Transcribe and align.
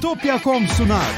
Bitopya.com 0.00 0.66
sunar. 0.68 1.14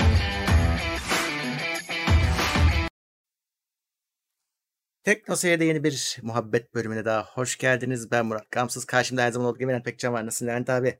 Teknoseyir'de 5.05 5.65
yeni 5.65 5.85
bir 5.85 6.19
muhabbet 6.23 6.75
bölümüne 6.75 7.05
daha 7.05 7.25
hoş 7.25 7.59
geldiniz. 7.59 8.11
Ben 8.11 8.27
Murat 8.27 8.51
Gamsız. 8.51 8.85
Karşımda 8.85 9.23
her 9.23 9.31
zaman 9.33 9.49
olduğu 9.49 9.59
gibi 9.59 9.69
Levent 9.71 9.85
Pekcan 9.85 10.13
var. 10.13 10.27
Nasılsın 10.27 10.47
Levent 10.47 10.71
abi? 10.71 10.99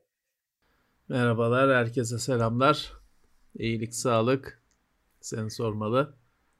Merhabalar, 1.09 1.75
herkese 1.85 2.19
selamlar. 2.19 2.93
İyilik, 3.55 3.95
sağlık. 3.95 4.61
Seni 5.21 5.51
sormalı. 5.51 6.15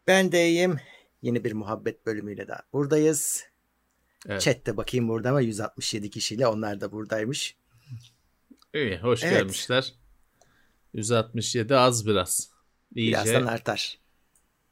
Ben 0.08 0.32
de 0.32 0.48
iyiyim. 0.50 0.80
Yeni 1.22 1.44
bir 1.44 1.54
muhabbet 1.54 2.06
bölümüyle 2.06 2.48
daha 2.48 2.62
buradayız. 2.74 3.44
Evet. 4.28 4.42
Chat'te 4.42 4.78
bakayım 4.78 5.10
burada 5.10 5.30
ama 5.30 5.42
167 5.42 6.10
kişiyle 6.10 6.48
onlar 6.48 6.82
da 6.82 6.92
buradaymış. 6.92 7.58
İyi, 8.74 8.98
hoş 8.98 9.24
Evet. 9.24 9.34
gelmişler. 9.34 9.94
167 10.94 11.76
az 11.76 12.08
biraz. 12.08 12.50
İyice 12.96 13.12
Birazdan 13.12 13.45
artar. 13.45 14.00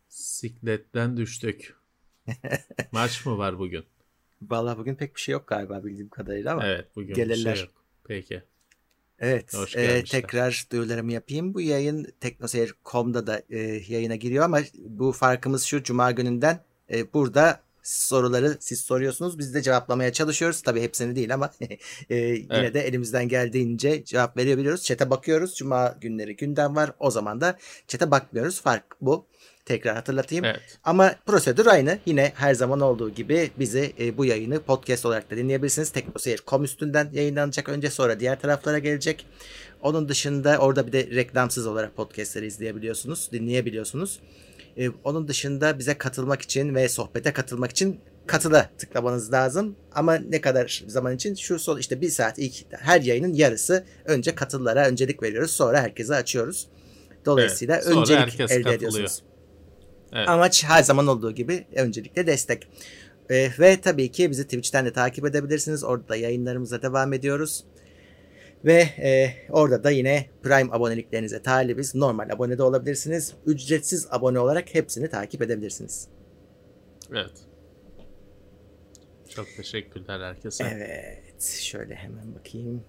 sikletten 0.09 1.17
düştük. 1.17 1.75
Maç 2.91 3.25
mı 3.25 3.37
var 3.37 3.59
bugün? 3.59 3.85
Vallahi 4.41 4.77
bugün 4.77 4.95
pek 4.95 5.15
bir 5.15 5.21
şey 5.21 5.33
yok 5.33 5.47
galiba 5.47 5.83
bildiğim 5.83 6.09
kadarıyla 6.09 6.53
ama. 6.53 6.67
Evet, 6.67 6.95
bugün 6.95 7.09
bir 7.09 7.15
gelirler. 7.15 7.55
şey 7.55 7.65
yok. 7.65 7.73
Peki. 8.03 8.43
Evet. 9.19 9.55
E, 9.75 10.03
tekrar 10.03 10.67
duyurularımı 10.71 11.13
yapayım. 11.13 11.53
Bu 11.53 11.61
yayın 11.61 12.13
teknoseyir.com'da 12.19 13.27
da 13.27 13.41
e, 13.49 13.59
yayına 13.87 14.15
giriyor 14.15 14.45
ama 14.45 14.59
bu 14.77 15.11
farkımız 15.11 15.63
şu 15.63 15.83
Cuma 15.83 16.11
gününden 16.11 16.63
e, 16.91 17.13
burada 17.13 17.63
soruları 17.87 18.57
siz 18.59 18.81
soruyorsunuz. 18.81 19.39
Biz 19.39 19.53
de 19.53 19.61
cevaplamaya 19.61 20.13
çalışıyoruz. 20.13 20.61
Tabii 20.61 20.81
hepsini 20.81 21.15
değil 21.15 21.33
ama 21.33 21.51
e, 22.09 22.15
yine 22.15 22.47
Evet. 22.49 22.73
de 22.73 22.81
elimizden 22.87 23.27
geldiğince 23.27 24.05
cevap 24.05 24.37
verebiliyoruz. 24.37 24.83
Çete 24.83 25.09
bakıyoruz. 25.09 25.55
Cuma 25.55 25.95
günleri 26.01 26.35
gündem 26.35 26.75
var. 26.75 26.91
O 26.99 27.11
zaman 27.11 27.41
da 27.41 27.57
çete 27.87 28.11
bakmıyoruz. 28.11 28.61
Fark 28.61 28.83
bu. 29.01 29.25
Tekrar 29.65 29.95
hatırlatayım. 29.95 30.45
Evet. 30.45 30.79
Ama 30.83 31.15
prosedür 31.25 31.65
aynı. 31.65 31.99
Yine 32.05 32.31
her 32.35 32.53
zaman 32.53 32.79
olduğu 32.81 33.09
gibi 33.09 33.51
bizi 33.59 33.93
e, 33.99 34.17
bu 34.17 34.25
yayını 34.25 34.59
podcast 34.59 35.05
olarak 35.05 35.31
da 35.31 35.37
dinleyebilirsiniz. 35.37 35.89
Teknoseyir.com 35.89 36.63
üstünden 36.63 37.09
yayınlanacak 37.13 37.69
önce 37.69 37.89
sonra 37.89 38.19
diğer 38.19 38.39
taraflara 38.39 38.79
gelecek. 38.79 39.25
Onun 39.81 40.09
dışında 40.09 40.57
orada 40.57 40.87
bir 40.87 40.91
de 40.91 41.07
reklamsız 41.15 41.67
olarak 41.67 41.95
podcastleri 41.95 42.45
izleyebiliyorsunuz, 42.45 43.29
dinleyebiliyorsunuz. 43.31 44.19
E, 44.77 44.89
onun 45.03 45.27
dışında 45.27 45.79
bize 45.79 45.97
katılmak 45.97 46.41
için 46.41 46.75
ve 46.75 46.89
sohbete 46.89 47.33
katılmak 47.33 47.71
için 47.71 47.99
katıla 48.27 48.69
tıklamanız 48.77 49.33
lazım. 49.33 49.75
Ama 49.91 50.15
ne 50.15 50.41
kadar 50.41 50.83
zaman 50.87 51.15
için? 51.15 51.35
Şu 51.35 51.59
sol 51.59 51.79
işte 51.79 52.01
bir 52.01 52.09
saat 52.09 52.39
ilk 52.39 52.65
her 52.71 53.01
yayının 53.01 53.33
yarısı 53.33 53.85
önce 54.05 54.35
katıllara 54.35 54.87
öncelik 54.87 55.23
veriyoruz. 55.23 55.51
Sonra 55.51 55.81
herkese 55.81 56.15
açıyoruz. 56.15 56.67
Dolayısıyla 57.25 57.75
Evet, 57.75 57.87
öncelik 57.87 58.33
elde 58.33 58.45
katılıyor. 58.45 58.73
ediyorsunuz. 58.73 59.23
Evet. 60.13 60.29
Amaç 60.29 60.63
her 60.63 60.83
zaman 60.83 61.07
olduğu 61.07 61.31
gibi 61.31 61.65
öncelikle 61.75 62.27
destek. 62.27 62.67
Ee, 63.29 63.49
ve 63.59 63.81
tabii 63.81 64.11
ki 64.11 64.31
bizi 64.31 64.43
Twitch'ten 64.43 64.85
de 64.85 64.93
takip 64.93 65.25
edebilirsiniz. 65.25 65.83
Orada 65.83 66.09
da 66.09 66.15
yayınlarımıza 66.15 66.81
devam 66.81 67.13
ediyoruz. 67.13 67.63
Ve 68.65 68.81
e, 68.81 69.33
orada 69.49 69.83
da 69.83 69.91
yine 69.91 70.29
Prime 70.43 70.73
aboneliklerinize 70.73 71.41
talibiz. 71.41 71.95
Normal 71.95 72.29
abone 72.29 72.57
de 72.57 72.63
olabilirsiniz. 72.63 73.33
Ücretsiz 73.45 74.07
abone 74.11 74.39
olarak 74.39 74.75
hepsini 74.75 75.09
takip 75.09 75.41
edebilirsiniz. 75.41 76.07
Evet. 77.11 77.31
Çok 79.29 79.47
teşekkürler 79.57 80.19
herkese. 80.19 80.63
Evet. 80.63 81.43
Şöyle 81.43 81.95
hemen 81.95 82.35
bakayım. 82.35 82.83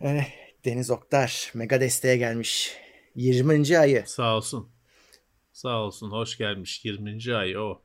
Eh, 0.00 0.24
Deniz 0.64 0.90
Oktar 0.90 1.50
mega 1.54 1.80
desteğe 1.80 2.16
gelmiş. 2.16 2.76
20. 3.14 3.78
ayı. 3.78 4.02
Sağ 4.06 4.36
olsun. 4.36 4.68
Sağ 5.52 5.82
olsun. 5.82 6.10
Hoş 6.10 6.38
gelmiş. 6.38 6.84
20. 6.84 7.34
ay 7.34 7.56
o. 7.56 7.82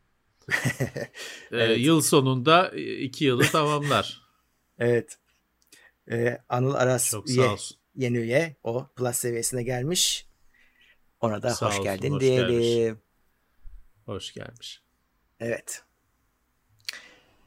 Ee, 1.51 1.57
Evet. 1.57 1.79
Yıl 1.79 2.01
sonunda 2.01 2.69
2 2.69 3.25
yılı 3.25 3.43
tamamlar. 3.43 4.21
Evet. 4.79 5.17
Ee, 6.11 6.37
Anıl 6.49 6.73
Aras 6.73 7.09
Çok 7.11 7.29
üye, 7.29 7.55
yeni 7.95 8.17
üye. 8.17 8.55
O 8.63 8.87
plus 8.95 9.15
seviyesine 9.15 9.63
gelmiş. 9.63 10.27
Ona 11.21 11.43
da 11.43 11.49
Sağ 11.49 11.65
hoş 11.65 11.73
olsun, 11.73 11.83
geldin 11.83 12.11
hoş 12.11 12.21
diyelim. 12.21 12.61
gelmiş. 12.61 13.01
Hoş 14.05 14.33
gelmiş. 14.33 14.81
Evet. 15.39 15.83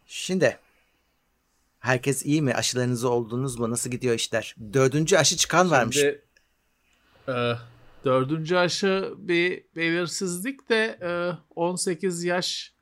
Şimdi 0.07 0.59
herkes 1.79 2.27
iyi 2.27 2.43
mi? 2.43 2.55
Aşılarınızı 2.55 3.11
oldunuz 3.11 3.59
mu? 3.59 3.71
Nasıl 3.71 3.91
gidiyor 3.91 4.15
işler? 4.15 4.57
Dördüncü 4.73 5.17
aşı 5.17 5.37
çıkan 5.37 5.71
varmış. 5.71 5.97
Şimdi 5.97 6.25
e, 7.29 7.55
dördüncü 8.05 8.57
aşı 8.57 9.15
bir 9.19 9.65
belirsizlik 9.77 10.69
de 10.69 10.99
e, 11.03 11.11
18 11.55 12.25
yaş 12.25 12.75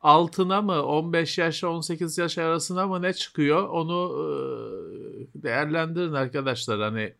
altına 0.00 0.62
mı 0.62 0.82
15 0.82 1.38
yaş 1.38 1.64
18 1.64 2.18
yaş 2.18 2.38
arasına 2.38 2.86
mı 2.86 3.02
ne 3.02 3.12
çıkıyor? 3.12 3.68
Onu 3.68 4.12
e, 4.18 5.42
değerlendirin 5.42 6.12
arkadaşlar. 6.12 6.80
Hani 6.80 7.14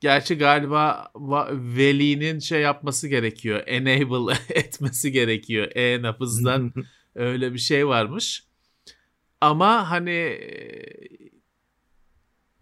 gerçi 0.00 0.38
galiba 0.38 1.10
velinin 1.52 2.38
şey 2.38 2.60
yapması 2.60 3.08
gerekiyor. 3.08 3.62
Enable 3.66 4.38
etmesi 4.48 5.12
gerekiyor. 5.12 5.72
E-nabızdan 5.74 6.72
öyle 7.14 7.52
bir 7.52 7.58
şey 7.58 7.86
varmış. 7.88 8.46
Ama 9.40 9.90
hani 9.90 10.10
e, 10.10 10.86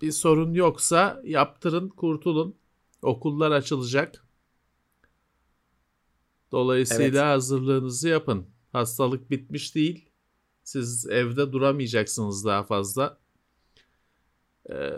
bir 0.03 0.13
sorun 0.13 0.55
yoksa 0.55 1.21
yaptırın 1.25 1.89
kurtulun. 1.89 2.57
Okullar 3.03 3.51
açılacak. 3.51 4.25
Dolayısıyla 6.53 7.25
Evet. 7.25 7.35
hazırlığınızı 7.35 8.09
yapın 8.09 8.54
hastalık 8.75 9.31
bitmiş 9.31 9.75
değil 9.75 10.09
siz 10.65 11.07
evde 11.07 11.53
duramayacaksınız 11.53 12.45
daha 12.45 12.63
fazla 12.63 13.19
Ee, 14.71 14.91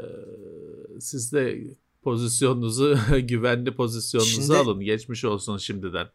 siz 1.01 1.33
de 1.33 1.65
pozisyonunuzu 2.03 2.99
güvenli 3.23 3.75
pozisyonunuzu 3.77 4.33
Şimdi- 4.43 4.57
alın 4.57 4.81
geçmiş 4.81 5.25
olsun 5.25 5.57
şimdiden 5.57 6.09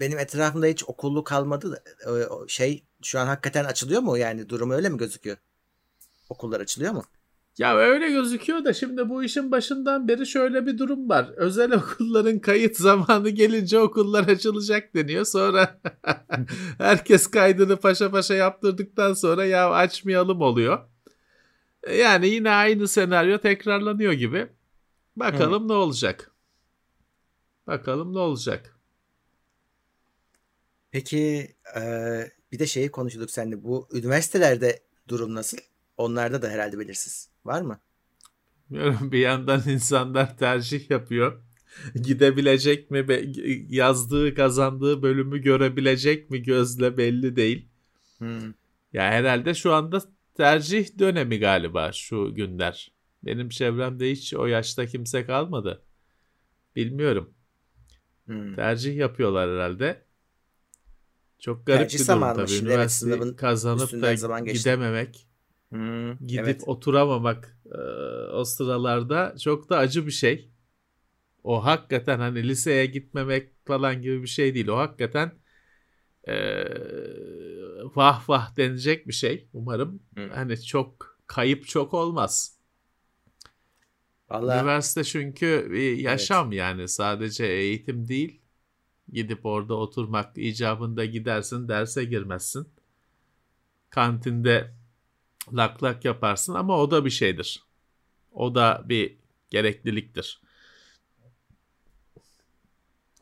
Benim 0.00 0.18
etrafımda 0.18 0.66
hiç 0.66 0.84
okullu 0.88 1.24
kalmadı. 1.24 1.82
e, 2.06 2.10
Şey 2.48 2.84
şu 3.02 3.20
an 3.20 3.26
hakikaten 3.26 3.64
açılıyor 3.64 4.00
mu? 4.00 4.18
Yani 4.18 4.48
durumu 4.48 4.72
öyle 4.74 4.88
mi 4.88 4.98
gözüküyor? 4.98 5.36
Okullar 6.28 6.60
açılıyor 6.60 6.92
mu? 6.92 7.04
Ya 7.58 7.76
öyle 7.76 8.10
gözüküyor 8.10 8.64
da 8.64 8.72
şimdi 8.72 9.08
bu 9.08 9.24
işin 9.24 9.52
başından 9.52 10.08
beri 10.08 10.26
şöyle 10.26 10.66
bir 10.66 10.78
durum 10.78 11.08
var. 11.08 11.30
Özel 11.36 11.72
okulların 11.76 12.38
kayıt 12.38 12.76
zamanı 12.76 13.30
gelince 13.30 13.78
okullar 13.78 14.28
açılacak 14.28 14.94
deniyor. 14.94 15.24
Sonra 15.24 15.80
herkes 16.78 17.26
kaydını 17.26 17.76
paşa 17.76 18.10
paşa 18.10 18.34
yaptırdıktan 18.34 19.14
sonra 19.14 19.44
ya 19.44 19.70
açmayalım 19.70 20.40
oluyor. 20.40 20.78
Yani 21.98 22.28
yine 22.28 22.50
aynı 22.50 22.88
senaryo 22.88 23.38
tekrarlanıyor 23.38 24.12
gibi. 24.12 24.48
Bakalım 25.16 25.68
ne 25.68 25.72
olacak. 25.72 26.30
Bakalım 27.66 28.14
ne 28.14 28.18
olacak. 28.18 28.76
Peki 30.90 31.54
e, 31.76 31.80
bir 32.52 32.58
de 32.58 32.66
şeyi 32.66 32.90
konuşuyorduk 32.90 33.30
seninle. 33.30 33.64
Bu 33.64 33.88
üniversitelerde 33.92 34.82
durum 35.08 35.34
nasıl? 35.34 35.58
Onlarda 35.96 36.42
da 36.42 36.48
herhalde 36.48 36.78
belirsiz. 36.78 37.31
Var 37.44 37.62
mı? 37.62 37.80
Bilmiyorum, 38.70 39.12
bir 39.12 39.18
yandan 39.18 39.62
insanlar 39.68 40.38
tercih 40.38 40.90
yapıyor. 40.90 41.42
Gidebilecek 41.94 42.90
mi? 42.90 43.06
Yazdığı, 43.68 44.34
kazandığı 44.34 45.02
bölümü 45.02 45.38
görebilecek 45.38 46.30
mi 46.30 46.42
gözle 46.42 46.96
belli 46.96 47.36
değil. 47.36 47.68
Hmm. 48.18 48.54
Ya 48.92 49.02
herhalde 49.02 49.54
şu 49.54 49.72
anda 49.72 50.02
tercih 50.34 50.98
dönemi 50.98 51.38
galiba 51.38 51.92
şu 51.92 52.34
günler. 52.34 52.92
Benim 53.22 53.48
çevremde 53.48 54.10
hiç 54.10 54.34
o 54.34 54.46
yaşta 54.46 54.86
kimse 54.86 55.26
kalmadı. 55.26 55.82
Bilmiyorum. 56.76 57.34
Hmm. 58.26 58.54
Tercih 58.56 58.96
yapıyorlar 58.96 59.50
herhalde. 59.50 60.02
Çok 61.38 61.66
garip 61.66 61.80
Tercih 61.80 61.98
bir 61.98 62.08
durum 62.08 62.20
tabii. 62.20 62.40
evet, 62.40 62.62
Üniversite 62.62 63.10
sınavın 63.10 63.34
kazanıp 63.34 63.92
da 63.92 64.16
zaman 64.16 64.44
geçti. 64.44 64.58
gidememek, 64.58 65.26
Hmm. 65.72 66.12
gidip 66.26 66.40
Evet. 66.40 66.62
oturamamak 66.68 67.58
e, 67.72 67.78
o 68.32 68.44
sıralarda 68.44 69.34
çok 69.38 69.70
da 69.70 69.78
acı 69.78 70.06
bir 70.06 70.12
şey. 70.12 70.50
O 71.44 71.64
hakikaten 71.64 72.18
hani 72.20 72.48
liseye 72.48 72.86
gitmemek 72.86 73.50
falan 73.66 74.02
gibi 74.02 74.22
bir 74.22 74.28
şey 74.28 74.54
değil. 74.54 74.68
O 74.68 74.76
hakikaten 74.78 75.32
e, 76.28 76.34
vah 77.96 78.28
vah 78.28 78.56
denecek 78.56 79.08
bir 79.08 79.12
şey. 79.12 79.48
Umarım 79.52 80.02
Hı. 80.16 80.30
hani 80.34 80.62
çok 80.62 81.18
kayıp 81.26 81.66
çok 81.66 81.94
olmaz. 81.94 82.58
Vallahi 84.30 84.58
Üniversite 84.58 85.04
çünkü 85.04 85.68
bir 85.72 85.96
yaşam 85.98 86.52
yani 86.52 86.88
sadece 86.88 87.46
eğitim 87.46 88.08
değil. 88.08 88.40
Gidip 89.12 89.46
orada 89.46 89.74
oturmak 89.74 90.38
icabında 90.38 91.04
gidersin 91.04 91.68
derse 91.68 92.04
girmezsin. 92.04 92.68
Kantinde 93.90 94.74
lak 95.52 95.82
lak 95.82 96.04
yaparsın 96.04 96.54
ama 96.54 96.78
o 96.78 96.90
da 96.90 97.04
bir 97.04 97.10
şeydir. 97.10 97.62
O 98.32 98.54
da 98.54 98.82
bir 98.84 99.16
gerekliliktir. 99.50 100.40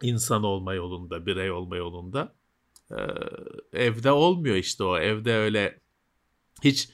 İnsan 0.03 0.43
olma 0.45 0.75
yolunda, 0.75 1.27
birey 1.27 1.51
olma 1.51 1.77
yolunda. 1.77 2.35
Ee, 2.91 2.97
evde 3.73 4.13
olmuyor 4.13 4.57
işte 4.57 4.85
o. 4.85 4.99
Evde 4.99 5.35
öyle 5.35 5.81
hiç 6.65 6.91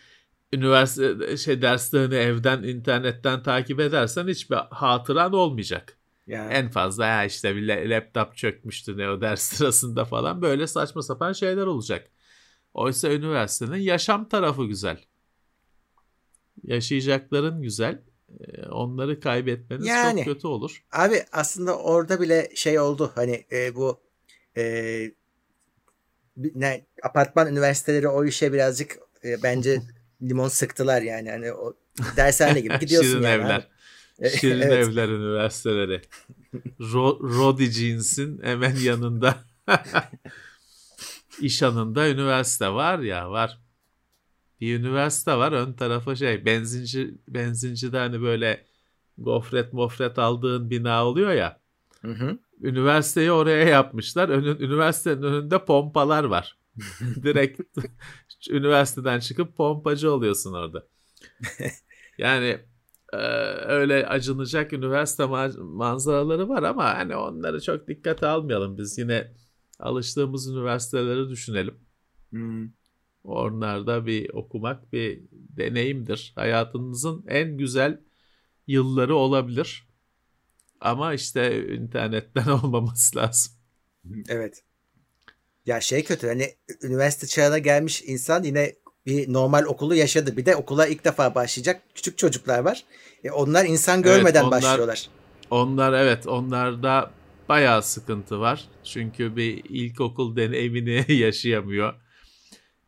üniversite 0.53 1.37
şey 1.37 1.63
derslerini 1.63 2.15
evden 2.15 2.63
internetten 2.63 3.43
takip 3.43 3.81
edersen 3.81 4.29
hiçbir 4.29 4.57
hatıran 4.57 5.33
olmayacak. 5.33 5.99
Yani. 6.27 6.53
En 6.53 6.71
fazla 6.71 7.07
ya 7.07 7.25
işte 7.25 7.57
bir 7.57 7.91
laptop 7.91 8.37
çökmüştü 8.37 8.99
ne 8.99 9.11
o 9.11 9.21
ders 9.21 9.43
sırasında 9.43 10.05
falan 10.05 10.43
böyle 10.43 10.67
saçma 10.67 11.03
sapan 11.03 11.33
şeyler 11.33 11.67
olacak. 11.67 12.11
Oysa 12.75 13.13
üniversitenin 13.13 13.77
yaşam 13.77 14.29
tarafı 14.29 14.65
güzel. 14.65 15.05
Yaşayacakların 16.63 17.63
güzel. 17.63 18.03
Ee, 18.41 18.67
onları 18.67 19.21
kaybetmeniz 19.21 19.87
yani, 19.87 20.25
çok 20.25 20.35
kötü 20.35 20.47
olur. 20.47 20.85
Abi 20.93 21.23
aslında 21.33 21.79
orada 21.79 22.21
bile 22.21 22.51
şey 22.55 22.79
oldu 22.79 23.13
hani 23.15 23.45
e, 23.53 23.75
bu 23.75 24.01
e, 24.57 24.63
ne 26.55 26.87
apartman 27.03 27.53
üniversiteleri 27.53 28.09
o 28.09 28.25
işe 28.25 28.53
birazcık 28.53 28.99
e, 29.25 29.43
bence 29.43 29.83
limon 30.23 30.49
sıktılar 30.49 31.03
yani. 31.03 31.31
Hani 31.31 31.53
o 31.53 31.75
dershane 32.17 32.61
gibi 32.61 32.79
gidiyorsun 32.81 33.11
Şirin 33.11 33.23
yani. 33.23 33.43
Evler. 33.43 33.69
Abi. 34.21 34.31
Şirin 34.31 34.61
evet. 34.61 34.89
Evler 34.89 35.09
Üniversiteleri. 35.09 36.03
Ro 36.81 37.21
Rodi 37.23 37.65
Jeans'in 37.65 38.43
hemen 38.43 38.77
yanında. 38.77 39.37
İş 41.41 41.63
anında 41.63 42.09
üniversite 42.09 42.69
var 42.69 42.99
ya 42.99 43.31
var. 43.31 43.59
Bir 44.61 44.79
üniversite 44.81 45.37
var 45.37 45.53
ön 45.53 45.73
tarafı 45.73 46.17
şey 46.17 46.45
benzinci 46.45 47.15
benzincide 47.29 47.99
hani 47.99 48.23
böyle 48.23 48.65
gofret 49.19 49.73
mofret 49.73 50.19
aldığın 50.19 50.71
bina 50.71 51.07
oluyor 51.07 51.31
ya. 51.33 51.61
Hı 52.03 52.13
hı. 52.13 52.39
Üniversiteyi 52.61 53.33
oraya 53.33 53.65
yapmışlar. 53.69 54.29
Önün, 54.29 54.59
üniversitenin 54.59 55.23
önünde 55.23 55.65
pompalar 55.65 56.25
var. 56.25 56.59
Direkt 57.23 57.61
üniversiteden 58.51 59.21
çıkıp 59.21 59.57
pompacı 59.57 60.13
oluyorsun 60.13 60.53
orada. 60.53 60.87
Yani 62.19 62.59
e, 63.13 63.17
öyle 63.67 64.07
acınacak 64.07 64.73
üniversite 64.73 65.27
manzaraları 65.59 66.49
var 66.49 66.63
ama 66.63 66.85
hani 66.85 67.17
onları 67.17 67.61
çok 67.61 67.89
dikkate 67.89 68.27
almayalım. 68.27 68.79
Biz 68.79 68.99
yine 68.99 69.33
alıştığımız 69.79 70.49
üniversiteleri 70.49 71.29
düşünelim. 71.29 71.75
Hmm. 72.31 72.69
Onlarda 73.27 74.07
bir 74.07 74.31
okumak 74.31 74.93
bir 74.93 75.21
deneyimdir. 75.31 76.33
Hayatınızın 76.35 77.25
en 77.29 77.57
güzel 77.57 78.01
yılları 78.67 79.17
olabilir. 79.17 79.89
Ama 80.81 81.15
işte 81.15 81.67
internetten 81.75 82.47
olmaması 82.63 83.17
lazım. 83.17 83.53
Evet. 84.29 84.63
Ya 85.67 85.81
şey 85.81 86.05
kötü 86.05 86.27
hani 86.27 86.55
üniversite 86.83 87.27
çağına 87.27 87.59
gelmiş 87.59 88.03
insan 88.07 88.43
yine 88.43 88.75
bir 89.07 89.33
normal 89.33 89.65
okulu 89.65 89.95
yaşadı. 89.95 90.37
Bir 90.37 90.47
de 90.47 90.57
okula 90.57 90.87
ilk 90.87 91.05
defa 91.05 91.35
başlayacak 91.35 91.83
küçük 91.95 92.19
çocuklar 92.19 92.59
var. 92.59 92.85
E 93.25 93.31
onlar 93.31 93.65
insan 93.65 94.03
görmeden 94.03 94.43
evet, 94.43 94.49
onlar, 94.49 94.63
başlıyorlar. 94.63 95.09
Onlar 95.51 95.93
evet 95.93 96.27
onlarda 96.27 97.11
bayağı 97.49 97.83
sıkıntı 97.83 98.41
var. 98.41 98.69
Çünkü 98.85 99.37
bir 99.37 99.65
ilkokul 99.65 100.37
deneyimini 100.37 101.05
yaşayamıyor. 101.13 102.06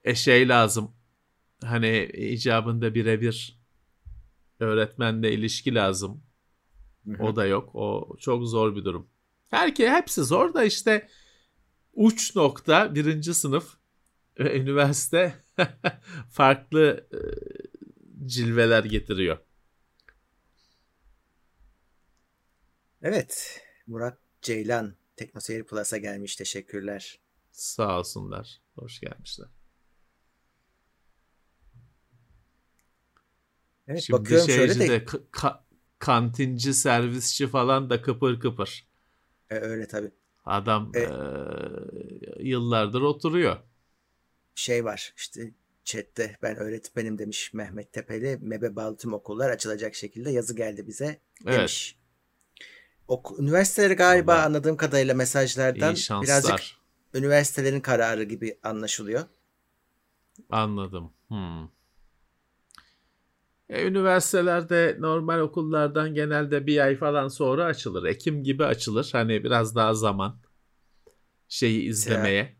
E 0.05 0.15
şey 0.15 0.49
lazım. 0.49 0.95
Hani 1.65 2.05
icabında 2.15 2.95
birebir 2.95 3.59
öğretmenle 4.61 5.33
ilişki 5.33 5.75
lazım. 5.75 6.23
O 7.21 7.37
da 7.37 7.47
yok. 7.47 7.71
O 7.75 8.17
çok 8.21 8.47
zor 8.47 8.77
bir 8.77 8.85
durum. 8.85 9.09
Herke 9.49 9.91
hepsi 9.91 10.25
zor 10.25 10.55
da 10.55 10.65
işte 10.65 11.09
uç 11.93 12.37
nokta 12.37 12.95
birinci 12.95 13.35
sınıf 13.35 13.77
e, 14.37 14.61
üniversite 14.61 15.35
farklı 16.31 17.09
e, 17.12 17.19
cilveler 18.27 18.85
getiriyor. 18.85 19.39
Evet. 23.03 23.61
Murat 23.87 24.19
Ceylan 24.43 24.95
Teknoseyir 25.17 25.65
Plus'a 25.65 25.97
gelmiş. 25.97 26.37
Teşekkürler. 26.37 27.21
Sağ 27.53 27.99
olsunlar. 27.99 28.61
Hoş 28.75 29.00
gelmişler. 29.00 29.49
Evet, 33.88 34.02
Şimdi 34.02 34.19
bakıyorum 34.20 34.49
şöyle 34.49 34.75
de, 34.75 34.88
de 34.88 35.05
ka- 35.32 35.61
kantinci, 35.99 36.75
servisçi 36.75 37.46
falan 37.46 37.90
da 37.90 38.02
kıpır 38.02 38.40
kıpır. 38.40 38.87
E, 39.50 39.55
öyle 39.55 39.87
tabii. 39.87 40.11
Adam 40.44 40.93
e, 40.94 41.00
e, 41.00 41.08
yıllardır 42.40 43.00
oturuyor. 43.02 43.56
Şey 44.55 44.85
var 44.85 45.12
işte 45.17 45.50
chatte 45.85 46.37
ben 46.43 46.56
öğretmenim 46.56 47.19
demiş 47.19 47.55
Mehmet 47.55 47.93
Tepeli. 47.93 48.38
Mebe 48.40 48.76
Baltım 48.76 49.12
okullar 49.12 49.50
açılacak 49.50 49.94
şekilde 49.94 50.31
yazı 50.31 50.56
geldi 50.56 50.87
bize 50.87 51.20
demiş. 51.46 51.96
Evet. 51.96 51.99
Ok 53.08 53.38
üniversiteleri 53.38 53.94
galiba 53.94 54.35
Allah. 54.35 54.44
anladığım 54.44 54.76
kadarıyla 54.76 55.14
mesajlardan 55.14 55.94
birazcık 56.23 56.61
üniversitelerin 57.14 57.81
kararı 57.81 58.23
gibi 58.25 58.58
anlaşılıyor. 58.62 59.25
Anladım. 60.50 61.12
Hmm. 61.29 61.69
E, 63.69 63.87
üniversitelerde 63.87 64.97
normal 64.99 65.41
okullardan 65.41 66.15
genelde 66.15 66.67
bir 66.67 66.79
ay 66.79 66.97
falan 66.97 67.29
sonra 67.29 67.65
açılır. 67.65 68.05
Ekim 68.05 68.43
gibi 68.43 68.65
açılır. 68.65 69.09
Hani 69.12 69.44
biraz 69.44 69.75
daha 69.75 69.94
zaman 69.94 70.41
şeyi 71.49 71.82
izlemeye, 71.82 72.56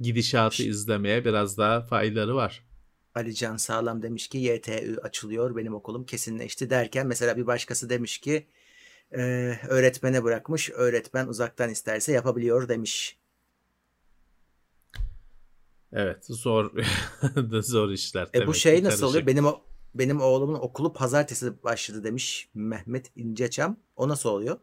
gidişatı 0.00 0.62
izlemeye 0.62 1.24
biraz 1.24 1.58
daha 1.58 1.80
faydaları 1.80 2.34
var. 2.36 2.66
Ali 3.14 3.34
Can 3.34 3.56
Sağlam 3.56 4.02
demiş 4.02 4.28
ki 4.28 4.38
YTÜ 4.38 4.96
açılıyor 5.02 5.56
benim 5.56 5.74
okulum 5.74 6.06
kesinleşti 6.06 6.70
derken 6.70 7.06
mesela 7.06 7.36
bir 7.36 7.46
başkası 7.46 7.90
demiş 7.90 8.18
ki 8.18 8.46
e, 9.12 9.20
öğretmene 9.68 10.24
bırakmış 10.24 10.70
öğretmen 10.70 11.26
uzaktan 11.26 11.70
isterse 11.70 12.12
yapabiliyor 12.12 12.68
demiş. 12.68 13.18
Evet 15.92 16.26
zor 16.26 16.72
zor 17.62 17.90
işler. 17.90 18.28
E 18.34 18.46
bu 18.46 18.54
şey 18.54 18.84
nasıl 18.84 19.06
oluyor? 19.06 19.26
Benim 19.26 19.46
o 19.46 19.64
benim 19.98 20.20
oğlumun 20.20 20.54
okulu 20.54 20.92
pazartesi 20.92 21.62
başladı 21.62 22.04
demiş 22.04 22.48
Mehmet 22.54 23.12
İnceçam. 23.16 23.76
O 23.96 24.08
nasıl 24.08 24.28
oluyor? 24.28 24.58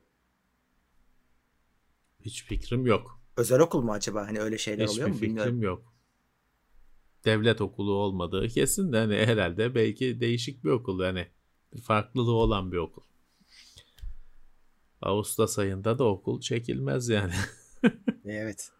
Hiç 2.22 2.43
fikrim 2.43 2.86
yok. 2.86 3.22
Özel 3.38 3.60
okul 3.60 3.81
mu 3.81 3.91
acaba? 3.91 4.27
Hani 4.27 4.39
öyle 4.39 4.57
şeyler 4.57 4.84
Hiçbir 4.84 4.93
oluyor 4.93 5.07
mu? 5.07 5.15
Hiçbir 5.15 5.27
fikrim 5.27 5.62
yok. 5.62 5.93
Devlet 7.25 7.62
okulu 7.62 7.93
olmadığı 7.93 8.48
kesin 8.48 8.93
de 8.93 8.98
hani 8.98 9.15
herhalde 9.15 9.75
belki 9.75 10.19
değişik 10.19 10.63
bir 10.63 10.69
okul 10.69 11.03
yani 11.03 11.27
farklılığı 11.84 12.34
olan 12.34 12.72
bir 12.72 12.77
okul. 12.77 13.03
Ağustos 15.01 15.60
ayında 15.60 16.00
da 16.00 16.03
okul 16.03 16.41
çekilmez 16.41 17.10
yani. 17.10 17.34
evet. 18.25 18.72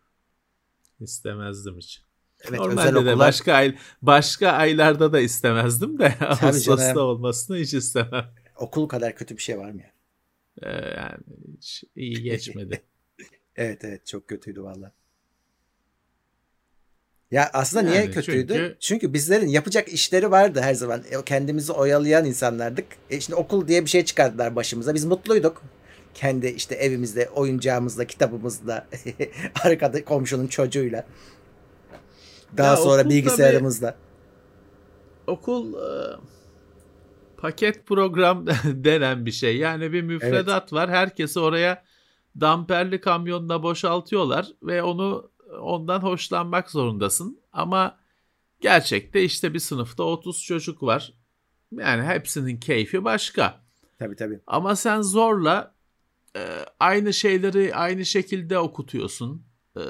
İstemezdim 1.00 1.78
hiç. 1.78 2.02
Evet, 2.50 2.60
Normalde 2.60 2.82
özel 2.82 2.96
okullar... 2.96 3.16
de 3.16 3.20
başka 3.20 3.54
ay 3.54 3.76
başka 4.02 4.50
aylarda 4.50 5.14
da 5.14 5.20
istemezdim 5.20 6.00
de 6.00 6.16
Ağustos'ta 6.42 7.00
olmasını 7.00 7.58
hiç 7.58 7.74
istemem. 7.74 8.26
Okul 8.58 8.88
kadar 8.88 9.16
kötü 9.16 9.38
bir 9.38 9.42
şey 9.42 9.58
var 9.58 9.72
mı 9.72 9.82
ya? 9.82 9.94
Ee, 10.62 10.70
yani 10.98 11.18
hiç 11.58 11.84
iyi 11.96 12.24
geçmedi. 12.24 12.82
evet 13.56 13.84
evet 13.84 14.06
çok 14.08 14.28
kötüydü 14.28 14.64
valla. 14.64 14.92
Ya 17.32 17.50
aslında 17.54 17.84
yani 17.84 17.92
niye 17.92 18.12
kötüydü? 18.12 18.54
Çünkü... 18.54 18.78
çünkü 18.80 19.14
bizlerin 19.14 19.48
yapacak 19.48 19.88
işleri 19.88 20.32
vardı 20.32 20.62
her 20.62 20.74
zaman. 20.74 21.04
E, 21.12 21.26
kendimizi 21.26 21.72
oyalayan 21.72 22.26
insanlardık. 22.26 22.86
E 23.10 23.20
şimdi 23.20 23.36
okul 23.36 23.68
diye 23.68 23.86
bir 23.86 23.90
şey 23.90 24.06
çıkardılar 24.06 24.56
başımıza. 24.56 24.94
Biz 24.94 25.06
mutluyduk. 25.06 25.64
Kendi 26.14 26.48
işte 26.48 26.76
evimizde, 26.76 27.30
oyuncağımızla, 27.30 28.06
kitabımızla, 28.06 28.88
arkada 29.64 30.06
komşunun 30.06 30.48
çocuğuyla. 30.48 31.06
Daha 32.58 32.68
ya 32.68 32.78
sonra 32.78 33.10
bilgisayarımızla. 33.10 33.96
okul 35.28 35.74
e, 35.74 36.16
paket 37.38 37.86
program 37.88 38.46
denen 38.66 39.26
bir 39.26 39.32
şey. 39.32 39.58
Yani 39.58 39.94
bir 39.94 40.02
müfredat 40.02 40.64
evet. 40.64 40.74
var. 40.74 40.90
Herkesi 40.90 41.40
oraya 41.40 41.84
damperli 42.42 43.02
kamyonla 43.02 43.64
boşaltıyorlar 43.64 44.48
ve 44.64 44.84
onu 44.84 45.32
ondan 45.62 46.00
hoşlanmak 46.00 46.72
zorundasın. 46.72 47.40
Ama 47.54 47.98
gerçekte 48.62 49.24
işte 49.24 49.54
bir 49.54 49.60
sınıfta 49.60 50.04
30 50.04 50.44
çocuk 50.44 50.84
var. 50.84 51.14
Yani 51.72 52.04
hepsinin 52.04 52.58
keyfi 52.58 53.04
başka. 53.04 53.60
Tabii 54.00 54.16
tabii. 54.16 54.40
Ama 54.48 54.76
sen 54.76 55.02
zorla 55.02 55.74
e, 56.36 56.42
aynı 56.80 57.14
şeyleri 57.14 57.76
aynı 57.76 58.06
şekilde 58.06 58.60
okutuyorsun. 58.60 59.46
E, 59.78 59.82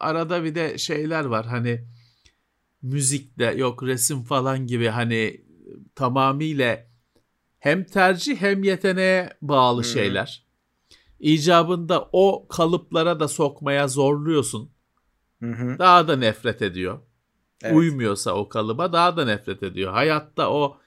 arada 0.00 0.44
bir 0.44 0.54
de 0.54 0.78
şeyler 0.78 1.24
var 1.24 1.46
hani 1.46 1.84
müzikle 2.82 3.44
yok 3.44 3.82
resim 3.82 4.22
falan 4.22 4.66
gibi 4.66 4.88
hani 4.88 5.44
tamamıyla 5.94 6.86
hem 7.58 7.84
tercih 7.84 8.36
hem 8.36 8.64
yeteneğe 8.64 9.36
bağlı 9.42 9.82
Hı. 9.82 9.86
şeyler. 9.86 10.46
İcabında 11.20 12.08
o 12.12 12.48
kalıplara 12.48 13.20
da 13.20 13.28
sokmaya 13.28 13.88
zorluyorsun. 13.88 14.70
Hı 15.40 15.52
hı. 15.52 15.78
Daha 15.78 16.08
da 16.08 16.16
nefret 16.16 16.62
ediyor. 16.62 17.00
Evet. 17.62 17.76
Uymuyorsa 17.76 18.32
o 18.32 18.48
kalıba 18.48 18.92
daha 18.92 19.16
da 19.16 19.24
nefret 19.24 19.62
ediyor. 19.62 19.92
Hayatta 19.92 20.50
o 20.50 20.78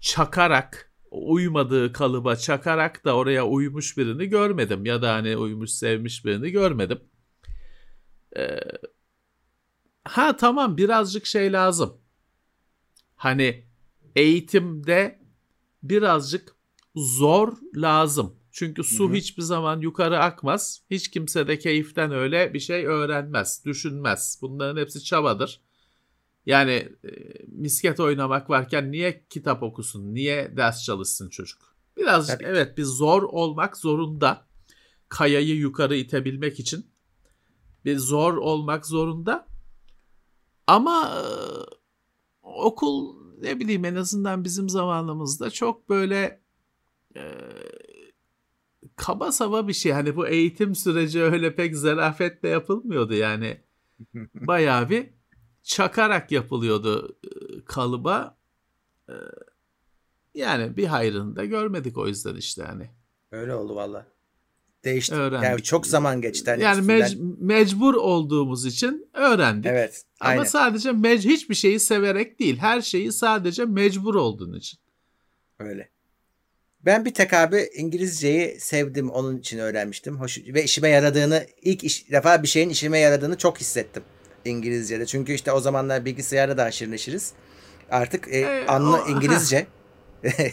çakarak 0.00 0.92
uymadığı 1.10 1.92
kalıba 1.92 2.36
çakarak 2.36 3.04
da 3.04 3.16
oraya 3.16 3.46
uymuş 3.46 3.98
birini 3.98 4.26
görmedim. 4.26 4.86
Ya 4.86 5.02
da 5.02 5.14
hani 5.14 5.36
uymuş 5.36 5.70
sevmiş 5.70 6.24
birini 6.24 6.50
görmedim. 6.50 7.00
Ee, 8.36 8.60
ha 10.04 10.36
tamam 10.36 10.76
birazcık 10.76 11.26
şey 11.26 11.52
lazım. 11.52 12.00
Hani 13.16 13.64
eğitimde 14.16 15.20
birazcık 15.82 16.56
zor 16.96 17.52
lazım. 17.74 18.36
Çünkü 18.52 18.84
su 18.84 19.04
Hı 19.04 19.12
hı. 19.12 19.14
hiçbir 19.14 19.42
zaman 19.42 19.80
yukarı 19.80 20.18
akmaz. 20.18 20.82
Hiç 20.90 21.08
kimse 21.10 21.48
de 21.48 21.58
keyiften 21.58 22.12
öyle 22.12 22.54
bir 22.54 22.60
şey 22.60 22.86
öğrenmez, 22.86 23.62
düşünmez. 23.64 24.38
Bunların 24.42 24.80
hepsi 24.80 25.04
çabadır. 25.04 25.60
Yani 26.46 26.72
e, 27.04 27.10
misket 27.46 28.00
oynamak 28.00 28.50
varken 28.50 28.92
niye 28.92 29.24
kitap 29.30 29.62
okusun, 29.62 30.14
niye 30.14 30.56
ders 30.56 30.84
çalışsın 30.84 31.30
çocuk? 31.30 31.76
Birazcık 31.96 32.38
Tabii 32.38 32.48
evet 32.48 32.78
bir 32.78 32.84
zor 32.84 33.22
olmak 33.22 33.76
zorunda. 33.76 34.46
Kayayı 35.08 35.56
yukarı 35.56 35.96
itebilmek 35.96 36.60
için 36.60 36.86
bir 37.84 37.96
zor 37.96 38.36
olmak 38.36 38.86
zorunda. 38.86 39.49
Ama 40.70 41.24
okul 42.42 43.16
ne 43.40 43.60
bileyim 43.60 43.84
en 43.84 43.94
azından 43.94 44.44
bizim 44.44 44.68
zamanımızda 44.68 45.50
çok 45.50 45.88
böyle 45.88 46.40
e, 47.16 47.22
kaba 48.96 49.32
saba 49.32 49.68
bir 49.68 49.72
şey. 49.72 49.92
Hani 49.92 50.16
bu 50.16 50.26
eğitim 50.28 50.74
süreci 50.74 51.22
öyle 51.22 51.54
pek 51.54 51.76
zarafetle 51.76 52.48
yapılmıyordu 52.48 53.14
yani. 53.14 53.60
Bayağı 54.34 54.90
bir 54.90 55.10
çakarak 55.62 56.32
yapılıyordu 56.32 57.18
kalıba. 57.66 58.38
E, 59.08 59.14
yani 60.34 60.76
bir 60.76 60.86
hayrını 60.86 61.36
da 61.36 61.44
görmedik 61.44 61.98
o 61.98 62.06
yüzden 62.06 62.36
işte 62.36 62.62
hani. 62.62 62.90
Öyle 63.30 63.54
oldu 63.54 63.74
valla. 63.74 64.06
Değişti. 64.84 65.14
Öğrendik. 65.14 65.44
Yani 65.48 65.62
çok 65.62 65.86
zaman 65.86 66.20
geçti. 66.20 66.50
Hani 66.50 66.62
Yani 66.62 66.80
üstünden. 66.80 67.00
mec- 67.00 67.36
mecbur 67.40 67.94
olduğumuz 67.94 68.66
için 68.66 69.08
öğrendik. 69.14 69.66
Evet. 69.66 70.02
Ama 70.20 70.30
Aynen. 70.30 70.44
sadece 70.44 70.88
mec- 70.90 71.28
hiçbir 71.28 71.54
şeyi 71.54 71.80
severek 71.80 72.38
değil. 72.40 72.56
Her 72.58 72.80
şeyi 72.80 73.12
sadece 73.12 73.64
mecbur 73.64 74.14
olduğun 74.14 74.52
için. 74.58 74.78
Öyle. 75.58 75.88
Ben 76.84 77.04
bir 77.04 77.14
tek 77.14 77.32
abi 77.34 77.68
İngilizceyi 77.74 78.60
sevdim. 78.60 79.10
Onun 79.10 79.36
için 79.38 79.58
öğrenmiştim. 79.58 80.16
Hoş 80.20 80.38
ve 80.38 80.64
işime 80.64 80.88
yaradığını 80.88 81.46
ilk 81.62 81.84
iş, 81.84 82.10
defa 82.10 82.42
bir 82.42 82.48
şeyin 82.48 82.68
işime 82.68 82.98
yaradığını 82.98 83.38
çok 83.38 83.58
hissettim 83.60 84.02
İngilizce'de. 84.44 85.06
Çünkü 85.06 85.32
işte 85.32 85.52
o 85.52 85.60
zamanlar 85.60 86.04
bilgisayarda 86.04 86.56
da 86.56 86.64
aşırı 86.64 86.90
neşiriz. 86.90 87.32
Artık 87.90 88.28
e, 88.28 88.38
E, 88.40 88.66
anla 88.66 89.02
o- 89.04 89.08
İngilizce. 89.16 89.66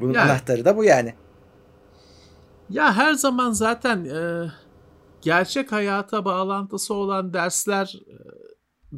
Bunun 0.00 0.14
Yani. 0.14 0.30
anahtarı 0.30 0.64
da 0.64 0.76
bu 0.76 0.84
yani. 0.84 1.14
Ya 2.70 2.96
her 2.96 3.12
zaman 3.12 3.52
zaten 3.52 4.04
e, 4.04 4.50
gerçek 5.22 5.72
hayata 5.72 6.24
bağlantısı 6.24 6.94
olan 6.94 7.34
dersler 7.34 7.94
e, 8.06 8.16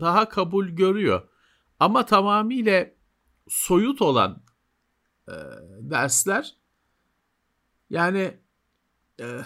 daha 0.01 0.29
kabul 0.29 0.67
görüyor. 0.67 1.29
Ama 1.81 2.07
tamamıyla 2.07 2.87
soyut 3.49 4.03
olan 4.03 4.43
e, 5.29 5.35
dersler 5.81 6.57
yani 7.91 8.39
e, 9.21 9.41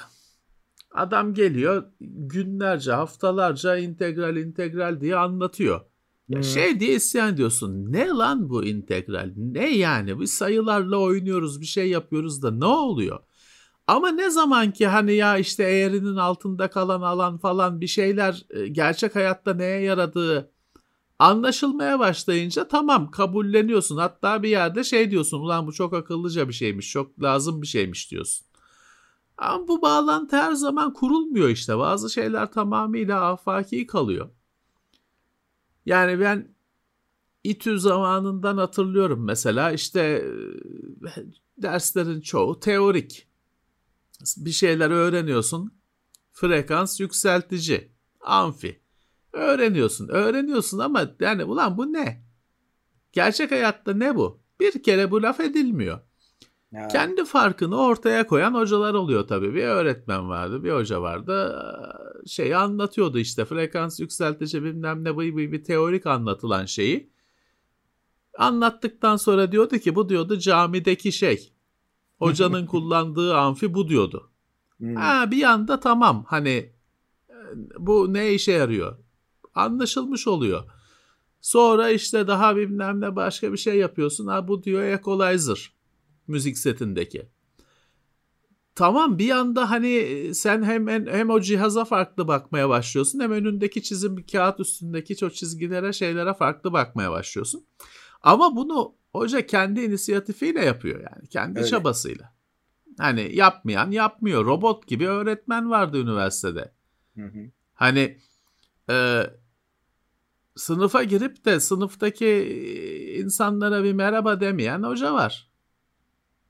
adam 0.90 1.34
geliyor 1.34 1.84
günlerce 2.00 2.92
haftalarca 2.92 3.76
integral 3.76 4.36
integral 4.36 5.00
diye 5.00 5.16
anlatıyor. 5.16 5.80
Ya 6.28 6.38
Hı. 6.38 6.44
şey 6.44 6.80
diye 6.80 6.94
isyan 6.94 7.34
ediyorsun. 7.34 7.92
Ne 7.92 8.08
lan 8.08 8.50
bu 8.50 8.64
integral? 8.64 9.32
Ne 9.36 9.76
yani? 9.76 10.20
Biz 10.20 10.32
sayılarla 10.32 10.96
oynuyoruz, 10.96 11.60
bir 11.60 11.66
şey 11.66 11.90
yapıyoruz 11.90 12.42
da 12.42 12.50
ne 12.50 12.64
oluyor? 12.64 13.20
Ama 13.90 14.08
ne 14.08 14.30
zaman 14.30 14.70
ki 14.70 14.86
hani 14.86 15.12
ya 15.14 15.38
işte 15.38 15.62
eğrinin 15.62 16.16
altında 16.16 16.70
kalan 16.70 17.02
alan 17.02 17.38
falan 17.38 17.80
bir 17.80 17.86
şeyler 17.86 18.46
e, 18.50 18.68
gerçek 18.68 19.16
hayatta 19.16 19.54
neye 19.54 19.80
yaradığı 19.80 20.52
anlaşılmaya 21.18 21.98
başlayınca 21.98 22.68
tamam 22.68 23.10
kabulleniyorsun. 23.10 23.96
Hatta 23.96 24.42
bir 24.42 24.48
yerde 24.48 24.84
şey 24.84 25.10
diyorsun 25.10 25.40
ulan 25.40 25.66
bu 25.66 25.72
çok 25.72 25.94
akıllıca 25.94 26.48
bir 26.48 26.52
şeymiş, 26.52 26.90
çok 26.90 27.22
lazım 27.22 27.62
bir 27.62 27.66
şeymiş 27.66 28.10
diyorsun. 28.10 28.46
Ama 29.38 29.68
bu 29.68 29.82
bağlantı 29.82 30.36
her 30.36 30.52
zaman 30.52 30.92
kurulmuyor 30.92 31.48
işte. 31.48 31.78
Bazı 31.78 32.10
şeyler 32.10 32.52
tamamıyla 32.52 33.24
afaki 33.24 33.86
kalıyor. 33.86 34.30
Yani 35.86 36.20
ben 36.20 36.54
İTÜ 37.44 37.80
zamanından 37.80 38.56
hatırlıyorum 38.56 39.24
mesela 39.24 39.72
işte 39.72 40.00
e, 40.00 41.22
derslerin 41.62 42.20
çoğu 42.20 42.60
teorik. 42.60 43.29
Bir 44.36 44.50
şeyler 44.50 44.90
öğreniyorsun. 44.90 45.74
Frekans 46.32 47.00
yükseltici, 47.00 47.92
amfi. 48.20 48.80
Öğreniyorsun, 49.32 50.08
öğreniyorsun 50.08 50.78
ama 50.78 51.10
yani 51.20 51.44
ulan 51.44 51.78
bu 51.78 51.92
ne? 51.92 52.24
Gerçek 53.12 53.50
hayatta 53.50 53.94
ne 53.94 54.16
bu? 54.16 54.40
Bir 54.60 54.82
kere 54.82 55.10
bu 55.10 55.22
laf 55.22 55.40
edilmiyor. 55.40 56.00
Ya, 56.72 56.88
Kendi 56.88 57.24
farkını 57.24 57.76
ortaya 57.76 58.26
koyan 58.26 58.54
hocalar 58.54 58.94
oluyor 58.94 59.26
tabii. 59.28 59.54
Bir 59.54 59.64
öğretmen 59.64 60.28
vardı, 60.28 60.64
bir 60.64 60.72
hoca 60.72 61.02
vardı. 61.02 61.62
Ee, 62.24 62.28
Şeyi 62.28 62.56
anlatıyordu 62.56 63.18
işte 63.18 63.44
frekans 63.44 64.00
yükseltici 64.00 64.62
bilmem 64.64 65.04
ne 65.04 65.16
bıy 65.16 65.36
bıy 65.36 65.52
bir 65.52 65.64
teorik 65.64 66.06
anlatılan 66.06 66.64
şeyi. 66.64 67.10
Anlattıktan 68.38 69.16
sonra 69.16 69.52
diyordu 69.52 69.78
ki 69.78 69.94
bu 69.94 70.08
diyordu 70.08 70.38
camideki 70.38 71.12
şey. 71.12 71.52
Hocanın 72.20 72.66
kullandığı 72.66 73.36
amfi 73.36 73.74
bu 73.74 73.88
diyordu. 73.88 74.30
hmm. 74.78 74.96
Ha, 74.96 75.30
bir 75.30 75.42
anda 75.42 75.80
tamam 75.80 76.24
hani 76.28 76.72
e, 77.30 77.34
bu 77.78 78.12
ne 78.12 78.32
işe 78.32 78.52
yarıyor? 78.52 78.98
Anlaşılmış 79.54 80.26
oluyor. 80.26 80.64
Sonra 81.40 81.90
işte 81.90 82.26
daha 82.26 82.56
bilmem 82.56 83.00
ne 83.00 83.16
başka 83.16 83.52
bir 83.52 83.58
şey 83.58 83.78
yapıyorsun. 83.78 84.26
Ha 84.26 84.48
bu 84.48 84.62
diyor 84.62 84.82
equalizer 84.82 85.72
müzik 86.26 86.58
setindeki. 86.58 87.28
Tamam 88.74 89.18
bir 89.18 89.30
anda 89.30 89.70
hani 89.70 89.88
e, 89.88 90.34
sen 90.34 90.62
hem 90.62 90.88
hem 90.88 91.30
o 91.30 91.40
cihaza 91.40 91.84
farklı 91.84 92.28
bakmaya 92.28 92.68
başlıyorsun 92.68 93.20
hem 93.20 93.32
önündeki 93.32 93.82
çizim 93.82 94.26
kağıt 94.32 94.60
üstündeki 94.60 95.26
o 95.26 95.30
çizgilere 95.30 95.92
şeylere 95.92 96.34
farklı 96.34 96.72
bakmaya 96.72 97.10
başlıyorsun. 97.10 97.64
Ama 98.22 98.56
bunu 98.56 98.94
hoca 99.12 99.46
kendi 99.46 99.80
inisiyatifiyle 99.80 100.64
yapıyor 100.64 101.00
yani 101.00 101.28
kendi 101.28 101.58
Öyle. 101.58 101.68
çabasıyla. 101.68 102.34
Hani 102.98 103.36
yapmayan 103.36 103.90
yapmıyor. 103.90 104.44
Robot 104.44 104.86
gibi 104.86 105.08
öğretmen 105.08 105.70
vardı 105.70 105.98
üniversitede. 105.98 106.72
Hı 107.16 107.24
hı. 107.24 107.50
Hani 107.74 108.18
e, 108.90 109.22
sınıfa 110.56 111.02
girip 111.02 111.44
de 111.44 111.60
sınıftaki 111.60 112.26
e, 112.26 113.14
insanlara 113.18 113.84
bir 113.84 113.92
merhaba 113.92 114.40
demeyen 114.40 114.82
hoca 114.82 115.14
var. 115.14 115.50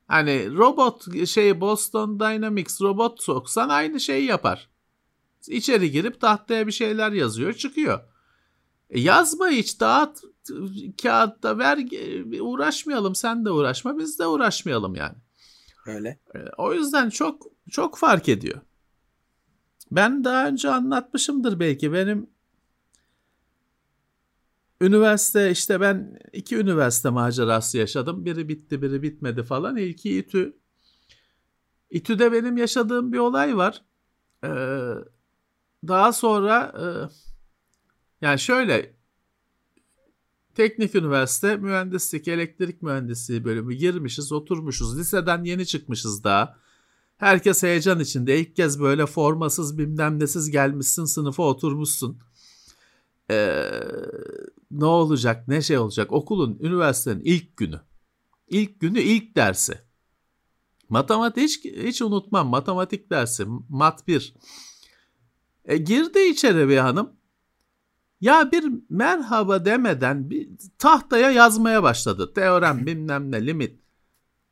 Hani 0.06 0.56
robot 0.56 1.26
şey 1.26 1.60
Boston 1.60 2.20
Dynamics 2.20 2.82
robot 2.82 3.22
soksan 3.22 3.68
aynı 3.68 4.00
şeyi 4.00 4.24
yapar. 4.24 4.68
İçeri 5.48 5.90
girip 5.90 6.20
tahtaya 6.20 6.66
bir 6.66 6.72
şeyler 6.72 7.12
yazıyor 7.12 7.52
çıkıyor. 7.52 8.00
E, 8.90 9.00
yazma 9.00 9.48
hiç 9.48 9.80
dağıt 9.80 10.20
kağıtta 11.02 11.58
ver 11.58 11.78
e, 11.92 12.42
uğraşmayalım 12.42 13.14
sen 13.14 13.44
de 13.44 13.50
uğraşma 13.50 13.98
biz 13.98 14.18
de 14.18 14.26
uğraşmayalım 14.26 14.94
yani. 14.94 15.16
Öyle. 15.86 16.18
E, 16.34 16.38
O 16.58 16.74
yüzden 16.74 17.10
çok 17.10 17.46
çok 17.70 17.98
fark 17.98 18.28
ediyor. 18.28 18.60
Ben 19.90 20.24
daha 20.24 20.48
önce 20.48 20.70
anlatmışımdır 20.70 21.60
belki. 21.60 21.92
Benim 21.92 22.30
üniversite 24.80 25.50
işte 25.50 25.80
ben 25.80 26.18
iki 26.32 26.56
üniversite 26.56 27.10
macerası 27.10 27.78
yaşadım. 27.78 28.24
Biri 28.24 28.48
bitti, 28.48 28.82
biri 28.82 29.02
bitmedi 29.02 29.42
falan. 29.42 29.76
İlki 29.76 30.18
İTÜ. 30.18 30.56
İTÜ'de 31.90 32.32
benim 32.32 32.56
yaşadığım 32.56 33.12
bir 33.12 33.18
olay 33.18 33.56
var. 33.56 33.82
Ee, 34.44 34.48
daha 35.88 36.12
sonra 36.12 36.72
e, 36.80 36.84
yani 38.20 38.38
şöyle 38.38 38.94
teknik 40.54 40.94
üniversite 40.94 41.56
mühendislik, 41.56 42.28
elektrik 42.28 42.82
mühendisliği 42.82 43.44
bölümü 43.44 43.74
girmişiz, 43.74 44.32
oturmuşuz. 44.32 44.98
Liseden 44.98 45.44
yeni 45.44 45.66
çıkmışız 45.66 46.24
daha. 46.24 46.56
Herkes 47.16 47.62
heyecan 47.62 48.00
içinde. 48.00 48.40
İlk 48.40 48.56
kez 48.56 48.80
böyle 48.80 49.06
formasız 49.06 49.78
bilmem 49.78 50.20
nesiz 50.20 50.50
gelmişsin 50.50 51.04
sınıfa 51.04 51.42
oturmuşsun. 51.42 52.18
Ee, 53.30 53.70
ne 54.70 54.84
olacak 54.84 55.48
ne 55.48 55.62
şey 55.62 55.78
olacak 55.78 56.12
okulun 56.12 56.58
üniversitenin 56.60 57.20
ilk 57.24 57.56
günü. 57.56 57.80
ilk 58.48 58.80
günü 58.80 59.00
ilk 59.00 59.36
dersi. 59.36 59.78
Matematik 60.88 61.42
hiç, 61.42 61.64
hiç 61.64 62.02
unutmam 62.02 62.48
matematik 62.48 63.10
dersi 63.10 63.46
mat 63.68 64.08
1. 64.08 64.34
E, 65.64 65.76
girdi 65.76 66.18
içeri 66.18 66.68
bir 66.68 66.76
hanım. 66.76 67.19
Ya 68.20 68.52
bir 68.52 68.72
merhaba 68.90 69.64
demeden 69.64 70.30
bir 70.30 70.48
tahtaya 70.78 71.30
yazmaya 71.30 71.82
başladı. 71.82 72.32
Teorem 72.34 72.78
bilmem 72.86 73.32
ne 73.32 73.46
limit. 73.46 73.80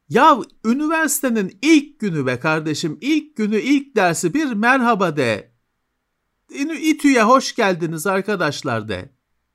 Ya 0.09 0.39
üniversitenin 0.65 1.59
ilk 1.63 2.01
günü 2.01 2.27
be 2.27 2.39
kardeşim 2.39 2.99
ilk 3.01 3.37
günü 3.37 3.61
ilk 3.61 3.97
dersi 3.97 4.35
bir 4.35 4.53
merhaba 4.53 5.17
de. 5.17 5.53
İTÜ'ye 6.81 7.23
hoş 7.23 7.55
geldiniz 7.55 8.07
arkadaşlar 8.07 8.89
de. 8.89 9.13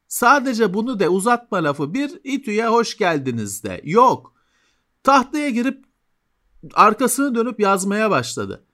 Sadece 0.07 0.73
bunu 0.73 0.99
de 0.99 1.09
uzatma 1.09 1.63
lafı 1.63 1.93
bir 1.93 2.11
İTÜ'ye 2.23 2.67
hoş 2.67 2.97
geldiniz 2.97 3.63
de. 3.63 3.81
Yok. 3.83 4.33
Tahtaya 5.03 5.49
girip 5.49 5.85
arkasını 6.73 7.35
dönüp 7.35 7.59
yazmaya 7.59 8.11
başladı. 8.11 8.65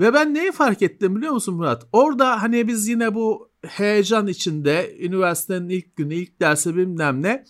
Ve 0.00 0.14
ben 0.14 0.34
neyi 0.34 0.52
fark 0.52 0.82
ettim 0.82 1.16
biliyor 1.16 1.32
musun 1.32 1.54
Murat? 1.54 1.86
Orada 1.92 2.42
hani 2.42 2.68
biz 2.68 2.88
yine 2.88 3.14
bu 3.14 3.50
heyecan 3.66 4.26
içinde 4.26 4.96
üniversitenin 5.00 5.68
ilk 5.68 5.96
günü 5.96 6.14
ilk 6.14 6.40
dersi 6.40 6.76
bilmem 6.76 7.22
ne 7.22 7.44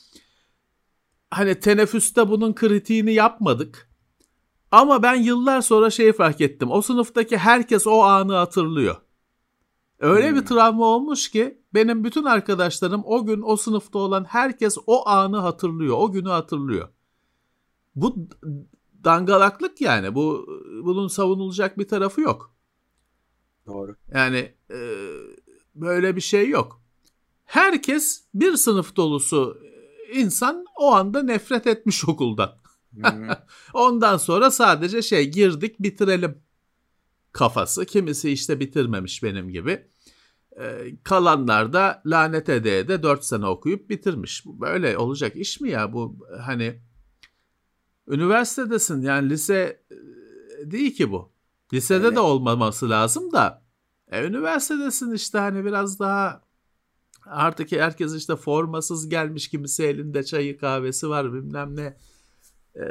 hani 1.30 1.60
teneffüste 1.60 2.28
bunun 2.28 2.54
kritiğini 2.54 3.12
yapmadık. 3.12 3.90
Ama 4.70 5.02
ben 5.02 5.14
yıllar 5.14 5.60
sonra 5.60 5.90
şeyi 5.90 6.12
fark 6.12 6.40
ettim. 6.40 6.70
O 6.70 6.82
sınıftaki 6.82 7.38
herkes 7.38 7.86
o 7.86 8.02
anı 8.02 8.34
hatırlıyor. 8.34 8.96
Öyle 9.98 10.30
hmm. 10.30 10.36
bir 10.36 10.46
travma 10.46 10.84
olmuş 10.84 11.30
ki 11.30 11.62
benim 11.74 12.04
bütün 12.04 12.24
arkadaşlarım 12.24 13.02
o 13.04 13.26
gün 13.26 13.42
o 13.42 13.56
sınıfta 13.56 13.98
olan 13.98 14.24
herkes 14.24 14.78
o 14.86 15.08
anı 15.08 15.36
hatırlıyor. 15.36 15.96
O 15.98 16.12
günü 16.12 16.28
hatırlıyor. 16.28 16.88
Bu 17.94 18.28
dangalaklık 19.04 19.80
yani. 19.80 20.14
Bu 20.14 20.46
bunun 20.84 21.08
savunulacak 21.08 21.78
bir 21.78 21.88
tarafı 21.88 22.20
yok. 22.20 22.54
Doğru. 23.66 23.96
Yani 24.14 24.54
e, 24.70 24.78
böyle 25.80 26.16
bir 26.16 26.20
şey 26.20 26.48
yok. 26.48 26.82
Herkes 27.44 28.24
bir 28.34 28.56
sınıf 28.56 28.96
dolusu 28.96 29.62
insan 30.12 30.64
o 30.76 30.92
anda 30.92 31.22
nefret 31.22 31.66
etmiş 31.66 32.08
okuldan. 32.08 32.58
Ondan 33.74 34.16
sonra 34.16 34.50
sadece 34.50 35.02
şey 35.02 35.30
girdik 35.30 35.80
bitirelim 35.80 36.38
kafası. 37.32 37.86
Kimisi 37.86 38.30
işte 38.30 38.60
bitirmemiş 38.60 39.22
benim 39.22 39.48
gibi. 39.48 39.86
Ee, 40.60 40.96
kalanlar 41.04 41.72
da 41.72 42.02
lanet 42.06 42.48
edeye 42.48 42.88
de 42.88 43.02
4 43.02 43.24
sene 43.24 43.46
okuyup 43.46 43.90
bitirmiş. 43.90 44.46
Böyle 44.46 44.98
olacak 44.98 45.36
iş 45.36 45.60
mi 45.60 45.70
ya 45.70 45.92
bu 45.92 46.26
hani 46.40 46.80
üniversitedesin 48.08 49.02
yani 49.02 49.30
lise 49.30 49.82
e, 49.90 50.70
değil 50.70 50.94
ki 50.94 51.10
bu. 51.10 51.32
Lisede 51.72 52.04
Öyle. 52.06 52.16
de 52.16 52.20
olmaması 52.20 52.90
lazım 52.90 53.32
da 53.32 53.65
e, 54.10 54.24
üniversitedesin 54.24 55.12
işte 55.12 55.38
hani 55.38 55.64
biraz 55.64 56.00
daha 56.00 56.42
artık 57.26 57.72
herkes 57.72 58.14
işte 58.14 58.36
formasız 58.36 59.08
gelmiş 59.08 59.48
kimisi 59.48 59.84
elinde 59.84 60.24
çayı 60.24 60.58
kahvesi 60.58 61.08
var 61.08 61.32
bilmem 61.32 61.76
ne. 61.76 61.96
E, 62.76 62.84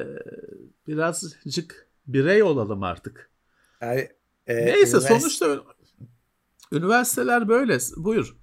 birazcık 0.87 1.87
birey 2.07 2.43
olalım 2.43 2.83
artık. 2.83 3.29
Yani, 3.81 4.09
e, 4.47 4.55
Neyse 4.55 4.97
üniversite... 4.97 5.19
sonuçta 5.19 5.63
üniversiteler 6.71 7.47
böyle. 7.47 7.77
Buyur. 7.97 8.35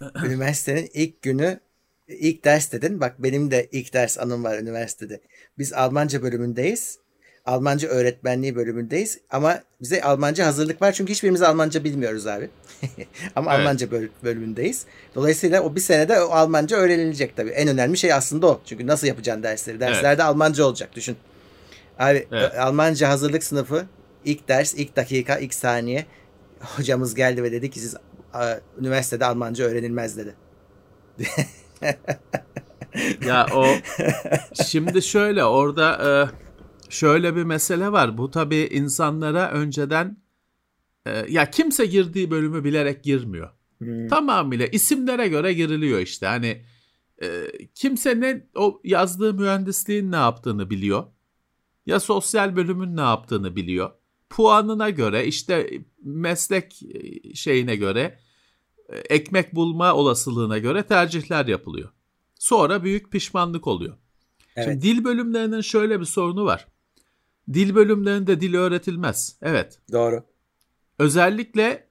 Üniversitenin 0.24 0.88
ilk 0.94 1.22
günü 1.22 1.60
ilk 2.08 2.44
ders 2.44 2.72
dedin. 2.72 3.00
Bak 3.00 3.22
benim 3.22 3.50
de 3.50 3.68
ilk 3.72 3.92
ders 3.92 4.18
anım 4.18 4.44
var 4.44 4.58
üniversitede. 4.58 5.20
Biz 5.58 5.72
Almanca 5.72 6.22
bölümündeyiz. 6.22 6.98
Almanca 7.46 7.88
öğretmenliği 7.88 8.56
bölümündeyiz. 8.56 9.18
Ama 9.30 9.60
bize 9.80 10.02
Almanca 10.02 10.46
hazırlık 10.46 10.82
var. 10.82 10.92
Çünkü 10.92 11.12
hiçbirimiz 11.12 11.42
Almanca 11.42 11.84
bilmiyoruz 11.84 12.26
abi. 12.26 12.50
Ama 13.36 13.54
evet. 13.54 13.60
Almanca 13.60 13.88
bölümündeyiz. 14.22 14.84
Dolayısıyla 15.14 15.62
o 15.62 15.76
bir 15.76 15.80
senede 15.80 16.20
o 16.20 16.30
Almanca 16.30 16.76
öğrenilecek 16.76 17.36
tabii. 17.36 17.50
En 17.50 17.68
önemli 17.68 17.98
şey 17.98 18.12
aslında 18.12 18.46
o. 18.46 18.60
Çünkü 18.64 18.86
nasıl 18.86 19.06
yapacaksın 19.06 19.42
dersleri? 19.42 19.80
Derslerde 19.80 20.08
evet. 20.08 20.20
Almanca 20.20 20.64
olacak 20.64 20.90
düşün. 20.94 21.16
Abi 21.98 22.26
evet. 22.32 22.58
Almanca 22.58 23.08
hazırlık 23.08 23.44
sınıfı 23.44 23.86
ilk 24.24 24.48
ders, 24.48 24.74
ilk 24.74 24.96
dakika, 24.96 25.38
ilk 25.38 25.54
saniye 25.54 26.06
hocamız 26.60 27.14
geldi 27.14 27.42
ve 27.42 27.52
dedi 27.52 27.70
ki 27.70 27.80
siz 27.80 27.96
üniversitede 28.80 29.24
Almanca 29.24 29.64
öğrenilmez 29.64 30.16
dedi. 30.16 30.34
ya 33.26 33.46
o 33.54 33.66
şimdi 34.64 35.02
şöyle 35.02 35.44
orada 35.44 35.92
e, 35.92 36.10
şöyle 36.90 37.36
bir 37.36 37.42
mesele 37.42 37.92
var. 37.92 38.18
Bu 38.18 38.30
tabii 38.30 38.68
insanlara 38.72 39.50
önceden 39.50 40.16
e, 41.06 41.26
ya 41.28 41.50
kimse 41.50 41.86
girdiği 41.86 42.30
bölümü 42.30 42.64
bilerek 42.64 43.04
girmiyor. 43.04 43.50
Hmm. 43.78 44.08
Tamamıyla 44.08 44.66
isimlere 44.66 45.28
göre 45.28 45.52
giriliyor 45.52 46.00
işte. 46.00 46.26
Hani 46.26 46.64
e, 47.22 47.50
kimse 47.74 48.20
ne 48.20 48.46
o 48.54 48.80
yazdığı 48.84 49.34
mühendisliğin 49.34 50.12
ne 50.12 50.16
yaptığını 50.16 50.70
biliyor. 50.70 51.04
Ya 51.86 52.00
sosyal 52.00 52.56
bölümün 52.56 52.96
ne 52.96 53.00
yaptığını 53.00 53.56
biliyor. 53.56 53.90
Puanına 54.30 54.90
göre 54.90 55.26
işte 55.26 55.70
meslek 56.02 56.82
e, 56.82 57.34
şeyine 57.34 57.76
göre 57.76 58.18
e, 58.88 58.98
ekmek 58.98 59.54
bulma 59.54 59.94
olasılığına 59.94 60.58
göre 60.58 60.82
tercihler 60.82 61.46
yapılıyor. 61.46 61.88
Sonra 62.34 62.84
büyük 62.84 63.12
pişmanlık 63.12 63.66
oluyor. 63.66 63.96
Evet. 64.56 64.68
Şimdi 64.68 64.82
dil 64.82 65.04
bölümlerinin 65.04 65.60
şöyle 65.60 66.00
bir 66.00 66.04
sorunu 66.04 66.44
var. 66.44 66.66
Dil 67.52 67.74
bölümlerinde 67.74 68.40
dil 68.40 68.54
öğretilmez. 68.54 69.36
Evet. 69.42 69.78
Doğru. 69.92 70.24
Özellikle 70.98 71.88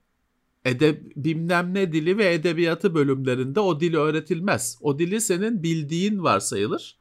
edeb 0.66 1.12
bilmem 1.16 1.74
ne 1.74 1.94
dili 1.94 2.18
ve 2.18 2.34
edebiyatı 2.34 2.96
bölümlerinde 2.96 3.60
o 3.60 3.80
dil 3.80 3.96
öğretilmez. 3.96 4.78
O 4.82 5.00
dili 5.00 5.22
senin 5.22 5.64
bildiğin 5.64 6.24
varsayılır. 6.24 6.98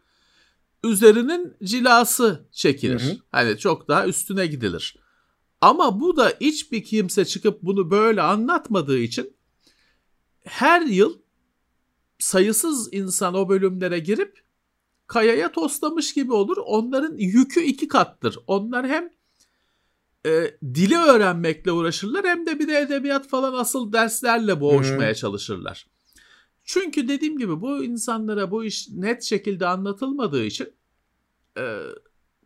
Üzerinin 0.85 1.55
cilası 1.65 2.47
çekilir. 2.53 3.01
Hı 3.01 3.11
hı. 3.11 3.17
Hani 3.33 3.59
çok 3.59 3.89
daha 3.89 4.07
üstüne 4.07 4.47
gidilir. 4.47 4.97
Ama 5.61 6.01
bu 6.01 6.17
da 6.17 6.33
hiçbir 6.41 6.85
kimse 6.85 7.25
çıkıp 7.25 7.63
bunu 7.63 7.91
böyle 7.91 8.23
anlatmadığı 8.23 8.99
için 8.99 9.37
her 10.45 10.83
yıl 10.83 11.19
sayısız 12.19 12.89
insan 12.93 13.35
o 13.35 13.49
bölümlere 13.49 13.99
girip 13.99 14.43
kayaya 15.09 15.53
toslamış 15.53 16.15
gibi 16.15 16.33
olur. 16.33 16.57
Onların 16.57 17.17
yükü 17.17 17.61
iki 17.61 17.89
kattır. 17.89 18.39
Onlar 18.47 18.89
hem 18.89 19.11
e, 20.27 20.59
dili 20.75 20.97
öğrenmekle 20.97 21.73
uğraşırlar 21.73 22.27
hem 22.27 22.47
de 22.47 22.59
bir 22.59 22.69
de 22.69 22.79
edebiyat 22.79 23.29
falan 23.29 23.53
asıl 23.53 23.93
derslerle 23.93 24.61
boğuşmaya 24.61 25.09
hmm. 25.09 25.15
çalışırlar. 25.15 25.87
Çünkü 26.65 27.09
dediğim 27.09 27.39
gibi 27.39 27.61
bu 27.61 27.85
insanlara 27.85 28.51
bu 28.51 28.65
iş 28.65 28.89
net 28.91 29.23
şekilde 29.23 29.67
anlatılmadığı 29.67 30.45
için 30.45 30.73
e, 31.59 31.79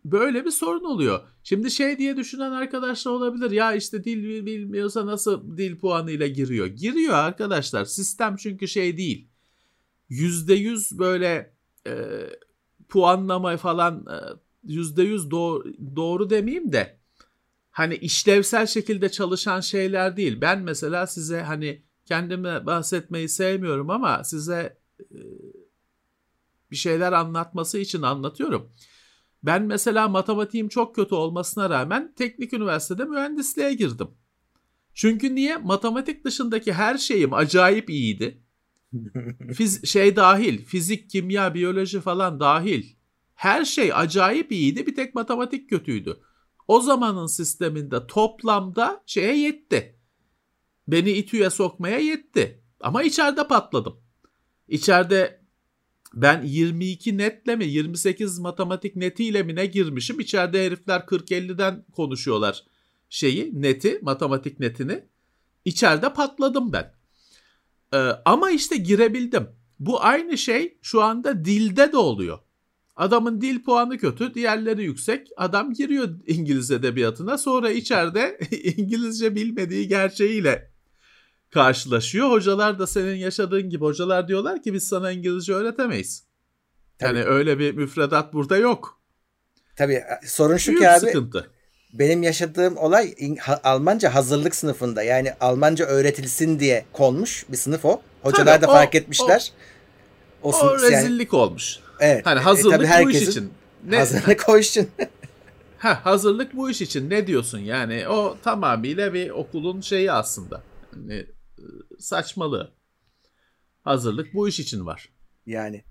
böyle 0.05 0.45
bir 0.45 0.51
sorun 0.51 0.85
oluyor. 0.85 1.21
Şimdi 1.45 1.71
şey 1.71 1.99
diye 1.99 2.17
düşünen 2.17 2.53
arkadaşlar 2.53 3.13
olabilir. 3.13 3.51
Ya 3.51 3.75
işte 3.75 4.05
dil 4.05 4.47
bilmiyorsa 4.47 5.07
nasıl 5.07 5.57
dil 5.57 5.79
puanıyla 5.79 6.27
giriyor? 6.27 6.67
Giriyor 6.67 7.15
arkadaşlar. 7.15 7.85
Sistem 7.85 8.37
çünkü 8.37 8.69
şey 8.69 8.97
değil. 8.97 9.29
Yüzde 10.09 10.55
yüz 10.55 10.99
böyle 10.99 11.55
e, 11.87 11.95
puanlama 12.93 13.57
falan 13.57 14.07
e, 14.11 14.17
yüzde 14.65 15.03
yüz 15.03 15.31
doğru, 15.31 15.73
doğru 15.97 16.31
demeyeyim 16.31 16.73
de 16.73 16.99
hani 17.71 17.95
işlevsel 17.95 18.67
şekilde 18.67 19.09
çalışan 19.09 19.61
şeyler 19.61 20.17
değil. 20.17 20.41
Ben 20.41 20.61
mesela 20.63 21.07
size 21.07 21.43
hani 21.43 21.83
kendime 22.07 22.67
bahsetmeyi 22.67 23.29
sevmiyorum 23.29 23.91
ama 23.91 24.25
size 24.25 24.79
e, 25.01 25.19
bir 26.71 26.77
şeyler 26.77 27.13
anlatması 27.13 27.79
için 27.79 28.03
anlatıyorum. 28.03 28.73
Ben 29.43 29.63
mesela 29.63 30.09
matematiğim 30.09 30.69
çok 30.69 30.95
kötü 30.95 31.15
olmasına 31.15 31.71
rağmen 31.71 32.15
teknik 32.17 32.53
üniversitede 32.53 33.05
mühendisliğe 33.05 33.75
girdim. 33.75 34.09
Çünkü 34.95 35.35
niye? 35.35 35.57
Matematik 35.57 36.25
dışındaki 36.25 36.73
her 36.73 36.99
şeyim 36.99 37.35
acayip 37.35 37.91
iyiydi. 37.91 38.42
Fiz 39.55 39.85
şey 39.85 40.17
dahil, 40.17 40.65
fizik, 40.65 41.11
kimya, 41.11 41.55
biyoloji 41.55 42.01
falan 42.01 42.41
dahil. 42.41 42.95
Her 43.35 43.65
şey 43.65 43.93
acayip 43.95 44.53
iyiydi. 44.53 44.87
Bir 44.87 44.95
tek 44.95 45.15
matematik 45.15 45.71
kötüydü. 45.71 46.21
O 46.69 46.81
zamanın 46.81 47.27
sisteminde 47.27 48.07
toplamda 48.07 49.03
şeye 49.07 49.39
yetti. 49.39 49.97
Beni 50.89 51.11
İTÜ'ye 51.11 51.51
sokmaya 51.51 51.99
yetti. 51.99 52.63
Ama 52.81 53.03
içeride 53.03 53.49
patladım. 53.49 54.01
İçeride 54.69 55.43
ben 56.15 56.43
22 56.43 57.19
netle 57.19 57.57
mi 57.57 57.65
28 57.65 58.39
matematik 58.39 58.97
netiyle 58.97 59.43
mi 59.43 59.55
ne 59.55 59.67
girmişim. 59.67 60.21
İçeride 60.21 60.67
herifler 60.67 61.01
40-50'den 61.01 61.85
konuşuyorlar 61.93 62.65
şeyi 63.13 63.63
neti 63.63 63.99
matematik 64.03 64.61
netini. 64.61 65.05
İçeride 65.65 66.13
patladım 66.13 66.73
ben. 66.73 66.95
Ee, 67.95 67.97
ama 68.25 68.51
işte 68.51 68.77
girebildim. 68.77 69.49
Bu 69.79 70.05
aynı 70.05 70.39
şey 70.39 70.79
şu 70.83 71.03
anda 71.03 71.45
dilde 71.45 71.93
de 71.93 71.97
oluyor. 71.97 72.39
Adamın 72.97 73.41
dil 73.41 73.63
puanı 73.63 73.99
kötü, 73.99 74.35
diğerleri 74.35 74.85
yüksek. 74.85 75.29
Adam 75.37 75.73
giriyor 75.73 76.09
İngiliz 76.27 76.71
edebiyatına. 76.71 77.39
Sonra 77.39 77.71
içeride 77.71 78.39
İngilizce 78.77 79.35
bilmediği 79.35 79.89
gerçeğiyle 79.89 80.73
karşılaşıyor. 81.51 82.31
Hocalar 82.31 82.79
da 82.79 82.87
senin 82.87 83.17
yaşadığın 83.17 83.71
gibi 83.71 83.85
hocalar 83.85 84.29
diyorlar 84.29 84.63
ki 84.63 84.75
biz 84.75 84.89
sana 84.89 85.13
İngilizce 85.13 85.53
öğretemeyiz. 85.53 86.25
Tabii. 86.99 87.19
Yani 87.19 87.29
öyle 87.29 87.59
bir 87.59 87.75
müfredat 87.75 88.33
burada 88.33 88.57
yok. 88.57 89.01
Tabii 89.77 89.95
e, 89.95 90.27
sorun 90.27 90.57
şu 90.57 90.71
Büyük 90.71 90.83
ki 90.83 90.91
abi. 90.91 91.01
sıkıntı. 91.01 91.51
Benim 91.93 92.23
yaşadığım 92.23 92.77
olay 92.77 93.15
Almanca 93.65 94.15
hazırlık 94.15 94.55
sınıfında. 94.55 95.03
Yani 95.03 95.33
Almanca 95.41 95.87
öğretilsin 95.87 96.59
diye 96.59 96.85
konmuş 96.93 97.47
bir 97.49 97.57
sınıf 97.57 97.85
o. 97.85 98.03
Hocalar 98.23 98.55
Tabii, 98.55 98.67
da 98.67 98.71
o, 98.71 98.73
fark 98.73 98.95
etmişler. 98.95 99.53
O, 100.43 100.53
o, 100.53 100.67
o 100.67 100.83
rezillik 100.83 101.33
yani, 101.33 101.43
olmuş. 101.43 101.79
Evet. 102.01 102.27
Hani 102.27 102.39
e, 102.39 102.43
hazırlık 102.43 102.91
e, 102.91 103.05
bu 103.05 103.11
iş 103.11 103.23
için. 103.23 103.53
Ne, 103.87 103.97
hazırlık 103.97 104.49
o 104.49 104.59
iş 104.59 104.69
için. 104.69 104.91
ha, 105.79 106.01
hazırlık 106.05 106.57
bu 106.57 106.71
iş 106.71 106.83
için 106.83 107.11
ne 107.11 107.27
diyorsun 107.27 107.59
yani 107.59 108.09
o 108.09 108.37
tamamıyla 108.43 109.15
bir 109.15 109.31
okulun 109.31 109.81
şeyi 109.81 110.13
aslında. 110.13 110.63
Hani, 110.95 111.15
e, 111.59 111.65
saçmalığı. 111.99 112.73
Hazırlık 113.83 114.35
bu 114.35 114.49
iş 114.49 114.61
için 114.61 114.87
var. 114.87 115.09
Yani. 115.47 115.85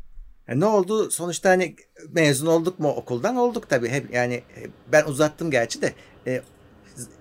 Yani 0.52 0.60
ne 0.60 0.66
oldu? 0.66 1.12
Sonuçta 1.12 1.50
hani 1.50 1.76
mezun 2.12 2.48
olduk 2.48 2.80
mu 2.80 2.90
okuldan? 2.90 3.36
Olduk 3.36 3.70
tabii. 3.70 3.90
Hep 3.90 4.14
yani 4.14 4.44
ben 4.92 5.06
uzattım 5.06 5.52
gerçi 5.52 5.82
de 5.82 5.94
e, 6.28 6.42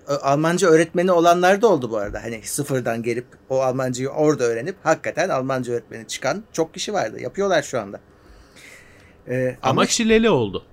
Almanca 0.07 0.67
öğretmeni 0.67 1.11
olanlar 1.11 1.61
da 1.61 1.67
oldu 1.67 1.91
bu 1.91 1.97
arada. 1.97 2.23
Hani 2.23 2.41
sıfırdan 2.43 3.03
gelip 3.03 3.25
o 3.49 3.61
Almancayı 3.61 4.09
orada 4.09 4.43
öğrenip 4.43 4.75
hakikaten 4.83 5.29
Almanca 5.29 5.73
öğretmeni 5.73 6.07
çıkan 6.07 6.43
çok 6.53 6.73
kişi 6.73 6.93
vardı. 6.93 7.21
Yapıyorlar 7.21 7.63
şu 7.63 7.79
anda. 7.79 7.99
Ee, 9.27 9.57
ama, 9.61 9.71
ama 9.71 9.85
çileli 9.87 10.29
oldu. 10.29 10.65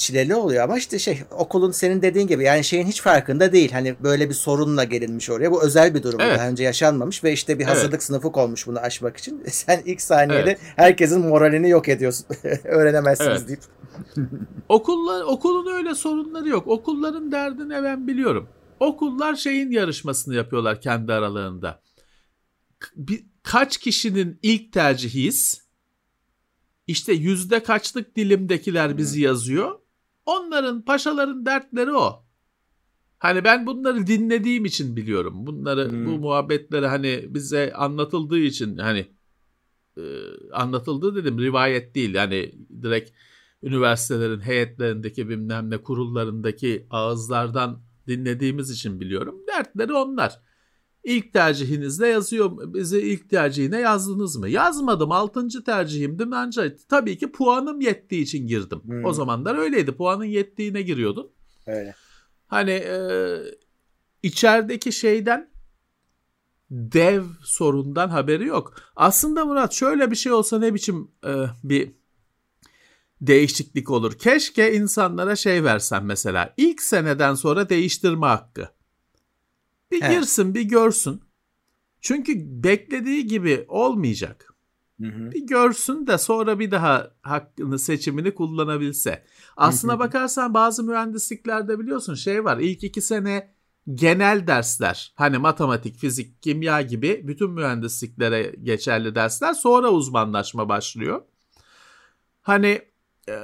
Çileli 0.00 0.34
oluyor 0.34 0.64
ama 0.64 0.78
işte 0.78 0.98
şey 0.98 1.22
okulun 1.30 1.70
senin 1.70 2.02
dediğin 2.02 2.26
gibi 2.26 2.44
yani 2.44 2.64
şeyin 2.64 2.86
hiç 2.86 3.02
farkında 3.02 3.52
değil. 3.52 3.72
Hani 3.72 3.94
böyle 4.02 4.28
bir 4.28 4.34
sorunla 4.34 4.84
gelinmiş 4.84 5.30
oraya. 5.30 5.52
Bu 5.52 5.62
özel 5.62 5.94
bir 5.94 6.02
durum. 6.02 6.20
Evet. 6.20 6.38
Daha 6.38 6.48
önce 6.48 6.64
yaşanmamış 6.64 7.24
ve 7.24 7.32
işte 7.32 7.58
bir 7.58 7.64
hazırlık 7.64 7.92
evet. 7.92 8.02
sınıfı 8.02 8.32
konmuş 8.32 8.66
bunu 8.66 8.78
aşmak 8.78 9.16
için. 9.16 9.42
Sen 9.46 9.82
ilk 9.84 10.00
saniyede 10.02 10.50
evet. 10.50 10.58
herkesin 10.76 11.26
moralini 11.26 11.68
yok 11.70 11.88
ediyorsun. 11.88 12.26
Öğrenemezsiniz 12.64 13.44
evet. 13.44 13.48
deyip. 13.48 13.60
Okullar, 14.68 15.22
okulun 15.22 15.72
öyle 15.72 15.94
sorunları 15.94 16.48
yok. 16.48 16.66
Okulların 16.66 17.32
derdini 17.32 17.82
ben 17.82 18.06
biliyorum. 18.08 18.48
Okullar 18.80 19.34
şeyin 19.34 19.70
yarışmasını 19.70 20.34
yapıyorlar 20.34 20.80
kendi 20.80 21.12
aralarında. 21.12 21.82
Bir, 22.96 23.24
kaç 23.42 23.76
kişinin 23.76 24.38
ilk 24.42 24.72
tercihiyiz? 24.72 25.62
İşte 26.86 27.12
yüzde 27.12 27.62
kaçlık 27.62 28.16
dilimdekiler 28.16 28.98
bizi 28.98 29.20
yazıyor. 29.20 29.80
Onların 30.26 30.82
paşaların 30.82 31.46
dertleri 31.46 31.92
o. 31.92 32.24
Hani 33.18 33.44
ben 33.44 33.66
bunları 33.66 34.06
dinlediğim 34.06 34.64
için 34.64 34.96
biliyorum. 34.96 35.46
Bunları 35.46 35.90
hmm. 35.90 36.06
bu 36.06 36.10
muhabbetleri 36.10 36.86
hani 36.86 37.24
bize 37.28 37.72
anlatıldığı 37.72 38.38
için 38.38 38.78
hani 38.78 39.06
e, 39.96 40.02
anlatıldığı 40.52 41.14
dedim 41.14 41.38
rivayet 41.38 41.94
değil. 41.94 42.14
Yani 42.14 42.54
direkt 42.82 43.10
üniversitelerin 43.62 44.40
heyetlerindeki 44.40 45.28
bilmem 45.28 45.70
ne 45.70 45.78
kurullarındaki 45.78 46.86
ağızlardan 46.90 47.82
dinlediğimiz 48.06 48.70
için 48.70 49.00
biliyorum. 49.00 49.34
Dertleri 49.46 49.92
onlar. 49.92 50.40
İlk 51.04 51.32
tercihinizde 51.32 52.06
yazıyor. 52.06 52.74
Bizi 52.74 53.00
ilk 53.00 53.30
tercihine 53.30 53.80
yazdınız 53.80 54.36
mı? 54.36 54.48
Yazmadım. 54.48 55.12
Altıncı 55.12 55.64
tercihimdim. 55.64 56.32
Ancak 56.32 56.88
tabii 56.88 57.18
ki 57.18 57.32
puanım 57.32 57.80
yettiği 57.80 58.22
için 58.22 58.46
girdim. 58.46 58.80
Hmm. 58.84 59.04
O 59.04 59.12
zamanlar 59.12 59.58
öyleydi. 59.58 59.92
Puanın 59.92 60.24
yettiğine 60.24 60.82
giriyordun. 60.82 61.32
Öyle. 61.66 61.94
Hani 62.46 62.70
e, 62.70 63.36
içerideki 64.22 64.92
şeyden 64.92 65.50
dev 66.70 67.24
sorundan 67.42 68.08
haberi 68.08 68.46
yok. 68.46 68.74
Aslında 68.96 69.44
Murat 69.44 69.72
şöyle 69.72 70.10
bir 70.10 70.16
şey 70.16 70.32
olsa 70.32 70.58
ne 70.58 70.74
biçim 70.74 71.10
e, 71.26 71.32
bir 71.64 71.92
değişiklik 73.20 73.90
olur. 73.90 74.18
Keşke 74.18 74.74
insanlara 74.74 75.36
şey 75.36 75.64
versen 75.64 76.04
mesela 76.04 76.54
ilk 76.56 76.82
seneden 76.82 77.34
sonra 77.34 77.68
değiştirme 77.68 78.26
hakkı. 78.26 78.68
Bir 79.90 80.02
evet. 80.02 80.10
girsin 80.10 80.54
bir 80.54 80.62
görsün. 80.62 81.22
Çünkü 82.00 82.32
beklediği 82.64 83.26
gibi 83.26 83.64
olmayacak. 83.68 84.54
Hı 85.00 85.06
hı. 85.06 85.30
Bir 85.30 85.46
görsün 85.46 86.06
de 86.06 86.18
sonra 86.18 86.58
bir 86.58 86.70
daha 86.70 87.10
hakkını 87.22 87.78
seçimini 87.78 88.34
kullanabilse. 88.34 89.24
Aslına 89.56 89.92
hı 89.92 89.96
hı. 89.96 90.00
bakarsan 90.00 90.54
bazı 90.54 90.84
mühendisliklerde 90.84 91.78
biliyorsun 91.78 92.14
şey 92.14 92.44
var. 92.44 92.58
İlk 92.58 92.84
iki 92.84 93.00
sene 93.00 93.54
genel 93.94 94.46
dersler 94.46 95.12
hani 95.14 95.38
matematik, 95.38 95.96
fizik, 95.96 96.42
kimya 96.42 96.82
gibi 96.82 97.28
bütün 97.28 97.50
mühendisliklere 97.50 98.54
geçerli 98.62 99.14
dersler 99.14 99.54
sonra 99.54 99.90
uzmanlaşma 99.90 100.68
başlıyor. 100.68 101.22
Hani 102.42 102.82
e, 103.28 103.34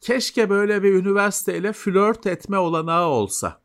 keşke 0.00 0.50
böyle 0.50 0.82
bir 0.82 0.92
üniversiteyle 0.92 1.72
flört 1.72 2.26
etme 2.26 2.58
olanağı 2.58 3.06
olsa 3.06 3.60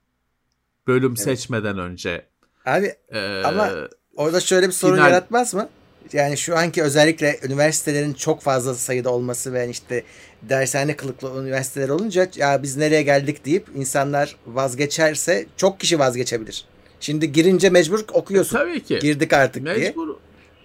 bölüm 0.87 1.11
evet. 1.11 1.19
seçmeden 1.19 1.77
önce. 1.77 2.25
Abi 2.65 2.93
ee, 3.09 3.41
ama 3.45 3.69
orada 4.15 4.39
şöyle 4.39 4.67
bir 4.67 4.73
sorun 4.73 4.95
final... 4.95 5.09
yaratmaz 5.09 5.53
mı? 5.53 5.69
Yani 6.13 6.37
şu 6.37 6.57
anki 6.57 6.83
özellikle 6.83 7.39
üniversitelerin 7.43 8.13
çok 8.13 8.41
fazla 8.41 8.73
sayıda 8.73 9.09
olması 9.09 9.53
ve 9.53 9.69
işte 9.69 10.03
dershane 10.41 10.95
kılıklı 10.95 11.41
üniversiteler 11.41 11.89
olunca 11.89 12.27
ya 12.35 12.63
biz 12.63 12.77
nereye 12.77 13.03
geldik 13.03 13.45
deyip 13.45 13.67
insanlar 13.75 14.35
vazgeçerse 14.47 15.45
çok 15.57 15.79
kişi 15.79 15.99
vazgeçebilir. 15.99 16.65
Şimdi 16.99 17.31
girince 17.31 17.69
mecbur 17.69 17.99
okuyorsun. 18.13 18.57
E, 18.57 18.59
tabii 18.59 18.83
ki. 18.83 18.99
Girdik 18.99 19.33
artık 19.33 19.63
mecbur. 19.63 20.07
diye. 20.07 20.15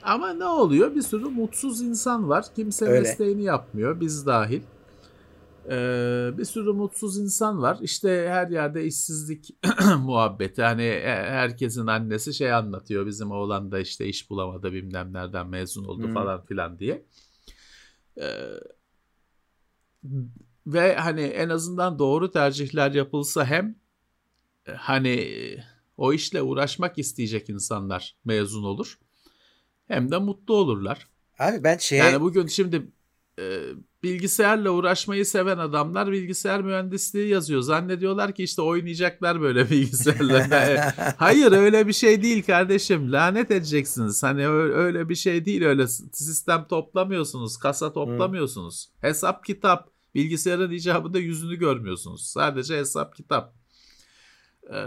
Ama 0.03 0.33
ne 0.33 0.45
oluyor? 0.45 0.95
Bir 0.95 1.03
sürü 1.03 1.25
mutsuz 1.25 1.83
insan 1.83 2.29
var. 2.29 2.45
Kimse 2.57 2.87
Öyle. 2.87 3.01
mesleğini 3.01 3.45
yapmıyor. 3.45 4.01
Biz 4.01 4.27
dahil. 4.27 4.61
Ee, 5.71 6.39
bir 6.39 6.45
sürü 6.45 6.73
mutsuz 6.73 7.19
insan 7.19 7.63
var. 7.63 7.79
İşte 7.83 8.29
her 8.29 8.49
yerde 8.49 8.85
işsizlik 8.85 9.57
muhabbeti. 9.99 10.63
Hani 10.63 10.83
e, 10.83 11.09
herkesin 11.09 11.87
annesi 11.87 12.35
şey 12.35 12.53
anlatıyor. 12.53 13.07
Bizim 13.07 13.31
oğlan 13.31 13.73
da 13.73 13.79
işte 13.79 14.07
iş 14.07 14.31
bulamadı 14.31 14.73
bilmem 14.73 15.13
nereden 15.13 15.47
mezun 15.47 15.85
oldu 15.85 16.07
hmm. 16.07 16.15
falan 16.15 16.45
filan 16.45 16.79
diye. 16.79 17.05
Ee, 18.21 18.51
ve 20.67 20.97
hani 20.97 21.21
en 21.21 21.49
azından 21.49 21.99
doğru 21.99 22.31
tercihler 22.31 22.93
yapılsa 22.93 23.47
hem 23.47 23.77
e, 24.67 24.73
hani 24.73 25.29
o 25.97 26.13
işle 26.13 26.43
uğraşmak 26.43 26.99
isteyecek 26.99 27.49
insanlar 27.49 28.17
mezun 28.25 28.63
olur. 28.63 28.99
Hem 29.89 30.11
de 30.11 30.19
mutlu 30.19 30.55
olurlar. 30.55 31.09
Abi 31.39 31.65
ben 31.65 31.79
şey 31.79 31.99
Yani 31.99 32.21
bugün 32.21 32.47
şimdi 32.47 32.91
e, 33.39 33.61
bilgisayarla 34.07 34.71
uğraşmayı 34.71 35.27
seven 35.27 35.59
adamlar 35.59 36.13
bilgisayar 36.13 36.63
mühendisliği 36.63 37.29
yazıyor. 37.29 37.61
Zannediyorlar 37.61 38.35
ki 38.35 38.45
işte 38.45 38.63
oynayacaklar 38.63 39.41
böyle 39.41 39.71
bilgisayarla. 39.71 40.95
Hayır 41.17 41.53
öyle 41.53 41.87
bir 41.87 41.93
şey 41.93 42.23
değil 42.23 42.43
kardeşim. 42.43 43.13
Lanet 43.13 43.51
edeceksiniz. 43.51 44.23
Hani 44.23 44.49
öyle 44.49 45.09
bir 45.09 45.15
şey 45.15 45.45
değil. 45.45 45.63
Öyle 45.63 45.89
sistem 45.89 46.67
toplamıyorsunuz. 46.69 47.57
Kasa 47.57 47.93
toplamıyorsunuz. 47.93 48.89
Hmm. 48.89 49.09
Hesap 49.09 49.45
kitap. 49.45 49.91
Bilgisayarın 50.15 50.71
icabında 50.71 51.19
yüzünü 51.19 51.57
görmüyorsunuz. 51.57 52.27
Sadece 52.27 52.79
hesap 52.79 53.17
kitap. 53.17 53.55
Ee, 54.73 54.87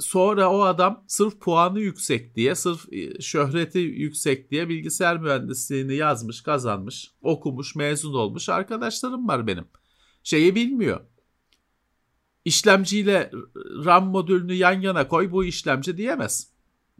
sonra 0.00 0.50
o 0.50 0.60
adam 0.60 1.04
sırf 1.06 1.40
puanı 1.40 1.80
yüksek 1.80 2.36
diye, 2.36 2.54
sırf 2.54 2.92
e, 2.92 3.20
şöhreti 3.20 3.78
yüksek 3.78 4.50
diye 4.50 4.68
bilgisayar 4.68 5.20
mühendisliğini 5.20 5.94
yazmış, 5.94 6.40
kazanmış, 6.40 7.10
okumuş, 7.22 7.74
mezun 7.76 8.14
olmuş 8.14 8.48
arkadaşlarım 8.48 9.28
var 9.28 9.46
benim. 9.46 9.64
Şeyi 10.22 10.54
bilmiyor. 10.54 11.00
İşlemciyle 12.44 13.30
RAM 13.84 14.06
modülünü 14.06 14.54
yan 14.54 14.80
yana 14.80 15.08
koy 15.08 15.30
bu 15.32 15.44
işlemci 15.44 15.96
diyemez. 15.96 16.50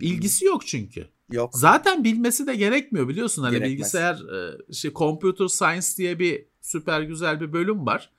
İlgisi 0.01 0.45
yok 0.45 0.67
çünkü. 0.67 1.09
Yok. 1.31 1.51
Zaten 1.55 2.05
bilmesi 2.05 2.47
de 2.47 2.57
gerekmiyor 2.57 3.09
biliyorsun 3.09 3.43
hani 3.43 3.53
Gerekmez. 3.53 3.73
bilgisayar 3.73 4.15
e, 4.15 4.73
şey 4.73 4.93
computer 4.93 5.47
science 5.49 5.87
diye 5.97 6.19
bir 6.19 6.47
süper 6.61 7.01
güzel 7.01 7.41
bir 7.41 7.53
bölüm 7.53 7.87
var. 7.87 8.11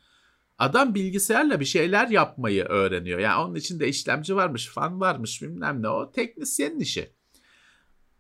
Adam 0.57 0.95
bilgisayarla 0.95 1.59
bir 1.59 1.65
şeyler 1.65 2.07
yapmayı 2.07 2.63
öğreniyor. 2.63 3.19
Yani 3.19 3.45
onun 3.45 3.55
içinde 3.55 3.87
işlemci 3.87 4.35
varmış, 4.35 4.67
fan 4.67 4.99
varmış 4.99 5.41
bilmem 5.41 5.81
ne 5.81 5.89
o 5.89 6.11
teknisyenin 6.11 6.79
işi. 6.79 7.13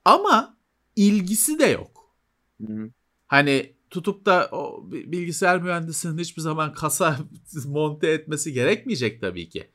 Ama 0.05 0.57
ilgisi 0.95 1.59
de 1.59 1.65
yok. 1.65 2.15
Hı. 2.61 2.91
Hani 3.27 3.75
tutup 3.89 4.25
da 4.25 4.49
o 4.51 4.91
bilgisayar 4.91 5.61
mühendisinin 5.61 6.17
hiçbir 6.17 6.41
zaman 6.41 6.73
kasa 6.73 7.17
monte 7.65 8.07
etmesi 8.07 8.53
gerekmeyecek 8.53 9.21
tabii 9.21 9.49
ki. 9.49 9.71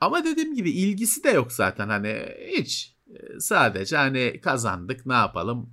Ama 0.00 0.24
dediğim 0.24 0.54
gibi 0.54 0.70
ilgisi 0.70 1.24
de 1.24 1.30
yok 1.30 1.52
zaten 1.52 1.88
hani 1.88 2.26
hiç. 2.52 2.98
Sadece 3.38 3.96
hani 3.96 4.40
kazandık 4.42 5.06
ne 5.06 5.14
yapalım 5.14 5.70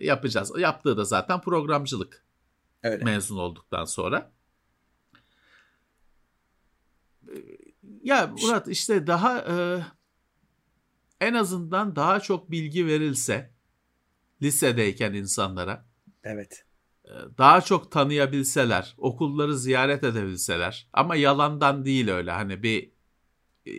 yapacağız. 0.00 0.52
Yaptığı 0.58 0.96
da 0.96 1.04
zaten 1.04 1.40
programcılık. 1.40 2.26
Öyle. 2.82 3.04
mezun 3.04 3.36
olduktan 3.36 3.84
sonra. 3.84 4.32
Ya 8.06 8.34
Murat 8.42 8.68
işte 8.68 9.06
daha 9.06 9.38
e, 9.38 9.54
en 11.20 11.34
azından 11.34 11.96
daha 11.96 12.20
çok 12.20 12.50
bilgi 12.50 12.86
verilse 12.86 13.50
lisedeyken 14.42 15.14
insanlara 15.14 15.86
Evet. 16.24 16.64
e, 17.04 17.10
daha 17.38 17.60
çok 17.60 17.92
tanıyabilseler, 17.92 18.94
okulları 18.98 19.58
ziyaret 19.58 20.04
edebilseler 20.04 20.88
ama 20.92 21.16
yalandan 21.16 21.84
değil 21.84 22.08
öyle 22.08 22.30
hani 22.30 22.62
bir 22.62 22.90
e, 23.66 23.72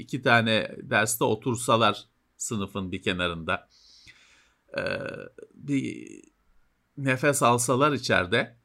iki 0.00 0.22
tane 0.22 0.76
derste 0.82 1.24
otursalar 1.24 2.04
sınıfın 2.36 2.92
bir 2.92 3.02
kenarında 3.02 3.68
e, 4.78 4.82
bir 5.54 6.08
nefes 6.96 7.42
alsalar 7.42 7.92
içeride 7.92 8.56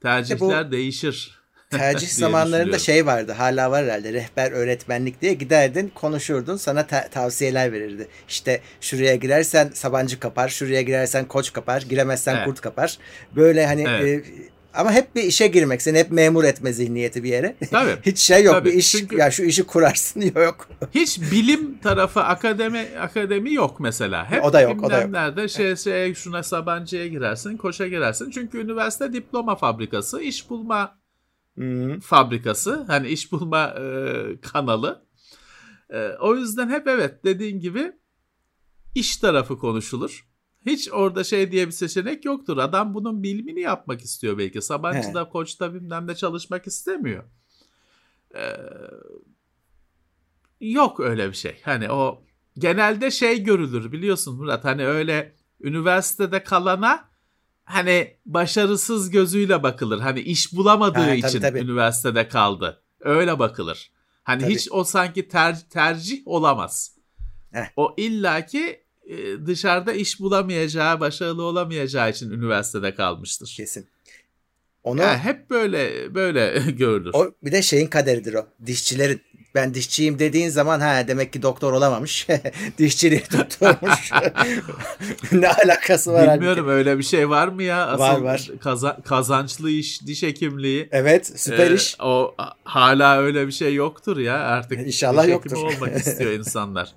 tercihler 0.00 0.72
değişir. 0.72 1.41
Tercih 1.78 2.08
zamanlarında 2.10 2.78
şey 2.78 3.06
vardı. 3.06 3.32
Hala 3.32 3.70
var 3.70 3.84
herhalde. 3.84 4.12
Rehber 4.12 4.52
öğretmenlik 4.52 5.22
diye 5.22 5.34
giderdin, 5.34 5.92
konuşurdun, 5.94 6.56
sana 6.56 6.86
ta- 6.86 7.08
tavsiyeler 7.08 7.72
verirdi. 7.72 8.08
İşte 8.28 8.60
şuraya 8.80 9.16
girersen 9.16 9.70
Sabancı 9.74 10.20
kapar, 10.20 10.48
şuraya 10.48 10.82
girersen 10.82 11.24
Koç 11.28 11.52
kapar, 11.52 11.82
giremezsen 11.82 12.36
Evet. 12.36 12.44
Kurt 12.46 12.60
kapar. 12.60 12.98
Böyle 13.36 13.66
hani 13.66 13.84
Evet. 13.88 14.26
e, 14.26 14.30
ama 14.74 14.92
hep 14.92 15.14
bir 15.16 15.22
işe 15.22 15.46
girmek, 15.46 15.82
seni 15.82 15.98
hep 15.98 16.10
memur 16.10 16.44
etme 16.44 16.72
zihniyeti 16.72 17.24
bir 17.24 17.28
yere. 17.28 17.56
Tabii. 17.70 17.96
Hiç 18.06 18.18
şey 18.18 18.42
yok. 18.44 18.54
Tabii, 18.54 18.68
Bir 18.68 18.74
iş 18.74 18.92
çünkü- 18.92 19.16
ya 19.16 19.30
şu 19.30 19.42
işi 19.42 19.62
kurarsın 19.64 20.20
yok. 20.36 20.68
Hiç 20.94 21.20
bilim 21.20 21.78
tarafı 21.78 22.20
akademi 22.20 22.86
akademi 23.00 23.54
yok 23.54 23.80
mesela. 23.80 24.30
Hep 24.30 24.44
O 24.44 24.52
da 24.52 24.60
yok, 24.60 24.84
o 24.84 24.90
da 24.90 25.00
yok. 25.40 25.50
şey, 25.50 25.76
şey 25.76 26.14
şuna 26.14 26.42
Sabancı'ya 26.42 27.06
girersin, 27.06 27.56
Koç'a 27.56 27.86
girersin. 27.88 28.30
Çünkü 28.30 28.58
üniversite 28.58 29.12
diploma 29.12 29.56
fabrikası, 29.56 30.20
iş 30.22 30.50
bulma 30.50 31.01
Hı. 31.58 32.00
fabrikası. 32.00 32.82
Hani 32.86 33.08
iş 33.08 33.32
bulma 33.32 33.66
e, 33.66 34.40
kanalı. 34.40 35.06
E, 35.90 36.08
o 36.20 36.34
yüzden 36.34 36.68
hep 36.68 36.88
evet 36.88 37.24
dediğin 37.24 37.60
gibi 37.60 37.92
iş 38.94 39.16
tarafı 39.16 39.58
konuşulur. 39.58 40.28
Hiç 40.66 40.92
orada 40.92 41.24
şey 41.24 41.52
diye 41.52 41.66
bir 41.66 41.72
seçenek 41.72 42.24
yoktur. 42.24 42.56
Adam 42.56 42.94
bunun 42.94 43.22
bilimini 43.22 43.60
yapmak 43.60 44.00
istiyor 44.00 44.38
belki. 44.38 44.62
Sabancı'da, 44.62 45.28
Koç'ta 45.28 45.74
bilmem 45.74 46.06
ne 46.06 46.14
çalışmak 46.14 46.66
istemiyor. 46.66 47.24
E, 48.34 48.42
yok 50.60 51.00
öyle 51.00 51.28
bir 51.28 51.36
şey. 51.36 51.60
Hani 51.62 51.90
o 51.90 52.24
genelde 52.58 53.10
şey 53.10 53.42
görülür 53.42 53.92
biliyorsun 53.92 54.36
Murat. 54.36 54.64
Hani 54.64 54.86
öyle 54.86 55.36
üniversitede 55.60 56.44
kalana 56.44 57.11
hani 57.64 58.16
başarısız 58.26 59.10
gözüyle 59.10 59.62
bakılır. 59.62 60.00
Hani 60.00 60.20
iş 60.20 60.52
bulamadığı 60.52 60.98
Ha, 60.98 61.06
tabii, 61.06 61.18
için 61.18 61.40
tabii. 61.40 61.58
üniversitede 61.58 62.28
kaldı. 62.28 62.82
Öyle 63.00 63.38
bakılır. 63.38 63.90
Hani 64.24 64.42
Tabii. 64.42 64.54
hiç 64.54 64.68
o 64.70 64.84
sanki 64.84 65.28
ter- 65.28 65.68
tercih 65.70 66.22
olamaz. 66.26 66.96
Heh. 67.52 67.64
O 67.76 67.94
illaki 67.96 68.80
e, 69.06 69.16
dışarıda 69.46 69.92
iş 69.92 70.20
bulamayacağı, 70.20 71.00
başarılı 71.00 71.42
olamayacağı 71.42 72.10
için 72.10 72.30
üniversitede 72.30 72.94
kalmıştır. 72.94 73.54
Kesin. 73.56 73.88
Onu 74.82 75.00
Yani 75.02 75.18
hep 75.18 75.50
böyle 75.50 76.14
böyle 76.14 76.70
görülür. 76.72 77.10
o 77.14 77.34
bir 77.44 77.52
de 77.52 77.62
şeyin 77.62 77.86
kaderidir 77.86 78.34
o. 78.34 78.46
Dişçilerin 78.66 79.22
ben 79.54 79.74
dişçiyim 79.74 80.18
dediğin 80.18 80.48
zaman 80.48 80.80
ha 80.80 81.08
demek 81.08 81.32
ki 81.32 81.42
doktor 81.42 81.72
olamamış. 81.72 82.26
Dişçiliği 82.78 83.22
tutturmuş. 83.22 84.10
ne 85.32 85.48
alakası 85.48 86.12
var 86.12 86.34
Bilmiyorum 86.34 86.58
halbuki? 86.58 86.72
öyle 86.72 86.98
bir 86.98 87.02
şey 87.02 87.28
var 87.30 87.48
mı 87.48 87.62
ya? 87.62 87.86
Asıl 87.86 88.00
Var, 88.02 88.20
var. 88.20 88.50
kaza- 88.60 89.02
kazançlı 89.02 89.70
iş, 89.70 90.06
diş 90.06 90.22
hekimliği. 90.22 90.88
Evet, 90.92 91.32
süper 91.40 91.70
Ee, 91.70 91.74
iş. 91.74 91.96
O 92.00 92.34
hala 92.64 93.18
öyle 93.18 93.46
bir 93.46 93.52
şey 93.52 93.74
yoktur 93.74 94.16
ya 94.16 94.36
artık. 94.38 94.86
İnşallah 94.86 95.22
diş 95.24 95.30
yoktur. 95.32 95.56
olmak 95.56 95.96
istiyor 96.06 96.32
insanlar. 96.32 96.92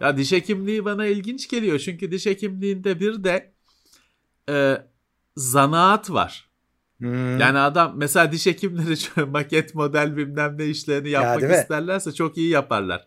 Ya 0.00 0.16
diş 0.16 0.32
hekimliği 0.32 0.84
bana 0.84 1.06
ilginç 1.06 1.48
geliyor 1.48 1.78
çünkü 1.78 2.10
diş 2.10 2.26
hekimliğinde 2.26 3.00
bir 3.00 3.24
de 3.24 3.52
e, 4.50 4.76
zanaat 5.36 6.10
var. 6.10 6.49
Hmm. 7.00 7.38
Yani 7.38 7.58
adam 7.58 7.92
mesela 7.96 8.32
diş 8.32 8.46
hekimleri 8.46 9.26
maket 9.30 9.74
model 9.74 10.16
bilmem 10.16 10.58
ne 10.58 10.66
işlerini 10.66 11.10
yapmak 11.10 11.50
mi? 11.50 11.56
isterlerse 11.56 12.12
çok 12.12 12.36
iyi 12.36 12.48
yaparlar. 12.48 13.06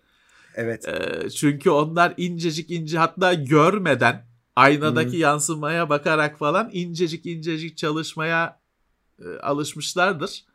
evet. 0.56 0.88
E, 0.88 1.30
çünkü 1.30 1.70
onlar 1.70 2.14
incecik 2.18 2.72
ince 2.72 2.98
hatta 2.98 3.34
görmeden 3.34 4.26
aynadaki 4.56 5.18
yansımaya 5.18 5.90
bakarak 5.90 6.40
falan 6.40 6.70
incecik 6.74 7.26
incecik 7.26 7.78
çalışmaya 7.78 8.60
e, 9.20 9.38
alışmışlardır. 9.38 10.46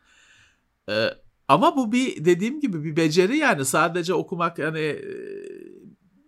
E, 0.90 1.08
ama 1.48 1.76
bu 1.76 1.92
bir 1.92 2.24
dediğim 2.24 2.60
gibi 2.60 2.84
bir 2.84 2.96
beceri 2.96 3.36
yani 3.36 3.64
sadece 3.64 4.14
okumak 4.14 4.58
yani 4.58 4.80
e, 4.80 5.04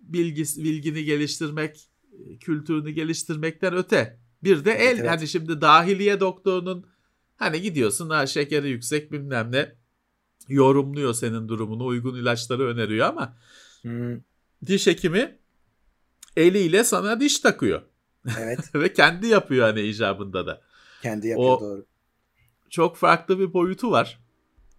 bilgi 0.02 0.42
bilgini 0.42 1.04
geliştirmek, 1.04 1.88
e, 2.12 2.38
kültürünü 2.38 2.90
geliştirmekten 2.90 3.74
öte. 3.74 4.20
Bir 4.42 4.64
de 4.64 4.72
el 4.72 4.86
Evet, 4.86 4.98
evet. 5.00 5.10
hani 5.10 5.28
şimdi 5.28 5.60
dahiliye 5.60 6.20
doktorunun 6.20 6.86
hani 7.40 7.62
gidiyorsun 7.62 8.10
ha 8.10 8.26
şekeri 8.26 8.68
yüksek 8.68 9.12
bilmem 9.12 9.52
ne 9.52 9.72
yorumluyor 10.48 11.14
senin 11.14 11.48
durumunu 11.48 11.84
uygun 11.86 12.14
ilaçları 12.16 12.66
öneriyor 12.66 13.06
ama 13.06 13.36
Hmm. 13.82 14.20
diş 14.66 14.86
hekimi 14.86 15.38
eliyle 16.36 16.84
sana 16.84 17.20
diş 17.20 17.38
takıyor 17.38 17.82
Evet. 18.40 18.58
ve 18.74 18.92
kendi 18.92 19.26
yapıyor 19.26 19.66
hani 19.66 19.80
icabında 19.80 20.46
da. 20.46 20.60
Kendi 21.02 21.28
yapıyor 21.28 21.48
O- 21.56 21.60
doğru. 21.60 21.86
Çok 22.70 22.96
farklı 22.96 23.38
bir 23.38 23.52
boyutu 23.52 23.90
var. 23.90 24.20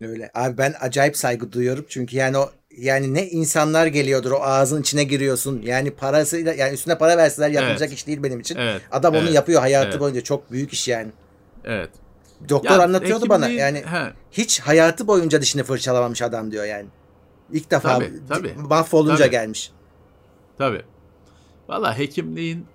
Öyle. 0.02 0.32
Abi 0.34 0.58
ben 0.58 0.74
acayip 0.80 1.18
saygı 1.18 1.52
duyuyorum 1.52 1.86
çünkü 1.90 2.16
yani 2.16 2.38
o 2.38 2.52
yani 2.78 3.14
ne 3.14 3.30
insanlar 3.30 3.88
geliyordur 3.88 4.32
o 4.32 4.42
ağzın 4.42 4.82
içine 4.82 5.04
giriyorsun. 5.04 5.62
Yani 5.62 5.92
parasıyla 5.92 6.54
yani 6.54 6.74
üstüne 6.74 6.98
para 6.98 7.18
verseler 7.18 7.50
yapılacak 7.50 7.90
Evet. 7.90 7.98
iş 7.98 8.08
değil 8.08 8.24
benim 8.24 8.40
için. 8.40 8.56
Evet. 8.56 8.82
Adam 8.92 9.16
onu 9.16 9.24
evet, 9.24 9.34
yapıyor 9.34 9.62
hayatı 9.62 9.90
evet. 9.90 10.00
boyunca 10.00 10.22
çok 10.22 10.52
büyük 10.52 10.74
iş 10.74 10.88
yani. 10.88 11.12
Evet. 11.64 11.90
Doktor 12.50 12.72
Ya, 12.76 12.84
anlatıyordu 12.84 13.30
bana 13.30 13.46
hekimliğin- 13.50 13.60
yani 13.60 13.78
He, 13.78 14.14
hiç 14.32 14.60
hayatı 14.60 15.08
boyunca 15.08 15.42
dişini 15.42 15.64
fırçalamamış 15.64 16.22
adam 16.22 16.52
diyor 16.52 16.66
yani. 16.66 16.88
İlk 17.52 17.72
defa 17.72 17.90
Tabii, 17.96 18.12
tabii. 18.30 18.54
mahvolunca 18.58 19.18
Tabii. 19.18 19.32
gelmiş. 19.32 19.72
tabii. 20.58 20.82
Valla 21.70 21.98
hekimliğin 21.98 22.66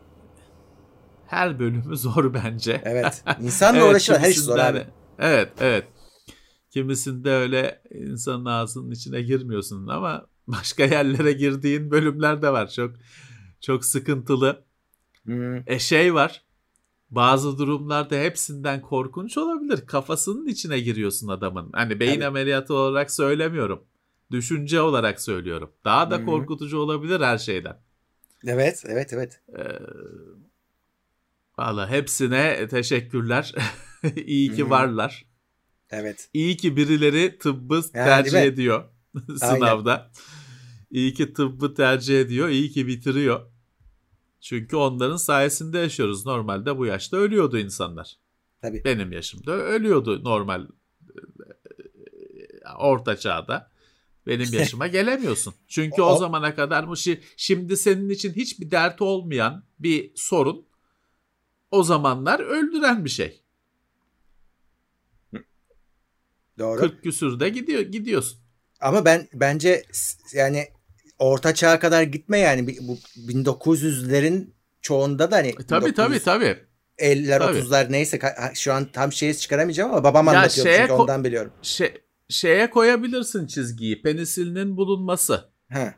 her 1.26 1.58
bölümü 1.58 1.96
zor 1.96 2.34
bence. 2.34 2.80
Evet. 2.84 3.24
İnsanla 3.40 3.78
Evet, 3.80 3.90
uğraşılan 3.90 4.18
her 4.18 4.28
iş 4.30 4.38
zor 4.38 4.54
abi. 4.58 4.62
hani- 4.62 4.86
Evet, 5.18 5.52
evet. 5.60 5.84
Kimisinde 6.70 7.30
öyle 7.30 7.82
insanın 7.90 8.44
ağzının 8.44 8.90
içine 8.90 9.22
girmiyorsun 9.22 9.86
ama 9.86 10.26
başka 10.46 10.84
yerlere 10.84 11.32
girdiğin 11.32 11.90
bölümler 11.90 12.42
de 12.42 12.52
var. 12.52 12.70
Çok 12.70 12.90
çok 13.60 13.84
sıkıntılı. 13.84 14.64
Hmm. 15.24 15.56
E 15.70 15.78
şey 15.78 16.14
var. 16.14 16.42
Bazı 17.10 17.58
durumlarda 17.58 18.16
hepsinden 18.16 18.82
korkunç 18.82 19.38
olabilir. 19.38 19.86
Kafasının 19.86 20.46
içine 20.46 20.80
giriyorsun 20.80 21.28
adamın. 21.28 21.70
Hani 21.72 22.00
beyin 22.00 22.14
Tabii. 22.14 22.26
ameliyatı 22.26 22.74
olarak 22.74 23.10
söylemiyorum. 23.10 23.84
Düşünce 24.30 24.80
olarak 24.80 25.20
söylüyorum. 25.20 25.72
Daha 25.84 26.10
da 26.10 26.16
Hı 26.16 26.20
hı. 26.20 26.24
korkutucu 26.24 26.78
olabilir 26.78 27.20
her 27.20 27.38
şeyden. 27.38 27.76
Evet, 28.46 28.84
evet, 28.88 29.12
evet. 29.12 29.40
Ee, 29.58 29.62
Valla 31.58 31.90
hepsine 31.90 32.68
teşekkürler. 32.68 33.54
İyi 34.26 34.52
ki 34.52 34.64
Hı. 34.64 34.70
varlar. 34.70 35.26
Evet. 35.90 36.30
İyi 36.34 36.56
ki 36.56 36.76
birileri 36.76 37.38
tıbbı 37.38 37.74
değil 37.74 37.92
tercih 37.92 38.42
ediyor 38.42 38.84
Aynen. 39.14 39.36
sınavda. 39.38 40.10
İyi 40.90 41.14
ki 41.14 41.32
tıbbı 41.32 41.74
tercih 41.74 42.20
ediyor, 42.20 42.48
iyi 42.48 42.70
ki 42.70 42.86
bitiriyor. 42.86 43.40
Çünkü 44.48 44.76
onların 44.76 45.16
sayesinde 45.16 45.78
yaşıyoruz. 45.78 46.26
Normalde 46.26 46.78
bu 46.78 46.86
yaşta 46.86 47.16
ölüyordu 47.16 47.58
insanlar. 47.58 48.16
Tabii. 48.62 48.84
Benim 48.84 49.12
yaşımda 49.12 49.52
ölüyordu 49.52 50.24
normal 50.24 50.62
e, 50.62 50.66
orta 52.78 53.16
çağda. 53.16 53.70
Benim 54.26 54.48
yaşıma 54.52 54.86
gelemiyorsun. 54.86 55.54
Çünkü 55.68 56.02
o, 56.02 56.06
O- 56.06 56.16
zamana 56.16 56.54
kadar 56.54 56.88
bu 56.88 56.92
şi- 56.92 57.20
şimdi 57.36 57.76
senin 57.76 58.08
için 58.08 58.32
hiçbir 58.32 58.70
dert 58.70 59.02
olmayan 59.02 59.64
bir 59.78 60.12
sorun 60.14 60.66
o 61.70 61.82
zamanlar 61.82 62.40
öldüren 62.40 63.04
bir 63.04 63.10
şey. 63.10 63.42
Doğru. 66.58 66.80
40 66.80 67.02
küsürde 67.02 67.48
gidiyor 67.48 67.80
gidiyorsun. 67.80 68.38
Ama 68.80 69.04
ben 69.04 69.28
bence 69.34 69.82
yani 70.34 70.68
orta 71.18 71.54
çağa 71.54 71.78
kadar 71.78 72.02
gitme 72.02 72.38
yani 72.38 72.76
bu 72.80 72.98
1900'lerin 73.16 74.50
çoğunda 74.82 75.30
da 75.30 75.36
hani 75.36 75.48
E, 75.48 75.54
tabii 75.68 75.94
tabii 75.94 76.20
tabii. 76.22 76.56
50'ler 76.98 77.38
Tabii. 77.38 77.58
30'lar 77.58 77.92
neyse 77.92 78.20
şu 78.54 78.72
an 78.72 78.84
tam 78.92 79.12
şeyi 79.12 79.38
çıkaramayacağım 79.38 79.90
ama 79.90 80.04
babam 80.04 80.26
Ya 80.26 80.32
anlatıyor 80.32 80.66
şeye 80.66 80.78
çünkü 80.78 80.92
ondan 80.92 81.24
biliyorum. 81.24 81.52
Şey, 81.62 81.94
şeye 82.28 82.70
koyabilirsin 82.70 83.46
çizgiyi. 83.46 84.02
Penisilinin 84.02 84.76
bulunması, 84.76 85.44
Ha, 85.72 85.94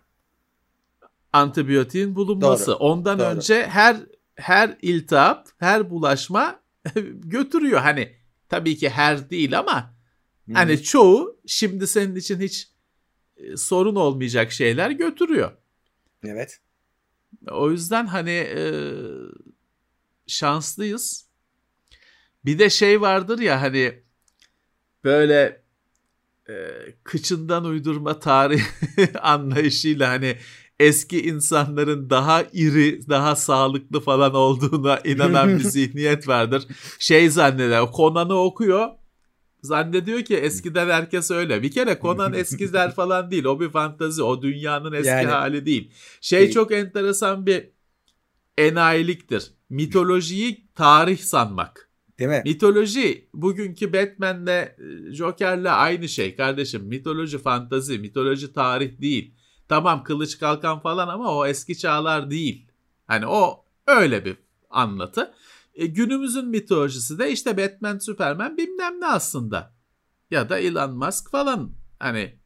antibiyotiğin 1.33 2.15
bulunması. 2.17 2.67
Doğru, 2.67 2.77
Ondan 2.77 3.19
doğru. 3.19 3.27
önce 3.27 3.67
her 3.67 3.97
her 4.35 4.77
iltihap, 4.83 5.49
her 5.59 5.91
bulaşma 5.91 6.61
götürüyor. 7.25 7.81
Hani 7.81 8.13
tabii 8.49 8.77
ki 8.77 8.89
her 8.91 9.31
değil 9.31 9.59
ama 9.59 9.75
Hı-hı. 10.47 10.55
hani 10.55 10.83
çoğu 10.83 11.41
şimdi 11.47 11.87
senin 11.87 12.17
için 12.17 12.41
hiç 12.41 12.69
sorun 13.57 13.95
olmayacak 13.95 14.53
şeyler 14.53 14.91
götürüyor. 14.91 15.53
Evet. 16.25 16.61
O 17.51 17.71
yüzden 17.71 18.07
hani 18.07 18.31
e, 18.31 18.63
şanslıyız. 20.27 21.29
Bir 22.45 22.59
de 22.59 22.71
şey 22.71 23.01
vardır 23.01 23.39
ya 23.39 23.63
hani 23.63 24.03
böyle 25.05 25.63
e, 26.49 26.55
kıçından 27.05 27.65
uydurma 27.65 28.19
tarih 28.19 28.63
anlayışıyla 29.23 30.09
hani 30.09 30.37
eski 30.81 31.23
insanların 31.23 32.11
daha 32.11 32.43
iri, 32.53 33.09
daha 33.09 33.37
sağlıklı 33.37 34.01
falan 34.01 34.35
olduğuna 34.35 34.99
inanan 34.99 35.59
bir 35.59 35.65
zihniyet 35.65 36.29
vardır. 36.29 36.67
Şey 36.99 37.31
zanneder, 37.31 37.85
Conan'ı 37.97 38.35
okuyor. 38.35 38.89
Zannediyor 39.63 40.23
ki 40.23 40.37
eskiden 40.37 40.89
herkes 40.89 41.31
öyle. 41.31 41.63
Bir 41.63 41.71
kere 41.71 41.99
Conan 42.03 42.33
eskiler 42.35 42.95
falan 42.95 43.31
değil. 43.31 43.45
O 43.45 43.61
bir 43.61 43.71
fantazi. 43.71 44.23
O 44.23 44.43
dünyanın 44.43 44.93
eski 44.93 45.09
yani, 45.09 45.27
hali 45.27 45.67
değil. 45.67 45.93
Şey 46.21 46.41
değil. 46.41 46.53
çok 46.53 46.73
enteresan 46.73 47.47
bir 47.47 47.71
enayiliktir. 48.59 49.51
Mitolojiyi 49.71 50.69
tarih 50.75 51.19
sanmak. 51.19 51.89
Değil 52.19 52.31
mi? 52.31 52.43
Mitoloji 52.45 53.29
bugünkü 53.35 53.93
Batman'le 53.93 54.49
e, 54.49 54.73
Joker'le 55.13 55.71
aynı 55.71 56.09
şey 56.09 56.37
kardeşim. 56.37 56.83
Mitoloji 56.85 57.39
fantazi, 57.39 57.99
mitoloji 57.99 58.53
tarih 58.53 59.01
değil. 59.01 59.35
Tamam 59.69 60.05
kılıç 60.05 60.39
kalkan 60.39 60.81
falan 60.81 61.09
ama 61.09 61.35
o 61.37 61.47
eski 61.47 61.79
çağlar 61.79 62.31
değil. 62.31 62.67
Hani 63.07 63.27
o 63.27 63.65
öyle 63.87 64.25
bir 64.25 64.37
anlatı. 64.71 65.35
E, 65.79 65.87
günümüzün 65.87 66.49
mitolojisi 66.49 67.19
de 67.19 67.33
işte 67.33 67.57
Batman, 67.57 67.99
Superman 67.99 68.57
bilmem 68.57 69.01
ne 69.01 69.07
aslında. 69.07 69.75
Ya 70.31 70.49
da 70.49 70.59
Elon 70.59 70.97
Musk 70.97 71.31
falan 71.31 71.73
hani 71.99 72.39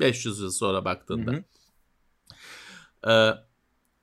500 0.00 0.40
yıl 0.40 0.50
sonra 0.50 0.84
baktığında. 0.84 1.32
Hı 1.32 1.36
hı. 1.36 3.12
Ee, 3.12 3.34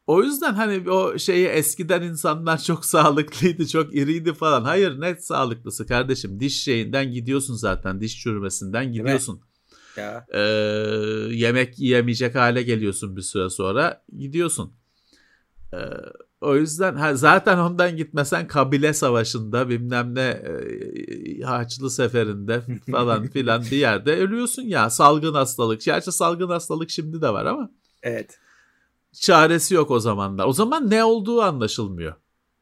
o 0.08 0.23
yüzden 0.23 0.53
hani 0.53 0.89
o 0.89 1.17
şeyi 1.17 1.47
eskiden 1.47 2.01
insanlar 2.01 2.58
çok 2.63 2.86
sağlıklıydı, 2.86 3.67
çok 3.67 3.95
iriydi 3.95 4.34
falan. 4.34 4.63
Hayır 4.63 5.01
net 5.01 5.25
sağlıklısı 5.25 5.88
kardeşim. 5.88 6.39
Diş 6.39 6.63
şeyinden 6.63 7.12
gidiyorsun 7.12 7.55
zaten. 7.55 8.01
Diş 8.01 8.21
çürümesinden 8.21 8.93
gidiyorsun. 8.93 9.41
Ya. 9.97 10.25
Ee, 10.34 10.39
yemek 11.32 11.79
yiyemeyecek 11.79 12.36
hale 12.36 12.63
geliyorsun 12.63 13.15
bir 13.15 13.21
süre 13.21 13.49
sonra. 13.49 14.03
Gidiyorsun. 14.17 14.73
Ee, 15.73 15.77
o 16.41 16.56
yüzden 16.56 16.95
ha, 16.95 17.15
zaten 17.15 17.58
ondan 17.58 17.97
gitmesen 17.97 18.47
kabile 18.47 18.93
savaşında 18.93 19.69
bilmem 19.69 20.15
ne 20.15 20.21
e, 20.21 21.41
Haçlı 21.41 21.91
seferinde 21.91 22.62
falan 22.91 23.28
filan 23.28 23.62
bir 23.62 23.78
yerde 23.78 24.15
ölüyorsun 24.15 24.62
ya 24.62 24.89
salgın 24.89 25.34
hastalık. 25.34 25.82
Gerçi 25.82 26.12
salgın 26.12 26.49
hastalık 26.49 26.89
şimdi 26.89 27.21
de 27.21 27.30
var 27.30 27.45
ama. 27.45 27.69
Evet. 28.04 28.39
Çaresi 29.13 29.73
yok 29.73 29.91
o 29.91 29.99
zamanlar. 29.99 30.45
O 30.45 30.54
zaman 30.54 30.89
ne 30.89 31.04
olduğu 31.04 31.41
anlaşılmıyor. 31.41 32.13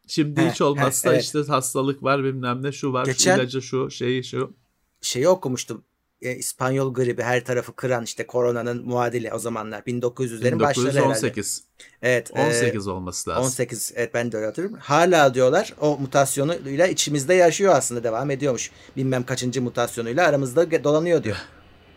Şimdi 0.08 0.42
he, 0.42 0.52
hiç 0.52 0.62
olmazsa 0.62 1.10
he, 1.10 1.14
evet. 1.14 1.24
işte 1.24 1.44
hastalık 1.48 2.04
var 2.04 2.24
bilmem 2.24 2.64
ne 2.64 2.72
şu 2.72 2.94
var 2.94 3.06
Geçen, 3.06 3.36
şu 3.36 3.42
ilacı 3.42 3.62
şu 3.62 3.90
şeyi 3.92 4.24
şu. 4.24 4.54
Şeyi 5.02 5.28
okumuştum 5.28 5.84
e, 6.22 6.36
İspanyol 6.36 6.94
gribi 6.94 7.22
her 7.22 7.46
tarafı 7.46 7.76
kıran 7.76 8.04
işte 8.04 8.28
koronanın 8.28 8.86
muadili 8.86 9.34
o 9.34 9.40
zamanlar 9.40 9.80
1900'lerin 9.82 10.60
başları 10.60 10.88
herhalde. 10.88 11.04
1918. 11.04 11.64
Evet. 12.02 12.32
18 12.32 12.88
e, 12.88 12.92
olması 12.92 13.30
lazım. 13.30 13.44
18 13.44 13.94
evet 13.96 14.14
ben 14.14 14.32
de 14.32 14.38
öyle 14.38 14.46
hatırlıyorum. 14.46 14.80
Hala 14.82 15.34
diyorlar 15.34 15.74
o 15.82 15.98
mutasyonuyla 15.98 16.88
içimizde 16.88 17.34
yaşıyor 17.34 17.74
aslında 17.76 18.04
devam 18.04 18.32
ediyormuş. 18.32 18.72
Bilmem 18.98 19.24
kaçıncı 19.24 19.62
mutasyonuyla 19.62 20.28
aramızda 20.28 20.84
dolanıyor 20.84 21.24
diyor. 21.24 21.38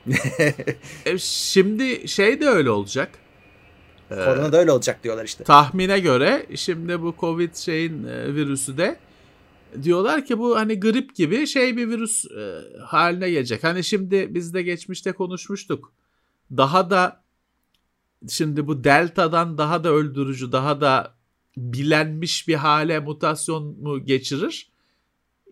e, 1.06 1.18
şimdi 1.18 2.09
şey 2.09 2.40
de 2.40 2.48
öyle 2.48 2.70
olacak. 2.70 3.09
Korona 4.09 4.52
da 4.52 4.59
öyle 4.59 4.72
olacak 4.72 5.04
diyorlar 5.04 5.24
işte. 5.24 5.44
Tahmine 5.44 6.00
göre 6.00 6.46
şimdi 6.54 7.02
bu 7.02 7.14
Covid 7.20 7.54
şeyin 7.54 8.04
e, 8.04 8.35
virüsü 8.35 8.78
de 8.78 8.96
diyorlar 9.83 10.26
ki 10.26 10.38
bu 10.38 10.56
hani 10.56 10.80
grip 10.80 11.14
gibi 11.14 11.46
şey 11.46 11.76
bir 11.76 11.88
virüs 11.88 12.24
e, 12.24 12.62
haline 12.85 13.30
gelecek. 13.30 13.64
Hani 13.64 13.85
şimdi 13.85 14.35
biz 14.35 14.54
de 14.54 14.62
geçmişte 14.62 15.12
konuşmuştuk. 15.12 15.92
Daha 16.56 16.90
da 16.90 17.24
şimdi 18.28 18.66
bu 18.66 18.85
delta'dan 18.85 19.59
daha 19.59 19.85
da 19.85 19.88
öldürücü, 19.88 20.52
daha 20.52 20.80
da 20.80 21.14
bilenmiş 21.56 22.48
bir 22.48 22.54
hale 22.54 23.00
mutasyon 23.00 23.64
mu 23.64 24.04
geçirir? 24.04 24.70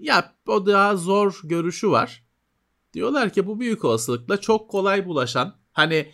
Ya 0.00 0.34
o 0.46 0.66
daha 0.66 0.96
zor 0.96 1.40
görüşü 1.44 1.90
var. 1.90 2.24
Diyorlar 2.94 3.32
ki 3.32 3.46
bu 3.46 3.60
büyük 3.60 3.84
olasılıkla 3.84 4.40
çok 4.40 4.70
kolay 4.70 5.06
bulaşan 5.06 5.56
hani 5.72 6.12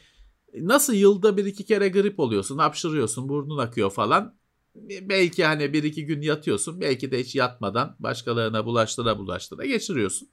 nasıl 0.55 0.93
yılda 0.93 1.37
bir 1.37 1.45
iki 1.45 1.65
kere 1.65 1.89
grip 1.89 2.21
oluyorsun, 2.21 2.59
hapşırıyorsun, 2.59 3.29
burnun 3.29 3.59
akıyor 3.59 3.91
falan 3.91 4.35
belki 4.75 5.45
hani 5.45 5.73
bir 5.73 5.83
iki 5.83 6.07
gün 6.07 6.23
yatıyorsun 6.23 6.81
belki 6.81 7.11
de 7.11 7.21
hiç 7.21 7.35
yatmadan 7.35 7.97
başkalarına 7.99 8.67
bulaştıra 8.67 9.19
bulaştıra 9.19 9.65
geçiriyorsun. 9.65 10.29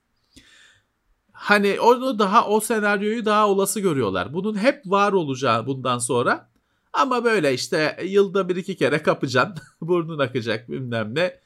Hani 1.32 1.80
onu 1.80 2.20
daha 2.20 2.48
o 2.48 2.60
senaryoyu 2.60 3.26
daha 3.26 3.50
olası 3.50 3.80
görüyorlar. 3.80 4.34
Bunun 4.34 4.58
hep 4.58 4.82
var 4.86 5.14
olacağı 5.14 5.68
bundan 5.68 5.98
sonra. 5.98 6.52
Ama 6.94 7.24
böyle 7.24 7.54
işte 7.54 7.98
yılda 8.06 8.50
bir 8.50 8.56
iki 8.56 8.76
kere 8.76 9.04
kapacaksın. 9.04 9.66
Burnun 9.82 10.20
akacak 10.20 10.70
bilmem 10.70 11.16
ne. 11.16 11.40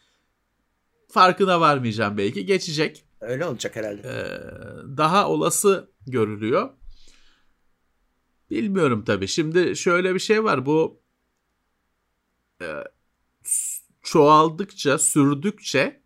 Farkına 1.08 1.62
varmayacağım 1.62 2.18
belki. 2.18 2.46
Geçecek. 2.46 3.06
Öyle 3.22 3.46
olacak 3.46 3.76
herhalde. 3.76 4.08
Ee, 4.08 4.98
daha 4.98 5.30
olası 5.30 5.92
görülüyor. 6.08 6.70
Bilmiyorum 8.50 9.04
tabii. 9.04 9.28
Şimdi 9.28 9.76
şöyle 9.76 10.14
bir 10.14 10.20
şey 10.20 10.44
var. 10.44 10.66
Bu 10.66 11.05
çoğaldıkça, 14.04 14.98
sürdükçe 14.98 16.02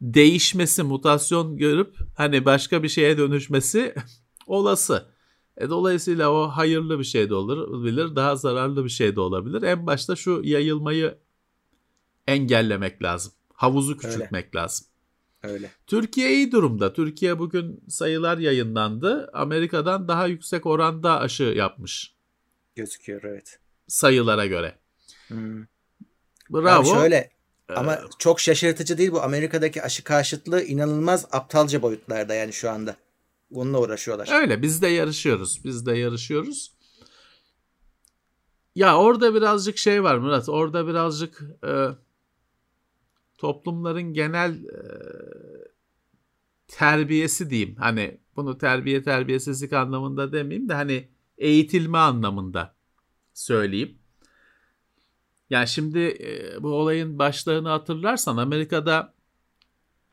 değişmesi, 0.00 0.82
mutasyon 0.82 1.56
görüp 1.56 1.96
hani 2.16 2.44
başka 2.44 2.82
bir 2.82 2.88
şeye 2.88 3.18
dönüşmesi 3.18 3.94
olası. 4.46 5.06
E, 5.56 5.68
dolayısıyla 5.68 6.32
o 6.32 6.48
hayırlı 6.48 6.98
bir 6.98 7.04
şey 7.04 7.30
de 7.30 7.34
olabilir, 7.34 8.16
daha 8.16 8.36
zararlı 8.36 8.84
bir 8.84 8.90
şey 8.90 9.16
de 9.16 9.20
olabilir. 9.20 9.62
En 9.62 9.86
başta 9.86 10.16
şu 10.16 10.40
yayılmayı 10.44 11.18
engellemek 12.26 13.02
lazım. 13.02 13.32
Havuzu 13.54 13.96
küçültmek 13.96 14.44
Öyle. 14.44 14.58
lazım. 14.58 14.86
Öyle. 15.42 15.70
Türkiye 15.86 16.34
iyi 16.34 16.52
durumda. 16.52 16.92
Türkiye 16.92 17.38
bugün 17.38 17.80
sayılar 17.88 18.38
yayınlandı. 18.38 19.30
Amerika'dan 19.32 20.08
daha 20.08 20.26
yüksek 20.26 20.66
oranda 20.66 21.20
aşı 21.20 21.42
yapmış. 21.42 22.14
Gözüküyor 22.74 23.22
evet. 23.24 23.58
Sayılara 23.86 24.46
göre. 24.46 24.78
Hmm. 25.28 25.64
Bravo. 26.50 26.80
Abi 26.80 26.88
şöyle 26.88 27.30
ama 27.76 27.94
ee, 27.94 28.00
çok 28.18 28.40
şaşırtıcı 28.40 28.98
değil 28.98 29.12
bu. 29.12 29.22
Amerika'daki 29.22 29.82
aşı 29.82 30.04
karşıtlığı 30.04 30.62
inanılmaz 30.62 31.26
aptalca 31.32 31.82
boyutlarda 31.82 32.34
yani 32.34 32.52
şu 32.52 32.70
anda. 32.70 32.96
Bununla 33.50 33.80
uğraşıyorlar. 33.80 34.40
Öyle 34.40 34.62
biz 34.62 34.82
de 34.82 34.88
yarışıyoruz. 34.88 35.64
Biz 35.64 35.86
de 35.86 35.98
yarışıyoruz. 35.98 36.72
Ya 38.74 38.96
orada 38.96 39.34
birazcık 39.34 39.78
şey 39.78 40.02
var 40.02 40.18
Murat. 40.18 40.48
Orada 40.48 40.86
birazcık 40.86 41.42
e, 41.66 41.86
toplumların 43.38 44.12
genel 44.12 44.64
e, 44.64 44.80
terbiyesi 46.68 47.50
diyeyim. 47.50 47.76
Hani 47.76 48.20
bunu 48.36 48.58
terbiye 48.58 49.02
terbiyesizlik 49.02 49.72
anlamında 49.72 50.32
demeyeyim 50.32 50.68
de 50.68 50.74
hani 50.74 51.08
eğitilme 51.38 51.98
anlamında 51.98 52.74
söyleyeyim. 53.34 53.97
Yani 55.50 55.68
şimdi 55.68 55.98
e, 55.98 56.62
bu 56.62 56.68
olayın 56.68 57.18
başlarını 57.18 57.68
hatırlarsan 57.68 58.36
Amerika'da 58.36 59.14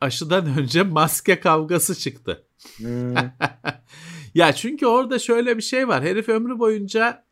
aşıdan 0.00 0.46
önce 0.58 0.82
maske 0.82 1.40
kavgası 1.40 1.98
çıktı. 1.98 2.46
Hmm. 2.76 3.14
ya 4.34 4.52
çünkü 4.52 4.86
orada 4.86 5.18
şöyle 5.18 5.56
bir 5.56 5.62
şey 5.62 5.88
var. 5.88 6.02
Herif 6.02 6.28
ömrü 6.28 6.58
boyunca 6.58 7.24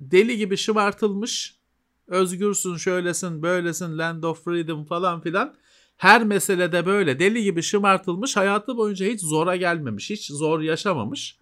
deli 0.00 0.36
gibi 0.36 0.56
şımartılmış. 0.56 1.58
Özgürsün, 2.06 2.76
şöylesin, 2.76 3.42
böylesin, 3.42 3.98
land 3.98 4.22
of 4.22 4.44
freedom 4.44 4.84
falan 4.84 5.20
filan. 5.20 5.54
Her 5.96 6.24
meselede 6.24 6.86
böyle 6.86 7.18
deli 7.18 7.42
gibi 7.42 7.62
şımartılmış. 7.62 8.36
Hayatı 8.36 8.76
boyunca 8.76 9.06
hiç 9.06 9.20
zora 9.20 9.56
gelmemiş, 9.56 10.10
hiç 10.10 10.26
zor 10.26 10.60
yaşamamış. 10.60 11.38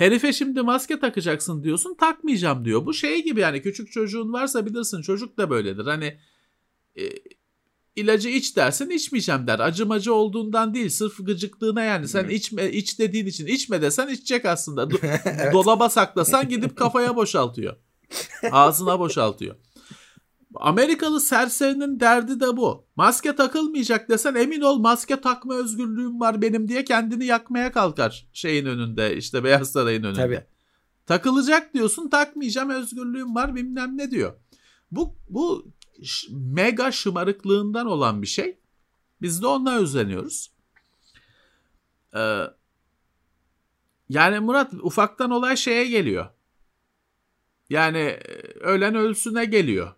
Herife 0.00 0.32
şimdi 0.32 0.62
maske 0.62 1.00
takacaksın 1.00 1.62
diyorsun 1.62 1.94
takmayacağım 1.94 2.64
diyor. 2.64 2.86
Bu 2.86 2.94
şey 2.94 3.24
gibi 3.24 3.40
yani 3.40 3.62
küçük 3.62 3.92
çocuğun 3.92 4.32
varsa 4.32 4.66
bilirsin 4.66 5.02
çocuk 5.02 5.38
da 5.38 5.50
böyledir. 5.50 5.86
Hani 5.86 6.18
e, 6.98 7.02
ilacı 7.96 8.28
iç 8.28 8.56
dersin 8.56 8.90
içmeyeceğim 8.90 9.46
der. 9.46 9.58
Acımacı 9.58 10.14
olduğundan 10.14 10.74
değil 10.74 10.88
sırf 10.88 11.26
gıcıklığına 11.26 11.82
yani 11.84 12.08
sen 12.08 12.22
hmm. 12.22 12.30
içme 12.30 12.70
iç 12.70 12.98
dediğin 12.98 13.26
için 13.26 13.46
içme 13.46 13.82
desen 13.82 14.08
içecek 14.08 14.44
aslında. 14.44 14.88
evet. 15.02 15.52
Dolaba 15.52 15.88
saklasan 15.88 16.48
gidip 16.48 16.76
kafaya 16.76 17.16
boşaltıyor. 17.16 17.76
Ağzına 18.50 18.98
boşaltıyor. 18.98 19.56
Amerikalı 20.54 21.20
serserinin 21.20 22.00
derdi 22.00 22.40
de 22.40 22.56
bu. 22.56 22.86
Maske 22.96 23.36
takılmayacak 23.36 24.08
desen 24.08 24.34
emin 24.34 24.60
ol 24.60 24.78
maske 24.78 25.20
takma 25.20 25.54
özgürlüğüm 25.54 26.20
var 26.20 26.42
benim 26.42 26.68
diye 26.68 26.84
kendini 26.84 27.24
yakmaya 27.24 27.72
kalkar 27.72 28.28
şeyin 28.32 28.66
önünde 28.66 29.16
işte 29.16 29.44
Beyaz 29.44 29.72
Saray'ın 29.72 30.02
önünde. 30.02 30.20
Tabii. 30.20 30.44
Takılacak 31.06 31.74
diyorsun 31.74 32.08
takmayacağım 32.08 32.70
özgürlüğüm 32.70 33.34
var 33.34 33.54
bilmem 33.54 33.98
ne 33.98 34.10
diyor. 34.10 34.34
Bu, 34.90 35.16
bu 35.28 35.72
mega 36.30 36.92
şımarıklığından 36.92 37.86
olan 37.86 38.22
bir 38.22 38.26
şey. 38.26 38.58
Biz 39.22 39.42
de 39.42 39.46
onunla 39.46 39.76
özleniyoruz. 39.76 40.52
Ee, 42.14 42.42
yani 44.08 44.40
Murat 44.40 44.74
ufaktan 44.74 45.30
olay 45.30 45.56
şeye 45.56 45.88
geliyor. 45.88 46.26
Yani 47.70 47.98
e, 47.98 48.18
ölen 48.60 48.94
ölsüne 48.94 49.44
geliyor. 49.44 49.94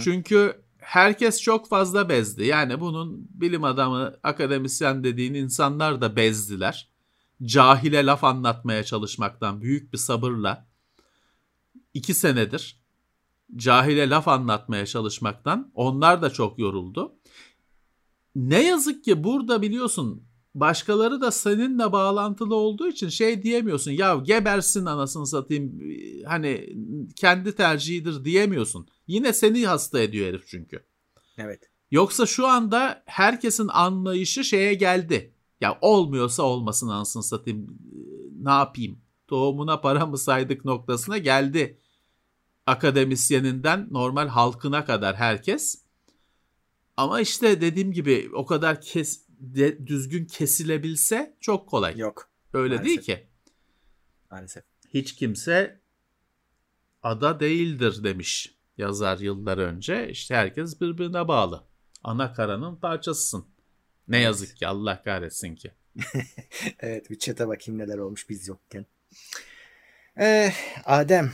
Çünkü 0.00 0.62
herkes 0.78 1.42
çok 1.42 1.68
fazla 1.68 2.08
bezdi. 2.08 2.44
Yani 2.44 2.80
bunun 2.80 3.28
bilim 3.30 3.64
adamı, 3.64 4.16
akademisyen 4.22 5.04
dediğin 5.04 5.34
insanlar 5.34 6.00
da 6.00 6.16
bezdiler. 6.16 6.88
Cahile 7.42 8.06
laf 8.06 8.24
anlatmaya 8.24 8.84
çalışmaktan 8.84 9.60
büyük 9.60 9.92
bir 9.92 9.98
sabırla 9.98 10.66
iki 11.94 12.14
senedir 12.14 12.80
cahile 13.56 14.10
laf 14.10 14.28
anlatmaya 14.28 14.86
çalışmaktan 14.86 15.70
onlar 15.74 16.22
da 16.22 16.30
çok 16.30 16.58
yoruldu. 16.58 17.14
Ne 18.34 18.66
yazık 18.66 19.04
ki 19.04 19.24
burada 19.24 19.62
biliyorsun 19.62 20.22
başkaları 20.54 21.20
da 21.20 21.30
seninle 21.30 21.92
bağlantılı 21.92 22.54
olduğu 22.54 22.88
için 22.88 23.08
şey 23.08 23.42
diyemiyorsun. 23.42 23.90
Ya 23.90 24.14
gebersin 24.14 24.86
anasını 24.86 25.26
satayım 25.26 25.80
hani 26.26 26.76
kendi 27.16 27.54
tercihidir 27.54 28.24
diyemiyorsun. 28.24 28.88
Yine 29.06 29.32
seni 29.32 29.66
hasta 29.66 30.00
ediyor 30.00 30.28
herif 30.28 30.46
çünkü. 30.46 30.84
Evet. 31.38 31.70
Yoksa 31.90 32.26
şu 32.26 32.46
anda 32.46 33.02
herkesin 33.06 33.68
anlayışı 33.68 34.44
şeye 34.44 34.74
geldi. 34.74 35.34
Ya 35.60 35.78
olmuyorsa 35.80 36.42
olmasın 36.42 36.88
anasını 36.88 37.22
satayım 37.22 37.78
ne 38.42 38.50
yapayım 38.50 39.00
tohumuna 39.26 39.80
para 39.80 40.06
mı 40.06 40.18
saydık 40.18 40.64
noktasına 40.64 41.18
geldi. 41.18 41.78
Akademisyeninden 42.66 43.88
normal 43.90 44.28
halkına 44.28 44.84
kadar 44.84 45.16
herkes. 45.16 45.82
Ama 46.96 47.20
işte 47.20 47.60
dediğim 47.60 47.92
gibi 47.92 48.30
o 48.34 48.46
kadar 48.46 48.80
kes, 48.80 49.22
de, 49.28 49.86
düzgün 49.86 50.24
kesilebilse 50.24 51.36
çok 51.40 51.68
kolay. 51.68 51.98
Yok. 51.98 52.30
Öyle 52.52 52.74
maalesef. 52.74 52.86
değil 52.86 53.18
ki. 53.18 53.28
Maalesef. 54.30 54.64
Hiç 54.94 55.14
kimse 55.14 55.80
ada 57.02 57.40
değildir 57.40 58.04
demiş 58.04 58.55
yazar 58.78 59.18
yıllar 59.18 59.58
önce. 59.58 60.08
İşte 60.08 60.34
herkes 60.34 60.80
birbirine 60.80 61.28
bağlı. 61.28 61.64
Ana 62.04 62.32
karanın 62.32 62.76
parçasısın. 62.76 63.46
Ne 64.08 64.18
yazık 64.18 64.56
ki 64.56 64.66
Allah 64.66 65.02
kahretsin 65.02 65.54
ki. 65.54 65.70
evet 66.80 67.10
bir 67.10 67.18
çete 67.18 67.48
bakayım 67.48 67.80
neler 67.80 67.98
olmuş 67.98 68.28
biz 68.28 68.48
yokken. 68.48 68.86
Ee, 70.18 70.52
Adem 70.84 71.32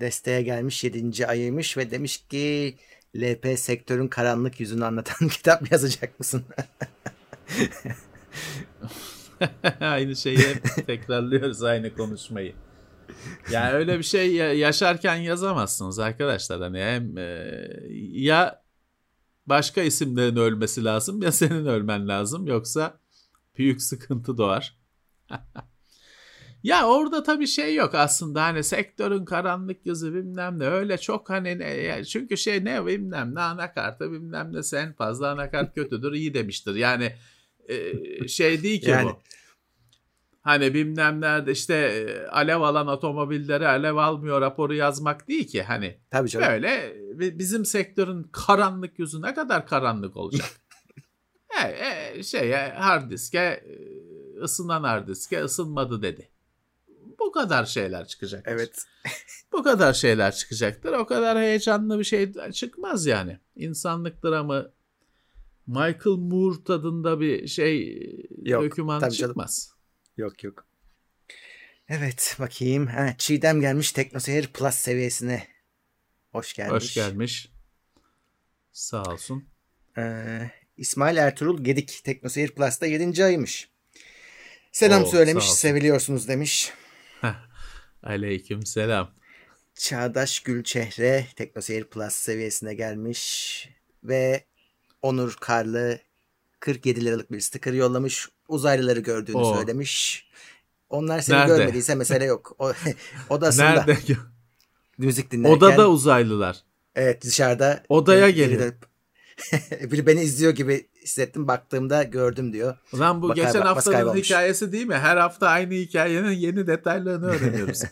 desteğe 0.00 0.42
gelmiş 0.42 0.84
7. 0.84 1.26
ayıymış 1.26 1.76
ve 1.76 1.90
demiş 1.90 2.24
ki 2.28 2.76
LP 3.16 3.58
sektörün 3.58 4.08
karanlık 4.08 4.60
yüzünü 4.60 4.84
anlatan 4.84 5.28
kitap 5.32 5.72
yazacak 5.72 6.18
mısın? 6.18 6.44
aynı 9.80 10.16
şeyi 10.16 10.38
tekrarlıyoruz 10.86 11.62
aynı 11.62 11.94
konuşmayı. 11.94 12.54
Yani 13.50 13.72
öyle 13.72 13.98
bir 13.98 14.02
şey 14.02 14.34
yaşarken 14.34 15.16
yazamazsınız 15.16 15.98
arkadaşlar. 15.98 16.60
Hani 16.60 16.80
hem 16.80 17.18
e, 17.18 17.60
ya 18.12 18.62
başka 19.46 19.82
isimlerin 19.82 20.36
ölmesi 20.36 20.84
lazım 20.84 21.22
ya 21.22 21.32
senin 21.32 21.66
ölmen 21.66 22.08
lazım 22.08 22.46
yoksa 22.46 23.00
büyük 23.58 23.82
sıkıntı 23.82 24.38
doğar. 24.38 24.78
ya 26.62 26.86
orada 26.86 27.22
tabii 27.22 27.46
şey 27.46 27.74
yok 27.74 27.94
aslında 27.94 28.42
hani 28.42 28.64
sektörün 28.64 29.24
karanlık 29.24 29.86
yüzü 29.86 30.14
bilmem 30.14 30.58
ne 30.58 30.66
öyle 30.66 30.98
çok 30.98 31.30
hani 31.30 31.58
ne, 31.58 32.04
çünkü 32.04 32.36
şey 32.36 32.64
ne 32.64 32.86
bilmem 32.86 33.34
ne 33.34 33.40
anakartı 33.40 34.12
bilmem 34.12 34.52
ne 34.52 34.62
sen 34.62 34.92
fazla 34.92 35.30
anakart 35.30 35.74
kötüdür 35.74 36.12
iyi 36.12 36.34
demiştir. 36.34 36.74
Yani 36.74 37.12
e, 37.68 38.28
şey 38.28 38.62
değil 38.62 38.80
ki 38.80 38.90
yani, 38.90 39.04
bu. 39.04 39.18
Hani 40.40 40.74
bilmem 40.74 41.20
nerede 41.20 41.52
işte 41.52 42.06
alev 42.30 42.60
alan 42.60 42.86
otomobilleri 42.86 43.68
alev 43.68 43.96
almıyor 43.96 44.40
raporu 44.40 44.74
yazmak 44.74 45.28
değil 45.28 45.46
ki 45.46 45.62
hani. 45.62 46.00
Tabii 46.10 46.28
canım. 46.28 46.48
Böyle 46.48 46.96
bizim 47.38 47.64
sektörün 47.64 48.22
karanlık 48.22 48.98
yüzü 48.98 49.22
ne 49.22 49.34
kadar 49.34 49.66
karanlık 49.66 50.16
olacak? 50.16 50.48
e, 51.64 51.68
e, 51.68 52.22
şeye 52.22 52.68
hard 52.68 53.10
diske 53.10 53.64
ısınan 54.42 54.82
hard 54.82 55.08
diske 55.08 55.44
ısınmadı 55.44 56.02
dedi. 56.02 56.28
Bu 57.18 57.32
kadar 57.32 57.64
şeyler 57.64 58.06
çıkacak. 58.08 58.44
Evet. 58.48 58.84
Bu 59.52 59.62
kadar 59.62 59.92
şeyler 59.92 60.34
çıkacaktır. 60.34 60.92
O 60.92 61.06
kadar 61.06 61.38
heyecanlı 61.38 61.98
bir 61.98 62.04
şey 62.04 62.32
çıkmaz 62.52 63.06
yani. 63.06 63.38
İnsanlık 63.56 64.24
dramı 64.24 64.70
Michael 65.66 66.16
Moore 66.18 66.64
tadında 66.64 67.20
bir 67.20 67.46
şey 67.46 68.02
yok, 68.44 68.62
döküman 68.62 69.08
çıkmaz. 69.08 69.66
Canım. 69.66 69.77
Yok 70.18 70.44
yok. 70.44 70.66
Evet 71.88 72.36
bakayım. 72.38 72.86
Ha, 72.86 73.14
Çiğdem 73.18 73.60
gelmiş 73.60 73.92
TeknoSeyir 73.92 74.46
Plus 74.46 74.74
seviyesine. 74.74 75.48
Hoş 76.32 76.54
gelmiş. 76.54 76.72
Hoş 76.72 76.94
gelmiş. 76.94 77.48
Sağ 78.72 79.02
olsun. 79.02 79.48
Ee, 79.98 80.50
İsmail 80.76 81.16
Ertuğrul 81.16 81.64
Gedik 81.64 82.00
TeknoSeyir 82.04 82.50
Plus'ta 82.50 82.86
7. 82.86 83.24
aymış. 83.24 83.68
Selam 84.72 85.02
Oo, 85.02 85.06
söylemiş, 85.06 85.52
seviliyorsunuz 85.52 86.28
demiş. 86.28 86.72
Aleyküm 88.02 88.66
selam. 88.66 89.14
Çağdaş 89.74 90.40
Gülçehre 90.40 91.26
TeknoSeyir 91.36 91.84
Plus 91.84 92.14
seviyesine 92.14 92.74
gelmiş 92.74 93.68
ve 94.04 94.44
Onur 95.02 95.36
Karlı 95.40 96.00
47 96.60 97.04
liralık 97.04 97.32
bir 97.32 97.40
sticker 97.40 97.72
yollamış. 97.72 98.28
Uzaylıları 98.48 99.00
gördüğünü 99.00 99.36
Oo. 99.36 99.54
söylemiş. 99.56 100.28
Onlar 100.90 101.20
seni 101.20 101.36
Nerede? 101.38 101.56
görmediyse 101.56 101.94
mesele 101.94 102.24
yok. 102.24 102.56
O, 102.58 102.72
odasında. 103.30 103.70
Nerede? 103.70 103.96
Müzik 104.98 105.30
dinlerken. 105.30 105.56
Odada 105.56 105.90
uzaylılar. 105.90 106.56
Evet 106.94 107.22
dışarıda. 107.24 107.82
Odaya 107.88 108.30
geliyor. 108.30 108.72
biri 109.90 110.06
beni 110.06 110.20
izliyor 110.20 110.52
gibi 110.52 110.88
hissettim. 111.02 111.48
Baktığımda 111.48 112.02
gördüm 112.02 112.52
diyor. 112.52 112.76
Lan 112.98 113.22
bu 113.22 113.28
Bakar, 113.28 113.44
geçen 113.44 113.60
haftanın 113.60 114.14
hikayesi 114.14 114.72
değil 114.72 114.86
mi? 114.86 114.94
Her 114.94 115.16
hafta 115.16 115.48
aynı 115.48 115.74
hikayenin 115.74 116.30
yeni 116.30 116.66
detaylarını 116.66 117.26
öğreniyoruz. 117.26 117.82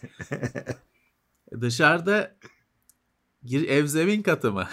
Dışarıda 1.61 2.37
gir 3.45 3.69
ev 3.69 3.87
zemin 3.87 4.23
katı 4.23 4.53
mı? 4.53 4.69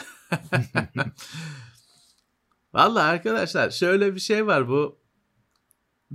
Vallahi 2.74 3.04
arkadaşlar 3.04 3.70
şöyle 3.70 4.16
bir 4.16 4.20
şey 4.20 4.48
var 4.48 4.68
bu. 4.68 5.03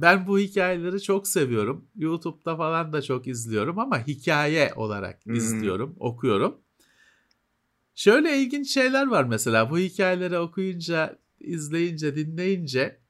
Ben 0.00 0.26
bu 0.26 0.38
hikayeleri 0.38 1.02
çok 1.02 1.28
seviyorum. 1.28 1.88
YouTube'da 1.96 2.56
falan 2.56 2.92
da 2.92 3.02
çok 3.02 3.26
izliyorum 3.26 3.78
ama 3.78 4.06
hikaye 4.06 4.72
olarak 4.76 5.24
hmm. 5.24 5.34
izliyorum, 5.34 5.96
okuyorum. 6.00 6.60
Şöyle 7.94 8.38
ilginç 8.38 8.70
şeyler 8.70 9.06
var 9.06 9.24
mesela 9.24 9.70
bu 9.70 9.78
hikayeleri 9.78 10.38
okuyunca, 10.38 11.18
izleyince, 11.40 12.16
dinleyince 12.16 13.00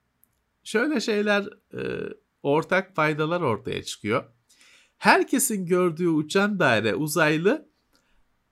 şöyle 0.64 1.00
şeyler 1.00 1.48
e, 1.74 1.80
ortak 2.42 2.94
faydalar 2.94 3.40
ortaya 3.40 3.82
çıkıyor. 3.82 4.24
Herkesin 4.98 5.66
gördüğü 5.66 6.08
uçan 6.08 6.58
daire 6.58 6.94
uzaylı 6.94 7.68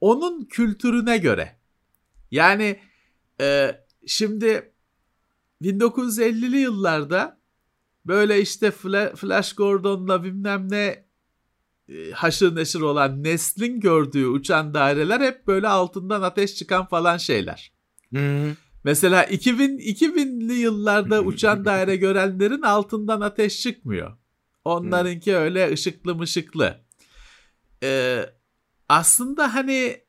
onun 0.00 0.44
kültürüne 0.44 1.18
göre. 1.18 1.56
Yani 2.30 2.80
e, 3.40 3.80
şimdi 4.06 4.72
1950'li 5.62 6.56
yıllarda 6.56 7.40
böyle 8.06 8.40
işte 8.40 8.70
Flash 9.16 9.52
Gordon'la 9.52 10.24
bilmem 10.24 10.70
ne 10.70 11.06
e, 11.88 12.10
haşır 12.10 12.56
neşir 12.56 12.80
olan 12.80 13.24
neslin 13.24 13.80
gördüğü 13.80 14.26
uçan 14.26 14.74
daireler 14.74 15.20
hep 15.20 15.46
böyle 15.46 15.68
altından 15.68 16.22
ateş 16.22 16.54
çıkan 16.54 16.86
falan 16.86 17.16
şeyler. 17.16 17.72
Hmm. 18.10 18.52
Mesela 18.84 19.24
2000 19.24 19.78
2000'li 19.78 20.54
yıllarda 20.54 21.22
uçan 21.22 21.64
daire 21.64 21.96
görenlerin 21.96 22.62
altından 22.62 23.20
ateş 23.20 23.60
çıkmıyor. 23.60 24.16
Onlarınki 24.64 25.32
hmm. 25.32 25.40
öyle 25.40 25.72
ışıklı 25.72 26.14
mışıklı. 26.14 26.80
Ee, 27.82 28.22
aslında 28.88 29.54
hani 29.54 30.00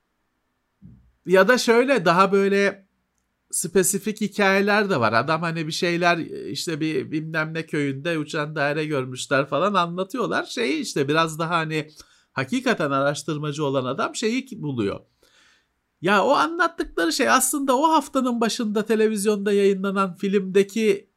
ya 1.26 1.48
da 1.48 1.58
şöyle 1.58 2.06
daha 2.06 2.32
böyle 2.32 2.87
spesifik 3.52 4.22
hikayeler 4.22 4.90
de 4.90 5.00
var. 5.00 5.14
Adam 5.14 5.42
hani 5.42 5.68
bir 5.68 5.72
şeyler 5.72 6.18
işte 6.52 6.80
bir 6.80 7.12
bilmem 7.12 7.54
ne 7.54 7.66
köyünde 7.66 8.18
uçan 8.18 8.56
daire 8.56 8.86
görmüşler 8.86 9.46
falan 9.46 9.74
anlatıyorlar. 9.74 10.44
Şeyi 10.44 10.82
işte 10.82 11.08
biraz 11.08 11.40
daha 11.40 11.58
hani 11.58 11.90
hakikaten 12.32 12.92
araştırmacı 12.92 13.66
olan 13.66 13.86
adam 13.86 14.16
şeyi 14.16 14.48
buluyor. 14.52 15.00
Ya 16.02 16.26
o 16.26 16.32
anlattıkları 16.32 17.14
şey 17.14 17.30
aslında 17.30 17.78
o 17.78 17.92
haftanın 17.92 18.42
başında 18.42 18.86
televizyonda 18.86 19.54
yayınlanan 19.54 20.16
filmdeki 20.16 21.10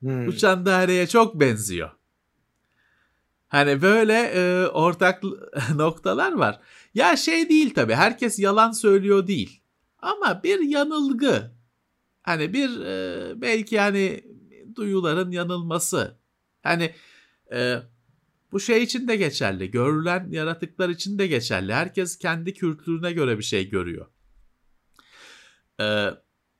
hmm. 0.00 0.28
Uçan 0.28 0.66
Daireye 0.66 1.06
çok 1.06 1.40
benziyor. 1.40 1.90
Hani 3.48 3.82
böyle 3.82 4.32
e, 4.34 4.66
ortak 4.66 5.22
noktalar 5.74 6.32
var. 6.32 6.60
Ya 6.94 7.16
şey 7.16 7.48
değil 7.48 7.74
tabii 7.74 7.94
herkes 7.94 8.38
yalan 8.38 8.72
söylüyor 8.72 9.26
değil. 9.26 9.62
Ama 9.98 10.42
bir 10.42 10.60
yanılgı. 10.60 11.61
Hani 12.22 12.52
bir 12.52 12.80
e, 12.80 13.40
belki 13.40 13.78
hani 13.80 14.24
duyuların 14.74 15.30
yanılması. 15.30 16.18
Hani 16.62 16.94
e, 17.52 17.76
bu 18.52 18.60
şey 18.60 18.82
için 18.82 19.08
de 19.08 19.16
geçerli. 19.16 19.70
Görülen 19.70 20.28
yaratıklar 20.30 20.88
için 20.88 21.18
de 21.18 21.26
geçerli. 21.26 21.74
Herkes 21.74 22.18
kendi 22.18 22.54
kültürüne 22.54 23.12
göre 23.12 23.38
bir 23.38 23.42
şey 23.42 23.68
görüyor. 23.68 24.06
Ee, 25.80 26.08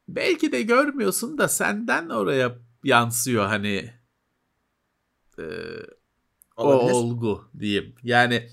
belki 0.09 0.53
de 0.53 0.63
görmüyorsun 0.63 1.39
da 1.39 1.49
senden 1.49 2.09
oraya 2.09 2.59
yansıyor 2.85 3.47
hani 3.47 3.93
e, 5.39 5.45
o 6.57 6.73
olgu 6.73 7.51
diyeyim. 7.59 7.95
Yani 8.03 8.49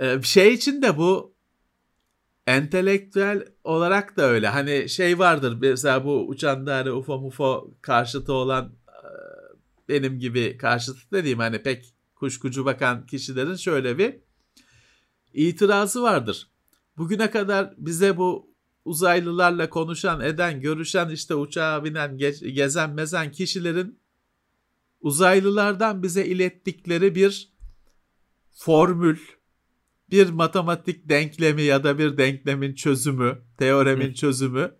e, 0.00 0.22
şey 0.22 0.54
için 0.54 0.82
de 0.82 0.98
bu 0.98 1.33
entelektüel 2.46 3.44
olarak 3.64 4.16
da 4.16 4.22
öyle. 4.22 4.48
Hani 4.48 4.88
şey 4.88 5.18
vardır 5.18 5.58
mesela 5.60 6.04
bu 6.04 6.28
uçanda 6.28 6.76
hani 6.76 6.92
UFO 6.92 7.18
mufo 7.18 7.70
karşıtı 7.82 8.32
olan 8.32 8.72
e, 8.88 8.98
benim 9.88 10.18
gibi 10.18 10.56
karşıtı 10.56 11.00
dediğim 11.12 11.38
hani 11.38 11.62
pek 11.62 11.94
kuşkucu 12.14 12.64
bakan 12.64 13.06
kişilerin 13.06 13.56
şöyle 13.56 13.98
bir 13.98 14.16
itirazı 15.34 16.02
vardır. 16.02 16.48
Bugüne 16.96 17.30
kadar 17.30 17.74
bize 17.76 18.16
bu 18.16 18.54
uzaylılarla 18.84 19.70
konuşan, 19.70 20.20
eden, 20.20 20.60
görüşen, 20.60 21.08
işte 21.08 21.34
uçağa 21.34 21.84
binen, 21.84 22.10
ge- 22.18 22.48
gezen, 22.48 22.90
mezen 22.90 23.32
kişilerin 23.32 23.98
uzaylılardan 25.00 26.02
bize 26.02 26.26
ilettikleri 26.26 27.14
bir 27.14 27.52
formül, 28.50 29.18
bir 30.14 30.30
matematik 30.30 31.08
denklemi 31.08 31.62
ya 31.62 31.84
da 31.84 31.98
bir 31.98 32.16
denklemin 32.16 32.74
çözümü, 32.74 33.38
teoremin 33.58 34.10
Hı. 34.10 34.14
çözümü 34.14 34.74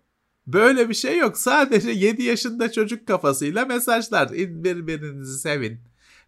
böyle 0.47 0.89
bir 0.89 0.93
şey 0.93 1.17
yok. 1.17 1.37
Sadece 1.37 1.91
7 1.91 2.23
yaşında 2.23 2.71
çocuk 2.71 3.07
kafasıyla 3.07 3.65
mesajlar. 3.65 4.31
Birbirinizi 4.31 5.39
sevin. 5.39 5.79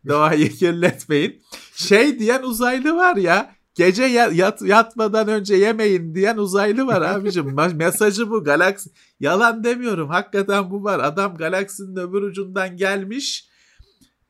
Doğayı 0.07 0.49
kirletmeyin. 0.59 1.41
Şey 1.75 2.19
diyen 2.19 2.43
uzaylı 2.43 2.95
var 2.95 3.15
ya 3.15 3.57
Gece 3.75 4.03
yat, 4.03 4.61
yatmadan 4.61 5.27
önce 5.27 5.55
yemeyin 5.55 6.15
diyen 6.15 6.37
uzaylı 6.37 6.87
var 6.87 7.01
abicim. 7.15 7.55
Mesajı 7.75 8.29
bu. 8.29 8.43
Galaksi 8.43 8.89
yalan 9.19 9.63
demiyorum. 9.63 10.09
Hakikaten 10.09 10.71
bu 10.71 10.83
var. 10.83 10.99
Adam 10.99 11.37
galaksinin 11.37 11.95
öbür 11.95 12.21
ucundan 12.21 12.77
gelmiş. 12.77 13.46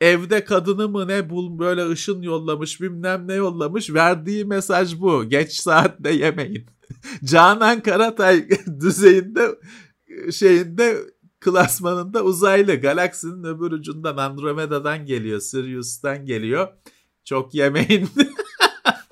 Evde 0.01 0.45
kadını 0.45 0.89
mı 0.89 1.07
ne 1.07 1.29
bul 1.29 1.59
böyle 1.59 1.89
ışın 1.89 2.21
yollamış 2.21 2.81
bilmem 2.81 3.27
ne 3.27 3.33
yollamış. 3.33 3.93
Verdiği 3.93 4.45
mesaj 4.45 4.99
bu. 4.99 5.29
Geç 5.29 5.53
saatte 5.53 6.11
yemeyin. 6.11 6.65
Canan 7.23 7.81
Karatay 7.81 8.49
düzeyinde 8.81 9.59
şeyinde 10.31 10.97
klasmanında 11.39 12.23
uzaylı 12.23 12.75
galaksinin 12.75 13.43
öbür 13.43 13.71
ucundan 13.71 14.17
Andromeda'dan 14.17 15.05
geliyor. 15.05 15.39
Sirius'tan 15.39 16.25
geliyor. 16.25 16.67
Çok 17.23 17.53
yemeyin. 17.53 18.09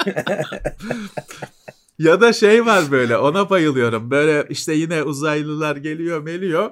ya 1.99 2.21
da 2.21 2.33
şey 2.33 2.65
var 2.65 2.91
böyle 2.91 3.17
ona 3.17 3.49
bayılıyorum. 3.49 4.11
Böyle 4.11 4.47
işte 4.49 4.73
yine 4.73 5.03
uzaylılar 5.03 5.75
geliyor 5.75 6.21
meliyor. 6.21 6.71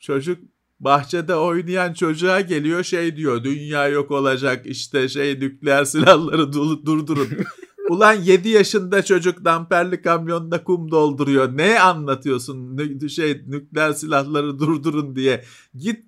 Çocuk 0.00 0.38
bahçede 0.84 1.34
oynayan 1.34 1.92
çocuğa 1.92 2.40
geliyor 2.40 2.82
şey 2.82 3.16
diyor 3.16 3.44
dünya 3.44 3.88
yok 3.88 4.10
olacak 4.10 4.66
işte 4.66 5.08
şey 5.08 5.40
nükleer 5.40 5.84
silahları 5.84 6.52
durdurun. 6.52 7.28
Ulan 7.90 8.12
7 8.12 8.48
yaşında 8.48 9.04
çocuk 9.04 9.44
damperli 9.44 10.02
kamyonda 10.02 10.64
kum 10.64 10.90
dolduruyor. 10.90 11.56
Ne 11.56 11.80
anlatıyorsun 11.80 12.78
şey 13.08 13.42
nükleer 13.46 13.92
silahları 13.92 14.58
durdurun 14.58 15.16
diye. 15.16 15.44
Git 15.74 16.04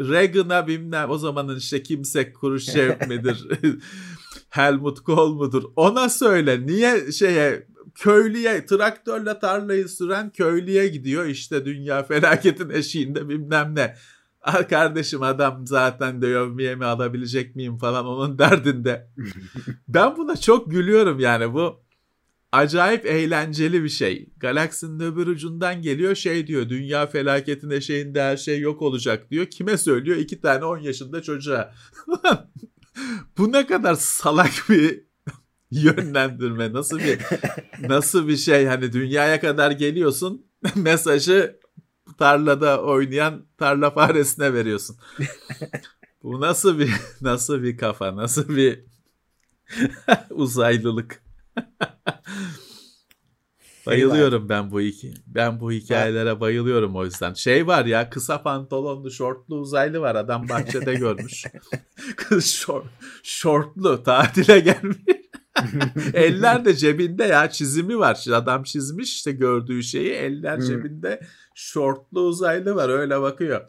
Reagan'a 0.00 0.66
bilmem 0.66 1.10
o 1.10 1.18
zamanın 1.18 1.56
işte 1.56 1.82
kimse 1.82 2.32
Khrushchev 2.32 2.92
midir 3.08 3.48
Helmut 4.50 5.00
Kohl 5.00 5.32
mudur? 5.32 5.62
Ona 5.76 6.08
söyle 6.08 6.66
niye 6.66 7.12
şeye 7.12 7.66
köylüye 7.98 8.66
traktörle 8.66 9.38
tarlayı 9.38 9.88
süren 9.88 10.30
köylüye 10.30 10.88
gidiyor 10.88 11.24
işte 11.24 11.64
dünya 11.64 12.02
felaketin 12.08 12.70
eşiğinde 12.70 13.28
bilmem 13.28 13.74
ne. 13.74 13.96
Ah 14.42 14.68
kardeşim 14.68 15.22
adam 15.22 15.66
zaten 15.66 16.22
dövmeye 16.22 16.74
mi 16.74 16.84
alabilecek 16.84 17.56
miyim 17.56 17.78
falan 17.78 18.06
onun 18.06 18.38
derdinde. 18.38 19.10
ben 19.88 20.16
buna 20.16 20.36
çok 20.36 20.70
gülüyorum 20.70 21.20
yani 21.20 21.54
bu 21.54 21.82
acayip 22.52 23.06
eğlenceli 23.06 23.84
bir 23.84 23.88
şey. 23.88 24.28
Galaksinin 24.36 25.00
öbür 25.00 25.26
ucundan 25.26 25.82
geliyor 25.82 26.14
şey 26.14 26.46
diyor 26.46 26.68
dünya 26.68 27.06
felaketin 27.06 27.70
eşeğinde 27.70 28.22
her 28.22 28.36
şey 28.36 28.60
yok 28.60 28.82
olacak 28.82 29.30
diyor. 29.30 29.46
Kime 29.46 29.76
söylüyor? 29.78 30.16
İki 30.16 30.40
tane 30.40 30.64
10 30.64 30.78
yaşında 30.78 31.22
çocuğa. 31.22 31.74
Bu 33.38 33.52
ne 33.52 33.66
kadar 33.66 33.94
salak 33.94 34.52
bir 34.68 35.07
yönlendirme. 35.70 36.72
Nasıl 36.72 36.98
bir 36.98 37.18
nasıl 37.88 38.28
bir 38.28 38.36
şey 38.36 38.66
hani 38.66 38.92
dünyaya 38.92 39.40
kadar 39.40 39.70
geliyorsun 39.70 40.46
mesajı 40.74 41.60
tarlada 42.18 42.82
oynayan 42.82 43.46
tarla 43.58 43.90
faresine 43.90 44.54
veriyorsun. 44.54 44.96
Bu 46.22 46.40
nasıl 46.40 46.78
bir 46.78 46.92
nasıl 47.20 47.62
bir 47.62 47.76
kafa, 47.76 48.16
nasıl 48.16 48.56
bir 48.56 48.84
uzaylılık. 50.30 51.22
Bayılıyorum 53.86 54.48
ben 54.48 54.70
bu 54.70 54.80
iki. 54.80 55.14
Ben 55.26 55.60
bu 55.60 55.72
hikayelere 55.72 56.40
bayılıyorum 56.40 56.96
o 56.96 57.04
yüzden. 57.04 57.34
Şey 57.34 57.66
var 57.66 57.84
ya 57.84 58.10
kısa 58.10 58.42
pantolonlu, 58.42 59.10
şortlu 59.10 59.56
uzaylı 59.56 60.00
var. 60.00 60.14
Adam 60.14 60.48
bahçede 60.48 60.94
görmüş. 60.94 61.44
Kız 62.16 62.46
şort, 62.46 62.86
şortlu 63.22 64.02
tatile 64.02 64.60
gelmiş. 64.60 64.96
eller 66.14 66.64
de 66.64 66.76
cebinde 66.76 67.24
ya 67.24 67.50
çizimi 67.50 67.98
var. 67.98 68.24
Adam 68.32 68.62
çizmiş 68.62 69.14
işte 69.14 69.32
gördüğü 69.32 69.82
şeyi. 69.82 70.10
Eller 70.10 70.60
cebinde 70.60 71.20
şortlu 71.54 72.20
uzaylı 72.20 72.74
var 72.74 72.88
öyle 72.88 73.20
bakıyor. 73.20 73.60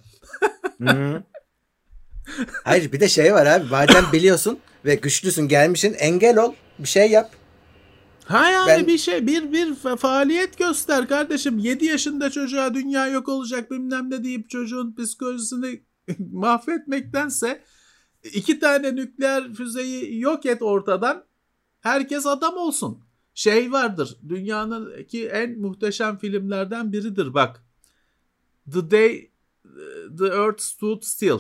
Hayır 2.64 2.92
bir 2.92 3.00
de 3.00 3.08
şey 3.08 3.34
var 3.34 3.46
abi. 3.46 3.66
Madem 3.70 4.06
biliyorsun 4.14 4.60
ve 4.86 4.96
güçlüsün 4.96 5.48
gelmişsin 5.48 5.94
engel 5.94 6.38
ol. 6.38 6.54
Bir 6.80 6.88
şey 6.88 7.12
yap. 7.12 7.32
Ha 8.26 8.50
yani 8.50 8.68
ben... 8.68 8.88
bir 8.88 8.98
şey 8.98 9.28
bir 9.28 9.52
bir 9.54 9.76
faaliyet 9.98 10.58
göster 10.58 11.08
kardeşim. 11.08 11.58
7 11.58 11.86
yaşında 11.86 12.30
çocuğa 12.30 12.74
dünya 12.74 13.08
yok 13.08 13.30
olacak 13.30 13.72
bilmem 13.72 14.10
ne 14.10 14.24
deyip 14.24 14.50
çocuğun 14.50 14.96
psikolojisini 14.96 15.84
mahvetmektense 16.32 17.62
iki 18.24 18.60
tane 18.60 18.96
nükleer 18.96 19.54
füzeyi 19.54 20.20
yok 20.20 20.46
et 20.46 20.62
ortadan. 20.62 21.24
Herkes 21.82 22.26
adam 22.26 22.58
olsun. 22.58 23.00
Şey 23.34 23.72
vardır. 23.72 24.18
Dünyanın 24.30 25.06
en 25.14 25.60
muhteşem 25.60 26.18
filmlerden 26.18 26.94
biridir 26.94 27.34
bak. 27.34 27.64
The 28.72 28.92
Day 28.92 29.32
The 30.18 30.26
Earth 30.26 30.62
Stood 30.62 31.02
Still. 31.02 31.40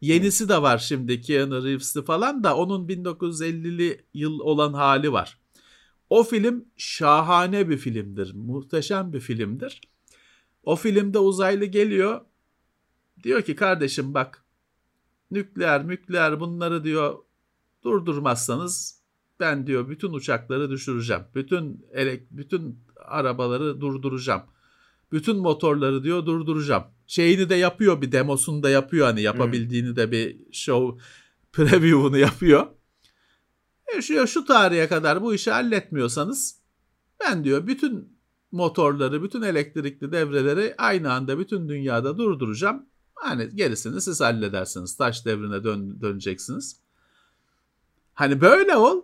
Yenisi 0.00 0.48
de 0.48 0.62
var 0.62 0.78
şimdi 0.78 1.20
Keanu 1.20 1.64
Reeves'li 1.64 2.04
falan 2.04 2.44
da 2.44 2.56
onun 2.56 2.88
1950'li 2.88 4.06
yıl 4.14 4.40
olan 4.40 4.72
hali 4.72 5.12
var. 5.12 5.38
O 6.10 6.24
film 6.24 6.64
şahane 6.76 7.68
bir 7.68 7.78
filmdir. 7.78 8.34
Muhteşem 8.34 9.12
bir 9.12 9.20
filmdir. 9.20 9.80
O 10.62 10.76
filmde 10.76 11.18
uzaylı 11.18 11.64
geliyor. 11.64 12.20
Diyor 13.22 13.42
ki 13.42 13.56
kardeşim 13.56 14.14
bak 14.14 14.44
nükleer 15.30 15.84
mükleer 15.84 16.40
bunları 16.40 16.84
diyor 16.84 17.18
durdurmazsanız 17.84 19.01
ben 19.42 19.66
diyor 19.66 19.88
bütün 19.88 20.12
uçakları 20.12 20.70
düşüreceğim. 20.70 21.22
Bütün 21.34 21.86
elek 21.92 22.30
bütün 22.30 22.78
arabaları 22.96 23.80
durduracağım. 23.80 24.42
Bütün 25.12 25.36
motorları 25.36 26.04
diyor 26.04 26.26
durduracağım. 26.26 26.84
Şeyini 27.06 27.48
de 27.48 27.54
yapıyor 27.54 28.02
bir 28.02 28.12
demosunu 28.12 28.62
da 28.62 28.70
yapıyor 28.70 29.06
hani 29.06 29.22
yapabildiğini 29.22 29.96
de 29.96 30.12
bir 30.12 30.36
show 30.52 31.04
preview'unu 31.52 32.18
yapıyor. 32.18 32.66
E 33.96 34.02
şu, 34.02 34.26
şu 34.26 34.44
tarihe 34.44 34.88
kadar 34.88 35.22
bu 35.22 35.34
işi 35.34 35.50
halletmiyorsanız 35.50 36.58
ben 37.20 37.44
diyor 37.44 37.66
bütün 37.66 38.18
motorları, 38.52 39.22
bütün 39.22 39.42
elektrikli 39.42 40.12
devreleri 40.12 40.74
aynı 40.78 41.12
anda 41.12 41.38
bütün 41.38 41.68
dünyada 41.68 42.18
durduracağım. 42.18 42.86
Hani 43.14 43.56
gerisini 43.56 44.00
siz 44.00 44.20
halledersiniz. 44.20 44.96
Taş 44.96 45.26
devrine 45.26 45.64
dön, 45.64 46.00
döneceksiniz. 46.00 46.76
Hani 48.14 48.40
böyle 48.40 48.76
ol. 48.76 49.02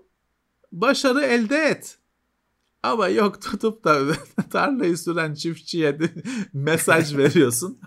Başarı 0.73 1.21
elde 1.21 1.57
et. 1.57 1.99
Ama 2.83 3.09
yok 3.09 3.43
tutup 3.43 3.85
da 3.85 4.03
tarlayı 4.51 4.99
süren 4.99 5.35
çiftçiye 5.35 5.99
mesaj 6.53 7.16
veriyorsun. 7.16 7.81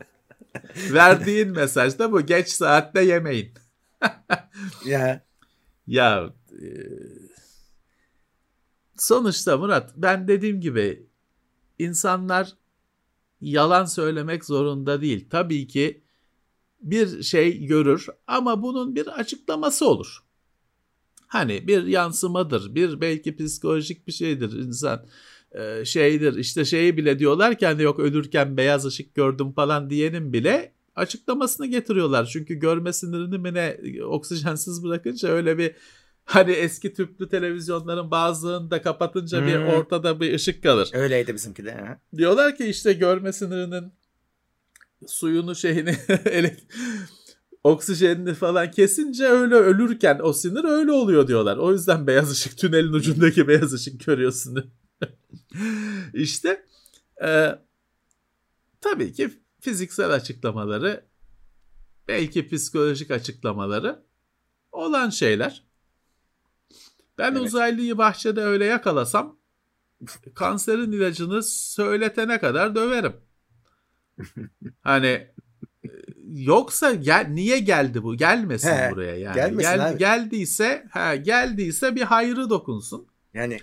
Verdiğin 0.91 1.51
mesaj 1.51 1.99
da 1.99 2.11
bu. 2.11 2.21
Geç 2.21 2.49
saatte 2.49 3.01
yemeyin. 3.01 3.53
ya. 4.85 5.25
Ya 5.87 6.33
e, 6.51 6.65
sonuçta 8.97 9.57
Murat 9.57 9.93
ben 9.97 10.27
dediğim 10.27 10.61
gibi 10.61 11.07
insanlar 11.79 12.53
yalan 13.41 13.85
söylemek 13.85 14.45
zorunda 14.45 15.01
değil. 15.01 15.29
Tabii 15.29 15.67
ki 15.67 16.03
bir 16.81 17.23
şey 17.23 17.65
görür 17.65 18.07
ama 18.27 18.61
bunun 18.63 18.95
bir 18.95 19.07
açıklaması 19.07 19.87
olur. 19.87 20.23
Hani 21.31 21.67
bir 21.67 21.83
yansımadır, 21.83 22.75
bir 22.75 23.01
belki 23.01 23.35
psikolojik 23.35 24.07
bir 24.07 24.11
şeydir 24.11 24.51
insan 24.51 25.05
e, 25.51 25.85
şeydir 25.85 26.37
işte 26.37 26.65
şeyi 26.65 26.97
bile 26.97 27.19
diyorlar 27.19 27.57
ki 27.57 27.65
hani 27.65 27.83
yok 27.83 27.99
ölürken 27.99 28.57
beyaz 28.57 28.85
ışık 28.85 29.15
gördüm 29.15 29.51
falan 29.51 29.89
diyenin 29.89 30.33
bile 30.33 30.73
açıklamasını 30.95 31.67
getiriyorlar. 31.67 32.25
Çünkü 32.25 32.55
görme 32.55 32.93
sinirini 32.93 33.37
mi 33.37 33.53
ne 33.53 33.77
oksijensiz 34.03 34.83
bırakınca 34.83 35.29
öyle 35.29 35.57
bir 35.57 35.75
hani 36.25 36.51
eski 36.51 36.93
tüplü 36.93 37.29
televizyonların 37.29 38.11
bazılarını 38.11 38.71
da 38.71 38.81
kapatınca 38.81 39.39
hmm. 39.39 39.47
bir 39.47 39.55
ortada 39.55 40.19
bir 40.19 40.33
ışık 40.33 40.63
kalır. 40.63 40.89
Öyleydi 40.93 41.33
bizimki 41.33 41.65
de. 41.65 41.71
Ha. 41.71 41.99
Diyorlar 42.17 42.55
ki 42.55 42.65
işte 42.65 42.93
görme 42.93 43.33
sinirinin 43.33 43.93
suyunu 45.07 45.55
şeyini 45.55 45.95
oksijenini 47.63 48.33
falan 48.33 48.71
kesince 48.71 49.25
öyle 49.25 49.55
ölürken 49.55 50.19
o 50.23 50.33
sinir 50.33 50.63
öyle 50.63 50.91
oluyor 50.91 51.27
diyorlar. 51.27 51.57
O 51.57 51.71
yüzden 51.71 52.07
beyaz 52.07 52.31
ışık 52.31 52.57
tünelin 52.57 52.93
ucundaki 52.93 53.47
beyaz 53.47 53.73
ışık 53.73 54.05
görüyorsun. 54.05 54.71
işte 56.13 56.65
e, 57.23 57.59
tabii 58.81 59.13
ki 59.13 59.29
fiziksel 59.59 60.11
açıklamaları 60.11 61.05
belki 62.07 62.47
psikolojik 62.47 63.11
açıklamaları 63.11 64.03
olan 64.71 65.09
şeyler. 65.09 65.63
Ben 67.17 67.31
evet. 67.31 67.41
uzaylıyı 67.41 67.97
bahçede 67.97 68.41
öyle 68.41 68.65
yakalasam 68.65 69.39
kanserin 70.35 70.91
ilacını 70.91 71.43
söyletene 71.43 72.39
kadar 72.39 72.75
döverim. 72.75 73.13
hani 74.81 75.31
yoksa 76.27 76.93
gel, 76.93 77.27
niye 77.29 77.59
geldi 77.59 78.03
bu? 78.03 78.15
Gelmesin 78.15 78.69
he, 78.69 78.91
buraya 78.91 79.15
yani. 79.15 79.35
Gelmesin 79.35 79.71
Gel, 79.71 79.89
abi. 79.89 79.97
Geldiyse, 79.97 80.87
ha 80.91 81.15
geldiyse 81.15 81.95
bir 81.95 82.01
hayrı 82.01 82.49
dokunsun. 82.49 83.07
Yani 83.33 83.59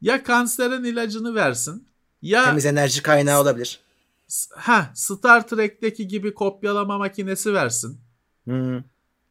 ya 0.00 0.22
kanserin 0.22 0.84
ilacını 0.84 1.34
versin 1.34 1.88
ya 2.22 2.44
temiz 2.44 2.66
enerji 2.66 3.02
kaynağı 3.02 3.40
olabilir. 3.40 3.80
Ha 4.54 4.90
Star 4.94 5.48
Trek'teki 5.48 6.08
gibi 6.08 6.34
kopyalama 6.34 6.98
makinesi 6.98 7.54
versin. 7.54 8.00
Hı. 8.48 8.84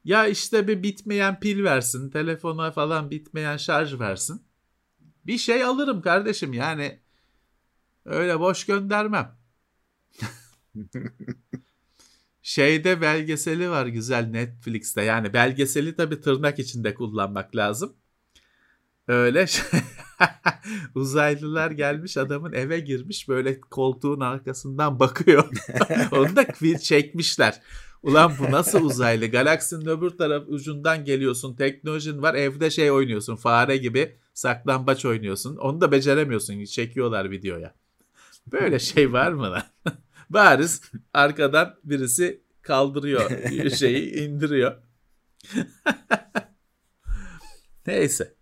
Ya 0.04 0.28
işte 0.28 0.68
bir 0.68 0.84
bitmeyen 0.84 1.40
pil 1.40 1.64
versin, 1.64 2.10
telefona 2.10 2.72
falan 2.72 3.12
bitmeyen 3.12 3.58
şarj 3.58 4.00
versin. 4.00 4.42
Bir 5.26 5.38
şey 5.38 5.64
alırım 5.64 6.02
kardeşim 6.02 6.54
yani. 6.54 7.00
Öyle 8.06 8.40
boş 8.40 8.66
göndermem. 8.66 9.38
Şeyde 12.48 13.02
belgeseli 13.02 13.70
var 13.70 13.86
güzel 13.86 14.26
Netflix'te. 14.26 15.02
Yani 15.02 15.34
belgeseli 15.34 15.96
tabii 15.96 16.22
tırnak 16.22 16.60
içinde 16.60 16.94
kullanmak 16.94 17.56
lazım. 17.56 17.94
Öyle 19.08 19.48
şey. 19.48 19.66
uzaylılar 20.96 21.72
gelmiş 21.72 22.18
adamın 22.18 22.54
eve 22.54 22.80
girmiş 22.80 23.30
böyle 23.30 23.62
koltuğun 23.62 24.20
arkasından 24.20 25.00
bakıyor. 25.00 25.50
Onu 26.12 26.36
da 26.36 26.78
çekmişler. 26.80 27.62
Ulan 28.04 28.34
bu 28.40 28.52
nasıl 28.52 28.84
uzaylı? 28.84 29.28
Galaksinin 29.28 29.86
öbür 29.86 30.10
taraf 30.10 30.44
ucundan 30.48 31.06
geliyorsun. 31.06 31.56
Teknolojin 31.56 32.22
var. 32.22 32.36
Evde 32.36 32.70
şey 32.70 32.92
oynuyorsun. 32.92 33.36
Fare 33.36 33.78
gibi 33.78 34.16
saklambaç 34.34 35.06
oynuyorsun. 35.06 35.58
Onu 35.58 35.82
da 35.82 35.92
beceremiyorsun. 35.92 36.66
Çekiyorlar 36.66 37.32
videoya. 37.32 37.76
Böyle 38.52 38.80
şey 38.80 39.14
var 39.14 39.32
mı 39.32 39.52
lan? 39.52 39.64
Bariz 40.30 40.82
arkadan 41.14 41.80
birisi 41.84 42.42
kaldırıyor 42.62 43.30
şeyi 43.70 44.16
indiriyor. 44.16 44.84
Neyse. 47.88 48.34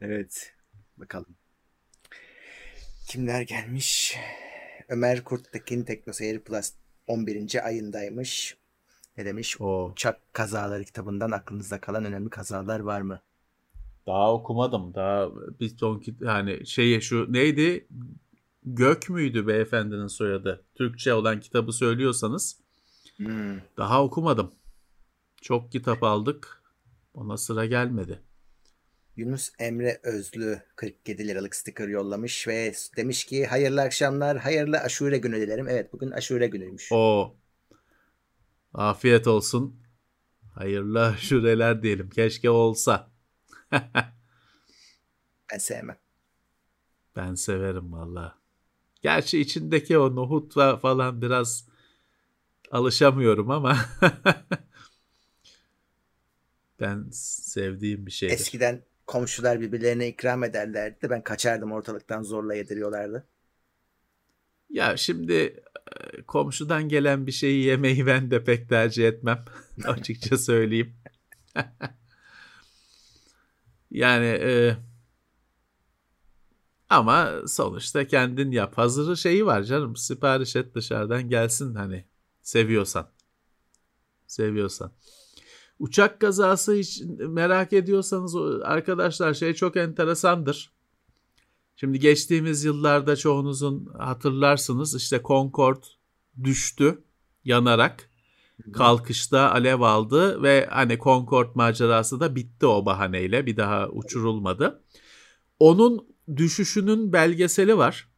Evet. 0.00 0.52
Bakalım. 0.96 1.36
Kimler 3.08 3.42
gelmiş? 3.42 4.16
Ömer 4.88 5.24
Kurttekin 5.24 5.82
Teknoseyir 5.82 6.40
Plus 6.40 6.72
11. 7.06 7.66
ayındaymış. 7.66 8.56
Ne 9.16 9.24
demiş? 9.24 9.60
O 9.60 9.90
uçak 9.92 10.34
kazaları 10.34 10.84
kitabından 10.84 11.30
aklınızda 11.30 11.80
kalan 11.80 12.04
önemli 12.04 12.30
kazalar 12.30 12.80
var 12.80 13.00
mı? 13.00 13.20
Daha 14.06 14.32
okumadım. 14.34 14.94
Daha 14.94 15.28
bir 15.60 15.68
son 15.68 16.02
yani 16.20 16.66
şey 16.66 17.00
şu 17.00 17.32
neydi? 17.32 17.88
Gök 18.66 19.10
müydü 19.10 19.46
beyefendinin 19.46 20.06
soyadı? 20.06 20.64
Türkçe 20.74 21.14
olan 21.14 21.40
kitabı 21.40 21.72
söylüyorsanız. 21.72 22.60
Hmm. 23.16 23.60
Daha 23.76 24.04
okumadım. 24.04 24.52
Çok 25.42 25.72
kitap 25.72 26.02
aldık. 26.02 26.62
Ona 27.14 27.36
sıra 27.36 27.66
gelmedi. 27.66 28.22
Yunus 29.16 29.52
Emre 29.58 30.00
Özlü 30.02 30.62
47 30.76 31.28
liralık 31.28 31.54
sticker 31.54 31.88
yollamış 31.88 32.48
ve 32.48 32.72
demiş 32.96 33.24
ki 33.24 33.46
hayırlı 33.46 33.82
akşamlar, 33.82 34.38
hayırlı 34.38 34.78
aşure 34.78 35.18
günü 35.18 35.40
dilerim. 35.40 35.68
Evet 35.68 35.92
bugün 35.92 36.10
aşure 36.10 36.46
günüymüş. 36.46 36.88
O. 36.92 37.36
Afiyet 38.74 39.26
olsun. 39.26 39.80
Hayırlı 40.54 41.06
aşureler 41.06 41.82
diyelim. 41.82 42.10
Keşke 42.10 42.50
olsa. 42.50 43.10
ben 45.52 45.58
sevmem. 45.58 45.98
Ben 47.16 47.34
severim 47.34 47.92
valla. 47.92 48.45
Gerçi 49.06 49.40
içindeki 49.40 49.98
o 49.98 50.16
nohut 50.16 50.54
falan 50.54 51.22
biraz 51.22 51.68
alışamıyorum 52.70 53.50
ama 53.50 53.78
ben 56.80 57.08
sevdiğim 57.12 58.06
bir 58.06 58.10
şey. 58.10 58.28
Eskiden 58.28 58.82
komşular 59.06 59.60
birbirlerine 59.60 60.08
ikram 60.08 60.44
ederlerdi. 60.44 61.10
Ben 61.10 61.22
kaçardım 61.22 61.72
ortalıktan 61.72 62.22
zorla 62.22 62.54
yediriyorlardı. 62.54 63.26
Ya 64.70 64.96
şimdi 64.96 65.32
e, 65.32 66.22
komşudan 66.22 66.88
gelen 66.88 67.26
bir 67.26 67.32
şeyi 67.32 67.64
yemeyi 67.64 68.06
ben 68.06 68.30
de 68.30 68.44
pek 68.44 68.68
tercih 68.68 69.08
etmem. 69.08 69.44
Açıkça 69.84 70.38
söyleyeyim. 70.38 70.96
yani 73.90 74.26
e, 74.26 74.76
ama 76.90 77.32
sonuçta 77.46 78.06
kendin 78.06 78.50
yap. 78.50 78.78
Hazırı 78.78 79.16
şeyi 79.16 79.46
var 79.46 79.62
canım. 79.62 79.96
Sipariş 79.96 80.56
et 80.56 80.74
dışarıdan 80.74 81.28
gelsin 81.28 81.74
hani 81.74 82.04
seviyorsan. 82.42 83.08
Seviyorsan. 84.26 84.92
Uçak 85.78 86.20
kazası 86.20 86.74
hiç 86.74 87.02
merak 87.18 87.72
ediyorsanız 87.72 88.36
arkadaşlar 88.62 89.34
şey 89.34 89.54
çok 89.54 89.76
enteresandır. 89.76 90.72
Şimdi 91.76 91.98
geçtiğimiz 91.98 92.64
yıllarda 92.64 93.16
çoğunuzun 93.16 93.86
hatırlarsınız 93.98 94.94
işte 94.94 95.20
Concorde 95.24 95.86
düştü 96.44 97.04
yanarak. 97.44 98.10
Kalkışta 98.72 99.50
alev 99.50 99.80
aldı 99.80 100.42
ve 100.42 100.66
hani 100.70 100.98
Concorde 100.98 101.50
macerası 101.54 102.20
da 102.20 102.36
bitti 102.36 102.66
o 102.66 102.86
bahaneyle 102.86 103.46
bir 103.46 103.56
daha 103.56 103.88
uçurulmadı. 103.88 104.82
Onun 105.58 106.15
düşüşünün 106.36 107.12
belgeseli 107.12 107.76
var. 107.78 108.08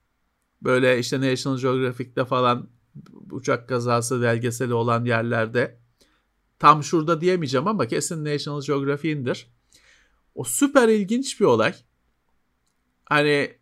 Böyle 0.63 0.99
işte 0.99 1.21
National 1.21 1.59
Geographic'te 1.59 2.25
falan 2.25 2.71
uçak 3.31 3.69
kazası 3.69 4.23
belgeseli 4.23 4.75
olan 4.75 5.05
yerlerde 5.05 5.81
tam 6.59 6.83
şurada 6.83 7.21
diyemeyeceğim 7.21 7.69
ama 7.69 7.87
kesin 7.87 8.25
National 8.25 8.63
Geographic'indir. 8.63 9.47
O 10.35 10.45
süper 10.45 10.89
ilginç 10.89 11.41
bir 11.41 11.45
olay. 11.45 11.75
Hani 13.05 13.59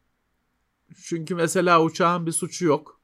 çünkü 1.02 1.34
mesela 1.34 1.82
uçağın 1.82 2.26
bir 2.26 2.32
suçu 2.32 2.64
yok. 2.64 3.00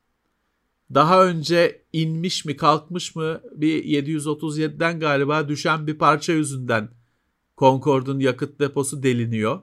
Daha 0.95 1.26
önce 1.26 1.84
inmiş 1.93 2.45
mi 2.45 2.57
kalkmış 2.57 3.16
mı 3.16 3.43
bir 3.53 3.84
737'den 3.84 5.01
galiba 5.01 5.49
düşen 5.49 5.86
bir 5.86 5.99
parça 5.99 6.32
yüzünden 6.32 6.90
Concorde'un 7.59 8.20
yakıt 8.20 8.61
deposu 8.61 9.03
deliniyor. 9.03 9.62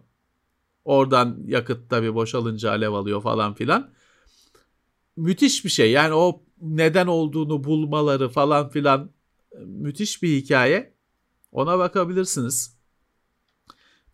Oradan 0.90 1.38
yakıt 1.46 1.90
tabii 1.90 2.16
boşalınca 2.16 2.70
alev 2.70 2.92
alıyor 2.92 3.22
falan 3.22 3.54
filan. 3.54 3.90
Müthiş 5.18 5.66
bir 5.66 5.70
şey. 5.70 5.92
Yani 5.92 6.14
o 6.14 6.44
neden 6.62 7.08
olduğunu 7.08 7.64
bulmaları 7.64 8.30
falan 8.30 8.70
filan 8.70 9.12
müthiş 9.66 10.24
bir 10.24 10.36
hikaye. 10.36 10.94
Ona 11.52 11.80
bakabilirsiniz. 11.80 12.78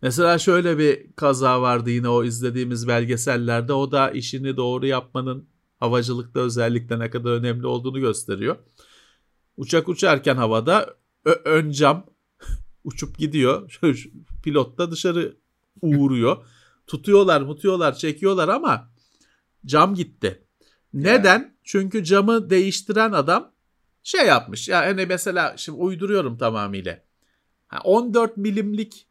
Mesela 0.02 0.38
şöyle 0.38 0.78
bir 0.78 1.12
kaza 1.12 1.62
vardı 1.62 1.90
yine 1.90 2.08
o 2.08 2.24
izlediğimiz 2.24 2.88
belgesellerde. 2.88 3.72
O 3.72 3.92
da 3.92 4.10
işini 4.10 4.56
doğru 4.56 4.86
yapmanın 4.86 5.48
havacılıkta 5.80 6.40
özellikle 6.40 6.98
ne 6.98 7.10
kadar 7.10 7.30
önemli 7.30 7.66
olduğunu 7.66 8.00
gösteriyor. 8.00 8.56
Uçak 9.56 9.88
uçarken 9.88 10.36
havada 10.36 10.94
ön 11.24 11.70
cam 11.70 12.06
uçup 12.84 13.18
gidiyor. 13.18 13.78
Pilot 14.42 14.78
da 14.78 14.90
dışarı 14.90 15.36
uğruyor. 15.82 16.46
Tutuyorlar, 16.86 17.40
mutuyorlar, 17.40 17.94
çekiyorlar 17.94 18.48
ama 18.48 18.90
cam 19.66 19.94
gitti. 19.94 20.46
Neden? 20.92 21.38
Yani. 21.38 21.52
Çünkü 21.64 22.04
camı 22.04 22.50
değiştiren 22.50 23.12
adam 23.12 23.52
şey 24.02 24.26
yapmış. 24.26 24.68
Ya 24.68 24.84
yani 24.84 25.06
mesela 25.06 25.54
şimdi 25.56 25.78
uyduruyorum 25.78 26.38
tamamıyla. 26.38 27.02
14 27.84 28.36
milimlik 28.36 29.06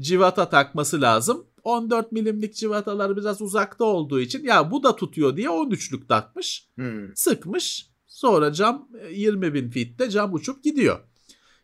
civata 0.00 0.48
takması 0.48 1.00
lazım. 1.00 1.46
14 1.64 2.12
milimlik 2.12 2.54
civatalar 2.54 3.16
biraz 3.16 3.42
uzakta 3.42 3.84
olduğu 3.84 4.20
için 4.20 4.44
ya 4.44 4.70
bu 4.70 4.82
da 4.82 4.96
tutuyor 4.96 5.36
diye 5.36 5.48
13'lük 5.48 6.08
takmış. 6.08 6.68
Hmm. 6.74 7.16
Sıkmış. 7.16 7.86
Sonra 8.06 8.52
cam 8.52 8.88
20 9.10 9.54
bin 9.54 9.70
fitte 9.70 10.10
cam 10.10 10.34
uçup 10.34 10.64
gidiyor. 10.64 11.00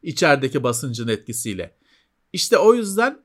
İçerideki 0.03 0.63
basıncın 0.63 1.09
etkisiyle. 1.09 1.77
İşte 2.33 2.59
o 2.59 2.75
yüzden 2.75 3.23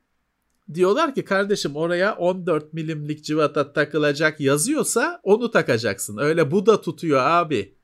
diyorlar 0.73 1.15
ki 1.15 1.25
kardeşim 1.25 1.75
oraya 1.75 2.15
14 2.15 2.73
milimlik 2.73 3.23
civata 3.23 3.73
takılacak 3.73 4.39
yazıyorsa 4.39 5.19
onu 5.23 5.51
takacaksın. 5.51 6.17
Öyle 6.17 6.51
bu 6.51 6.65
da 6.65 6.81
tutuyor 6.81 7.19
abi. 7.19 7.77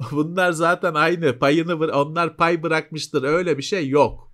Bunlar 0.10 0.52
zaten 0.52 0.94
aynı 0.94 1.38
payını 1.38 1.74
onlar 1.74 2.36
pay 2.36 2.62
bırakmıştır 2.62 3.22
öyle 3.22 3.58
bir 3.58 3.62
şey 3.62 3.88
yok. 3.88 4.32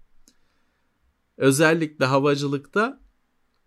Özellikle 1.37 2.05
havacılıkta 2.05 3.01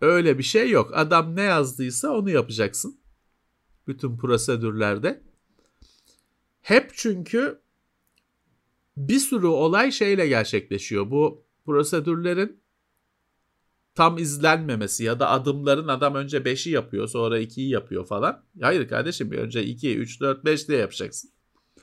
öyle 0.01 0.37
bir 0.37 0.43
şey 0.43 0.69
yok. 0.69 0.91
Adam 0.93 1.35
ne 1.35 1.41
yazdıysa 1.41 2.09
onu 2.09 2.29
yapacaksın. 2.29 2.99
Bütün 3.87 4.17
prosedürlerde. 4.17 5.23
Hep 6.61 6.91
çünkü 6.93 7.61
bir 8.97 9.19
sürü 9.19 9.45
olay 9.45 9.91
şeyle 9.91 10.27
gerçekleşiyor. 10.27 11.11
Bu 11.11 11.45
prosedürlerin 11.65 12.59
tam 13.95 14.17
izlenmemesi 14.17 15.03
ya 15.03 15.19
da 15.19 15.29
adımların 15.29 15.87
adam 15.87 16.15
önce 16.15 16.37
5'i 16.37 16.71
yapıyor 16.71 17.07
sonra 17.07 17.39
2'yi 17.39 17.69
yapıyor 17.69 18.05
falan. 18.05 18.43
Hayır 18.61 18.87
kardeşim 18.87 19.31
önce 19.31 19.63
2, 19.63 19.97
3, 19.97 20.21
4, 20.21 20.45
5 20.45 20.67
diye 20.67 20.79
yapacaksın. 20.79 21.31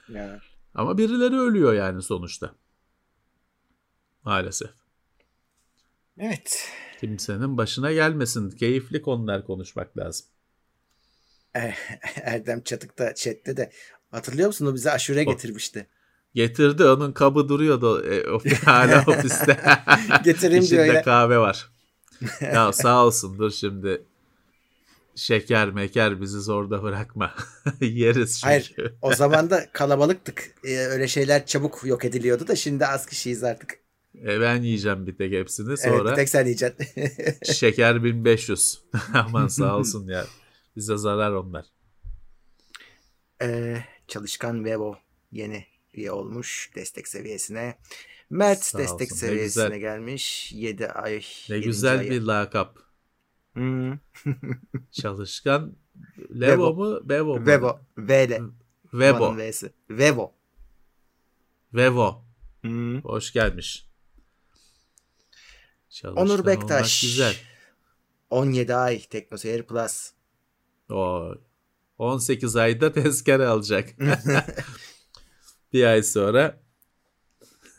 Ya. 0.09 0.41
Ama 0.75 0.99
birileri 0.99 1.39
ölüyor 1.39 1.75
yani 1.75 2.03
sonuçta. 2.03 2.55
Maalesef. 4.25 4.71
Evet. 6.19 6.71
Kimsenin 7.01 7.57
başına 7.57 7.93
gelmesin. 7.93 8.51
Keyifli 8.51 9.03
konular 9.03 9.47
konuşmak 9.47 9.99
lazım. 9.99 10.27
Eh, 11.55 11.75
Erdem 12.23 12.63
Çatık'ta 12.63 13.15
chatte 13.15 13.57
de 13.57 13.73
hatırlıyor 14.11 14.47
musun 14.47 14.67
o 14.67 14.75
bize 14.75 14.91
aşure 14.91 15.25
getirmişti. 15.25 15.87
Getirdi 16.35 16.85
onun 16.85 17.13
kabı 17.13 17.49
duruyordu 17.49 18.05
e, 18.05 18.25
hala 18.65 19.05
ofiste. 19.07 19.61
Getireyim 20.25 20.67
diyor 20.67 20.85
ya. 20.85 21.03
kahve 21.03 21.39
var. 21.39 21.72
ya 22.41 22.73
sağ 22.73 23.07
olsun 23.07 23.39
dur 23.39 23.51
şimdi 23.51 24.03
şeker 25.15 25.71
meker 25.71 26.21
bizi 26.21 26.41
zorda 26.41 26.83
bırakma. 26.83 27.35
Yeriz 27.81 28.41
çünkü. 28.41 28.47
Hayır 28.47 28.75
o 29.03 29.15
zaman 29.15 29.51
da 29.51 29.73
kalabalıktık. 29.73 30.55
Ee, 30.65 30.77
öyle 30.77 31.09
şeyler 31.09 31.47
çabuk 31.47 31.81
yok 31.85 32.05
ediliyordu 32.05 32.49
da 32.49 32.57
şimdi 32.57 32.87
az 32.87 33.07
kişiyiz 33.07 33.45
artık. 33.45 33.79
E 34.15 34.41
ben 34.41 34.63
yiyeceğim 34.63 35.07
bir 35.07 35.17
tek 35.17 35.33
hepsini 35.33 35.77
sonra. 35.77 35.95
Evet 35.95 36.11
bir 36.11 36.15
tek 36.15 36.29
sen 36.29 36.45
yiyeceksin. 36.45 36.87
şeker 37.53 38.05
1500. 38.05 38.79
Aman 39.15 39.49
sağ 39.49 39.77
olsun 39.77 40.09
ya. 40.09 40.27
Bize 40.77 40.97
zarar 40.97 41.33
onlar. 41.33 41.67
Ee, 43.43 43.85
çalışkan 44.09 44.65
Vevo 44.65 44.97
yeni 45.33 45.67
üye 45.95 46.13
olmuş 46.13 46.71
destek 46.75 47.09
seviyesine. 47.09 47.79
Mert 48.33 48.65
Sağ 48.65 48.79
destek 48.79 49.13
olsun. 49.13 49.27
seviyesine 49.27 49.65
güzel. 49.65 49.79
gelmiş. 49.79 50.53
7 50.53 50.89
ay. 50.89 51.23
Ne 51.49 51.59
güzel 51.59 51.99
ay. 51.99 52.11
bir 52.11 52.23
lakap. 52.23 52.79
Hmm. 53.53 53.99
Çalışkan 54.93 55.77
Levo 56.41 56.75
mu? 56.75 57.09
Bevo 57.09 57.39
mu? 57.39 57.47
Vevo. 57.47 57.81
V'le. 57.99 58.41
Vevo. 58.95 59.37
Vevo. 59.91 60.33
Vevo. 61.75 62.25
Hmm. 62.61 63.01
Hoş 63.01 63.33
gelmiş. 63.33 63.89
Çalışkan 65.91 66.27
Onur 66.27 66.47
Bektaş. 66.47 67.01
Güzel. 67.01 67.37
17 68.31 68.75
ay 68.75 69.03
TeknoSeyir 69.03 69.63
Plus. 69.63 70.13
O 70.91 71.35
18 71.99 72.57
ayda 72.57 72.93
tezkere 72.93 73.47
alacak. 73.47 73.89
bir 75.73 75.85
ay 75.85 76.03
sonra 76.03 76.61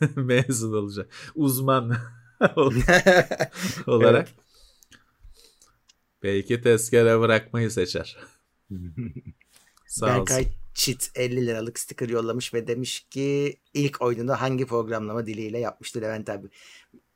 mezun 0.16 0.72
olacak. 0.72 1.08
Uzman 1.34 1.90
olarak. 3.86 4.28
Evet. 4.28 4.34
Belki 6.22 6.60
tezkere 6.60 7.20
bırakmayı 7.20 7.70
seçer. 7.70 8.16
Sağ 9.86 10.06
Berkay 10.06 10.40
olsun. 10.40 10.52
Çit 10.74 11.10
50 11.14 11.46
liralık 11.46 11.78
sticker 11.78 12.08
yollamış 12.08 12.54
ve 12.54 12.66
demiş 12.66 13.06
ki 13.10 13.56
ilk 13.74 14.02
oyununu 14.02 14.32
hangi 14.32 14.66
programlama 14.66 15.26
diliyle 15.26 15.58
yapmıştı 15.58 16.00
Levent 16.00 16.30
abi. 16.30 16.46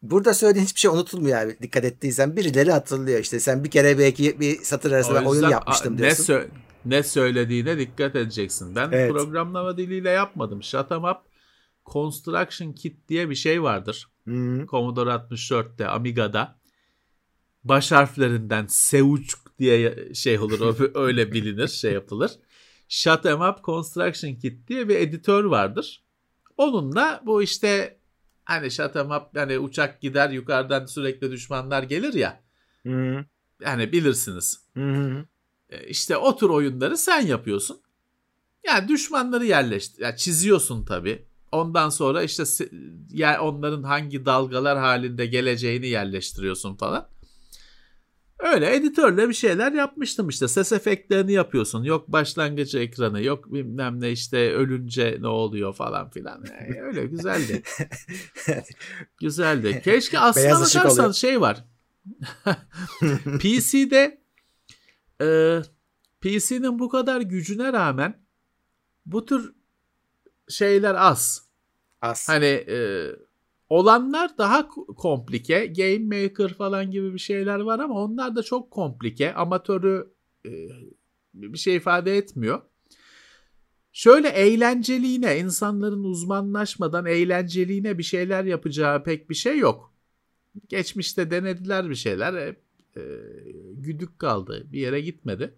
Burada 0.02 0.34
söylediğin 0.34 0.64
hiçbir 0.64 0.80
şey 0.80 0.90
unutulmuyor 0.90 1.38
abi. 1.38 1.58
Dikkat 1.62 1.84
ettiysen 1.84 2.36
birileri 2.36 2.72
hatırlıyor 2.72 3.20
işte. 3.20 3.40
Sen 3.40 3.64
bir 3.64 3.70
kere 3.70 3.98
belki 3.98 4.40
bir 4.40 4.58
satır 4.62 4.92
arasında 4.92 5.24
oyun 5.24 5.48
yapmıştım 5.48 5.98
diyorsun. 5.98 6.34
Ne, 6.34 6.38
sö- 6.38 6.48
ne 6.84 7.02
söylediğine 7.02 7.78
dikkat 7.78 8.16
edeceksin. 8.16 8.76
Ben 8.76 8.88
evet. 8.92 9.12
programlama 9.12 9.76
diliyle 9.76 10.10
yapmadım. 10.10 10.62
Shut 10.62 10.92
em 10.92 11.04
up 11.04 11.27
Construction 11.92 12.72
Kit 12.72 13.08
diye 13.08 13.30
bir 13.30 13.34
şey 13.34 13.62
vardır. 13.62 14.08
Hmm. 14.24 14.66
Commodore 14.66 15.10
64'te, 15.10 15.88
Amiga'da. 15.88 16.58
Baş 17.64 17.92
harflerinden 17.92 18.66
Seuçk 18.66 19.38
diye 19.58 20.14
şey 20.14 20.38
olur. 20.38 20.90
öyle 20.94 21.32
bilinir, 21.32 21.68
şey 21.68 21.92
yapılır. 21.92 22.30
Shut 22.88 23.26
em 23.26 23.40
up 23.40 23.64
Construction 23.64 24.34
Kit 24.34 24.68
diye 24.68 24.88
bir 24.88 24.96
editör 24.96 25.44
vardır. 25.44 26.04
Onunla 26.56 27.22
bu 27.26 27.42
işte 27.42 27.98
hani 28.44 28.70
shut 28.70 28.96
em 28.96 29.10
up 29.10 29.22
yani 29.34 29.58
uçak 29.58 30.00
gider 30.00 30.30
yukarıdan 30.30 30.86
sürekli 30.86 31.30
düşmanlar 31.30 31.82
gelir 31.82 32.14
ya. 32.14 32.40
Hmm. 32.82 33.24
Yani 33.60 33.92
bilirsiniz. 33.92 34.62
Hmm. 34.72 35.24
İşte 35.88 36.16
o 36.16 36.36
tür 36.36 36.48
oyunları 36.48 36.96
sen 36.96 37.26
yapıyorsun. 37.26 37.80
Yani 38.66 38.88
düşmanları 38.88 39.44
yerleştir. 39.44 40.02
Yani 40.02 40.16
çiziyorsun 40.16 40.84
tabii. 40.84 41.27
Ondan 41.52 41.88
sonra 41.88 42.22
işte 42.22 42.44
ya 43.12 43.42
onların 43.42 43.82
hangi 43.82 44.26
dalgalar 44.26 44.78
halinde 44.78 45.26
geleceğini 45.26 45.88
yerleştiriyorsun 45.88 46.76
falan. 46.76 47.08
Öyle 48.38 48.74
editörle 48.76 49.28
bir 49.28 49.34
şeyler 49.34 49.72
yapmıştım 49.72 50.28
işte. 50.28 50.48
Ses 50.48 50.72
efektlerini 50.72 51.32
yapıyorsun. 51.32 51.84
Yok 51.84 52.08
başlangıç 52.08 52.74
ekranı, 52.74 53.22
yok 53.22 53.52
bilmem 53.52 54.00
ne 54.00 54.10
işte 54.10 54.52
ölünce 54.52 55.16
ne 55.20 55.26
oluyor 55.26 55.74
falan 55.74 56.10
filan. 56.10 56.44
Yani 56.50 56.82
öyle 56.86 57.06
güzeldi. 57.06 57.62
güzeldi. 59.20 59.80
Keşke 59.84 60.18
aslında 60.18 60.60
bakarsan 60.60 61.12
şey 61.12 61.40
var. 61.40 61.64
PC'de 63.38 64.20
e, 65.22 65.60
PC'nin 66.20 66.78
bu 66.78 66.88
kadar 66.88 67.20
gücüne 67.20 67.72
rağmen 67.72 68.24
bu 69.06 69.24
tür 69.26 69.57
şeyler 70.48 70.94
az. 70.94 71.48
Az. 72.00 72.28
Hani 72.28 72.46
e, 72.46 73.08
olanlar 73.68 74.38
daha 74.38 74.68
komplike. 74.96 75.66
Game 75.66 76.22
Maker 76.22 76.54
falan 76.54 76.90
gibi 76.90 77.14
bir 77.14 77.18
şeyler 77.18 77.60
var 77.60 77.78
ama 77.78 77.94
onlar 77.94 78.36
da 78.36 78.42
çok 78.42 78.70
komplike. 78.70 79.34
Amatörü 79.34 80.12
e, 80.46 80.50
bir 81.34 81.58
şey 81.58 81.76
ifade 81.76 82.16
etmiyor. 82.16 82.62
Şöyle 83.92 84.28
eğlenceliğine, 84.28 85.38
insanların 85.38 86.04
uzmanlaşmadan 86.04 87.06
eğlenceliğine 87.06 87.98
bir 87.98 88.02
şeyler 88.02 88.44
yapacağı 88.44 89.04
pek 89.04 89.30
bir 89.30 89.34
şey 89.34 89.58
yok. 89.58 89.94
Geçmişte 90.68 91.30
denediler 91.30 91.90
bir 91.90 91.94
şeyler. 91.94 92.46
Hep 92.46 92.62
e, 92.96 93.02
güdük 93.72 94.18
kaldı. 94.18 94.66
Bir 94.72 94.80
yere 94.80 95.00
gitmedi. 95.00 95.54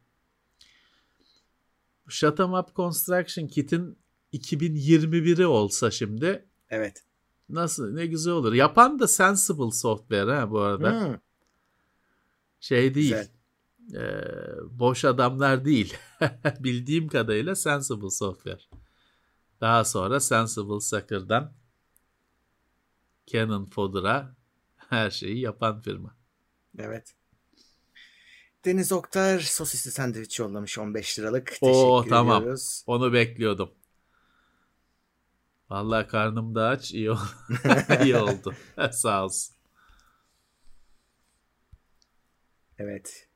Shut 2.08 2.40
Up 2.40 2.76
Construction 2.76 3.46
Kit'in 3.46 3.98
2021'i 4.32 5.46
olsa 5.46 5.90
şimdi. 5.90 6.44
Evet. 6.70 7.04
Nasıl 7.48 7.92
ne 7.92 8.06
güzel 8.06 8.32
olur. 8.32 8.52
Yapan 8.52 8.98
da 8.98 9.08
Sensible 9.08 9.70
Software 9.70 10.32
ha 10.32 10.50
bu 10.50 10.60
arada. 10.60 11.06
Hmm. 11.06 11.16
Şey 12.60 12.94
değil. 12.94 13.14
E, 13.94 14.24
boş 14.70 15.04
adamlar 15.04 15.64
değil. 15.64 15.96
Bildiğim 16.60 17.08
kadarıyla 17.08 17.54
Sensible 17.54 18.10
Software. 18.10 18.60
Daha 19.60 19.84
sonra 19.84 20.20
Sensible 20.20 20.80
Sucker'dan 20.80 21.52
Canon 23.26 23.64
Fodder'a 23.64 24.36
her 24.76 25.10
şeyi 25.10 25.40
yapan 25.40 25.80
firma. 25.80 26.16
Evet. 26.78 27.14
Deniz 28.64 28.92
Oktar 28.92 29.40
sosisli 29.40 29.90
sandviç 29.90 30.38
yollamış 30.38 30.78
15 30.78 31.18
liralık. 31.18 31.46
Teşekkür 31.46 31.66
Oo, 31.68 32.04
tamam. 32.08 32.42
ediyoruz. 32.42 32.84
Onu 32.86 33.12
bekliyordum. 33.12 33.70
Vallahi 35.70 36.06
karnım 36.06 36.54
da 36.54 36.68
aç. 36.68 36.92
iyi, 36.92 37.10
ol- 37.10 37.18
iyi 38.04 38.16
oldu. 38.16 38.54
Sağ 38.92 39.24
olsun. 39.24 39.54
Evet. 42.78 43.28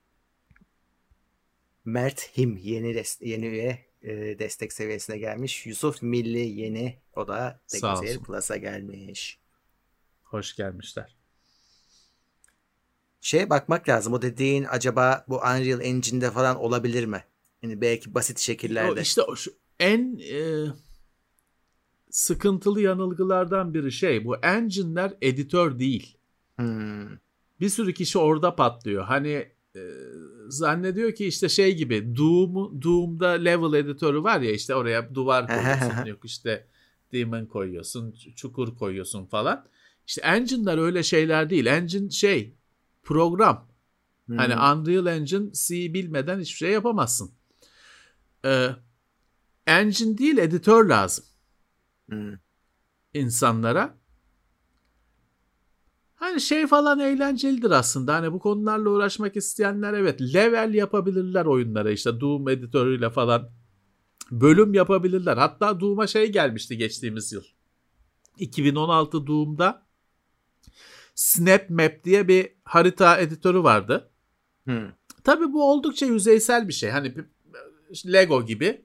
Mert 1.85 2.21
Him 2.39 2.57
yeni 2.57 2.95
des- 2.95 3.25
yeni 3.25 3.47
üye 3.47 3.87
e, 4.03 4.39
destek 4.39 4.73
seviyesine 4.73 5.19
gelmiş. 5.19 5.67
Yusuf 5.67 6.03
Milli 6.03 6.39
yeni 6.61 6.99
o 7.17 7.29
da 7.29 7.61
Teknoseyir. 7.69 8.19
Plus'a 8.19 8.57
gelmiş. 8.57 9.39
Hoş 10.23 10.57
gelmişler. 10.57 11.17
Şeye 13.21 13.51
bakmak 13.51 13.89
lazım. 13.89 14.13
O 14.13 14.23
dediğin 14.23 14.65
acaba 14.71 15.25
bu 15.29 15.37
Unreal 15.37 15.81
Engine'de 15.81 16.31
falan 16.31 16.57
olabilir 16.57 17.05
mi? 17.05 17.25
Yani 17.63 17.81
belki 17.81 18.15
basit 18.15 18.39
O 18.39 18.41
şekillerde. 18.41 19.01
işte 19.01 19.23
o 19.23 19.37
şu 19.37 19.53
en 19.81 20.19
e, 20.19 20.67
sıkıntılı 22.15 22.81
yanılgılardan 22.81 23.75
biri 23.75 23.93
şey 23.93 24.25
bu 24.25 24.37
engine'ler 24.37 25.15
editör 25.23 25.79
değil. 25.79 26.17
Hmm. 26.57 27.09
Bir 27.61 27.69
sürü 27.69 27.95
kişi 27.95 28.19
orada 28.19 28.57
patlıyor. 28.57 29.05
Hani 29.05 29.53
e, 29.77 29.83
zannediyor 30.49 31.13
ki 31.13 31.27
işte 31.27 31.49
şey 31.49 31.77
gibi 31.77 32.17
Doom, 32.17 32.83
Doom'da 32.83 33.29
level 33.29 33.79
editörü 33.79 34.23
var 34.23 34.41
ya 34.41 34.53
işte 34.53 34.75
oraya 34.75 35.15
duvar 35.15 35.47
koyuyorsun 35.47 36.07
yok 36.07 36.25
işte 36.25 36.67
demon 37.13 37.47
koyuyorsun 37.47 38.15
çukur 38.37 38.77
koyuyorsun 38.77 39.27
falan. 39.27 39.67
İşte 40.07 40.21
engine'ler 40.21 40.79
öyle 40.79 41.03
şeyler 41.03 41.51
değil. 41.51 41.67
Engine 41.67 42.11
şey 42.11 42.55
program. 43.03 43.69
Hmm. 44.27 44.37
Hani 44.37 44.55
Unreal 44.55 45.07
Engine 45.07 45.53
C 45.53 45.95
bilmeden 45.95 46.41
hiçbir 46.41 46.57
şey 46.57 46.71
yapamazsın. 46.71 47.31
Ee, 48.45 48.69
engine 49.67 50.19
değil 50.19 50.39
editör 50.39 50.85
lazım 50.85 51.25
Hmm. 52.09 52.33
insanlara. 53.15 53.99
Hani 56.15 56.41
şey 56.41 56.67
falan 56.67 56.99
eğlencelidir 56.99 57.71
aslında. 57.71 58.15
Hani 58.15 58.33
bu 58.33 58.39
konularla 58.39 58.91
uğraşmak 58.91 59.37
isteyenler 59.37 59.93
evet 59.93 60.21
level 60.21 60.75
yapabilirler 60.75 61.45
oyunlara 61.45 61.91
işte 61.91 62.21
Doom 62.21 62.49
editörüyle 62.49 63.11
falan 63.11 63.51
bölüm 64.31 64.75
yapabilirler. 64.75 65.37
Hatta 65.37 65.81
Doom'a 65.81 66.07
şey 66.07 66.33
gelmişti 66.33 66.77
geçtiğimiz 66.77 67.33
yıl. 67.33 67.45
2016 68.39 69.27
Doom'da 69.27 69.87
Snap 71.15 71.71
Map 71.71 72.05
diye 72.05 72.29
bir 72.29 72.53
harita 72.65 73.19
editörü 73.19 73.63
vardı. 73.63 74.11
Hmm. 74.65 74.89
Tabii 75.25 75.53
bu 75.53 75.71
oldukça 75.71 76.07
yüzeysel 76.07 76.69
bir 76.69 76.73
şey. 76.73 76.91
Hani 76.91 77.15
Lego 78.07 78.47
gibi 78.47 78.85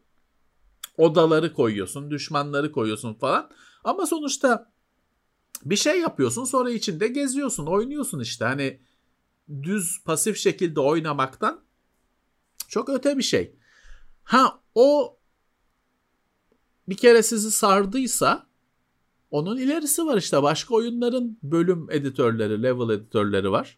odaları 0.99 1.53
koyuyorsun, 1.53 2.11
düşmanları 2.11 2.71
koyuyorsun 2.71 3.13
falan. 3.13 3.49
Ama 3.83 4.05
sonuçta 4.05 4.71
bir 5.65 5.75
şey 5.75 5.99
yapıyorsun 5.99 6.43
sonra 6.43 6.69
içinde 6.69 7.07
geziyorsun, 7.07 7.65
oynuyorsun 7.65 8.19
işte. 8.19 8.45
Hani 8.45 8.79
düz 9.63 10.03
pasif 10.05 10.37
şekilde 10.37 10.79
oynamaktan 10.79 11.61
çok 12.67 12.89
öte 12.89 13.17
bir 13.17 13.23
şey. 13.23 13.55
Ha 14.23 14.59
o 14.75 15.17
bir 16.89 16.97
kere 16.97 17.23
sizi 17.23 17.51
sardıysa 17.51 18.47
onun 19.31 19.57
ilerisi 19.57 20.05
var 20.05 20.17
işte. 20.17 20.43
Başka 20.43 20.75
oyunların 20.75 21.37
bölüm 21.43 21.91
editörleri, 21.91 22.63
level 22.63 22.89
editörleri 22.95 23.51
var 23.51 23.77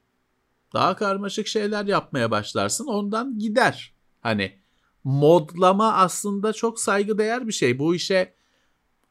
daha 0.73 0.95
karmaşık 0.95 1.47
şeyler 1.47 1.85
yapmaya 1.85 2.31
başlarsın 2.31 2.87
ondan 2.87 3.39
gider. 3.39 3.93
Hani 4.21 4.60
modlama 5.03 5.93
aslında 5.93 6.53
çok 6.53 6.79
saygıdeğer 6.79 7.47
bir 7.47 7.53
şey. 7.53 7.79
Bu 7.79 7.95
işe 7.95 8.33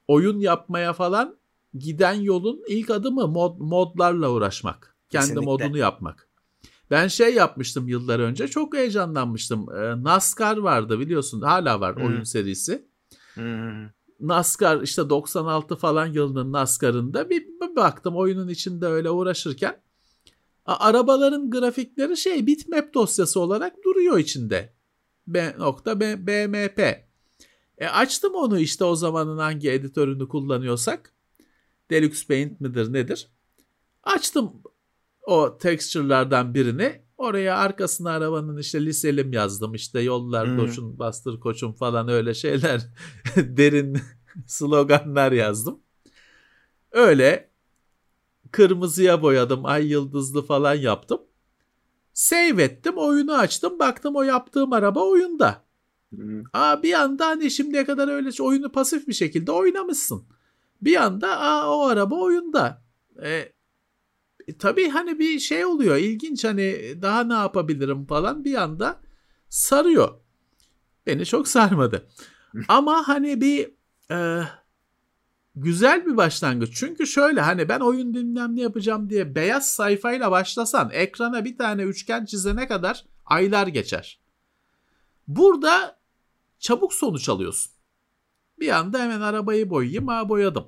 oyun 0.08 0.40
yapmaya 0.40 0.92
falan 0.92 1.36
giden 1.78 2.14
yolun 2.14 2.62
ilk 2.68 2.90
adımı 2.90 3.28
mod, 3.28 3.56
modlarla 3.58 4.30
uğraşmak. 4.30 4.96
Kendi 5.10 5.26
Kesinlikle. 5.26 5.44
modunu 5.44 5.78
yapmak. 5.78 6.28
Ben 6.90 7.08
şey 7.08 7.34
yapmıştım 7.34 7.88
yıllar 7.88 8.20
önce 8.20 8.48
çok 8.48 8.76
heyecanlanmıştım. 8.76 9.66
Ee, 9.74 10.02
NASCAR 10.02 10.56
vardı 10.56 11.00
biliyorsun 11.00 11.40
hala 11.40 11.80
var 11.80 11.96
Hı. 11.96 12.00
oyun 12.00 12.24
serisi. 12.24 12.88
Hmm. 13.34 13.86
NASCAR 14.20 14.82
işte 14.82 15.10
96 15.10 15.76
falan 15.76 16.06
yılının 16.06 16.52
NASCAR'ında 16.52 17.30
bir, 17.30 17.46
bir 17.46 17.76
baktım 17.76 18.16
oyunun 18.16 18.48
içinde 18.48 18.86
öyle 18.86 19.10
uğraşırken 19.10 19.82
arabaların 20.66 21.50
grafikleri 21.50 22.16
şey 22.16 22.46
bitmap 22.46 22.94
dosyası 22.94 23.40
olarak 23.40 23.84
duruyor 23.84 24.18
içinde. 24.18 24.72
B 25.34 25.54
nokta 25.58 26.00
B, 26.00 26.26
BMP. 26.26 26.78
E 27.78 27.86
açtım 27.88 28.34
onu 28.34 28.58
işte 28.58 28.84
o 28.84 28.96
zamanın 28.96 29.38
hangi 29.38 29.70
editörünü 29.70 30.28
kullanıyorsak. 30.28 31.14
Deluxe 31.90 32.26
Paint 32.26 32.60
midir 32.60 32.92
nedir? 32.92 33.28
Açtım 34.02 34.52
o 35.22 35.58
texture'lardan 35.58 36.54
birini. 36.54 37.02
Oraya 37.18 37.56
arkasına 37.56 38.10
arabanın 38.10 38.56
işte 38.58 38.84
liselim 38.86 39.32
yazdım. 39.32 39.74
işte 39.74 40.00
yollar 40.00 40.48
Hmm. 40.48 40.56
koşun 40.56 40.98
bastır 40.98 41.40
koçun 41.40 41.72
falan 41.72 42.08
öyle 42.08 42.34
şeyler 42.34 42.80
derin 43.36 43.98
sloganlar 44.46 45.32
yazdım. 45.32 45.80
Öyle 46.92 47.50
kırmızıya 48.52 49.22
boyadım 49.22 49.66
ay 49.66 49.86
yıldızlı 49.86 50.42
falan 50.46 50.74
yaptım. 50.74 51.20
Save 52.12 52.62
ettim 52.62 52.94
oyunu 52.96 53.34
açtım 53.34 53.78
baktım 53.78 54.16
o 54.16 54.22
yaptığım 54.22 54.72
araba 54.72 55.04
oyunda. 55.04 55.64
Hmm. 56.10 56.42
Aa 56.52 56.82
bir 56.82 56.94
anda 56.94 57.26
hani 57.26 57.50
şimdiye 57.50 57.84
kadar 57.84 58.08
öyle 58.08 58.42
oyunu 58.42 58.72
pasif 58.72 59.08
bir 59.08 59.12
şekilde 59.12 59.52
oynamışsın. 59.52 60.24
Bir 60.82 60.96
anda 60.96 61.40
aa 61.40 61.76
o 61.76 61.86
araba 61.86 62.14
oyunda. 62.14 62.82
E, 63.22 63.30
e, 63.30 63.52
tabii 64.58 64.88
hani 64.88 65.18
bir 65.18 65.38
şey 65.38 65.64
oluyor 65.64 65.96
ilginç 65.96 66.44
hani 66.44 66.96
daha 67.02 67.24
ne 67.24 67.34
yapabilirim 67.34 68.06
falan 68.06 68.44
bir 68.44 68.54
anda 68.54 69.00
sarıyor. 69.48 70.20
Beni 71.06 71.26
çok 71.26 71.48
sarmadı. 71.48 72.08
Ama 72.68 73.08
hani 73.08 73.40
bir 73.40 73.70
e, 74.10 74.42
güzel 75.56 76.06
bir 76.06 76.16
başlangıç. 76.16 76.76
Çünkü 76.76 77.06
şöyle 77.06 77.40
hani 77.40 77.68
ben 77.68 77.80
oyun 77.80 78.14
bilmem 78.14 78.56
ne 78.56 78.60
yapacağım 78.60 79.10
diye 79.10 79.34
beyaz 79.34 79.70
sayfayla 79.70 80.30
başlasan 80.30 80.90
ekrana 80.92 81.44
bir 81.44 81.58
tane 81.58 81.82
üçgen 81.82 82.24
çizene 82.24 82.68
kadar 82.68 83.04
aylar 83.24 83.66
geçer. 83.66 84.20
Burada 85.28 85.98
çabuk 86.58 86.94
sonuç 86.94 87.28
alıyorsun. 87.28 87.72
Bir 88.60 88.68
anda 88.68 88.98
hemen 89.02 89.20
arabayı 89.20 89.70
boyayayım, 89.70 90.08
ha 90.08 90.28
boyadım. 90.28 90.66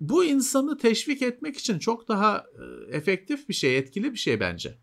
Bu 0.00 0.24
insanı 0.24 0.78
teşvik 0.78 1.22
etmek 1.22 1.58
için 1.58 1.78
çok 1.78 2.08
daha 2.08 2.38
e, 2.38 2.96
efektif 2.96 3.48
bir 3.48 3.54
şey, 3.54 3.78
etkili 3.78 4.12
bir 4.12 4.18
şey 4.18 4.40
bence. 4.40 4.78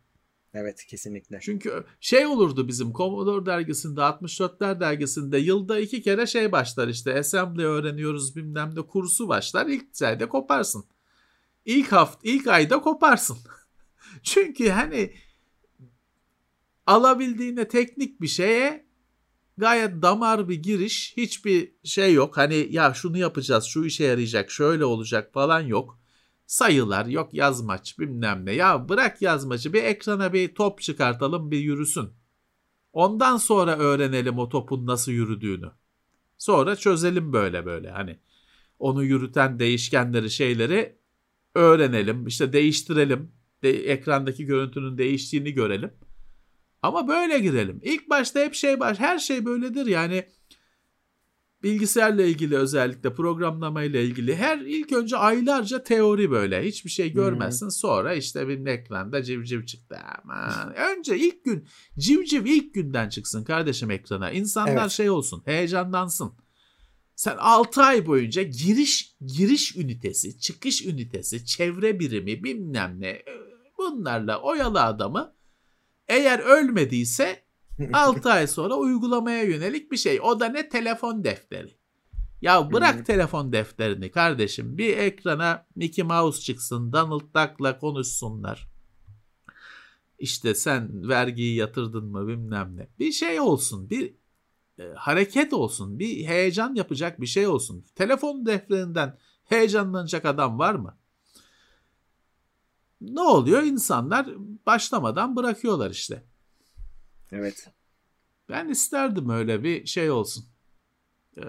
Evet 0.59 0.85
kesinlikle. 0.85 1.39
Çünkü 1.41 1.83
şey 1.99 2.25
olurdu 2.25 2.67
bizim 2.67 2.93
Commodore 2.93 3.45
dergisinde 3.45 3.99
64'ler 3.99 4.79
dergisinde 4.79 5.37
yılda 5.37 5.79
iki 5.79 6.01
kere 6.01 6.27
şey 6.27 6.51
başlar 6.51 6.87
işte 6.87 7.19
assembly 7.19 7.63
öğreniyoruz 7.63 8.35
bilmem 8.35 8.73
ne 8.75 8.81
kursu 8.81 9.27
başlar 9.27 9.67
ilk 9.67 10.01
ayda 10.01 10.29
koparsın. 10.29 10.85
İlk 11.65 11.91
hafta 11.91 12.19
ilk 12.23 12.47
ayda 12.47 12.81
koparsın. 12.81 13.37
Çünkü 14.23 14.69
hani 14.69 15.13
alabildiğine 16.85 17.67
teknik 17.67 18.21
bir 18.21 18.27
şeye 18.27 18.85
gayet 19.57 20.01
damar 20.01 20.49
bir 20.49 20.63
giriş 20.63 21.13
hiçbir 21.17 21.71
şey 21.83 22.13
yok. 22.13 22.37
Hani 22.37 22.67
ya 22.69 22.93
şunu 22.93 23.17
yapacağız 23.17 23.65
şu 23.65 23.85
işe 23.85 24.03
yarayacak 24.03 24.51
şöyle 24.51 24.85
olacak 24.85 25.33
falan 25.33 25.61
yok. 25.61 25.99
Sayılar 26.47 27.05
yok 27.05 27.33
yazmaç 27.33 27.99
bilmem 27.99 28.45
ne. 28.45 28.53
Ya 28.53 28.89
bırak 28.89 29.21
yazmacı 29.21 29.73
bir 29.73 29.83
ekrana 29.83 30.33
bir 30.33 30.55
top 30.55 30.81
çıkartalım 30.81 31.51
bir 31.51 31.59
yürüsün. 31.59 32.09
Ondan 32.93 33.37
sonra 33.37 33.77
öğrenelim 33.77 34.39
o 34.39 34.49
topun 34.49 34.87
nasıl 34.87 35.11
yürüdüğünü. 35.11 35.71
Sonra 36.37 36.75
çözelim 36.75 37.33
böyle 37.33 37.65
böyle 37.65 37.91
hani. 37.91 38.19
Onu 38.79 39.03
yürüten 39.03 39.59
değişkenleri 39.59 40.29
şeyleri 40.29 40.97
öğrenelim 41.55 42.27
işte 42.27 42.53
değiştirelim. 42.53 43.31
De, 43.63 43.69
ekrandaki 43.69 44.45
görüntünün 44.45 44.97
değiştiğini 44.97 45.53
görelim. 45.53 45.93
Ama 46.81 47.07
böyle 47.07 47.39
girelim. 47.39 47.79
İlk 47.83 48.09
başta 48.09 48.39
hep 48.39 48.53
şey 48.53 48.79
baş, 48.79 48.99
her 48.99 49.19
şey 49.19 49.45
böyledir 49.45 49.85
yani 49.85 50.27
bilgisayarla 51.63 52.23
ilgili 52.23 52.57
özellikle 52.57 53.13
programlamayla 53.13 53.99
ilgili. 53.99 54.35
Her 54.35 54.57
ilk 54.57 54.91
önce 54.91 55.17
aylarca 55.17 55.83
teori 55.83 56.31
böyle. 56.31 56.63
Hiçbir 56.63 56.89
şey 56.89 57.13
görmezsin 57.13 57.69
sonra 57.69 58.13
işte 58.13 58.47
bir 58.47 58.65
ekranda 58.65 59.23
civciv 59.23 59.65
çıktı. 59.65 59.97
Aman. 60.23 60.75
Önce 60.75 61.17
ilk 61.17 61.45
gün 61.45 61.67
civciv 61.99 62.45
ilk 62.45 62.73
günden 62.73 63.09
çıksın 63.09 63.43
kardeşim 63.43 63.91
ekrana. 63.91 64.31
İnsanlar 64.31 64.81
Evet. 64.81 64.91
şey 64.91 65.09
olsun 65.09 65.41
heyecanlansın. 65.45 66.33
Sen 67.15 67.35
6 67.37 67.81
ay 67.81 68.05
boyunca 68.05 68.43
giriş 68.43 69.15
giriş 69.37 69.75
ünitesi 69.75 70.39
çıkış 70.39 70.85
ünitesi 70.85 71.45
çevre 71.45 71.99
birimi 71.99 72.43
bilmem 72.43 72.95
ne 72.99 73.23
bu 73.77 73.87
Bunlarla 73.97 74.41
oyalı 74.41 74.81
adamı 74.81 75.35
eğer 76.07 76.39
ölmediyse 76.39 77.46
6 77.93 78.29
ay 78.29 78.47
sonra 78.47 78.75
uygulamaya 78.75 79.43
yönelik 79.43 79.91
bir 79.91 79.97
şey. 79.97 80.21
O 80.21 80.39
da 80.39 80.45
ne? 80.45 80.69
Telefon 80.69 81.23
defteri. 81.23 81.77
Ya 82.41 82.71
bırak 82.73 83.05
telefon 83.05 83.51
defterini 83.51 84.11
kardeşim. 84.11 84.77
Bir 84.77 84.97
ekrana 84.97 85.65
Mickey 85.75 86.05
Mouse 86.05 86.41
çıksın. 86.41 86.93
Donald 86.93 87.21
Duck'la 87.21 87.79
konuşsunlar. 87.79 88.67
İşte 90.19 90.55
sen 90.55 91.09
vergiyi 91.09 91.55
yatırdın 91.55 92.05
mı 92.05 92.27
bilmem 92.27 92.77
ne. 92.77 92.87
Bir 92.99 93.11
şey 93.11 93.39
olsun. 93.39 93.89
Bir 93.89 94.13
e, 94.79 94.83
hareket 94.95 95.53
olsun. 95.53 95.99
Bir 95.99 96.25
heyecan 96.25 96.75
yapacak 96.75 97.21
bir 97.21 97.27
şey 97.27 97.47
olsun. 97.47 97.85
Telefon 97.95 98.45
defterinden 98.45 99.17
heyecanlanacak 99.43 100.25
adam 100.25 100.59
var 100.59 100.75
mı? 100.75 100.97
Ne 103.01 103.21
oluyor? 103.21 103.63
İnsanlar 103.63 104.27
başlamadan 104.65 105.35
bırakıyorlar 105.35 105.91
işte. 105.91 106.23
Evet. 107.31 107.67
Ben 108.49 108.69
isterdim 108.69 109.29
öyle 109.29 109.63
bir 109.63 109.85
şey 109.85 110.11
olsun. 110.11 110.45
Ee, 111.37 111.41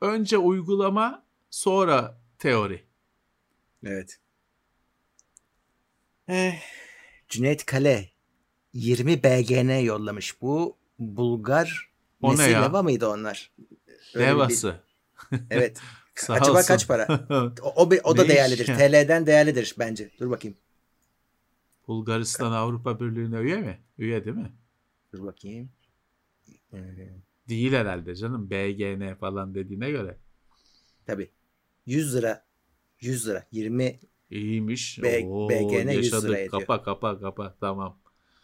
önce 0.00 0.38
uygulama 0.38 1.24
sonra 1.50 2.20
teori. 2.38 2.84
Evet. 3.84 4.18
Eh, 6.28 6.54
Cüneyt 7.28 7.66
Kale 7.66 8.10
20 8.72 9.22
BGN 9.22 9.78
yollamış. 9.78 10.42
Bu 10.42 10.76
Bulgar 10.98 11.90
o 12.22 12.32
Nesi 12.32 12.42
ne 12.42 12.50
ya? 12.50 12.62
Leva 12.62 12.82
mıydı 12.82 13.08
onlar? 13.08 13.50
Levası. 14.16 14.80
Bir... 15.32 15.40
Evet. 15.50 15.80
Acaba 16.28 16.58
olsun. 16.58 16.68
kaç 16.68 16.88
para? 16.88 17.06
O, 17.62 17.68
o, 17.84 17.90
o 18.04 18.16
da 18.16 18.28
değerlidir. 18.28 18.68
Ya? 18.68 18.76
TL'den 18.76 19.26
değerlidir 19.26 19.74
bence. 19.78 20.10
Dur 20.20 20.30
bakayım. 20.30 20.56
Bulgaristan 21.86 22.52
Avrupa 22.52 23.00
Birliği'ne 23.00 23.36
üye 23.36 23.56
mi? 23.56 23.80
Üye 23.98 24.24
değil 24.24 24.36
mi? 24.36 24.52
Dur 25.12 25.26
bakayım. 25.26 25.70
Ee... 26.72 26.78
Değil 27.48 27.72
herhalde 27.72 28.16
canım. 28.16 28.50
BGN 28.50 29.14
falan 29.14 29.54
dediğine 29.54 29.90
göre. 29.90 30.18
Tabii. 31.06 31.30
100 31.86 32.16
lira. 32.16 32.46
100 33.00 33.28
lira. 33.28 33.46
20 33.52 34.00
İyiymiş. 34.30 35.02
B, 35.02 35.24
Oo, 35.26 35.48
BGN 35.48 35.90
100 35.90 36.24
lira 36.24 36.38
ediyor. 36.38 36.50
Kapa 36.50 36.82
kapa 36.82 37.20
kapa. 37.20 37.56
Tamam. 37.60 37.98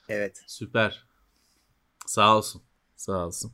Evet. 0.09 0.45
Süper. 0.47 1.07
Sağ 2.07 2.37
olsun. 2.37 2.63
Sağ 2.97 3.27
olsun. 3.27 3.53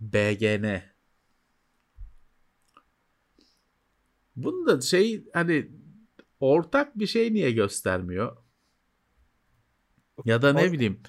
BGN. 0.00 0.82
Bunu 4.36 4.66
da 4.66 4.80
şey 4.80 5.24
hani 5.32 5.70
ortak 6.40 6.98
bir 6.98 7.06
şey 7.06 7.34
niye 7.34 7.50
göstermiyor? 7.50 8.36
Ya 10.24 10.42
da 10.42 10.52
ne 10.52 10.68
o, 10.68 10.72
bileyim. 10.72 11.00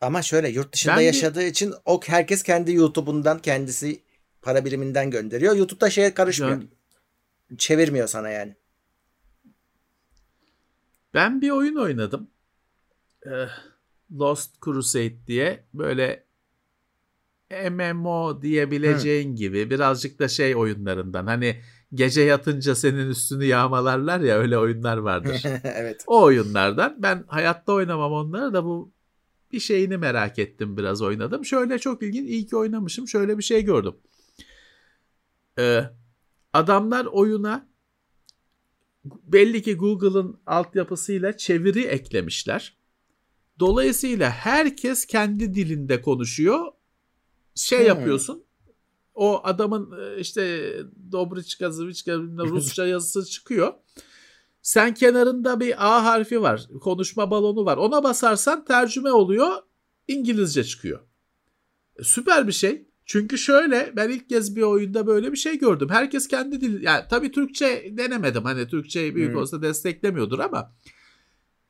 Ama 0.00 0.22
şöyle 0.22 0.48
yurt 0.48 0.72
dışında 0.72 0.96
ben 0.96 1.00
yaşadığı 1.00 1.40
bir... 1.40 1.46
için 1.46 1.74
o 1.84 2.00
herkes 2.06 2.42
kendi 2.42 2.72
YouTube'undan 2.72 3.38
kendisi 3.38 4.02
para 4.42 4.64
biriminden 4.64 5.10
gönderiyor. 5.10 5.56
YouTube'da 5.56 5.90
şeye 5.90 6.14
karışmıyor. 6.14 6.52
Yani... 6.52 6.68
Çevirmiyor 7.58 8.08
sana 8.08 8.30
yani. 8.30 8.56
Ben 11.14 11.40
bir 11.40 11.50
oyun 11.50 11.76
oynadım. 11.76 12.30
Ee, 13.26 13.46
Lost 14.12 14.62
Crusade 14.64 15.26
diye 15.26 15.64
böyle 15.74 16.24
MMO 17.70 18.42
diyebileceğin 18.42 19.32
Hı. 19.32 19.36
gibi 19.36 19.70
birazcık 19.70 20.18
da 20.18 20.28
şey 20.28 20.56
oyunlarından 20.56 21.26
hani 21.26 21.62
gece 21.94 22.20
yatınca 22.20 22.74
senin 22.74 23.10
üstünü 23.10 23.44
yağmalarlar 23.44 24.20
ya 24.20 24.38
öyle 24.38 24.58
oyunlar 24.58 24.96
vardır. 24.96 25.42
evet. 25.64 26.04
O 26.06 26.22
oyunlardan 26.22 26.96
ben 26.98 27.24
hayatta 27.26 27.72
oynamam 27.72 28.12
onları 28.12 28.52
da 28.52 28.64
bu 28.64 28.92
bir 29.52 29.60
şeyini 29.60 29.96
merak 29.96 30.38
ettim 30.38 30.76
biraz 30.76 31.02
oynadım. 31.02 31.44
Şöyle 31.44 31.78
çok 31.78 32.02
ilginç 32.02 32.28
iyi 32.28 32.46
ki 32.46 32.56
oynamışım 32.56 33.08
şöyle 33.08 33.38
bir 33.38 33.42
şey 33.42 33.64
gördüm. 33.64 33.94
Ee, 35.58 35.84
adamlar 36.52 37.04
oyuna 37.04 37.68
belli 39.04 39.62
ki 39.62 39.76
Google'ın 39.76 40.40
altyapısıyla 40.46 41.36
çeviri 41.36 41.84
eklemişler. 41.84 42.76
Dolayısıyla 43.60 44.30
herkes 44.30 45.06
kendi 45.06 45.54
dilinde 45.54 46.02
konuşuyor. 46.02 46.66
Şey 47.54 47.78
hmm. 47.78 47.86
yapıyorsun. 47.86 48.44
O 49.18 49.40
adamın 49.44 50.00
e, 50.00 50.20
işte 50.20 50.72
Dobriçka, 51.12 51.70
Zviçka 51.70 52.12
Rusça 52.38 52.86
yazısı 52.86 53.24
çıkıyor. 53.30 53.74
Sen 54.62 54.94
kenarında 54.94 55.60
bir 55.60 55.86
A 55.86 56.04
harfi 56.04 56.42
var. 56.42 56.68
Konuşma 56.80 57.30
balonu 57.30 57.64
var. 57.64 57.76
Ona 57.76 58.02
basarsan 58.02 58.64
tercüme 58.64 59.12
oluyor. 59.12 59.56
İngilizce 60.08 60.64
çıkıyor. 60.64 61.00
E, 61.96 62.02
süper 62.02 62.46
bir 62.46 62.52
şey. 62.52 62.88
Çünkü 63.06 63.38
şöyle 63.38 63.92
ben 63.96 64.08
ilk 64.08 64.28
kez 64.28 64.56
bir 64.56 64.62
oyunda 64.62 65.06
böyle 65.06 65.32
bir 65.32 65.36
şey 65.36 65.58
gördüm. 65.58 65.88
Herkes 65.90 66.28
kendi 66.28 66.60
dil 66.60 66.82
yani 66.82 67.04
tabii 67.10 67.32
Türkçe 67.32 67.92
denemedim. 67.98 68.44
Hani 68.44 68.68
Türkçeyi 68.68 69.14
büyük 69.14 69.32
hmm. 69.32 69.40
olsa 69.40 69.62
desteklemiyordur 69.62 70.38
ama 70.38 70.74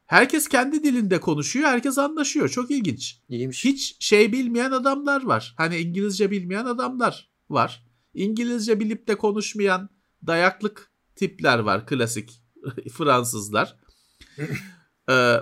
herkes 0.06 0.48
kendi 0.48 0.84
dilinde 0.84 1.20
konuşuyor. 1.20 1.68
Herkes 1.68 1.98
anlaşıyor. 1.98 2.48
Çok 2.48 2.70
ilginç. 2.70 3.20
İyiymiş. 3.28 3.64
Hiç 3.64 3.96
şey 4.00 4.32
bilmeyen 4.32 4.70
adamlar 4.70 5.24
var. 5.24 5.54
Hani 5.56 5.76
İngilizce 5.78 6.30
bilmeyen 6.30 6.64
adamlar 6.64 7.27
var. 7.50 7.84
İngilizce 8.14 8.80
bilip 8.80 9.08
de 9.08 9.18
konuşmayan 9.18 9.88
dayaklık 10.26 10.92
tipler 11.16 11.58
var. 11.58 11.86
Klasik 11.86 12.42
Fransızlar. 12.92 13.76
ee, 15.10 15.36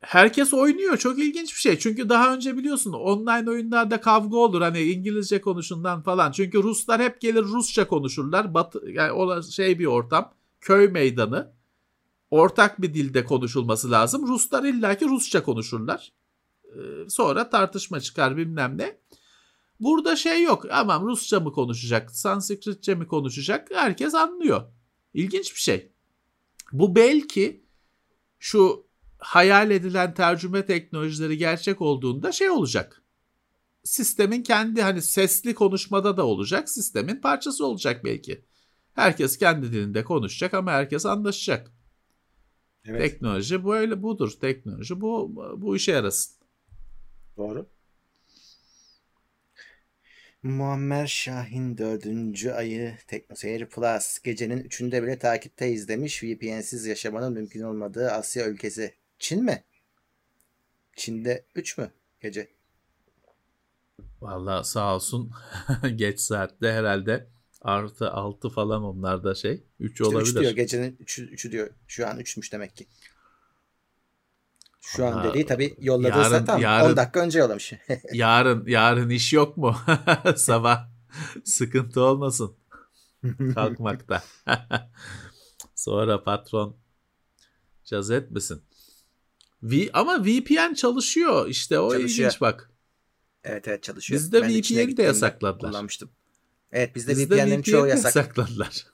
herkes 0.00 0.54
oynuyor. 0.54 0.96
Çok 0.96 1.18
ilginç 1.18 1.54
bir 1.54 1.60
şey. 1.60 1.78
Çünkü 1.78 2.08
daha 2.08 2.34
önce 2.34 2.56
biliyorsun 2.56 2.92
online 2.92 3.50
oyunlarda 3.50 4.00
kavga 4.00 4.36
olur. 4.36 4.62
Hani 4.62 4.80
İngilizce 4.80 5.40
konuşundan 5.40 6.02
falan. 6.02 6.32
Çünkü 6.32 6.62
Ruslar 6.62 7.00
hep 7.00 7.20
gelir 7.20 7.42
Rusça 7.42 7.88
konuşurlar. 7.88 8.54
Batı, 8.54 8.90
yani 8.90 9.12
o 9.12 9.42
şey 9.42 9.78
bir 9.78 9.86
ortam. 9.86 10.34
Köy 10.60 10.88
meydanı. 10.88 11.52
Ortak 12.30 12.82
bir 12.82 12.94
dilde 12.94 13.24
konuşulması 13.24 13.90
lazım. 13.90 14.26
Ruslar 14.26 14.64
illaki 14.64 15.08
Rusça 15.08 15.42
konuşurlar. 15.42 16.12
Ee, 16.64 17.08
sonra 17.08 17.50
tartışma 17.50 18.00
çıkar 18.00 18.36
bilmem 18.36 18.78
ne. 18.78 18.98
Burada 19.80 20.16
şey 20.16 20.42
yok. 20.42 20.66
Aman 20.70 21.06
Rusça 21.06 21.40
mı 21.40 21.52
konuşacak, 21.52 22.10
Sanskritçe 22.10 22.94
mi 22.94 23.06
konuşacak? 23.06 23.68
Herkes 23.74 24.14
anlıyor. 24.14 24.72
İlginç 25.14 25.54
bir 25.54 25.60
şey. 25.60 25.92
Bu 26.72 26.96
belki 26.96 27.64
şu 28.38 28.86
hayal 29.18 29.70
edilen 29.70 30.14
tercüme 30.14 30.66
teknolojileri 30.66 31.38
gerçek 31.38 31.80
olduğunda 31.80 32.32
şey 32.32 32.50
olacak. 32.50 33.02
Sistemin 33.84 34.42
kendi 34.42 34.82
hani 34.82 35.02
sesli 35.02 35.54
konuşmada 35.54 36.16
da 36.16 36.26
olacak. 36.26 36.68
Sistemin 36.68 37.20
parçası 37.20 37.66
olacak 37.66 38.04
belki. 38.04 38.44
Herkes 38.94 39.38
kendi 39.38 39.72
dilinde 39.72 40.04
konuşacak 40.04 40.54
ama 40.54 40.72
herkes 40.72 41.06
anlaşacak. 41.06 41.72
Evet. 42.84 43.00
Teknoloji 43.00 43.64
böyle 43.64 44.02
budur. 44.02 44.32
Teknoloji 44.40 45.00
bu 45.00 45.32
bu 45.56 45.76
işe 45.76 45.92
yarasın. 45.92 46.34
Doğru. 47.36 47.66
Muammer 50.42 51.06
Şahin 51.06 51.78
4. 51.78 52.46
ayı 52.46 52.96
TeknoSeyir 53.06 53.66
Plus 53.66 54.18
gecenin 54.18 54.64
3'ünde 54.64 55.02
bile 55.02 55.18
takipteyiz 55.18 55.88
demiş. 55.88 56.24
VPN'siz 56.24 56.86
yaşamanın 56.86 57.32
mümkün 57.32 57.62
olmadığı 57.62 58.10
Asya 58.10 58.46
ülkesi. 58.46 58.94
Çin 59.18 59.44
mi? 59.44 59.64
Çin'de 60.96 61.44
3 61.54 61.78
mü 61.78 61.90
gece? 62.20 62.48
Vallahi 64.20 64.68
sağ 64.68 64.94
olsun 64.94 65.32
geç 65.96 66.20
saatte 66.20 66.72
herhalde 66.72 67.26
artı 67.62 68.10
6 68.10 68.48
falan 68.48 68.82
onlarda 68.82 69.34
şey 69.34 69.62
3 69.80 69.92
işte 69.92 70.04
olabilir. 70.04 70.34
3 70.34 70.40
diyor 70.40 70.52
gecenin 70.52 70.96
3'ü 70.96 71.34
3'ü 71.34 71.52
diyor. 71.52 71.70
Şu 71.86 72.08
an 72.08 72.20
3'müş 72.20 72.52
demek 72.52 72.76
ki. 72.76 72.86
Şu 74.96 75.06
an 75.06 75.24
dediği 75.24 75.46
tabii 75.46 75.74
yolladığı 75.78 76.18
yarın, 76.18 76.44
tam 76.44 76.60
yarın, 76.60 76.90
10 76.90 76.96
dakika 76.96 77.20
önce 77.20 77.38
yollamış. 77.38 77.72
yarın 78.12 78.66
yarın 78.66 79.10
iş 79.10 79.32
yok 79.32 79.56
mu? 79.56 79.76
Sabah 80.36 80.88
sıkıntı 81.44 82.00
olmasın. 82.00 82.56
Kalkmakta. 83.54 84.22
Sonra 85.74 86.24
patron 86.24 86.76
caz 87.84 88.10
etmesin. 88.10 88.62
V 89.62 89.90
ama 89.92 90.24
VPN 90.24 90.74
çalışıyor. 90.74 91.48
İşte 91.48 91.78
o 91.78 91.92
çalışıyor. 91.92 92.28
ilginç 92.28 92.40
bak. 92.40 92.70
Evet 93.44 93.68
evet 93.68 93.82
çalışıyor. 93.82 94.20
Bizde 94.20 94.42
VPN'i 94.42 94.96
de 94.96 95.02
yasakladılar. 95.02 95.70
Kullanmıştım. 95.70 96.10
Evet 96.72 96.94
bizde, 96.94 97.12
bizde 97.12 97.36
VPN'lerin 97.36 97.60
VPN 97.60 97.70
çoğu 97.70 97.86
yasak. 97.86 98.16
yasakladılar. 98.16 98.86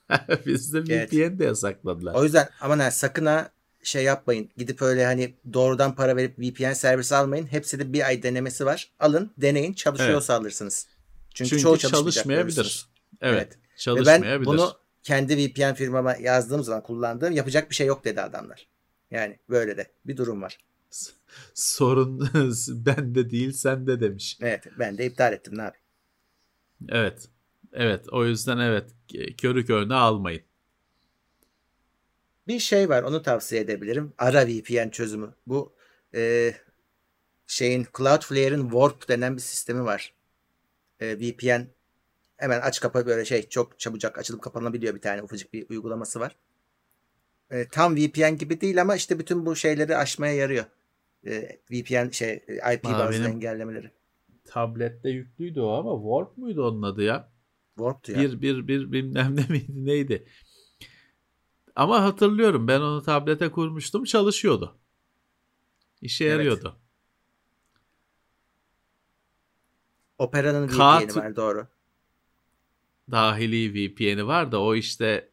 bizde 0.47 0.79
evet. 0.95 1.13
VPN 1.13 1.39
de 1.39 1.45
yasakladılar. 1.45 2.15
O 2.15 2.25
yüzden 2.25 2.49
aman 2.61 2.79
ha, 2.79 2.91
sakın 2.91 3.27
ha 3.27 3.51
şey 3.85 4.05
yapmayın. 4.05 4.51
Gidip 4.57 4.83
öyle 4.83 5.05
hani 5.05 5.35
doğrudan 5.53 5.95
para 5.95 6.17
verip 6.17 6.39
VPN 6.39 6.73
servisi 6.73 7.17
almayın. 7.17 7.47
Hepsi 7.47 7.79
de 7.79 7.93
bir 7.93 8.07
ay 8.07 8.23
denemesi 8.23 8.67
var. 8.67 8.93
Alın, 9.01 9.31
deneyin. 9.39 9.73
Çalışıyorsa 9.73 10.33
evet. 10.33 10.41
alırsınız. 10.41 10.87
Çünkü, 11.35 11.51
Çünkü 11.51 11.63
çoğu 11.63 11.79
çalışmayabilir. 11.79 12.87
Evet. 13.21 13.35
evet. 13.35 13.59
Çalışmayabilir. 13.77 14.31
Ve 14.31 14.37
ben 14.37 14.45
bunu 14.45 14.73
kendi 15.03 15.37
VPN 15.37 15.75
firmama 15.75 16.17
yazdığım 16.17 16.63
zaman 16.63 16.83
kullandığım 16.83 17.33
yapacak 17.33 17.71
bir 17.71 17.75
şey 17.75 17.87
yok 17.87 18.05
dedi 18.05 18.21
adamlar. 18.21 18.69
Yani 19.11 19.39
böyle 19.49 19.77
de 19.77 19.93
bir 20.05 20.17
durum 20.17 20.43
var. 20.43 20.59
Sorun 21.55 22.31
bende 22.69 23.31
değil 23.31 23.53
sende 23.53 24.01
demiş. 24.01 24.39
Evet 24.41 24.67
ben 24.79 24.99
de 24.99 25.07
iptal 25.07 25.33
ettim 25.33 25.59
ne 25.59 25.63
yapayım. 25.63 25.85
Evet. 26.89 27.29
Evet 27.73 28.09
o 28.13 28.27
yüzden 28.27 28.59
evet 28.59 28.91
körü 29.39 29.67
körüne 29.67 29.95
almayın. 29.95 30.43
Bir 32.49 32.59
şey 32.59 32.89
var 32.89 33.03
onu 33.03 33.23
tavsiye 33.23 33.61
edebilirim. 33.61 34.13
Ara 34.19 34.47
VPN 34.47 34.89
çözümü. 34.89 35.35
Bu 35.47 35.73
e, 36.15 36.53
şeyin 37.47 37.87
Cloudflare'in 37.99 38.63
Warp 38.63 39.09
denen 39.09 39.37
bir 39.37 39.41
sistemi 39.41 39.85
var. 39.85 40.15
E, 41.01 41.19
VPN 41.19 41.67
hemen 42.37 42.61
aç 42.61 42.81
kapa 42.81 43.07
böyle 43.07 43.25
şey 43.25 43.49
çok 43.49 43.79
çabucak 43.79 44.19
açılıp 44.19 44.43
kapanabiliyor 44.43 44.95
bir 44.95 45.01
tane 45.01 45.23
ufacık 45.23 45.53
bir 45.53 45.71
uygulaması 45.71 46.21
var. 46.21 46.37
E, 47.51 47.69
tam 47.69 47.97
VPN 47.97 48.37
gibi 48.39 48.61
değil 48.61 48.81
ama 48.81 48.97
işte 48.97 49.19
bütün 49.19 49.47
bu 49.47 49.57
şeyleri 49.57 49.97
aşmaya 49.97 50.35
yarıyor. 50.35 50.65
E, 51.27 51.59
VPN 51.71 52.11
şey 52.11 52.45
IP 52.75 52.85
bazlı 52.85 53.29
engellemeleri. 53.29 53.91
Tablette 54.45 55.11
yüklüydü 55.11 55.61
o 55.61 55.73
ama 55.73 56.03
Warp 56.03 56.39
muydu 56.39 56.69
onun 56.69 56.83
adı 56.83 57.03
ya? 57.03 57.33
Warp'tu 57.77 58.13
ya. 58.13 58.19
Bir, 58.19 58.43
bir, 58.43 58.69
bir 58.69 58.93
bilmem 58.93 59.37
ne 59.37 59.47
miydi 59.49 59.87
neydi. 59.87 60.27
Ama 61.77 62.03
hatırlıyorum 62.03 62.69
ben 62.69 62.81
onu 62.81 63.03
tablete 63.03 63.51
kurmuştum 63.51 64.05
çalışıyordu. 64.05 64.79
İşe 66.01 66.25
yarıyordu. 66.25 66.69
Evet. 66.69 66.85
Opera'nın 70.19 70.69
VPN'i 70.69 71.17
var 71.17 71.37
doğru. 71.37 71.67
Dahili 73.11 73.75
VPN'i 73.75 74.27
var 74.27 74.53
da 74.53 74.61
o 74.61 74.75
işte 74.75 75.31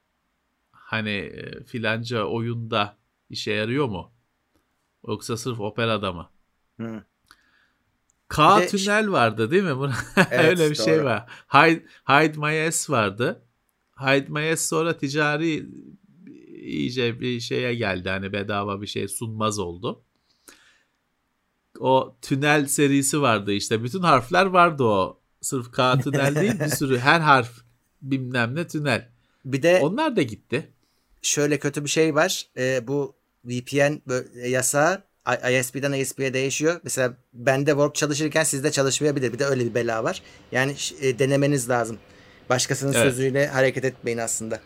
hani 0.72 1.10
e, 1.10 1.64
filanca 1.64 2.24
oyunda 2.24 2.98
işe 3.30 3.52
yarıyor 3.52 3.86
mu? 3.86 4.12
Yoksa 5.08 5.38
sırf 5.38 5.60
Opera'da 5.60 6.14
mı? 6.14 6.30
Hı. 6.80 7.04
K 8.30 8.68
tünel 8.68 9.12
vardı 9.12 9.52
değil 9.52 9.64
mi? 9.64 9.92
Evet, 10.32 10.60
Öyle 10.60 10.70
bir 10.70 10.76
şey 10.76 10.86
doğru. 10.86 10.96
şey 10.96 11.06
var. 11.06 11.26
Hide, 11.54 11.86
Hide 12.10 12.38
My 12.38 12.72
S 12.72 12.94
vardı. 12.94 13.46
Hide 14.00 14.28
My 14.30 14.58
S 14.58 14.68
sonra 14.68 14.98
ticari 14.98 15.70
iyice 16.62 17.20
bir 17.20 17.40
şeye 17.40 17.76
geldi. 17.76 18.10
Hani 18.10 18.34
bedava 18.34 18.82
bir 18.82 18.88
şey 18.88 19.08
sunmaz 19.08 19.60
oldu. 19.60 20.04
O 21.80 22.16
tünel 22.22 22.66
serisi 22.66 23.22
vardı 23.22 23.52
işte. 23.52 23.84
Bütün 23.84 24.02
harfler 24.02 24.46
vardı 24.46 24.84
o. 24.84 25.20
Sırf 25.42 25.72
K 25.72 26.00
tünel 26.00 26.36
değil 26.36 26.60
bir 26.60 26.70
sürü 26.70 27.00
her 27.00 27.20
harf 27.20 27.52
bilmem 28.02 28.56
ne 28.56 28.68
tünel. 28.68 29.10
Bir 29.46 29.64
de 29.64 29.80
onlar 29.82 30.16
da 30.16 30.22
gitti. 30.22 30.72
Şöyle 31.22 31.60
kötü 31.60 31.84
bir 31.84 31.90
şey 31.90 32.16
var. 32.16 32.48
Ee, 32.58 32.88
bu 32.88 33.16
VPN 33.46 34.02
yasağı 34.48 35.04
ISP'den 35.60 35.94
ISP'ye 35.94 36.34
değişiyor. 36.34 36.80
Mesela 36.84 37.14
bende 37.34 37.72
Warp 37.72 37.96
çalışırken 37.96 38.44
sizde 38.44 38.72
çalışmayabilir. 38.72 39.34
Bir 39.34 39.40
de 39.40 39.46
öyle 39.46 39.66
bir 39.66 39.76
bela 39.76 40.04
var. 40.04 40.22
Yani 40.52 40.76
e, 41.02 41.20
denemeniz 41.20 41.70
lazım. 41.70 41.98
Başkasının 42.50 42.94
evet. 42.94 43.04
sözüyle 43.04 43.48
hareket 43.48 43.86
etmeyin 43.86 44.18
aslında. 44.18 44.60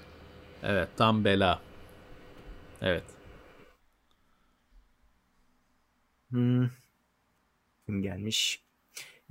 Evet 0.64 0.88
tam 0.98 1.26
bela. 1.26 1.62
Evet. 2.82 3.04
Hmm. 6.30 6.70
Kim 7.86 8.02
gelmiş? 8.02 8.64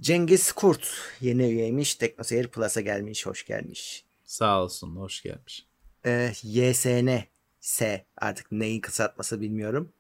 Cengiz 0.01 0.53
Kurt 0.53 0.89
yeni 1.21 1.43
üyeymiş. 1.49 1.95
TeknoSeyir 1.95 2.49
Plus'a 2.49 2.81
gelmiş. 2.81 3.27
Hoş 3.27 3.47
gelmiş. 3.47 4.05
Sağ 4.25 4.63
olsun. 4.63 4.97
Hoş 4.97 5.23
gelmiş. 5.23 5.67
Ee, 6.07 6.33
YSN 6.43 7.09
S 7.61 8.07
artık 8.17 8.53
neyin 8.53 8.81
kısaltması 8.81 9.41
bilmiyorum. 9.41 9.93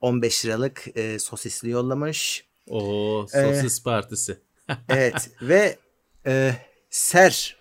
15 0.00 0.44
liralık 0.44 0.84
e, 0.96 1.18
sosisli 1.18 1.70
yollamış. 1.70 2.46
O 2.66 3.26
sosis 3.32 3.80
ee, 3.80 3.82
partisi. 3.82 4.38
evet 4.88 5.30
ve 5.42 5.78
e, 6.26 6.54
Ser 6.90 7.56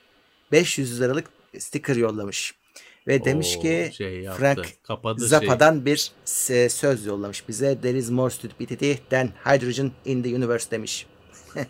500 0.52 1.02
liralık 1.02 1.28
sticker 1.60 1.96
yollamış. 1.96 2.56
Ve 3.08 3.26
demiş 3.26 3.56
Oo, 3.58 3.62
ki 3.62 3.92
şey 3.94 4.22
yaptı, 4.22 4.40
Frank 4.40 5.20
Zappa'dan 5.20 5.74
şey. 5.74 5.86
bir 5.86 6.12
söz 6.70 7.06
yollamış 7.06 7.48
bize. 7.48 7.82
There 7.82 7.98
is 7.98 8.10
more 8.10 8.30
stupidity 8.30 8.94
than 9.10 9.28
hydrogen 9.46 9.92
in 10.06 10.24
the 10.24 10.36
universe 10.36 10.72
demiş. 10.72 11.08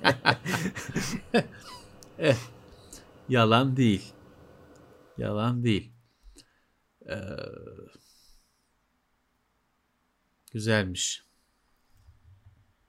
eh, 2.19 2.35
yalan 3.29 3.77
değil. 3.77 4.13
Yalan 5.17 5.63
değil. 5.63 5.93
Ee, 7.09 7.15
güzelmiş. 10.51 11.23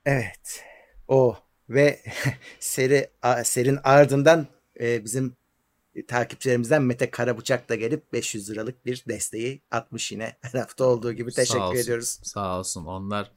Evet. 0.05 0.64
O 1.09 1.36
ve 1.68 2.03
seri 2.61 3.11
serin 3.44 3.78
ardından 3.84 4.46
e, 4.80 5.05
bizim 5.05 5.36
takipçilerimizden 6.07 6.82
Mete 6.82 7.11
Karabıçak 7.11 7.68
da 7.68 7.74
gelip 7.74 8.12
500 8.12 8.51
liralık 8.51 8.86
bir 8.86 9.05
desteği 9.09 9.62
atmış 9.70 10.12
yine 10.12 10.38
her 10.42 10.61
hafta 10.61 10.84
olduğu 10.84 11.12
gibi 11.12 11.30
teşekkür 11.30 11.59
sağ 11.59 11.68
olsun, 11.68 11.80
ediyoruz. 11.80 12.20
Sağ 12.22 12.59
olsun 12.59 12.84
onlar 12.84 13.32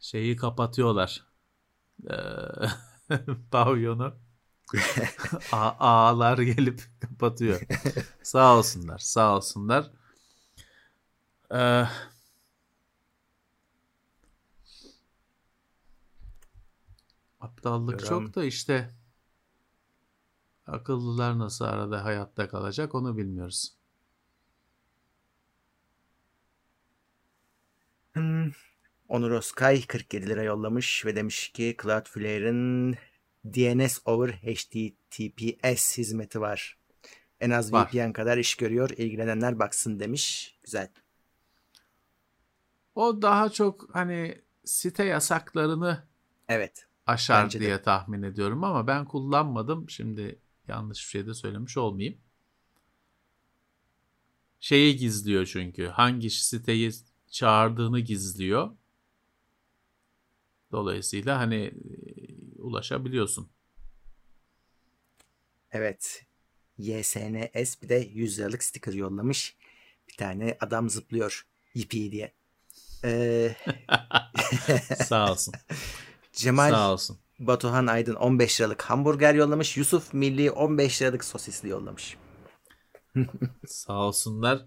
şeyi 0.00 0.36
kapatıyorlar 0.36 1.24
ee, 2.10 2.14
pavyonu 3.50 4.14
ağalar 5.52 6.38
gelip 6.38 6.82
kapatıyor. 7.00 7.60
sağ 8.22 8.56
olsunlar 8.56 8.98
sağ 8.98 9.36
olsunlar. 9.36 9.90
Ee, 11.54 11.84
aptallık 17.40 17.98
Görüm. 17.98 18.08
çok 18.08 18.34
da 18.34 18.44
işte 18.44 18.90
Akıllılar 20.68 21.38
nasıl 21.38 21.64
arada 21.64 22.04
hayatta 22.04 22.48
kalacak 22.48 22.94
onu 22.94 23.16
bilmiyoruz. 23.16 23.72
Hmm. 28.12 28.50
Onur 29.08 29.30
Oskay 29.30 29.86
47 29.86 30.26
lira 30.26 30.42
yollamış 30.42 31.06
ve 31.06 31.16
demiş 31.16 31.48
ki 31.48 31.76
Cloudflare'ın 31.82 32.94
DNS 33.44 34.00
over 34.04 34.32
HTTPS 34.32 35.98
hizmeti 35.98 36.40
var. 36.40 36.78
En 37.40 37.50
az 37.50 37.72
var. 37.72 37.88
VPN 37.92 38.12
kadar 38.12 38.38
iş 38.38 38.54
görüyor. 38.54 38.90
İlgilenenler 38.90 39.58
baksın 39.58 40.00
demiş. 40.00 40.56
Güzel. 40.62 40.88
O 42.94 43.22
daha 43.22 43.48
çok 43.48 43.94
hani 43.94 44.42
site 44.64 45.04
yasaklarını 45.04 46.04
evet 46.48 46.86
aşar 47.06 47.50
diye 47.50 47.70
de. 47.70 47.82
tahmin 47.82 48.22
ediyorum 48.22 48.64
ama 48.64 48.86
ben 48.86 49.04
kullanmadım. 49.04 49.90
Şimdi 49.90 50.38
Yanlış 50.68 50.98
bir 50.98 51.10
şey 51.10 51.26
de 51.26 51.34
söylemiş 51.34 51.76
olmayayım. 51.76 52.20
Şeyi 54.60 54.96
gizliyor 54.96 55.46
çünkü. 55.46 55.86
Hangi 55.86 56.30
siteyi 56.30 56.92
çağırdığını 57.30 58.00
gizliyor. 58.00 58.76
Dolayısıyla 60.72 61.38
hani 61.38 61.56
e, 61.56 61.72
ulaşabiliyorsun. 62.58 63.50
Evet. 65.72 66.24
YSNS 66.78 67.82
bir 67.82 67.88
de 67.88 67.94
100 67.94 68.38
liralık 68.38 68.62
sticker 68.62 68.92
yollamış. 68.92 69.56
Bir 70.08 70.16
tane 70.16 70.56
adam 70.60 70.90
zıplıyor. 70.90 71.46
Yipi 71.74 72.12
diye. 72.12 72.32
Ee... 73.04 73.56
Sağ 75.06 75.32
olsun. 75.32 75.54
Cemal 76.32 76.70
Sağ 76.70 76.92
olsun. 76.92 77.18
Batuhan 77.38 77.86
Aydın 77.86 78.14
15 78.14 78.60
liralık 78.60 78.82
hamburger 78.82 79.34
yollamış. 79.34 79.76
Yusuf 79.76 80.14
Milli 80.14 80.50
15 80.50 81.02
liralık 81.02 81.24
sosisli 81.24 81.68
yollamış. 81.68 82.16
Sağ 83.66 83.98
olsunlar. 83.98 84.66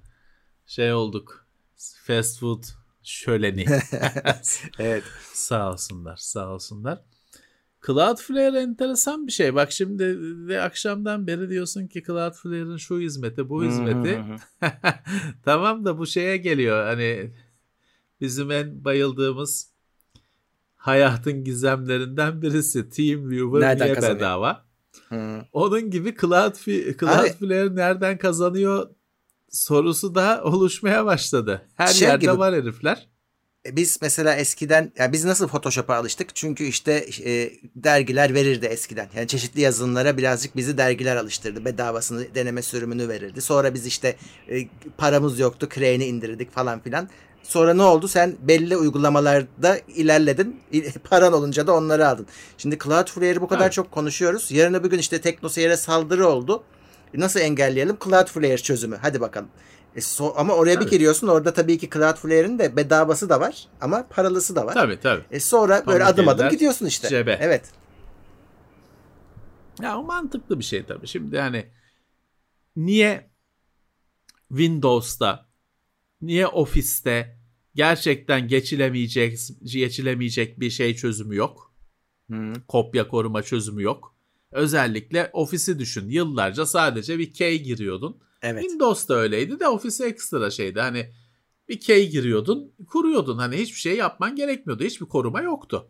Şey 0.66 0.94
olduk. 0.94 1.48
Fast 2.08 2.40
food 2.40 2.64
şöleni. 3.04 3.66
evet. 4.80 5.04
Sağ 5.34 5.72
olsunlar. 5.72 6.16
Sağ 6.18 6.54
olsunlar. 6.54 7.02
Cloudflare 7.86 8.60
enteresan 8.60 9.28
bir 9.28 9.32
şey. 9.32 9.56
Bak 9.56 9.72
şimdi 9.72 10.04
de 10.50 10.62
akşamdan 10.62 11.28
beri 11.28 11.50
diyorsun 11.50 11.88
ki 11.88 12.04
Cloudflare'ın 12.08 12.78
şu 12.78 13.00
hizmeti, 13.00 13.50
bu 13.50 13.64
hizmeti. 13.64 14.24
tamam 15.46 15.86
da 15.86 15.98
bu 15.98 16.08
şeye 16.08 16.38
geliyor. 16.38 16.86
Hani 16.86 17.34
bizim 18.22 18.52
en 18.52 18.86
bayıldığımız 18.86 19.71
hayatın 20.82 21.44
gizemlerinden 21.44 22.42
birisi. 22.42 22.90
TeamViewer 22.90 23.62
nereden 23.62 23.86
niye 23.86 23.96
kazanıyor? 23.96 24.20
bedava? 24.20 24.66
Hmm. 25.08 25.42
Onun 25.54 25.90
gibi 25.90 26.16
Cloudflare, 26.22 26.98
Cloudflare 26.98 27.76
nereden 27.76 28.18
kazanıyor 28.18 28.90
sorusu 29.50 30.16
da 30.16 30.42
oluşmaya 30.44 31.06
başladı. 31.06 31.62
Her 31.76 31.88
şey 31.88 32.08
yerde 32.08 32.26
gibi, 32.26 32.38
var 32.38 32.56
herifler. 32.56 33.10
e, 33.66 33.76
biz 33.76 34.00
mesela 34.02 34.36
eskiden 34.36 34.92
yani 34.98 35.14
biz 35.14 35.26
nasıl 35.26 35.48
Photoshop'a 35.48 35.96
alıştık? 35.96 36.36
Çünkü 36.36 36.64
işte 36.64 37.06
e, 37.26 37.52
dergiler 37.76 38.34
verirdi 38.34 38.66
eskiden. 38.66 39.10
Yani 39.16 39.28
çeşitli 39.28 39.62
yazılımlara 39.62 40.18
birazcık 40.18 40.56
bizi 40.56 40.78
dergiler 40.78 41.16
alıştırdı. 41.16 41.66
Bedavasını 41.66 42.36
deneme 42.36 42.62
sürümünü 42.62 43.10
verirdi. 43.10 43.42
Sonra 43.42 43.74
biz 43.74 43.86
işte 43.86 44.16
e, 44.50 44.68
paramız 44.98 45.40
yoktu. 45.40 45.70
Crane'i 45.76 46.06
indirdik 46.06 46.52
falan 46.52 46.80
filan. 46.80 47.10
Sonra 47.44 47.74
ne 47.74 47.84
oldu? 47.84 48.08
Sen 48.08 48.36
belli 48.42 48.78
uygulamalarda 48.78 49.78
ilerledin. 49.88 50.62
Paran 51.10 51.34
olunca 51.34 51.68
da 51.68 51.76
onları 51.76 52.08
aldın. 52.08 52.28
Şimdi 52.58 52.78
Cloudflare'i 52.80 53.42
bu 53.42 53.48
kadar 53.48 53.64
evet. 53.64 53.74
çok 53.74 53.92
konuşuyoruz. 53.92 54.52
Yarın 54.52 54.74
öbür 54.74 54.90
gün 54.90 55.00
işte 55.00 55.22
TeknoSeyir'e 55.22 55.78
saldırı 55.78 56.28
oldu. 56.28 56.64
Nasıl 57.14 57.40
engelleyelim? 57.40 57.98
Cloudflare 58.04 58.58
çözümü. 58.58 58.98
Hadi 59.02 59.22
bakalım. 59.22 59.50
E 59.96 60.02
so, 60.02 60.34
ama 60.38 60.54
oraya 60.54 60.76
tabii. 60.76 60.86
bir 60.86 60.92
giriyorsun 60.92 61.28
orada 61.28 61.54
tabii 61.54 61.78
ki 61.78 61.90
Cloudflare'in 61.90 62.60
de 62.60 62.76
bedavası 62.76 63.30
da 63.30 63.40
var 63.40 63.68
ama 63.82 64.08
paralısı 64.10 64.56
da 64.56 64.66
var. 64.66 64.74
Tabii 64.74 65.00
tabii. 65.00 65.24
E 65.32 65.40
sonra 65.40 65.74
Pamuk 65.74 65.88
böyle 65.88 66.06
adım 66.06 66.28
adım 66.28 66.50
gidiyorsun 66.50 66.86
işte. 66.86 67.08
Cebe. 67.08 67.38
Evet. 67.42 67.64
Ya 69.82 69.98
o 69.98 70.04
mantıklı 70.04 70.60
bir 70.60 70.64
şey 70.64 70.86
tabii. 70.86 71.08
Şimdi 71.08 71.40
hani 71.40 71.66
niye 72.76 73.32
Windows'ta 74.50 75.51
niye 76.22 76.48
Office'te 76.48 77.38
gerçekten 77.76 78.48
geçilemeyecek 78.48 79.40
geçilemeyecek 79.64 80.60
bir 80.60 80.70
şey 80.70 80.96
çözümü 80.96 81.36
yok? 81.36 81.74
Hmm. 82.28 82.54
Kopya 82.68 83.08
koruma 83.08 83.44
çözümü 83.44 83.84
yok. 83.84 84.16
Özellikle 84.52 85.30
Office'i 85.34 85.80
düşün. 85.80 86.10
Yıllarca 86.10 86.66
sadece 86.66 87.20
bir 87.20 87.34
key 87.34 87.64
giriyordun 87.64 88.22
Evet. 88.42 88.62
Windows 88.62 89.10
da 89.10 89.16
öyleydi 89.16 89.60
de 89.60 89.68
Office 89.68 90.06
ekstra 90.06 90.50
şeydi. 90.50 90.80
Hani 90.80 91.14
bir 91.70 91.80
key 91.80 92.10
giriyordun, 92.10 92.74
kuruyordun. 92.88 93.38
Hani 93.38 93.58
hiçbir 93.58 93.80
şey 93.80 93.98
yapman 93.98 94.36
gerekmiyordu. 94.36 94.84
Hiçbir 94.84 95.06
koruma 95.06 95.42
yoktu. 95.42 95.88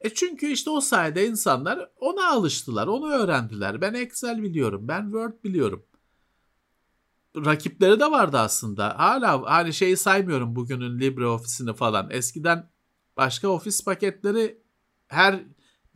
E 0.00 0.10
çünkü 0.10 0.46
işte 0.46 0.70
o 0.70 0.80
sayede 0.80 1.26
insanlar 1.26 1.90
ona 1.96 2.28
alıştılar, 2.28 2.86
onu 2.86 3.12
öğrendiler. 3.12 3.80
Ben 3.80 3.94
Excel 3.94 4.42
biliyorum, 4.42 4.88
ben 4.88 5.02
Word 5.02 5.44
biliyorum. 5.44 5.84
Rakipleri 7.36 8.00
de 8.00 8.10
vardı 8.10 8.38
aslında. 8.38 8.98
Hala 8.98 9.42
hani 9.42 9.74
şeyi 9.74 9.96
saymıyorum 9.96 10.56
bugünün 10.56 11.00
LibreOffice'ini 11.00 11.74
falan. 11.74 12.10
Eskiden 12.10 12.70
başka 13.16 13.48
ofis 13.48 13.84
paketleri 13.84 14.62
her 15.08 15.44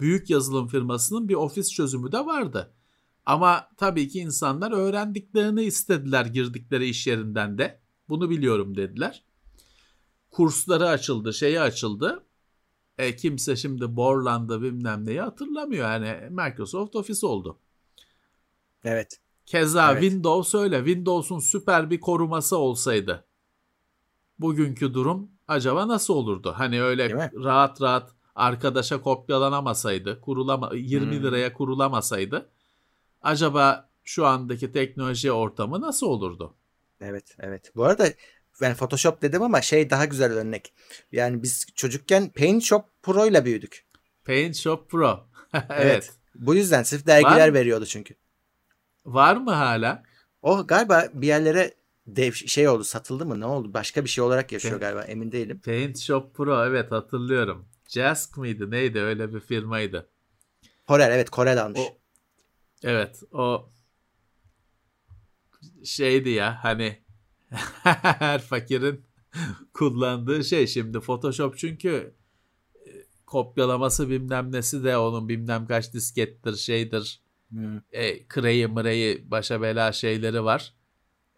büyük 0.00 0.30
yazılım 0.30 0.68
firmasının 0.68 1.28
bir 1.28 1.34
ofis 1.34 1.72
çözümü 1.72 2.12
de 2.12 2.26
vardı. 2.26 2.74
Ama 3.26 3.68
tabii 3.76 4.08
ki 4.08 4.18
insanlar 4.18 4.72
öğrendiklerini 4.72 5.62
istediler 5.62 6.26
girdikleri 6.26 6.88
iş 6.88 7.06
yerinden 7.06 7.58
de. 7.58 7.80
Bunu 8.08 8.30
biliyorum 8.30 8.76
dediler. 8.76 9.24
Kursları 10.30 10.88
açıldı, 10.88 11.32
şeyi 11.34 11.60
açıldı. 11.60 12.26
E, 12.98 13.16
kimse 13.16 13.56
şimdi 13.56 13.96
Borland'ı 13.96 14.62
bilmem 14.62 15.06
neyi 15.06 15.20
hatırlamıyor. 15.20 15.90
Yani 15.90 16.30
Microsoft 16.30 16.96
Office 16.96 17.26
oldu. 17.26 17.58
Evet. 18.84 19.20
Keza 19.46 19.92
evet. 19.92 20.02
Windows 20.02 20.54
öyle. 20.54 20.78
Windows'un 20.78 21.38
süper 21.38 21.90
bir 21.90 22.00
koruması 22.00 22.56
olsaydı 22.56 23.26
bugünkü 24.38 24.94
durum 24.94 25.30
acaba 25.48 25.88
nasıl 25.88 26.14
olurdu? 26.14 26.54
Hani 26.56 26.82
öyle 26.82 27.30
rahat 27.44 27.82
rahat 27.82 28.10
arkadaşa 28.34 29.00
kopyalanamasaydı, 29.00 30.20
kurulama 30.20 30.70
20 30.74 31.16
hmm. 31.16 31.24
liraya 31.24 31.52
kurulamasaydı 31.52 32.50
acaba 33.22 33.88
şu 34.04 34.26
andaki 34.26 34.72
teknoloji 34.72 35.32
ortamı 35.32 35.80
nasıl 35.80 36.06
olurdu? 36.06 36.54
Evet, 37.00 37.36
evet. 37.38 37.72
Bu 37.76 37.84
arada 37.84 38.08
ben 38.60 38.74
Photoshop 38.74 39.22
dedim 39.22 39.42
ama 39.42 39.62
şey 39.62 39.90
daha 39.90 40.04
güzel 40.04 40.32
örnek. 40.32 40.72
Yani 41.12 41.42
biz 41.42 41.66
çocukken 41.74 42.28
Paint 42.28 42.62
Shop 42.62 42.84
Pro 43.02 43.26
ile 43.26 43.44
büyüdük. 43.44 43.86
Paint 44.24 44.56
Shop 44.56 44.90
Pro. 44.90 45.26
evet. 45.54 45.66
evet. 45.70 46.12
Bu 46.34 46.54
yüzden 46.54 46.82
sırf 46.82 47.06
dergiler 47.06 47.48
Var 47.48 47.54
veriyordu 47.54 47.86
çünkü. 47.86 48.14
Var 49.06 49.36
mı 49.36 49.50
hala? 49.50 50.02
O 50.42 50.66
galiba 50.66 51.08
bir 51.14 51.26
yerlere 51.26 51.74
dev 52.06 52.32
şey 52.32 52.68
oldu 52.68 52.84
satıldı 52.84 53.26
mı 53.26 53.40
ne 53.40 53.46
oldu 53.46 53.74
başka 53.74 54.04
bir 54.04 54.08
şey 54.08 54.24
olarak 54.24 54.52
yaşıyor 54.52 54.80
galiba 54.80 55.02
emin 55.02 55.32
değilim. 55.32 55.60
Paint 55.64 55.98
Shop 55.98 56.34
Pro 56.34 56.64
evet 56.64 56.92
hatırlıyorum. 56.92 57.68
Jask 57.88 58.36
mıydı 58.36 58.70
neydi 58.70 59.00
öyle 59.00 59.34
bir 59.34 59.40
firmaydı. 59.40 60.08
Corel 60.88 61.10
evet 61.10 61.32
Corel 61.32 61.62
almış. 61.62 61.80
O, 61.80 61.98
Evet 62.82 63.22
o 63.32 63.70
şeydi 65.84 66.30
ya 66.30 66.64
hani 66.64 67.02
her 67.82 68.42
fakirin 68.42 69.04
kullandığı 69.74 70.44
şey 70.44 70.66
şimdi 70.66 71.00
Photoshop 71.00 71.58
çünkü 71.58 72.14
e, 72.86 72.90
kopyalaması 73.26 74.10
bilmem 74.10 74.52
nesi 74.52 74.84
de 74.84 74.96
onun 74.96 75.28
bilmem 75.28 75.66
kaç 75.66 75.92
diskettir 75.92 76.56
şeydir 76.56 77.20
hmm. 77.50 77.80
e, 77.92 78.28
kreyi 78.28 78.66
mreyi 78.66 79.30
başa 79.30 79.62
bela 79.62 79.92
şeyleri 79.92 80.44
var. 80.44 80.74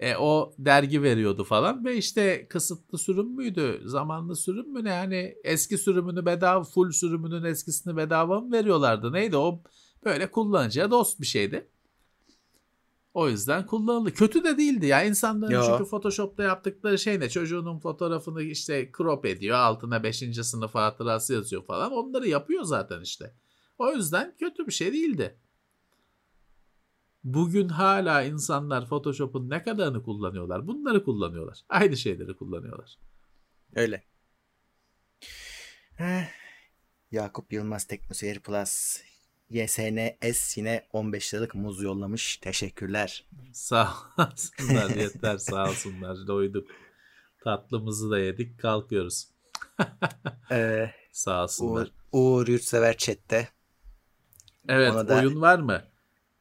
E, 0.00 0.16
o 0.16 0.54
dergi 0.58 1.02
veriyordu 1.02 1.44
falan 1.44 1.84
ve 1.84 1.96
işte 1.96 2.48
kısıtlı 2.48 2.98
sürüm 2.98 3.36
müydü 3.36 3.80
zamanlı 3.84 4.36
sürüm 4.36 4.72
mü 4.72 4.84
ne 4.84 4.90
yani 4.90 5.34
eski 5.44 5.78
sürümünü 5.78 6.26
bedava 6.26 6.64
full 6.64 6.90
sürümünün 6.90 7.44
eskisini 7.44 7.96
bedava 7.96 8.40
mı 8.40 8.52
veriyorlardı 8.52 9.12
neydi 9.12 9.36
o 9.36 9.62
Böyle 10.04 10.30
kullanıcıya 10.30 10.90
dost 10.90 11.20
bir 11.20 11.26
şeydi. 11.26 11.70
O 13.14 13.28
yüzden 13.28 13.66
kullanıldı. 13.66 14.14
Kötü 14.14 14.44
de 14.44 14.58
değildi 14.58 14.86
ya. 14.86 15.04
İnsanların 15.04 15.52
Yo. 15.52 15.62
çünkü 15.66 15.90
Photoshop'ta 15.90 16.42
yaptıkları 16.42 16.98
şey 16.98 17.20
ne? 17.20 17.28
Çocuğunun 17.28 17.78
fotoğrafını 17.78 18.42
işte 18.42 18.90
crop 18.96 19.26
ediyor. 19.26 19.56
Altına 19.56 20.02
5. 20.02 20.18
sınıf 20.42 20.74
hatırası 20.74 21.34
yazıyor 21.34 21.64
falan. 21.64 21.92
Onları 21.92 22.28
yapıyor 22.28 22.62
zaten 22.62 23.00
işte. 23.00 23.34
O 23.78 23.92
yüzden 23.92 24.36
kötü 24.40 24.66
bir 24.66 24.72
şey 24.72 24.92
değildi. 24.92 25.38
Bugün 27.24 27.68
hala 27.68 28.22
insanlar 28.22 28.88
Photoshop'un 28.88 29.50
ne 29.50 29.62
kadarını 29.62 30.02
kullanıyorlar? 30.02 30.66
Bunları 30.66 31.04
kullanıyorlar. 31.04 31.60
Aynı 31.68 31.96
şeyleri 31.96 32.36
kullanıyorlar. 32.36 32.98
Öyle. 33.74 34.04
Eh, 35.98 36.24
Yakup 37.10 37.52
Yılmaz 37.52 37.84
Teknoseyir 37.84 38.40
Plus 38.40 39.00
YSNS 39.50 40.56
yine 40.56 40.86
15 40.92 41.34
liralık 41.34 41.54
muz 41.54 41.82
yollamış. 41.82 42.36
Teşekkürler. 42.36 43.28
Sağ 43.52 43.92
olsunlar 44.18 44.90
yeter 44.90 45.38
sağ 45.38 45.68
olsunlar. 45.68 46.26
Doyduk. 46.26 46.68
Tatlımızı 47.44 48.10
da 48.10 48.18
yedik 48.18 48.60
kalkıyoruz. 48.60 49.28
ee, 50.50 50.90
sağ 51.12 51.42
olsunlar. 51.42 51.92
Uğur, 52.12 52.40
Uğur 52.40 52.48
Yurtsever 52.48 52.96
chatte. 52.96 53.48
Evet 54.68 54.92
Ona 54.92 55.08
da... 55.08 55.14
oyun 55.14 55.40
var 55.40 55.58
mı? 55.58 55.82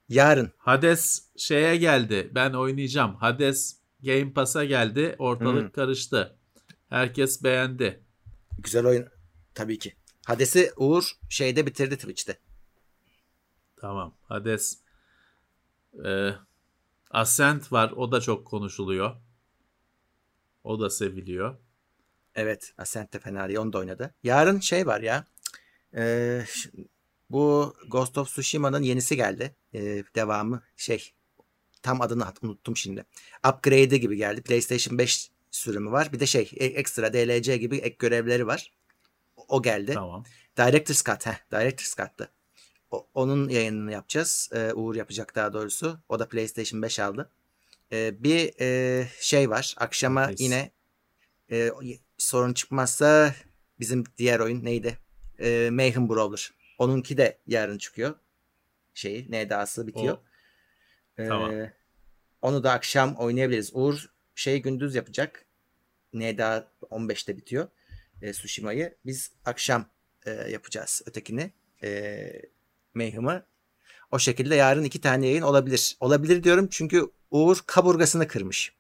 Yarın. 0.10 0.52
Hades 0.58 1.28
şeye 1.38 1.78
geldi. 1.78 2.32
Ben 2.36 2.54
oynayacağım. 2.54 3.16
Hades 3.16 3.78
Game 4.04 4.34
Pass'a 4.34 4.66
geldi. 4.66 5.16
Ortalık 5.20 5.64
hmm. 5.64 5.72
karıştı. 5.72 6.38
Herkes 6.90 7.44
beğendi. 7.44 8.04
Güzel 8.60 8.86
oyun. 8.86 9.08
Tabii 9.54 9.80
ki. 9.80 9.94
Hades'i 10.26 10.72
Uğur 10.78 11.12
şeyde 11.30 11.66
bitirdi 11.66 11.98
Twitch'te. 11.98 12.40
Tamam. 13.78 14.18
Hades. 14.24 14.80
Ee, 16.06 16.32
Ascent 17.12 17.72
var. 17.72 17.92
O 17.92 18.12
da 18.12 18.22
çok 18.22 18.48
konuşuluyor. 18.48 19.16
O 20.64 20.80
da 20.80 20.90
seviliyor. 20.90 21.58
Evet. 22.36 22.74
Ascent 22.78 23.14
de 23.14 23.20
fena 23.20 23.48
değil. 23.48 23.60
Onu 23.60 23.74
da 23.74 23.78
oynadı. 23.78 24.14
Yarın 24.24 24.60
şey 24.60 24.88
var 24.88 25.02
ya. 25.02 25.26
E, 25.96 26.44
bu 27.30 27.76
Ghost 27.88 28.18
of 28.18 28.28
Tsushima'nın 28.28 28.82
yenisi 28.82 29.16
geldi. 29.16 29.56
E, 29.74 29.80
devamı 30.16 30.64
şey. 30.78 31.14
Tam 31.82 32.02
adını 32.02 32.26
unuttum 32.42 32.78
şimdi. 32.78 33.06
Upgrade 33.48 33.98
gibi 33.98 34.18
geldi. 34.18 34.42
PlayStation 34.42 34.98
5 34.98 35.32
sürümü 35.52 35.92
var. 35.92 36.14
Bir 36.14 36.20
de 36.20 36.26
şey 36.26 36.52
e, 36.56 36.66
ekstra 36.66 37.14
DLC 37.14 37.58
gibi 37.58 37.78
ek 37.78 37.96
görevleri 38.00 38.48
var. 38.48 38.72
O 39.48 39.62
geldi. 39.62 39.94
Tamam. 39.94 40.24
Director's 40.58 41.04
Cut. 41.04 41.26
Heh, 41.26 41.52
Director's 41.52 41.96
Cut'tı 41.96 42.32
onun 43.14 43.50
yayınını 43.50 43.92
yapacağız. 43.92 44.50
E, 44.54 44.74
Uğur 44.74 44.96
yapacak 44.96 45.36
daha 45.36 45.54
doğrusu. 45.54 46.00
O 46.10 46.20
da 46.20 46.28
PlayStation 46.28 46.82
5 46.82 47.00
aldı. 47.00 47.32
E, 47.92 48.24
bir 48.24 48.62
e, 48.62 49.08
şey 49.22 49.50
var. 49.50 49.76
Akşama 49.78 50.28
nice. 50.28 50.44
yine 50.44 50.72
e, 51.52 51.72
sorun 52.18 52.54
çıkmazsa 52.54 53.36
bizim 53.80 54.04
diğer 54.18 54.40
oyun 54.40 54.66
neydi? 54.66 54.98
E, 55.40 55.70
Mayhem 55.72 56.10
Brawler. 56.10 56.54
Onunki 56.78 57.18
de 57.18 57.38
yarın 57.48 57.78
çıkıyor. 57.78 58.16
Şeyi, 58.94 59.32
NDA'sı 59.32 59.88
bitiyor. 59.88 60.18
O. 61.20 61.22
E, 61.22 61.28
tamam. 61.28 61.52
Onu 62.42 62.64
da 62.64 62.72
akşam 62.72 63.16
oynayabiliriz. 63.16 63.72
Uğur 63.74 64.10
şey 64.36 64.62
gündüz 64.62 64.96
yapacak. 64.96 65.46
NDA 66.14 66.72
15'te 66.82 67.38
bitiyor. 67.38 67.68
E, 68.22 68.32
Tsushima'yı. 68.32 68.96
Biz 69.06 69.32
akşam 69.46 69.86
e, 70.26 70.32
yapacağız 70.32 71.02
ötekini. 71.06 71.52
E, 71.84 72.32
Mayhem'ı. 72.94 73.46
O 74.12 74.20
şekilde 74.20 74.56
yarın 74.56 74.84
iki 74.84 75.02
tane 75.02 75.28
yayın 75.28 75.42
olabilir. 75.42 75.98
Olabilir 76.00 76.44
diyorum 76.44 76.68
çünkü 76.72 77.06
Uğur 77.32 77.58
kaburgasını 77.66 78.28
kırmış. 78.28 78.74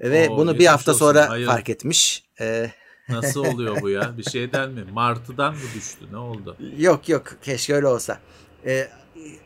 Ve 0.00 0.28
Oo, 0.28 0.36
bunu 0.36 0.58
bir 0.58 0.66
hafta 0.66 0.92
olsun. 0.92 0.98
sonra 0.98 1.28
Hayır. 1.28 1.46
fark 1.46 1.68
etmiş. 1.68 2.24
Ee, 2.40 2.70
Nasıl 3.08 3.44
oluyor 3.44 3.82
bu 3.82 3.90
ya? 3.90 4.18
Bir 4.18 4.22
şeyden 4.22 4.70
mi? 4.70 4.84
Martıdan 4.92 5.54
mı 5.54 5.60
düştü? 5.74 6.04
Ne 6.12 6.16
oldu? 6.16 6.56
Yok 6.78 7.08
yok 7.08 7.24
keşke 7.42 7.74
öyle 7.74 7.86
olsa. 7.86 8.18
Ee, 8.66 8.88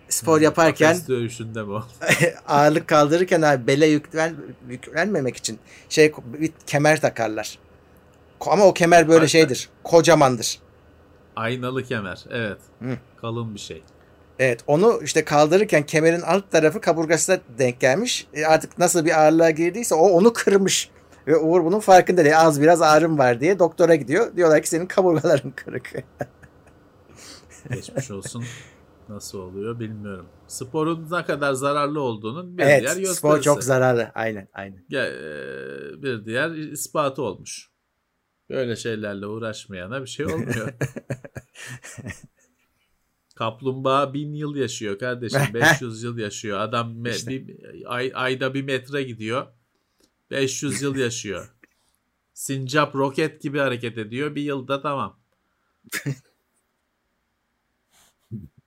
spor 0.09 0.41
yaparken 0.41 0.89
Kafes 0.93 1.09
dövüşünde 1.09 1.63
oldu? 1.63 1.87
ağırlık 2.49 2.89
kaldırırken 2.89 3.43
abi 3.43 3.67
bele 3.67 3.87
yüklen, 3.87 4.37
yüklenmemek 4.69 5.37
için 5.37 5.59
şey 5.89 6.13
bir 6.27 6.53
kemer 6.67 7.01
takarlar. 7.01 7.59
Ama 8.41 8.65
o 8.65 8.75
kemer 8.75 9.09
böyle 9.09 9.21
Ay- 9.21 9.29
şeydir. 9.29 9.69
Kocamandır. 9.85 10.59
Aynalı 11.37 11.85
kemer. 11.85 12.25
Evet. 12.31 12.59
Hı. 12.83 12.97
Kalın 13.21 13.55
bir 13.55 13.61
şey. 13.61 13.83
Evet 14.39 14.61
onu 14.67 15.01
işte 15.05 15.25
kaldırırken 15.25 15.83
kemerin 15.87 16.21
alt 16.21 16.51
tarafı 16.51 16.81
kaburgasına 16.81 17.39
denk 17.59 17.81
gelmiş. 17.81 18.27
E, 18.35 18.45
artık 18.45 18.79
nasıl 18.79 19.05
bir 19.05 19.21
ağırlığa 19.21 19.51
girdiyse 19.51 19.95
o 19.95 20.09
onu 20.09 20.33
kırmış. 20.33 20.91
Ve 21.27 21.37
Uğur 21.37 21.65
bunun 21.65 21.81
farkında 21.81 22.25
değil. 22.25 22.41
Az 22.41 22.63
biraz 22.63 22.83
ağrım 22.83 23.19
var 23.19 23.41
diye 23.41 23.59
doktora 23.59 23.95
gidiyor. 23.95 24.37
Diyorlar 24.37 24.63
ki 24.63 24.69
senin 24.69 24.87
kaburgaların 24.87 25.51
kırık. 25.51 25.93
Geçmiş 27.71 28.11
olsun. 28.11 28.45
Nasıl 29.09 29.39
oluyor 29.39 29.81
bilmiyorum. 29.81 30.27
Sporun 30.47 31.09
ne 31.11 31.25
kadar 31.25 31.53
zararlı 31.53 32.01
olduğunun 32.01 32.59
bir 32.59 32.63
evet 32.63 32.81
diğer 32.81 32.97
gösterisi. 32.97 33.15
spor 33.15 33.41
çok 33.41 33.65
zararlı. 33.65 34.11
Aynen 34.15 34.49
aynen. 34.53 34.77
E, 34.93 35.03
bir 36.03 36.25
diğer 36.25 36.51
ispatı 36.51 37.23
olmuş. 37.23 37.71
Böyle 38.51 38.77
şeylerle 38.77 39.27
uğraşmayana 39.27 40.03
bir 40.03 40.07
şey 40.07 40.27
olmuyor. 40.27 40.75
Kaplumbağa 43.37 44.15
bin 44.15 44.35
yıl 44.35 44.57
yaşıyor 44.57 44.99
kardeşim. 44.99 45.41
500 45.55 46.03
yıl 46.03 46.19
yaşıyor. 46.19 46.61
Adam 46.61 47.05
me- 47.05 47.11
İşte. 47.11 47.31
bir, 47.31 47.57
ay, 47.87 48.13
ayda 48.15 48.55
bir 48.55 48.63
metre 48.63 49.03
gidiyor. 49.03 49.47
500 50.31 50.83
yıl 50.83 50.97
yaşıyor. 50.97 51.55
Sincap 52.35 52.95
roket 52.95 53.43
gibi 53.43 53.59
hareket 53.59 53.99
ediyor. 53.99 54.35
Bir 54.35 54.43
yılda 54.43 54.83
tamam. 54.83 55.19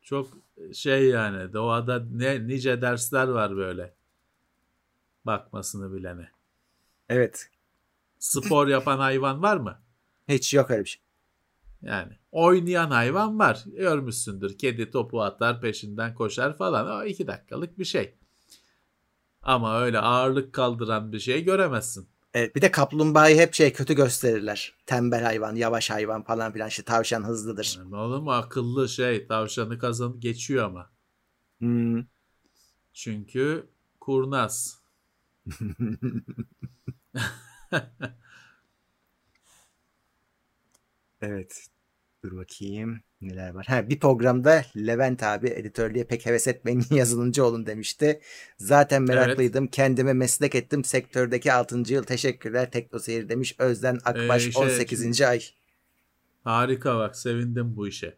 Çok 0.01 0.37
şey 0.73 1.05
yani 1.07 1.53
doğada 1.53 2.05
ne 2.11 2.47
nice 2.47 2.81
dersler 2.81 3.27
var 3.27 3.57
böyle. 3.57 3.93
Bakmasını 5.25 5.93
bilene. 5.93 6.31
Evet. 7.09 7.49
Spor 8.19 8.67
yapan 8.67 8.97
hayvan 8.97 9.41
var 9.41 9.57
mı? 9.57 9.81
Hiç 10.27 10.53
yok 10.53 10.71
öyle 10.71 10.83
bir 10.83 10.89
şey. 10.89 11.01
Yani 11.81 12.17
oynayan 12.31 12.91
hayvan 12.91 13.39
var. 13.39 13.63
Görmüşsündür. 13.65 14.57
Kedi 14.57 14.91
topu 14.91 15.21
atar 15.21 15.61
peşinden 15.61 16.15
koşar 16.15 16.57
falan. 16.57 17.01
O 17.01 17.05
iki 17.05 17.27
dakikalık 17.27 17.79
bir 17.79 17.85
şey. 17.85 18.15
Ama 19.43 19.81
öyle 19.81 19.99
ağırlık 19.99 20.53
kaldıran 20.53 21.11
bir 21.11 21.19
şey 21.19 21.43
göremezsin. 21.43 22.07
Evet, 22.33 22.55
bir 22.55 22.61
de 22.61 22.71
kaplumbağayı 22.71 23.37
hep 23.37 23.53
şey 23.53 23.73
kötü 23.73 23.93
gösterirler. 23.93 24.75
Tembel 24.85 25.23
hayvan, 25.23 25.55
yavaş 25.55 25.89
hayvan 25.89 26.23
falan 26.23 26.53
filan. 26.53 26.67
İşte 26.67 26.83
tavşan 26.83 27.23
hızlıdır. 27.23 27.75
Yani 27.77 27.95
oğlum 27.95 28.29
akıllı 28.29 28.89
şey 28.89 29.27
tavşanı 29.27 29.79
kazan 29.79 30.19
geçiyor 30.19 30.65
ama. 30.65 30.89
Hmm. 31.59 32.03
Çünkü 32.93 33.69
kurnaz. 33.99 34.79
Evet. 41.21 41.67
Dur 42.23 42.37
bakayım 42.37 43.01
neler 43.27 43.49
var. 43.49 43.65
Ha, 43.65 43.89
bir 43.89 43.99
programda 43.99 44.65
Levent 44.77 45.23
abi 45.23 45.47
editörlüğe 45.47 46.03
pek 46.03 46.25
heves 46.25 46.47
etmeyin 46.47 46.85
yazılımcı 46.91 47.45
olun 47.45 47.65
demişti. 47.65 48.19
Zaten 48.57 49.03
meraklıydım. 49.03 49.67
Kendime 49.67 50.13
meslek 50.13 50.55
ettim. 50.55 50.83
Sektördeki 50.83 51.53
6. 51.53 51.93
yıl 51.93 52.03
teşekkürler. 52.03 52.71
Teknoseyir 52.71 53.29
demiş. 53.29 53.55
Özden 53.59 53.99
Akbaş 54.05 54.47
Ee, 54.47 54.51
şey, 54.51 54.63
18. 54.63 55.21
ay. 55.21 55.41
Harika 56.43 56.97
bak 56.97 57.15
sevindim 57.15 57.75
bu 57.75 57.87
işe. 57.87 58.17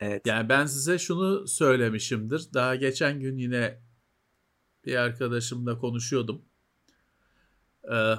Evet. 0.00 0.26
Yani 0.26 0.48
ben 0.48 0.66
size 0.66 0.98
şunu 0.98 1.48
söylemişimdir. 1.48 2.48
Daha 2.54 2.76
geçen 2.76 3.20
gün 3.20 3.36
yine 3.36 3.78
bir 4.86 4.94
arkadaşımla 4.96 5.78
konuşuyordum. 5.78 6.42
Ee, 7.92 8.14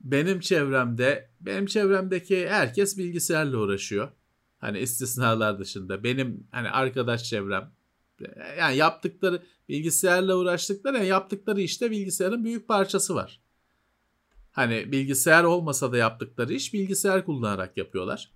benim 0.00 0.40
çevremde, 0.40 1.30
benim 1.40 1.66
çevremdeki 1.66 2.48
herkes 2.48 2.98
bilgisayarla 2.98 3.58
uğraşıyor. 3.58 4.08
Hani 4.58 4.78
istisnalar 4.78 5.58
dışında. 5.58 6.04
Benim 6.04 6.46
hani 6.50 6.70
arkadaş 6.70 7.24
çevrem 7.24 7.72
yani 8.58 8.76
yaptıkları 8.76 9.42
bilgisayarla 9.68 10.36
uğraştıkları 10.36 10.96
yani 10.96 11.06
yaptıkları 11.06 11.60
işte 11.60 11.90
bilgisayarın 11.90 12.44
büyük 12.44 12.68
parçası 12.68 13.14
var. 13.14 13.40
Hani 14.52 14.92
bilgisayar 14.92 15.44
olmasa 15.44 15.92
da 15.92 15.96
yaptıkları 15.96 16.52
iş 16.52 16.74
bilgisayar 16.74 17.24
kullanarak 17.24 17.76
yapıyorlar. 17.76 18.32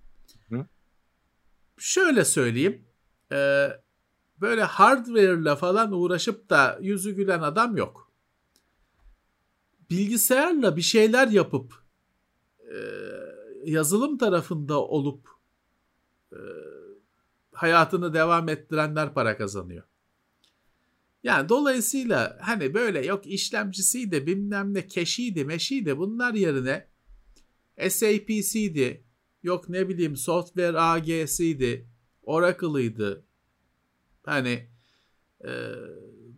Hı. 0.49 0.65
Şöyle 1.77 2.25
söyleyeyim. 2.25 2.85
e, 3.31 3.69
böyle 4.41 4.63
hardware'la 4.63 5.55
falan 5.55 5.91
uğraşıp 5.91 6.49
da 6.49 6.77
yüzü 6.81 7.11
gülen 7.11 7.41
adam 7.41 7.77
yok. 7.77 8.11
Bilgisayarla 9.89 10.75
bir 10.75 10.81
şeyler 10.81 11.27
yapıp 11.27 11.73
e, 12.59 12.77
yazılım 13.65 14.17
tarafında 14.17 14.81
olup 14.81 15.32
e, 16.33 16.39
hayatını 17.51 18.13
devam 18.13 18.49
ettirenler 18.49 19.13
para 19.13 19.37
kazanıyor. 19.37 19.83
Yani 21.23 21.49
dolayısıyla 21.49 22.37
hani 22.41 22.73
böyle 22.73 23.05
yok 23.05 23.27
işlemcisiydi 23.27 24.27
bilmem 24.27 24.73
ne 24.73 24.87
keşiydi 24.87 25.45
meşiydi 25.45 25.97
bunlar 25.97 26.33
yerine 26.33 26.87
SAP'siydi 27.89 29.05
yok 29.43 29.69
ne 29.69 29.89
bileyim 29.89 30.15
software 30.15 30.79
AG'siydi 30.79 31.89
Oracle'ıydı. 32.23 33.25
Hani 34.23 34.69
e, 35.45 35.51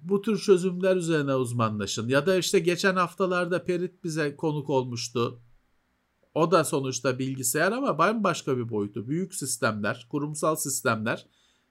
bu 0.01 0.21
tür 0.21 0.39
çözümler 0.39 0.95
üzerine 0.95 1.35
uzmanlaşın. 1.35 2.09
Ya 2.09 2.25
da 2.25 2.35
işte 2.35 2.59
geçen 2.59 2.95
haftalarda 2.95 3.63
Perit 3.63 4.03
bize 4.03 4.35
konuk 4.35 4.69
olmuştu 4.69 5.41
o 6.35 6.51
da 6.51 6.63
sonuçta 6.63 7.19
bilgisayar 7.19 7.71
ama 7.71 7.97
bambaşka 7.97 8.57
bir 8.57 8.69
boyutu 8.69 9.07
büyük 9.07 9.35
sistemler 9.35 10.07
kurumsal 10.09 10.55
sistemler 10.55 11.25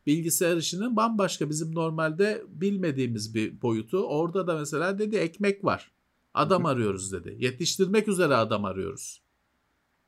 bilgisayar 0.06 0.56
işinin 0.56 0.96
bambaşka 0.96 1.50
bizim 1.50 1.74
normalde 1.74 2.44
bilmediğimiz 2.48 3.34
bir 3.34 3.62
boyutu. 3.62 3.98
Orada 3.98 4.46
da 4.46 4.58
mesela 4.58 4.98
dedi 4.98 5.16
ekmek 5.16 5.64
var. 5.64 5.92
Adam 6.34 6.66
arıyoruz 6.66 7.12
dedi. 7.12 7.36
Yetiştirmek 7.38 8.08
üzere 8.08 8.34
adam 8.34 8.64
arıyoruz. 8.64 9.22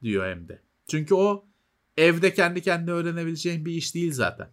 Diyor 0.02 0.26
hem 0.26 0.48
de. 0.48 0.62
Çünkü 0.88 1.14
o 1.14 1.46
evde 1.96 2.34
kendi 2.34 2.62
kendine 2.62 2.90
öğrenebileceğin 2.90 3.64
bir 3.64 3.72
iş 3.72 3.94
değil 3.94 4.12
zaten. 4.12 4.52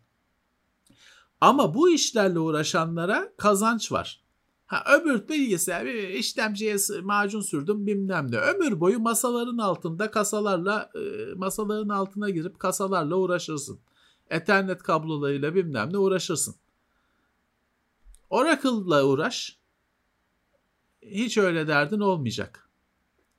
Ama 1.41 1.73
bu 1.73 1.89
işlerle 1.89 2.39
uğraşanlara 2.39 3.33
kazanç 3.37 3.91
var. 3.91 4.22
Ha 4.65 4.83
öbür 4.95 5.27
bilgisayar 5.27 5.85
bir 5.85 6.09
işlemciye 6.09 6.77
macun 7.03 7.41
sürdüm 7.41 7.87
bilmem 7.87 8.31
ne. 8.31 8.37
Ömür 8.37 8.79
boyu 8.79 8.99
masaların 8.99 9.57
altında 9.57 10.11
kasalarla 10.11 10.91
masaların 11.35 11.89
altına 11.89 12.29
girip 12.29 12.59
kasalarla 12.59 13.15
uğraşırsın. 13.15 13.79
Ethernet 14.29 14.83
kablolarıyla 14.83 15.55
bilmem 15.55 15.93
ne 15.93 15.97
uğraşırsın. 15.97 16.55
Oracle'la 18.29 19.05
uğraş. 19.05 19.57
Hiç 21.01 21.37
öyle 21.37 21.67
derdin 21.67 21.99
olmayacak. 21.99 22.69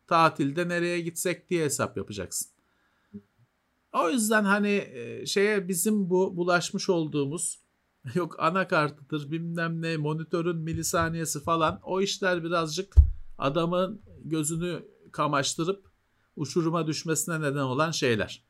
Tatilde 0.07 0.69
nereye 0.69 1.01
gitsek 1.01 1.51
diye 1.51 1.65
hesap 1.65 1.97
yapacaksın. 1.97 2.51
O 3.93 4.11
yüzden 4.11 4.45
hani 4.45 4.89
şeye 5.27 5.69
bizim 5.69 6.11
bu 6.11 6.37
bulaşmış 6.37 6.91
olduğumuz 6.91 7.64
yok 8.15 8.37
anakartıdır 8.39 9.31
bilmem 9.31 9.83
ne 9.83 9.97
monitörün 9.97 10.57
milisaniyesi 10.57 11.43
falan 11.43 11.81
o 11.83 12.01
işler 12.01 12.45
birazcık 12.45 12.95
adamın 13.39 14.03
gözünü 14.25 14.89
kamaştırıp 15.13 15.91
uçuruma 16.37 16.87
düşmesine 16.87 17.41
neden 17.41 17.57
olan 17.57 17.91
şeyler. 17.91 18.45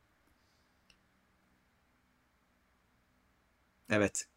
Evet. 3.89 4.27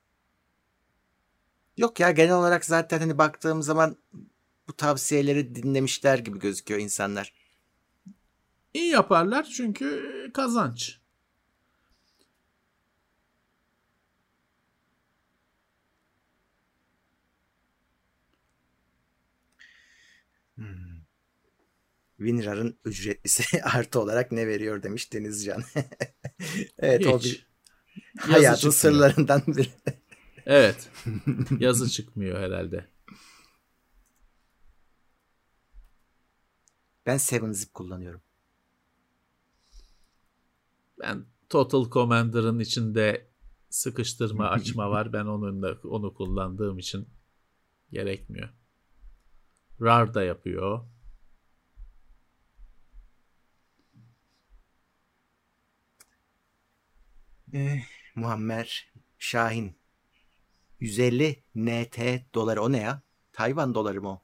Yok 1.76 2.00
ya 2.00 2.10
genel 2.10 2.34
olarak 2.34 2.64
zaten 2.64 2.98
hani 2.98 3.18
baktığım 3.18 3.62
zaman 3.62 3.96
bu 4.68 4.72
tavsiyeleri 4.72 5.54
dinlemişler 5.54 6.18
gibi 6.18 6.38
gözüküyor 6.38 6.80
insanlar. 6.80 7.32
İyi 8.74 8.90
yaparlar 8.90 9.44
çünkü 9.44 10.30
kazanç. 10.34 10.97
Hmm. 20.58 20.98
WinRAR'ın 22.16 22.78
ücretlisi 22.84 23.62
artı 23.62 24.00
olarak 24.00 24.32
ne 24.32 24.46
veriyor 24.46 24.82
demiş 24.82 25.12
Denizcan. 25.12 25.62
evet 26.78 27.00
Hiç. 27.00 27.06
o 27.06 27.20
bir 27.20 27.48
Yazı 28.28 28.32
hayatın 28.32 28.70
çıkmıyor. 28.70 28.72
sırlarından 28.72 29.42
biri. 29.46 29.68
Evet. 30.46 30.90
Yazı 31.58 31.90
çıkmıyor 31.90 32.40
herhalde. 32.40 32.86
Ben 37.06 37.16
7zip 37.16 37.72
kullanıyorum. 37.72 38.22
Ben 41.00 41.24
Total 41.48 41.90
Commander'ın 41.90 42.58
içinde 42.58 43.28
sıkıştırma 43.70 44.48
açma 44.48 44.90
var. 44.90 45.12
Ben 45.12 45.24
onunla 45.24 45.78
onu 45.84 46.14
kullandığım 46.14 46.78
için 46.78 47.08
gerekmiyor. 47.92 48.48
RAR 49.80 50.14
da 50.14 50.22
yapıyor. 50.22 50.84
Ee, 57.54 57.82
Muammer 58.14 58.92
Şahin 59.18 59.76
150 60.80 61.42
NT 61.54 62.26
doları 62.34 62.62
o 62.62 62.72
ne 62.72 62.78
ya? 62.78 63.02
Tayvan 63.32 63.74
doları 63.74 64.02
mı 64.02 64.08
o? 64.08 64.22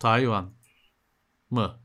Tayvan 0.00 0.54
mı? 1.50 1.80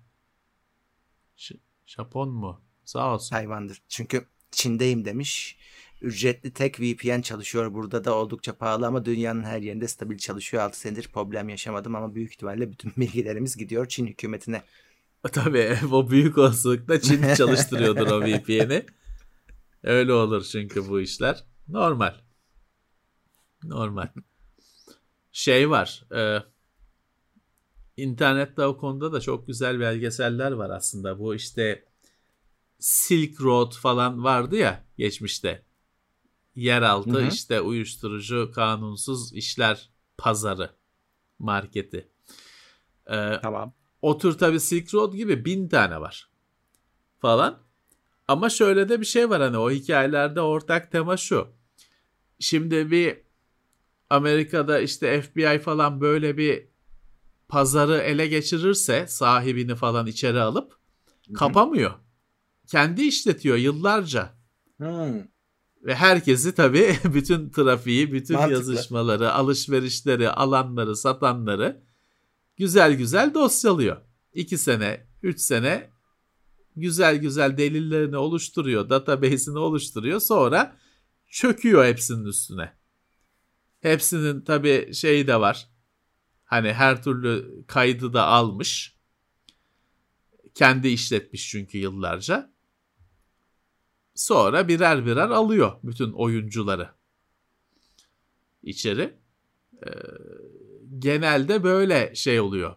Ş- 1.35 1.59
Japon 1.85 2.29
mu? 2.29 2.61
Sağ 2.85 3.13
olsun. 3.13 3.29
Tayvan'dır. 3.29 3.81
Çünkü 3.87 4.27
Çin'deyim 4.51 5.05
demiş. 5.05 5.57
Ücretli 6.01 6.53
tek 6.53 6.79
VPN 6.79 7.21
çalışıyor. 7.21 7.73
Burada 7.73 8.03
da 8.03 8.15
oldukça 8.15 8.57
pahalı 8.57 8.87
ama 8.87 9.05
dünyanın 9.05 9.43
her 9.43 9.61
yerinde 9.61 9.87
stabil 9.87 10.17
çalışıyor. 10.17 10.63
6 10.63 10.79
senedir 10.79 11.07
problem 11.13 11.49
yaşamadım 11.49 11.95
ama 11.95 12.15
büyük 12.15 12.31
ihtimalle 12.31 12.71
bütün 12.71 12.93
bilgilerimiz 12.97 13.57
gidiyor 13.57 13.85
Çin 13.85 14.07
hükümetine. 14.07 14.63
Tabii 15.31 15.77
o 15.91 16.09
büyük 16.09 16.37
olasılıkla 16.37 17.01
Çin 17.01 17.33
çalıştırıyordur 17.35 18.07
o 18.07 18.21
VPN'i. 18.21 18.85
Öyle 19.83 20.13
olur 20.13 20.43
çünkü 20.51 20.89
bu 20.89 21.01
işler. 21.01 21.43
Normal. 21.67 22.13
Normal. 23.63 24.07
Şey 25.31 25.69
var. 25.69 26.03
E, 26.15 26.43
internette 27.97 28.65
o 28.65 28.77
konuda 28.77 29.13
da 29.13 29.21
çok 29.21 29.47
güzel 29.47 29.79
belgeseller 29.79 30.51
var 30.51 30.69
aslında. 30.69 31.19
Bu 31.19 31.35
işte 31.35 31.85
Silk 32.79 33.41
Road 33.41 33.73
falan 33.73 34.23
vardı 34.23 34.55
ya 34.55 34.85
geçmişte. 34.97 35.68
Yeraltı 36.55 37.09
Hı 37.19 37.23
hı. 37.23 37.27
işte 37.27 37.61
uyuşturucu 37.61 38.51
kanunsuz 38.55 39.33
işler 39.33 39.89
pazarı 40.17 40.69
marketi. 41.39 42.09
E, 43.07 43.39
Tamam. 43.41 43.73
o 44.01 44.17
tür 44.17 44.37
tabii 44.37 44.59
Silk 44.59 44.93
Road 44.93 45.13
gibi 45.13 45.45
bin 45.45 45.67
tane 45.69 46.01
var 46.01 46.29
falan. 47.19 47.59
Ama 48.27 48.49
şöyle 48.49 48.89
de 48.89 48.99
bir 48.99 49.05
şey 49.05 49.29
var 49.29 49.41
hani 49.41 49.57
o 49.57 49.71
hikayelerde 49.71 50.41
ortak 50.41 50.91
tema 50.91 51.17
şu. 51.17 51.47
Şimdi 52.39 52.91
bir 52.91 53.17
Amerika'da 54.09 54.79
işte 54.79 55.21
FBI 55.21 55.59
falan 55.59 56.01
böyle 56.01 56.37
bir 56.37 56.67
pazarı 57.47 57.97
ele 57.97 58.27
geçirirse 58.27 59.07
sahibini 59.07 59.75
falan 59.75 60.07
içeri 60.07 60.41
alıp 60.41 60.79
kapamıyor. 61.33 61.91
Kendi 62.67 63.01
işletiyor 63.01 63.57
yıllarca. 63.57 64.33
Hmm. 64.77 65.21
Ve 65.83 65.95
herkesi 65.95 66.55
tabii 66.55 66.97
bütün 67.13 67.49
trafiği, 67.49 68.11
bütün 68.11 68.35
Mantıklı. 68.35 68.53
yazışmaları, 68.53 69.33
alışverişleri, 69.33 70.29
alanları, 70.29 70.95
satanları 70.95 71.83
güzel 72.57 72.93
güzel 72.93 73.33
dosyalıyor. 73.33 73.97
2 74.33 74.57
sene, 74.57 75.07
3 75.23 75.39
sene 75.39 75.89
güzel 76.75 77.17
güzel 77.17 77.57
delillerini 77.57 78.17
oluşturuyor, 78.17 78.89
database'ini 78.89 79.57
oluşturuyor. 79.57 80.19
Sonra 80.19 80.75
çöküyor 81.27 81.85
hepsinin 81.85 82.25
üstüne. 82.25 82.73
Hepsinin 83.81 84.41
tabii 84.41 84.93
şeyi 84.93 85.27
de 85.27 85.39
var. 85.39 85.69
Hani 86.43 86.73
her 86.73 87.03
türlü 87.03 87.63
kaydı 87.67 88.13
da 88.13 88.25
almış. 88.25 88.95
Kendi 90.55 90.87
işletmiş 90.87 91.49
çünkü 91.49 91.77
yıllarca. 91.77 92.53
Sonra 94.19 94.67
birer 94.67 95.05
birer 95.05 95.29
alıyor 95.29 95.71
bütün 95.83 96.11
oyuncuları 96.11 96.89
içeri. 98.63 99.13
Ee, 99.85 99.89
genelde 100.99 101.63
böyle 101.63 102.15
şey 102.15 102.39
oluyor. 102.39 102.75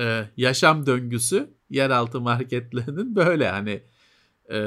Ee, 0.00 0.30
yaşam 0.36 0.86
döngüsü 0.86 1.54
yeraltı 1.70 2.20
marketlerinin 2.20 3.16
böyle 3.16 3.48
hani 3.48 3.82
e, 4.50 4.58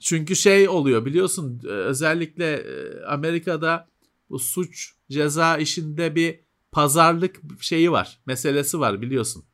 çünkü 0.00 0.36
şey 0.36 0.68
oluyor 0.68 1.04
biliyorsun 1.04 1.60
e, 1.64 1.68
özellikle 1.68 2.54
e, 2.54 3.02
Amerika'da 3.04 3.88
bu 4.30 4.38
suç 4.38 4.94
ceza 5.10 5.56
işinde 5.56 6.14
bir 6.14 6.40
pazarlık 6.72 7.40
şeyi 7.60 7.92
var 7.92 8.20
meselesi 8.26 8.80
var 8.80 9.02
biliyorsun. 9.02 9.44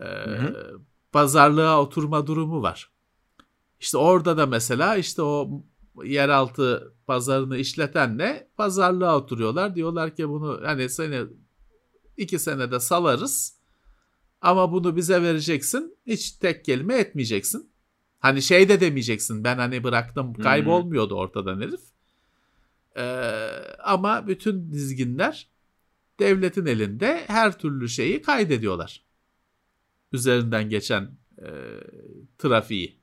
Ee. 0.00 0.06
Pazarlığa 1.12 1.82
oturma 1.82 2.26
durumu 2.26 2.62
var. 2.62 2.91
İşte 3.82 3.98
orada 3.98 4.36
da 4.36 4.46
mesela 4.46 4.96
işte 4.96 5.22
o 5.22 5.62
yeraltı 6.04 6.94
pazarını 7.06 7.56
işletenle 7.56 8.48
pazarlığa 8.56 9.16
oturuyorlar. 9.16 9.74
Diyorlar 9.74 10.16
ki 10.16 10.28
bunu 10.28 10.60
hani 10.64 10.88
seni 10.88 11.20
iki 12.16 12.38
senede 12.38 12.80
salarız 12.80 13.58
ama 14.40 14.72
bunu 14.72 14.96
bize 14.96 15.22
vereceksin. 15.22 15.98
Hiç 16.06 16.32
tek 16.32 16.64
kelime 16.64 16.94
etmeyeceksin. 16.94 17.70
Hani 18.18 18.42
şey 18.42 18.68
de 18.68 18.80
demeyeceksin 18.80 19.44
ben 19.44 19.58
hani 19.58 19.84
bıraktım 19.84 20.34
kaybolmuyordu 20.34 21.14
ortadan 21.14 21.60
herif. 21.60 21.80
Ee, 22.96 23.02
ama 23.84 24.26
bütün 24.26 24.72
dizginler 24.72 25.48
devletin 26.20 26.66
elinde 26.66 27.24
her 27.26 27.58
türlü 27.58 27.88
şeyi 27.88 28.22
kaydediyorlar. 28.22 29.04
Üzerinden 30.12 30.68
geçen 30.68 31.10
e, 31.38 31.48
trafiği 32.38 33.01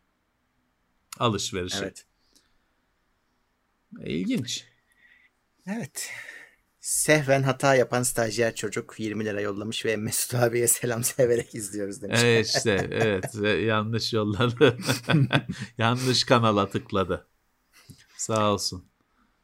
alışverişi. 1.19 1.77
Evet. 1.81 2.05
İlginç. 4.05 4.65
Evet. 5.67 6.09
Sehven 6.79 7.43
hata 7.43 7.75
yapan 7.75 8.03
stajyer 8.03 8.55
çocuk 8.55 8.95
20 8.97 9.25
lira 9.25 9.41
yollamış 9.41 9.85
ve 9.85 9.97
Mesut 9.97 10.35
abiye 10.35 10.67
selam 10.67 11.03
severek 11.03 11.55
izliyoruz 11.55 12.01
demiş. 12.01 12.19
Evet 12.23 12.47
işte 12.47 12.87
evet 12.91 13.35
ve 13.35 13.51
yanlış 13.51 14.13
yolladı. 14.13 14.77
yanlış 15.77 16.23
kanala 16.23 16.69
tıkladı. 16.69 17.27
Sağ 18.17 18.53
olsun. 18.53 18.85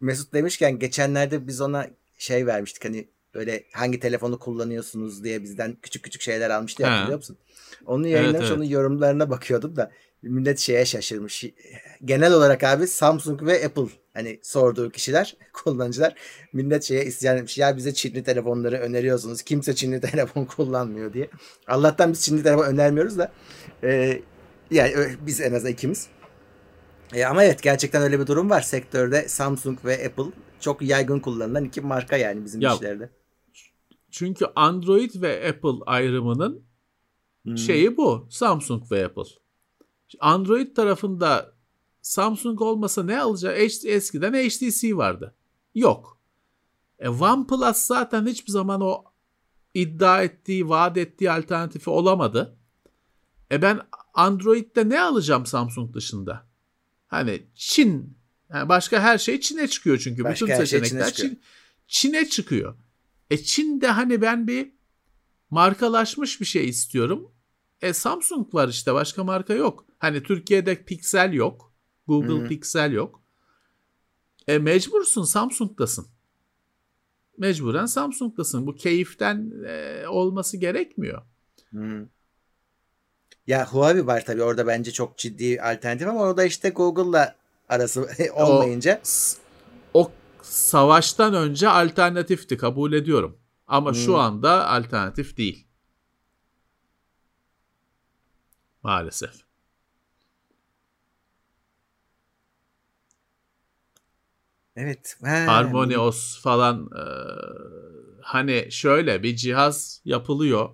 Mesut 0.02 0.34
demişken 0.34 0.80
geçenlerde 0.80 1.48
biz 1.48 1.62
ona 1.62 1.88
şey 2.18 2.46
vermiştik 2.46 2.86
hani 2.86 3.08
böyle 3.34 3.64
hangi 3.74 4.00
telefonu 4.00 4.40
kullanıyorsunuz 4.40 5.24
diye 5.24 5.44
bizden 5.44 5.78
küçük 5.82 6.04
küçük 6.04 6.22
şeyler 6.22 6.50
almıştı 6.50 6.82
ya 6.82 6.90
Ha. 6.90 6.94
hatırlıyor 6.94 7.18
musun? 7.18 7.38
Onu 7.86 8.08
yayınlamış 8.08 8.48
evet. 8.48 8.58
onun 8.58 8.64
yorumlarına 8.64 9.30
bakıyordum 9.30 9.76
da 9.76 9.92
millet 10.30 10.60
şeye 10.60 10.86
şaşırmış. 10.86 11.46
Genel 12.06 12.34
olarak 12.34 12.64
abi 12.64 12.88
Samsung 12.88 13.44
ve 13.44 13.66
Apple 13.66 13.88
hani 14.14 14.40
sorduğu 14.44 14.90
kişiler 14.90 15.38
kullanıcılar 15.54 16.16
millet 16.54 16.84
şeye 16.84 17.06
isyan 17.06 17.38
etmiş. 17.38 17.58
Ya 17.58 17.78
bize 17.78 17.94
Çinli 17.94 18.24
telefonları 18.24 18.78
öneriyorsunuz. 18.78 19.42
Kimse 19.42 19.76
Çinli 19.76 20.02
telefon 20.12 20.46
kullanmıyor 20.46 21.14
diye. 21.14 21.30
Allah'tan 21.68 22.12
biz 22.12 22.22
Çinli 22.22 22.44
telefon 22.44 22.66
önermiyoruz 22.66 23.18
da 23.18 23.32
e, 23.84 24.22
yani 24.72 24.94
biz 25.22 25.42
en 25.42 25.54
azından 25.54 25.74
ikimiz. 25.74 26.08
E, 27.14 27.26
ama 27.26 27.44
evet 27.44 27.64
gerçekten 27.64 28.02
öyle 28.02 28.20
bir 28.20 28.28
durum 28.28 28.50
var. 28.50 28.62
Sektörde 28.62 29.28
Samsung 29.28 29.86
ve 29.86 30.06
Apple 30.06 30.32
çok 30.60 30.82
yaygın 30.82 31.20
kullanılan 31.20 31.64
iki 31.66 31.82
marka 31.82 32.18
yani 32.18 32.46
bizim 32.46 32.62
Ya, 32.62 32.74
işlerde. 32.74 33.10
Çünkü 34.12 34.46
Android 34.56 35.22
ve 35.22 35.50
Apple 35.50 35.84
ayrımının 35.86 36.66
Hmm. 37.44 37.58
şeyi 37.58 37.98
bu. 37.98 38.28
Samsung 38.30 38.92
ve 38.92 39.06
Apple. 39.06 39.24
Android 40.20 40.76
tarafında 40.76 41.54
Samsung 42.02 42.62
olmasa 42.62 43.04
ne 43.04 43.22
alacağı 43.22 43.54
H- 43.54 43.90
eskiden 43.90 44.34
HTC 44.34 44.98
vardı. 44.98 45.36
Yok. 45.76 46.20
E, 47.00 47.10
OnePlus 47.10 47.78
zaten 47.78 48.26
hiçbir 48.26 48.52
zaman 48.52 48.82
o 48.82 49.04
iddia 49.74 50.24
ettiği, 50.24 50.70
vaat 50.70 50.98
ettiği 50.98 51.32
alternatifi 51.32 51.90
olamadı. 51.90 52.58
E 53.52 53.62
ben 53.62 53.82
Android'de 54.14 54.90
ne 54.90 55.02
alacağım 55.02 55.46
Samsung 55.46 55.94
dışında? 55.94 56.46
Hani 57.08 57.48
Çin, 57.56 58.18
yani 58.50 58.70
başka 58.70 59.00
her 59.02 59.18
şey 59.18 59.40
Çin'e 59.40 59.68
çıkıyor 59.68 59.98
çünkü. 59.98 60.24
Başka 60.24 60.46
Bütün 60.46 60.54
her 60.60 60.66
şey 60.66 60.80
Çin'e 60.80 60.88
seçenekler 60.88 61.14
çıkıyor. 61.14 61.34
Çin, 61.34 61.42
Çin'e 61.88 62.30
çıkıyor. 62.30 62.76
E 63.30 63.44
Çin'de 63.44 63.88
hani 63.88 64.22
ben 64.22 64.48
bir 64.48 64.72
markalaşmış 65.50 66.42
bir 66.42 66.46
şey 66.46 66.70
istiyorum. 66.70 67.32
E 67.86 67.94
Samsung 67.94 68.54
var 68.54 68.68
işte 68.68 68.94
başka 68.94 69.24
marka 69.24 69.54
yok. 69.54 69.86
Hani 70.00 70.24
Türkiye'de 70.24 70.84
Pixel 70.84 71.34
yok. 71.34 71.74
Google 72.08 72.34
Hı 72.40 72.44
hı. 72.44 72.48
Pixel 72.48 72.92
yok. 72.92 73.22
E 74.48 74.58
mecbursun 74.58 75.24
Samsung'dasın. 75.24 76.08
Mecburen 77.38 77.86
Samsung'dasın. 77.86 78.68
Bu 78.68 78.76
keyiften 78.76 79.52
e, 79.68 80.08
olması 80.08 80.58
gerekmiyor. 80.58 81.22
Hmm. 81.70 82.06
Ya 83.48 83.68
Huawei 83.68 84.08
var 84.08 84.26
tabii 84.26 84.44
orada 84.44 84.68
bence 84.68 84.92
çok 84.92 85.18
ciddi 85.18 85.62
alternatif 85.62 86.08
ama 86.08 86.22
orada 86.22 86.44
işte 86.46 86.70
Google'la 86.70 87.36
arası 87.70 88.08
olmayınca 88.36 89.00
S- 89.04 89.38
O 89.94 90.12
savaştan 90.42 91.34
önce 91.34 91.70
alternatifti 91.70 92.58
kabul 92.58 92.94
ediyorum. 92.94 93.38
Ama 93.68 93.94
şu 93.94 94.08
Hmm. 94.14 94.20
anda 94.20 94.68
alternatif 94.70 95.38
değil. 95.38 95.68
maalesef. 98.86 99.32
Evet. 104.76 105.18
Harmonios 105.48 106.42
falan 106.42 106.90
e, 106.96 107.04
hani 108.22 108.68
şöyle 108.72 109.24
bir 109.24 109.36
cihaz 109.36 110.02
yapılıyor. 110.06 110.70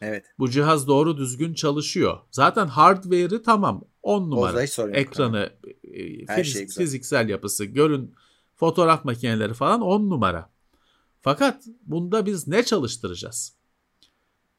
Evet. 0.00 0.24
Bu 0.38 0.50
cihaz 0.50 0.86
doğru 0.88 1.16
düzgün 1.16 1.54
çalışıyor. 1.54 2.18
Zaten 2.30 2.66
hardware'ı 2.66 3.42
tamam 3.42 3.84
10 4.02 4.30
numara. 4.30 4.52
Ekranı, 5.00 5.52
e, 5.84 6.26
fiz- 6.26 6.44
şey 6.44 6.66
fiziksel 6.84 7.28
yapısı, 7.28 7.64
görün 7.64 8.14
fotoğraf 8.56 9.04
makineleri 9.04 9.54
falan 9.54 9.80
10 9.80 10.10
numara. 10.10 10.50
Fakat 11.20 11.64
bunda 11.86 12.26
biz 12.26 12.48
ne 12.48 12.64
çalıştıracağız? 12.64 13.59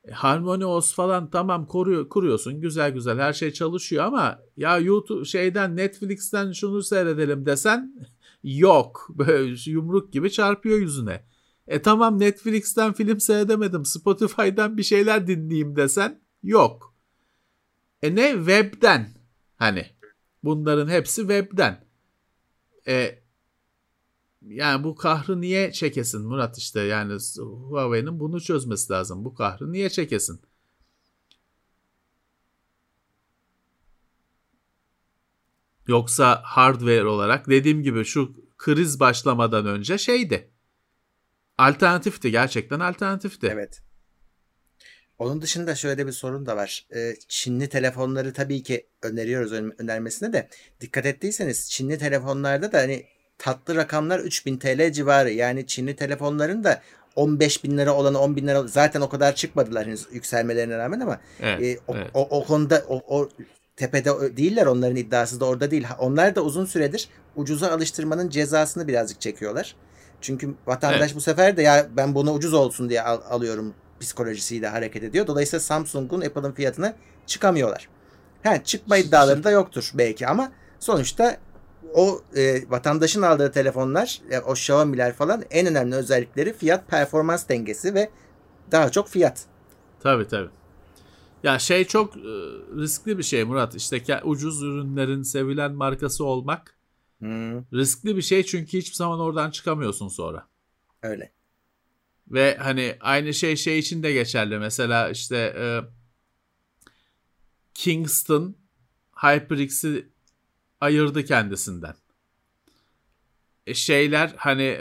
E, 0.05 0.11
HarmonyOS 0.11 0.93
falan 0.93 1.29
tamam 1.29 1.65
koruyor, 1.65 2.09
kuruyorsun 2.09 2.61
güzel 2.61 2.91
güzel 2.91 3.19
her 3.19 3.33
şey 3.33 3.51
çalışıyor 3.51 4.03
ama 4.03 4.39
ya 4.57 4.77
YouTube 4.77 5.25
şeyden 5.25 5.77
Netflix'ten 5.77 6.51
şunu 6.51 6.83
seyredelim 6.83 7.45
desen 7.45 7.95
yok. 8.43 9.07
Böyle 9.09 9.55
yumruk 9.65 10.13
gibi 10.13 10.31
çarpıyor 10.31 10.79
yüzüne. 10.79 11.25
E 11.67 11.81
tamam 11.81 12.19
Netflix'ten 12.19 12.93
film 12.93 13.19
seyredemedim 13.19 13.85
Spotify'dan 13.85 14.77
bir 14.77 14.83
şeyler 14.83 15.27
dinleyeyim 15.27 15.75
desen 15.75 16.21
yok. 16.43 16.95
E 18.01 18.15
ne 18.15 18.31
webden 18.31 19.09
hani 19.55 19.85
bunların 20.43 20.87
hepsi 20.87 21.21
webden. 21.21 21.85
E 22.87 23.20
yani 24.47 24.83
bu 24.83 24.95
kahrı 24.95 25.41
niye 25.41 25.71
çekesin 25.71 26.21
Murat 26.21 26.57
işte 26.57 26.81
yani 26.81 27.17
Huawei'nin 27.37 28.19
bunu 28.19 28.41
çözmesi 28.41 28.93
lazım. 28.93 29.25
Bu 29.25 29.33
kahrı 29.33 29.71
niye 29.71 29.89
çekesin? 29.89 30.41
Yoksa 35.87 36.41
hardware 36.43 37.05
olarak 37.05 37.49
dediğim 37.49 37.83
gibi 37.83 38.05
şu 38.05 38.33
kriz 38.57 38.99
başlamadan 38.99 39.65
önce 39.65 39.97
şeydi. 39.97 40.51
Alternatifti 41.57 42.31
gerçekten 42.31 42.79
alternatifti. 42.79 43.47
Evet. 43.47 43.81
Onun 45.19 45.41
dışında 45.41 45.75
şöyle 45.75 46.07
bir 46.07 46.11
sorun 46.11 46.45
da 46.45 46.55
var. 46.57 46.87
Ee, 46.95 47.15
Çinli 47.27 47.69
telefonları 47.69 48.33
tabii 48.33 48.63
ki 48.63 48.87
öneriyoruz 49.01 49.51
ön- 49.51 49.75
önermesine 49.77 50.33
de 50.33 50.49
dikkat 50.81 51.05
ettiyseniz 51.05 51.69
Çinli 51.71 51.97
telefonlarda 51.97 52.71
da 52.71 52.77
hani 52.77 53.05
tatlı 53.41 53.75
rakamlar 53.75 54.19
3000 54.19 54.57
TL 54.57 54.91
civarı. 54.91 55.31
Yani 55.31 55.67
Çinli 55.67 55.95
telefonların 55.95 56.63
da 56.63 56.81
15 57.15 57.63
bin 57.63 57.77
lira 57.77 57.93
olanı 57.93 58.19
10 58.19 58.35
bin 58.35 58.47
lira 58.47 58.67
zaten 58.67 59.01
o 59.01 59.09
kadar 59.09 59.35
çıkmadılar 59.35 59.85
henüz 59.87 60.07
yükselmelerine 60.11 60.77
rağmen 60.77 60.99
ama 60.99 61.19
Evet, 61.41 61.61
e, 61.61 61.79
o, 61.87 61.95
evet. 61.95 62.07
o, 62.13 62.39
o 62.39 62.45
konuda 62.45 62.83
o, 62.89 63.01
o 63.19 63.29
tepede 63.75 64.37
değiller 64.37 64.65
onların 64.65 64.95
iddiası 64.95 65.39
da 65.39 65.45
orada 65.45 65.71
değil. 65.71 65.87
Onlar 65.99 66.35
da 66.35 66.41
uzun 66.41 66.65
süredir 66.65 67.09
ucuza 67.35 67.71
alıştırmanın 67.71 68.29
cezasını 68.29 68.87
birazcık 68.87 69.21
çekiyorlar. 69.21 69.75
Çünkü 70.21 70.53
vatandaş 70.67 70.99
Evet. 71.01 71.15
bu 71.15 71.21
sefer 71.21 71.57
de 71.57 71.61
ya 71.61 71.87
ben 71.97 72.15
bunu 72.15 72.31
ucuz 72.33 72.53
olsun 72.53 72.89
diye 72.89 73.01
al- 73.01 73.21
alıyorum 73.29 73.73
psikolojisiyle 73.99 74.67
hareket 74.67 75.03
ediyor. 75.03 75.27
Dolayısıyla 75.27 75.59
Samsung'un 75.59 76.21
Apple'ın 76.21 76.51
fiyatına 76.51 76.93
çıkamıyorlar. 77.25 77.89
Ha, 78.43 78.63
çıkma 78.63 78.97
iddiaları 78.97 79.43
da 79.43 79.51
yoktur 79.51 79.91
belki 79.93 80.27
ama 80.27 80.51
sonuçta 80.79 81.37
o 81.93 82.21
e, 82.35 82.69
vatandaşın 82.69 83.21
aldığı 83.21 83.51
telefonlar, 83.51 84.21
e, 84.31 84.39
o 84.39 84.53
Xiaomi'ler 84.53 85.13
falan 85.13 85.43
en 85.51 85.67
önemli 85.67 85.95
özellikleri 85.95 86.53
fiyat 86.53 86.87
performans 86.87 87.49
dengesi 87.49 87.93
ve 87.93 88.09
daha 88.71 88.91
çok 88.91 89.09
fiyat. 89.09 89.45
Tabii 89.99 90.27
tabii. 90.27 90.49
Ya 91.43 91.59
şey 91.59 91.85
çok 91.85 92.17
e, 92.17 92.21
riskli 92.81 93.17
bir 93.17 93.23
şey 93.23 93.43
Murat. 93.43 93.75
İşte 93.75 94.21
ucuz 94.23 94.61
ürünlerin 94.63 95.23
sevilen 95.23 95.71
markası 95.73 96.25
olmak 96.25 96.77
Hmm, 97.19 97.63
riskli 97.73 98.17
bir 98.17 98.21
şey 98.21 98.43
çünkü 98.45 98.77
hiçbir 98.77 98.95
zaman 98.95 99.19
oradan 99.19 99.51
çıkamıyorsun 99.51 100.07
sonra. 100.07 100.47
öyle. 101.03 101.31
Ve 102.27 102.57
hani 102.57 102.97
aynı 102.99 103.33
şey 103.33 103.55
şey 103.55 103.79
için 103.79 104.03
de 104.03 104.13
geçerli. 104.13 104.59
Mesela 104.59 105.09
işte 105.09 105.37
e, 105.37 105.65
Kingston 107.73 108.55
HyperX'i 109.15 110.10
ayırdı 110.81 111.25
kendisinden. 111.25 111.95
E, 113.67 113.73
şeyler 113.73 114.33
hani 114.37 114.77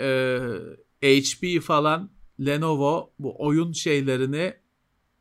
e, 1.02 1.20
HP 1.22 1.60
falan 1.62 2.10
Lenovo 2.40 3.12
bu 3.18 3.44
oyun 3.44 3.72
şeylerini 3.72 4.54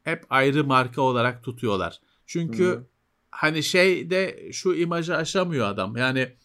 hep 0.03 0.25
ayrı 0.29 0.63
marka 0.63 1.01
olarak 1.01 1.43
tutuyorlar. 1.43 2.01
Çünkü 2.25 2.63
Hı. 2.63 2.85
hani 3.31 3.63
şey 3.63 4.09
de 4.09 4.49
şu 4.51 4.73
imajı 4.73 5.15
aşamıyor 5.15 5.67
adam. 5.67 5.97
Yani 5.97 6.35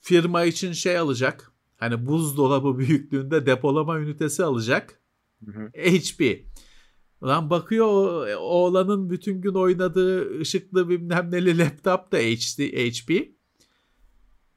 firma 0.00 0.44
için 0.44 0.72
şey 0.72 0.98
alacak. 0.98 1.52
Hani 1.76 2.06
buzdolabı 2.06 2.78
büyüklüğünde 2.78 3.46
depolama 3.46 3.98
ünitesi 3.98 4.44
alacak. 4.44 5.00
Hı 5.44 5.50
hı. 5.50 5.70
HP. 5.74 6.44
Ulan 7.22 7.50
bakıyor 7.50 7.86
o- 7.86 8.36
oğlanın 8.36 9.10
bütün 9.10 9.40
gün 9.40 9.54
oynadığı 9.54 10.40
ışıklı 10.40 10.88
bilmem 10.88 11.30
neli 11.30 11.58
laptop 11.58 12.12
da 12.12 12.16
HP. 12.16 13.32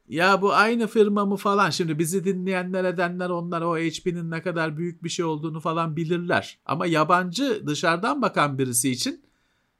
Ya 0.08 0.42
bu 0.42 0.54
aynı 0.54 0.88
firma 0.88 1.26
mı 1.26 1.36
falan. 1.36 1.70
Şimdi 1.70 2.00
bizi 2.00 2.26
dinleyenler 2.26 2.84
edenler 2.84 3.30
onlar 3.30 3.62
o 3.62 3.78
HP'nin 3.78 4.32
ne 4.32 4.42
kadar 4.42 4.78
büyük 4.78 5.04
bir 5.04 5.10
şey 5.10 5.26
olduğunu 5.26 5.60
falan 5.60 5.96
bilirler. 5.96 6.60
Ama 6.66 6.86
yabancı 6.86 7.64
dışarıdan 7.68 8.22
bakan 8.22 8.58
birisi 8.58 8.92
için 8.92 9.26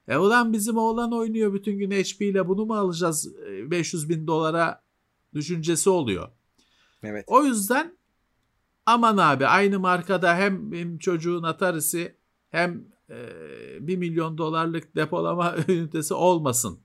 e 0.08 0.16
ulan 0.16 0.52
bizim 0.52 0.76
oğlan 0.76 1.12
oynuyor 1.12 1.54
bütün 1.54 1.78
gün 1.78 1.90
HP 1.90 2.22
ile 2.22 2.48
bunu 2.48 2.66
mu 2.66 2.74
alacağız 2.74 3.34
e, 3.48 3.70
500 3.70 4.08
bin 4.08 4.26
dolara 4.26 4.82
düşüncesi 5.34 5.90
oluyor. 5.90 6.28
Evet. 7.02 7.24
O 7.26 7.44
yüzden 7.44 7.96
aman 8.86 9.16
abi 9.16 9.46
aynı 9.46 9.80
markada 9.80 10.36
hem 10.36 10.72
benim 10.72 10.98
çocuğun 10.98 11.42
Atari'si 11.42 12.16
hem 12.50 12.84
e, 13.10 13.16
1 13.80 13.96
milyon 13.96 14.38
dolarlık 14.38 14.96
depolama 14.96 15.56
ünitesi 15.68 16.14
olmasın. 16.14 16.78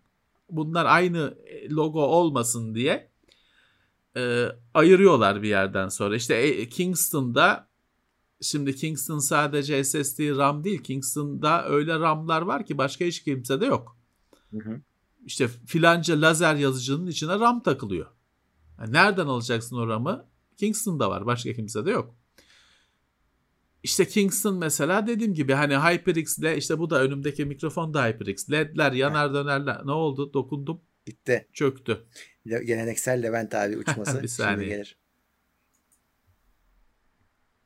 Bunlar 0.49 0.85
aynı 0.85 1.37
e, 1.45 1.69
logo 1.69 2.01
olmasın 2.01 2.75
diye 2.75 3.11
e, 4.17 4.47
ayırıyorlar 4.73 5.43
bir 5.43 5.49
yerden 5.49 5.87
sonra. 5.87 6.15
İşte 6.15 6.35
e, 6.35 6.69
Kingston'da 6.69 7.67
şimdi 8.41 8.75
Kingston 8.75 9.19
sadece 9.19 9.83
SSD 9.83 10.37
RAM 10.37 10.63
değil. 10.63 10.83
Kingston'da 10.83 11.65
öyle 11.65 11.99
RAM'lar 11.99 12.41
var 12.41 12.65
ki 12.65 12.77
başka 12.77 13.05
hiç 13.05 13.23
kimsede 13.23 13.65
yok. 13.65 13.97
Hı 14.51 14.57
hı. 14.57 14.81
İşte 15.25 15.47
filanca 15.47 16.21
lazer 16.21 16.55
yazıcının 16.55 17.07
içine 17.07 17.39
RAM 17.39 17.63
takılıyor. 17.63 18.07
Yani 18.79 18.93
nereden 18.93 19.25
alacaksın 19.27 19.77
o 19.77 19.87
RAM'ı? 19.87 20.25
Kingston'da 20.57 21.09
var. 21.09 21.25
Başka 21.25 21.53
kimsede 21.53 21.91
yok. 21.91 22.15
İşte 23.83 24.07
Kingston 24.07 24.57
mesela 24.57 25.07
dediğim 25.07 25.33
gibi 25.33 25.53
hani 25.53 25.77
HyperX 25.77 26.37
ile 26.37 26.57
işte 26.57 26.79
bu 26.79 26.89
da 26.89 27.01
önümdeki 27.03 27.45
mikrofon 27.45 27.93
da 27.93 28.07
HyperX. 28.07 28.49
LED'ler 28.51 28.91
yanar 28.91 29.33
dönerler. 29.33 29.81
Ne 29.85 29.91
oldu? 29.91 30.33
Dokundum. 30.33 30.81
Bitti. 31.07 31.47
Çöktü. 31.53 32.05
Le- 32.49 32.63
Geleneksel 32.63 33.23
Levent 33.23 33.55
abi 33.55 33.77
uçması 33.77 34.13
Bir 34.23 34.27
şimdi 34.27 34.29
saniye. 34.29 34.69
gelir. 34.69 34.97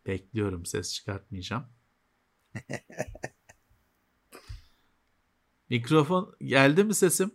Bekliyorum 0.08 0.66
ses 0.66 0.94
çıkartmayacağım. 0.94 1.66
Mikrofon 5.70 6.36
geldi 6.42 6.84
mi 6.84 6.96
sesim? 6.96 7.32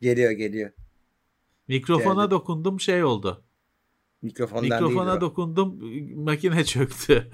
Geliyor 0.00 0.30
geliyor. 0.30 0.70
Mikrofona 1.68 2.22
Geldi. 2.22 2.30
dokundum 2.30 2.80
şey 2.80 3.04
oldu. 3.04 3.44
Mikrofondan 4.22 4.82
Mikrofona 4.82 5.10
değil. 5.10 5.20
dokundum 5.20 5.78
makine 6.24 6.64
çöktü. 6.64 7.30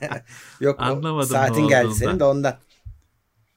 Yok 0.60 0.80
Anlamadım 0.80 1.28
saatin 1.28 1.68
geldi 1.68 1.94
senin 1.94 2.20
de 2.20 2.24
ondan. 2.24 2.58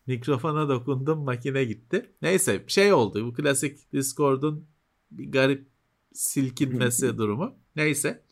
Mikrofona 0.07 0.69
dokundum 0.69 1.19
makine 1.19 1.63
gitti. 1.65 2.11
Neyse 2.21 2.63
şey 2.67 2.93
oldu 2.93 3.25
bu 3.27 3.33
klasik 3.33 3.93
Discord'un 3.93 4.67
bir 5.11 5.31
garip 5.31 5.67
silkinmesi 6.13 7.17
durumu. 7.17 7.55
Neyse. 7.75 8.25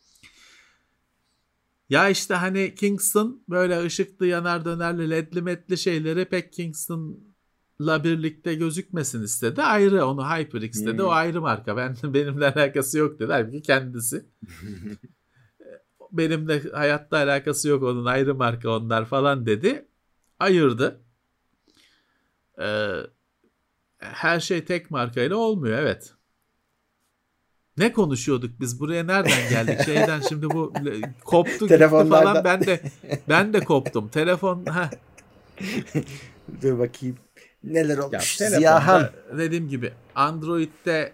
Ya 1.90 2.10
işte 2.10 2.34
hani 2.34 2.76
Kingston 2.76 3.44
böyle 3.50 3.84
ışıklı 3.84 4.28
yanar 4.28 4.66
dönerli 4.66 5.10
ledli 5.10 5.42
metli 5.42 5.78
şeyleri 5.78 6.26
pek 6.26 6.54
Kingston'la 7.84 8.04
birlikte 8.04 8.56
gözükmesin 8.56 9.24
istedi. 9.24 9.62
Ayrı 9.62 10.06
onu 10.06 10.24
HyperX 10.24 10.86
dedi. 10.86 10.98
Hmm. 10.98 11.06
O 11.06 11.10
ayrı 11.10 11.42
marka. 11.42 11.78
Ben 11.78 11.96
benimle 12.14 12.54
alakası 12.54 12.98
yok 12.98 13.20
dedi. 13.20 13.32
Halbuki 13.32 13.62
kendisi. 13.62 14.26
Benimle 16.12 16.72
hayatta 16.72 17.18
alakası 17.18 17.70
yok 17.70 17.84
onun 17.84 18.06
ayrı 18.06 18.36
marka 18.36 18.70
onlar 18.70 19.06
falan 19.06 19.46
dedi. 19.46 19.88
Ayırdı. 20.40 21.02
Ee, 22.60 22.92
her 23.98 24.40
şey 24.40 24.66
tek 24.66 24.92
markayla 24.92 25.36
olmuyor 25.36 25.80
evet. 25.80 26.14
Ne 27.78 27.92
konuşuyorduk 27.92 28.60
biz 28.60 28.80
buraya 28.80 29.04
nereden 29.04 29.50
geldik 29.50 29.82
şeyden 29.86 30.22
şimdi 30.30 30.50
bu 30.50 30.74
koptu 31.24 31.68
gitti 31.68 31.88
falan 31.88 32.44
ben 32.44 32.62
de 32.62 32.82
ben 33.30 33.54
de 33.54 33.60
koptum. 33.60 34.10
Telefon 34.10 34.66
ha 34.66 34.90
Dur 36.62 36.80
bakayım. 36.80 37.18
Neler 37.64 37.98
ya 37.98 38.04
olmuş? 38.06 38.36
telefonda 38.38 38.58
Ziyahan. 38.60 39.12
dediğim 39.38 39.70
gibi 39.70 39.94
Android'de 40.16 41.14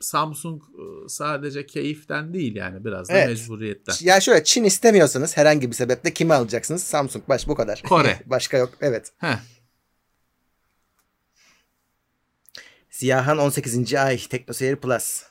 Samsung 0.00 0.62
sadece 1.08 1.66
keyiften 1.66 2.34
değil 2.34 2.56
yani 2.56 2.84
biraz 2.84 3.08
da 3.08 3.12
Evet. 3.12 3.28
mecburiyetten. 3.28 3.94
Ya 4.00 4.20
şöyle 4.20 4.44
Çin 4.44 4.64
istemiyorsanız 4.64 5.36
herhangi 5.36 5.70
bir 5.70 5.76
sebeple 5.76 6.12
kimi 6.14 6.34
alacaksınız? 6.34 6.82
Samsung 6.82 7.28
baş 7.28 7.48
bu 7.48 7.54
kadar. 7.54 7.82
Kore. 7.82 8.20
Başka 8.26 8.56
yok. 8.56 8.72
Evet. 8.80 9.12
Heh, 9.18 9.36
Ziyahan 12.90 13.38
18. 13.38 13.94
ay 13.94 14.18
Teknoseyir 14.18 14.76
Plus. 14.76 15.22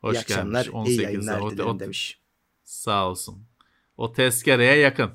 hoş 0.00 0.16
iyi 0.16 0.20
akşamlar, 0.20 0.64
gelmiş. 0.64 0.88
iyi 0.88 0.96
18'de. 0.98 1.02
yayınlar 1.02 1.40
O- 1.40 1.44
o- 1.70 1.80
demiş. 1.80 2.20
Sağ 2.64 3.08
olsun. 3.08 3.46
O 3.96 4.12
tezkereye 4.12 4.76
yakın. 4.76 5.10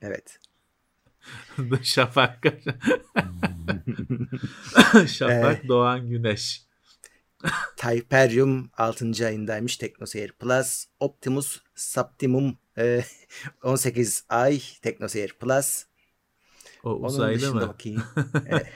Evet. 0.00 0.38
Şafak. 1.82 2.44
Şafak 5.06 5.68
Doğan 5.68 6.08
Güneş. 6.08 6.62
Typerium 7.76 8.70
6. 8.76 9.26
ayındaymış 9.26 9.76
Teknoseyir 9.76 10.32
Plus. 10.32 10.84
Optimus 11.00 11.60
Saptimum 11.74 12.58
e, 12.78 13.04
18 13.62 14.24
ay 14.28 14.60
Teknoseyir 14.82 15.32
Plus. 15.32 15.84
O 16.84 16.90
uzaylı 16.90 17.54
mı? 17.54 17.60
bakayım. 17.60 18.04
Evet. 18.46 18.66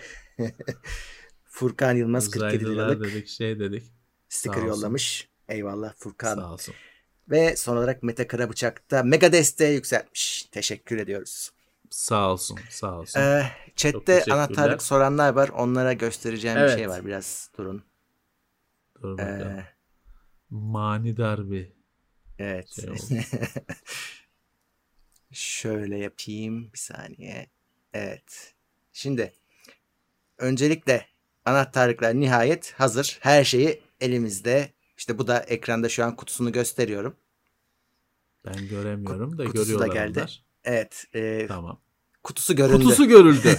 Furkan 1.44 1.96
Yılmaz 1.96 2.30
47 2.30 2.64
Uzaylılar 2.64 2.88
liralık 2.88 3.04
dedik 3.04 3.28
şey 3.28 3.58
dedik. 3.58 3.92
sticker 4.28 4.62
yollamış. 4.62 5.28
Eyvallah 5.48 5.94
Furkan. 5.96 6.34
Sağ 6.34 6.52
olsun. 6.52 6.74
Ve 7.30 7.56
son 7.56 7.76
olarak 7.76 8.02
Mete 8.02 8.26
Karabıçak'ta 8.26 9.02
mega 9.02 9.32
desteği 9.32 9.74
yükseltmiş. 9.74 10.48
Teşekkür 10.52 10.98
ediyoruz. 10.98 11.52
Sağ 11.92 12.32
olsun. 12.32 12.58
Sağ 12.70 12.98
olsun. 12.98 13.20
Ee, 13.20 13.52
chatte 13.76 14.24
anahtarlık 14.30 14.82
soranlar 14.82 15.32
var. 15.32 15.48
Onlara 15.48 15.92
göstereceğim 15.92 16.56
bir 16.56 16.60
Evet. 16.62 16.78
şey 16.78 16.88
var. 16.88 17.06
Biraz 17.06 17.50
durun. 17.58 17.84
Dur 19.02 19.18
bakalım. 19.18 19.48
Ee, 19.58 19.66
Manidar 20.50 21.50
bir 21.50 21.72
evet. 22.38 22.68
şey. 22.70 23.20
Şöyle 25.32 25.98
yapayım. 25.98 26.72
Bir 26.72 26.78
saniye. 26.78 27.50
Evet. 27.92 28.54
Şimdi 28.92 29.32
öncelikle 30.38 31.06
anahtarlıklar 31.44 32.14
nihayet 32.14 32.72
hazır. 32.72 33.18
Her 33.20 33.44
şeyi 33.44 33.82
elimizde. 34.00 34.72
İşte 34.96 35.18
bu 35.18 35.26
da 35.26 35.38
ekranda 35.40 35.88
şu 35.88 36.04
an 36.04 36.16
kutusunu 36.16 36.52
gösteriyorum. 36.52 37.16
Ben 38.44 38.68
göremiyorum 38.68 39.38
da 39.38 39.44
Kutusu 39.44 39.78
da 39.78 39.86
geldi. 39.86 40.18
onlar. 40.18 40.44
Evet. 40.64 41.04
e, 41.14 41.46
Tamam. 41.48 41.80
Kutusu 42.22 42.56
göründü. 42.56 42.82
Kutusu 42.84 43.08
görüldü. 43.08 43.58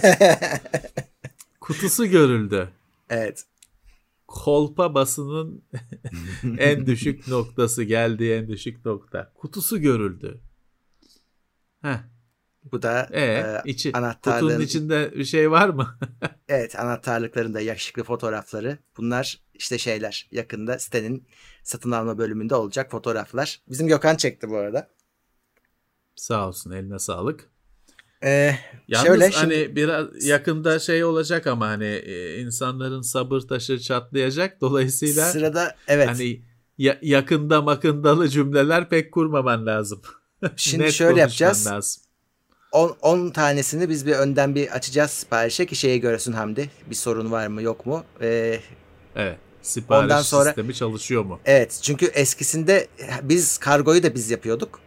Kutusu 1.60 2.06
görüldü. 2.06 2.68
evet. 3.10 3.44
Kolpa 4.26 4.94
basının 4.94 5.64
en 6.58 6.86
düşük 6.86 7.28
noktası 7.28 7.82
geldiği 7.82 8.34
en 8.34 8.48
düşük 8.48 8.86
nokta. 8.86 9.32
Kutusu 9.34 9.80
görüldü. 9.80 10.40
Heh. 11.82 11.98
Bu 12.72 12.82
da 12.82 13.08
E, 13.12 13.20
e, 13.22 13.62
içi, 13.64 13.90
anahtarlığın- 13.92 14.40
kutunun 14.40 14.60
içinde 14.60 15.12
bir 15.16 15.24
şey 15.24 15.50
var 15.50 15.68
mı? 15.68 15.98
Evet 16.48 16.78
anahtarlıkların 16.78 17.54
da 17.54 17.60
yakışıklı 17.60 18.02
fotoğrafları. 18.04 18.78
Bunlar 18.96 19.40
işte 19.54 19.78
şeyler 19.78 20.28
yakında 20.30 20.78
sitenin 20.78 21.26
satın 21.62 21.90
alma 21.90 22.18
bölümünde 22.18 22.54
olacak 22.54 22.90
fotoğraflar. 22.90 23.60
Bizim 23.68 23.86
Gökhan 23.86 24.16
çekti 24.16 24.50
bu 24.50 24.56
arada. 24.56 24.88
Sağ 26.16 26.48
olsun 26.48 26.70
eline 26.70 26.98
sağlık. 26.98 27.48
Ee, 28.24 28.54
Yalnız 28.88 29.06
şöyle 29.06 29.28
hani 29.30 29.32
şimdi 29.54 29.76
biraz 29.76 30.24
yakında 30.26 30.78
şey 30.78 31.04
olacak 31.04 31.46
ama 31.46 31.66
hani 31.68 31.84
e, 31.84 32.38
insanların 32.40 33.02
sabır 33.02 33.40
taşı 33.40 33.78
çatlayacak. 33.80 34.60
Dolayısıyla 34.60 35.24
sırada 35.30 35.76
evet 35.88 36.08
hani 36.08 36.42
ya- 36.78 36.98
yakında 37.02 37.62
makındalı 37.62 38.28
cümleler 38.28 38.88
pek 38.88 39.12
kurmaman 39.12 39.66
lazım. 39.66 40.02
şimdi 40.56 40.92
şöyle 40.92 41.20
yapacağız. 41.20 41.66
Lazım. 41.66 42.02
10 42.72 42.96
10 43.02 43.30
tanesini 43.30 43.88
biz 43.88 44.06
bir 44.06 44.12
önden 44.12 44.54
bir 44.54 44.68
açacağız 44.68 45.10
siparişe 45.10 45.66
ki 45.66 45.76
şeye 45.76 45.98
görsün 45.98 46.32
Hamdi. 46.32 46.70
Bir 46.90 46.94
sorun 46.94 47.30
var 47.30 47.46
mı 47.46 47.62
yok 47.62 47.86
mu? 47.86 48.04
Ee, 48.20 48.60
Evet. 49.16 49.38
Sipariş 49.62 50.02
Ondan 50.04 50.22
sonra- 50.22 50.44
sistemi 50.44 50.74
çalışıyor 50.74 51.24
mu? 51.24 51.40
evet 51.44 51.78
çünkü 51.82 52.06
eskisinde 52.06 52.88
biz 53.22 53.58
kargoyu 53.58 54.02
da 54.02 54.14
biz 54.14 54.30
yapıyorduk. 54.30 54.80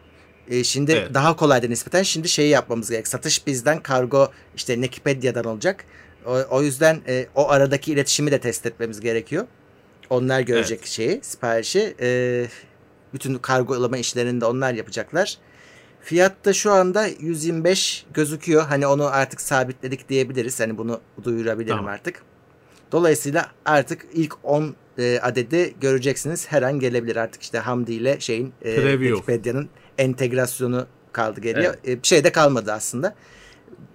Ee, 0.49 0.63
şimdi 0.63 0.91
Evet. 0.91 1.13
daha 1.13 1.35
kolaydı 1.35 1.69
nispeten. 1.69 2.03
Şimdi 2.03 2.29
şeyi 2.29 2.49
yapmamız 2.49 2.89
gerek. 2.89 3.07
Satış 3.07 3.47
bizden, 3.47 3.83
kargo 3.83 4.31
işte 4.55 4.81
Nekipedia'dan 4.81 5.45
olacak. 5.45 5.85
O, 6.25 6.37
o 6.49 6.61
yüzden 6.61 7.01
e, 7.07 7.27
o 7.35 7.49
aradaki 7.49 7.91
iletişimi 7.91 8.31
de 8.31 8.39
test 8.39 8.65
etmemiz 8.65 8.99
gerekiyor. 8.99 9.45
Onlar 10.09 10.39
görecek 10.39 10.85
şeyi, 10.85 11.19
siparişi. 11.23 11.95
E, 12.01 12.47
bütün 13.13 13.35
kargolama 13.35 13.97
işlerini 13.97 14.41
de 14.41 14.45
onlar 14.45 14.73
yapacaklar. 14.73 15.37
Fiyat 16.01 16.45
da 16.45 16.53
şu 16.53 16.71
anda 16.71 17.07
125 17.07 18.05
gözüküyor. 18.13 18.63
Hani 18.63 18.87
onu 18.87 19.05
artık 19.05 19.41
sabitledik 19.41 20.09
diyebiliriz. 20.09 20.59
Hani 20.59 20.77
bunu 20.77 21.01
duyurabilirim 21.23 21.77
Tamam. 21.77 21.93
artık. 21.93 22.21
Dolayısıyla 22.91 23.51
artık 23.65 24.05
ilk 24.13 24.33
10 24.43 24.75
e, 24.97 25.19
adedi 25.21 25.73
göreceksiniz. 25.81 26.47
Her 26.51 26.61
an 26.61 26.79
gelebilir 26.79 27.15
artık 27.15 27.41
işte 27.41 27.57
Hamdi 27.59 27.93
ile 27.93 28.19
şeyin 28.19 28.53
e. 28.61 28.91
Wikipedia'nın 28.91 29.69
entegrasyonu 29.97 30.85
kaldı 31.11 31.41
geliyor. 31.41 31.75
E, 31.87 32.03
bir 32.03 32.07
şey 32.07 32.23
de 32.23 32.31
kalmadı 32.31 32.71
aslında. 32.73 33.15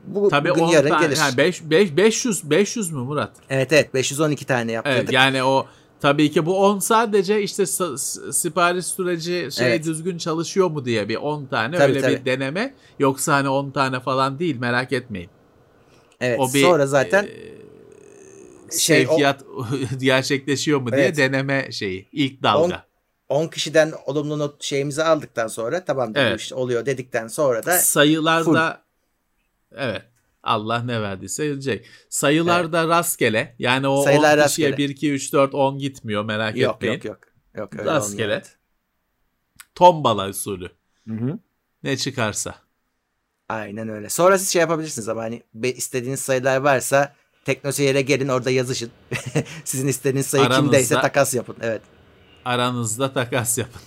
Bu 0.07 0.29
Tabii 0.29 0.51
bugün 0.51 0.63
10 0.63 0.69
yarın 0.73 0.89
tane, 0.89 1.07
gelir. 1.07 1.17
ha, 1.17 1.29
beş- 1.37 1.63
beş- 1.71 1.97
500 1.97 2.51
500 2.51 2.93
mü 2.93 2.99
Murat? 3.01 3.33
Evet 3.51 3.73
evet 3.73 3.95
512 3.95 4.45
tane 4.45 4.73
yaptırdık. 4.73 4.99
Evet, 4.99 5.13
yani 5.13 5.43
o 5.45 5.67
tabii 6.01 6.31
ki 6.31 6.47
bu 6.47 6.59
10 6.67 6.79
sadece 6.79 7.43
işte 7.43 7.67
sipariş 8.33 8.87
süreci 8.87 9.49
şey 9.53 9.67
Evet. 9.69 9.85
düzgün 9.85 10.19
çalışıyor 10.19 10.71
mu 10.71 10.85
diye 10.85 11.09
bir 11.09 11.17
10 11.17 11.47
tane 11.47 11.77
Tabii, 11.77 11.91
öyle 11.93 12.01
tabii. 12.01 12.13
bir 12.21 12.25
deneme. 12.25 12.75
Yoksa 12.99 13.35
hani 13.35 13.49
10 13.49 13.71
tane 13.71 14.01
falan 14.01 14.39
değil 14.39 14.57
merak 14.59 14.93
etmeyin. 14.93 15.31
evet 16.21 16.41
O 16.41 16.55
bir 16.55 16.63
sonra 16.63 16.87
zaten 16.87 17.25
e, 17.25 17.29
şey, 18.79 19.07
o- 19.07 19.09
sevkiyat 19.11 19.45
gerçekleşiyor 20.01 20.81
mu 20.81 20.93
diye 20.93 21.01
Evet. 21.03 21.17
deneme 21.17 21.73
şeyi 21.73 22.09
ilk 22.13 22.43
dalga. 22.43 22.65
10 22.77 22.92
kişiden 23.49 23.93
olumlu 24.07 24.39
not 24.39 24.63
şeyimizi 24.65 25.05
aldıktan 25.05 25.47
sonra 25.49 25.85
tamam 25.85 26.13
Evet. 26.15 26.33
bu 26.33 26.37
iş 26.37 26.53
oluyor 26.53 26.87
dedikten 26.87 27.29
sonra 27.29 27.67
da 27.67 27.79
Sayılarda 27.79 28.83
evet 29.77 30.03
Allah 30.43 30.83
ne 30.83 31.03
verdiyse 31.03 31.47
gelecek. 31.47 31.87
Sayılarda 32.09 32.89
rastgele 32.89 33.57
yani 33.59 33.89
o 33.89 34.03
Sayılar 34.03 34.39
10 34.39 34.47
kişiye 34.47 34.69
rastgele. 34.71 34.89
1 34.89 34.93
2 34.95 35.13
3 35.13 35.33
4 35.33 35.55
10 35.55 35.79
gitmiyor 35.79 36.25
merak 36.25 36.57
yok 36.57 36.75
etmeyin. 36.75 36.95
yok 36.95 37.05
yok. 37.05 37.19
Yok 37.55 37.75
öyle 37.79 37.85
Rastgele. 37.91 38.25
olmuyor. 38.25 38.43
Tombala 39.75 40.29
usulü. 40.29 40.71
Hı 41.09 41.15
hı. 41.15 41.39
Ne 41.83 41.97
çıkarsa. 41.97 42.55
Aynen 43.49 43.89
öyle. 43.89 44.09
Sonra 44.09 44.39
siz 44.39 44.49
şey 44.49 44.61
yapabilirsiniz 44.61 45.09
ama 45.09 45.23
hani 45.23 45.43
istediğiniz 45.63 46.21
sayılar 46.21 46.57
varsa 46.57 47.15
Teknoseyir'e 47.45 48.03
gelin 48.03 48.29
orada 48.29 48.51
yazışın. 48.51 48.91
Sizin 49.65 49.89
istediğiniz 49.89 50.27
sayı 50.27 50.45
Aranızda- 50.45 50.57
kimdeyse 50.63 50.95
takas 50.95 51.35
yapın. 51.35 51.57
Evet. 51.63 51.83
Aranızda 52.45 53.13
takas 53.13 53.59
yapın. 53.59 53.83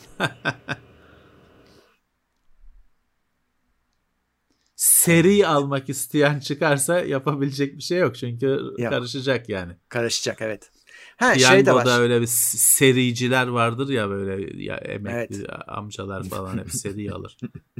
Seri 4.75 5.47
almak 5.47 5.89
isteyen 5.89 6.39
çıkarsa 6.39 6.99
yapabilecek 6.99 7.77
bir 7.77 7.81
şey 7.83 7.97
yok 7.99 8.15
çünkü 8.15 8.45
Yok. 8.77 8.91
karışacak 8.91 9.49
yani. 9.49 9.73
Karışacak 9.89 10.41
evet. 10.41 10.71
Ha 11.17 11.35
şey 11.39 11.59
de 11.59 11.63
Piyangoda 11.63 11.85
var. 11.95 11.99
öyle 12.01 12.21
bir 12.21 12.27
sericiler 12.27 13.47
vardır 13.47 13.89
ya 13.89 14.09
böyle 14.09 14.63
ya 14.63 14.75
emekli 14.77 15.35
Evet. 15.37 15.49
amcalar 15.67 16.23
falan 16.23 16.57
hep 16.57 16.71
seri 16.71 17.11
alır. 17.11 17.37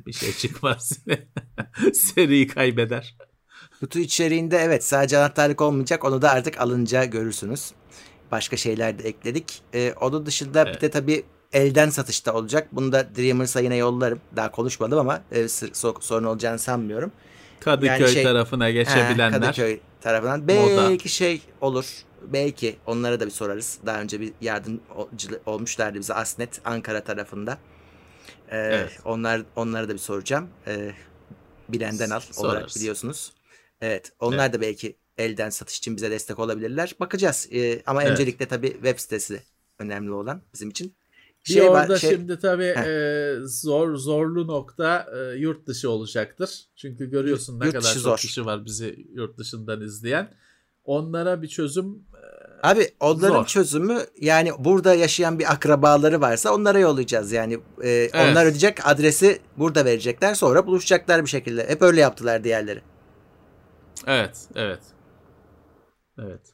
bir 0.07 0.14
şey 0.14 0.31
çıkmaz. 0.34 0.99
Seriyi 1.93 2.47
kaybeder. 2.47 3.15
Kutu 3.80 3.99
içeriğinde 3.99 4.57
evet 4.57 4.84
sadece 4.84 5.18
anahtarlık 5.18 5.61
olmayacak. 5.61 6.03
Onu 6.06 6.22
da 6.22 6.31
artık 6.31 6.61
alınca 6.61 7.06
görürsünüz. 7.06 7.72
Başka 8.31 8.57
şeyler 8.57 8.99
de 8.99 9.03
ekledik. 9.07 9.61
Ee, 9.73 9.93
onun 10.02 10.26
dışında 10.26 10.61
Evet. 10.61 10.76
bir 10.76 10.81
de 10.81 10.89
tabii 10.89 11.23
elden 11.53 11.89
satışta 11.89 12.34
olacak. 12.34 12.68
Bunu 12.72 12.91
da 12.91 13.15
Dreamers'a 13.15 13.60
yine 13.60 13.76
yollarım. 13.76 14.22
Daha 14.35 14.52
konuşmadım 14.52 14.99
ama 14.99 15.22
e, 15.31 15.47
sorun 16.02 16.23
olacağını 16.23 16.60
sanmıyorum. 16.60 17.11
Kadıköy 17.60 17.89
Yani 18.02 18.07
şey- 18.14 18.23
tarafına 18.23 18.69
geçebilenler. 18.72 19.31
Kadıköy 19.41 19.80
tarafından. 20.02 20.47
Belki 20.47 21.10
şey 21.10 21.41
olur. 21.61 21.85
Belki 22.22 22.76
onlara 22.85 23.19
da 23.19 23.26
bir 23.26 23.31
sorarız. 23.31 23.77
Daha 23.85 24.02
önce 24.02 24.19
bir 24.22 24.34
yardımcı 24.41 25.41
olmuşlardı 25.45 25.99
bize 25.99 26.14
Asnet 26.14 26.61
Ankara 26.65 27.03
tarafında. 27.03 27.57
Ee, 28.49 28.57
Evet. 28.57 28.99
Onlar 29.06 29.41
onlara 29.56 29.89
da 29.89 29.93
bir 29.93 29.99
soracağım. 29.99 30.49
Ee, 30.68 30.91
bilenden 31.69 32.10
al 32.10 32.11
olarak 32.11 32.35
Sorarız. 32.35 32.76
biliyorsunuz. 32.76 33.31
Evet. 33.81 34.11
Onlar 34.19 34.53
da 34.53 34.61
belki 34.61 34.95
elden 35.18 35.50
satış 35.50 35.78
için 35.78 35.96
bize 35.96 36.12
destek 36.12 36.40
olabilirler. 36.40 36.96
Bakacağız. 37.00 37.48
Ee, 37.54 37.82
ama 37.86 38.04
Evet. 38.04 38.12
öncelikle 38.12 38.46
tabii 38.46 38.72
web 38.74 39.00
sitesi 39.00 39.42
önemli 39.80 40.12
olan 40.12 40.42
bizim 40.54 40.70
için. 40.70 40.96
Bir 41.48 41.54
Şey 41.54 41.64
var, 41.72 41.82
orada 41.84 41.98
şey- 42.00 42.10
şimdi 42.12 42.40
tabii 42.40 42.74
e, 42.86 43.36
zor 43.44 43.96
zorlu 43.96 44.48
nokta 44.48 45.08
e, 45.18 45.38
yurt 45.38 45.68
dışı 45.68 45.90
olacaktır. 45.90 46.66
Çünkü 46.76 47.10
görüyorsun 47.10 47.60
ne 47.60 47.66
Yurt 47.66 47.74
kadar 47.74 47.84
dışı 47.84 47.94
çok 47.94 48.04
zor. 48.04 48.18
kişi 48.18 48.46
var 48.46 48.66
bizi 48.66 49.06
yurt 49.14 49.38
dışından 49.38 49.82
izleyen. 49.82 50.34
Onlara 50.84 51.42
bir 51.42 51.48
çözüm 51.48 51.86
e, 51.96 52.68
Abi 52.68 52.90
onların 53.00 53.36
Zor. 53.36 53.46
çözümü 53.46 54.00
yani 54.22 54.52
burada 54.60 54.94
yaşayan 54.94 55.40
bir 55.40 55.52
akrabaları 55.54 56.22
varsa 56.22 56.54
onlara 56.54 56.80
yollayacağız. 56.80 57.32
Yani 57.32 57.60
e, 57.84 58.10
onlar 58.16 58.46
ödeyecek 58.46 58.88
adresi 58.88 59.40
burada 59.58 59.86
verecekler 59.86 60.36
sonra 60.36 60.68
buluşacaklar 60.68 61.22
bir 61.24 61.30
şekilde. 61.30 61.70
Hep 61.70 61.82
öyle 61.82 62.02
yaptılar 62.02 62.44
diğerleri. 62.44 62.82
Evet, 64.08 64.38
evet. 64.56 64.80
Evet. 66.18 66.54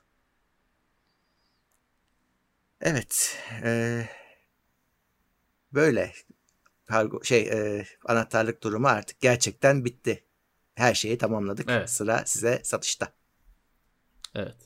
Evet. 2.82 3.38
e, 3.64 4.10
böyle 5.74 6.14
kargo 6.86 7.24
şey 7.24 7.42
e, 7.50 7.86
anahtarlık 8.06 8.64
durumu 8.64 8.88
artık 8.88 9.22
gerçekten 9.22 9.86
bitti. 9.86 10.26
Her 10.76 10.94
şeyi 10.94 11.18
tamamladık. 11.18 11.70
Evet. 11.70 11.90
Sıra 11.90 12.26
size 12.26 12.62
satışta. 12.64 13.14
Evet. 14.36 14.58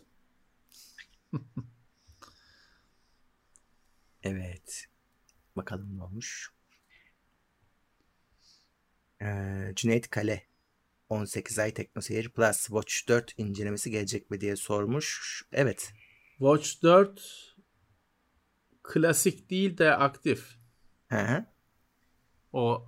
Evet. 4.24 4.86
Bakalım 5.56 5.98
ne 5.98 6.04
olmuş. 6.04 6.54
Ee, 9.22 9.72
Cüneyt 9.76 10.10
Kale 10.10 10.44
18 11.10 11.60
ay 11.60 11.74
TeknoSeyir 11.74 12.30
Plus 12.30 12.66
Watch 12.66 13.08
4 13.08 13.34
incelemesi 13.40 13.92
gelecek 13.92 14.32
mi 14.32 14.42
diye 14.42 14.56
sormuş. 14.56 15.42
Evet. 15.52 15.94
Watch 16.38 16.84
4 16.84 17.56
klasik 18.84 19.50
değil 19.50 19.78
de 19.78 19.96
aktif. 19.96 20.58
Hı 21.08 21.18
hı. 21.20 21.46
O 22.54 22.86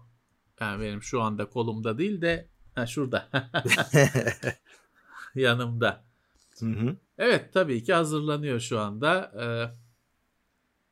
yani 0.60 0.82
benim 0.82 1.04
şu 1.04 1.22
anda 1.22 1.50
kolumda 1.50 1.98
değil 1.98 2.22
de 2.22 2.50
ha, 2.76 2.88
şurada. 2.88 3.30
Yanımda. 5.36 6.04
Hı 6.60 6.66
hı. 6.66 6.98
Evet 7.18 7.54
tabii 7.54 7.84
ki 7.84 7.94
hazırlanıyor 7.94 8.60
şu 8.60 8.80
anda. 8.80 9.32
Ee, 9.42 9.46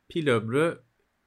pil 0.10 0.28
ömrü 0.28 0.84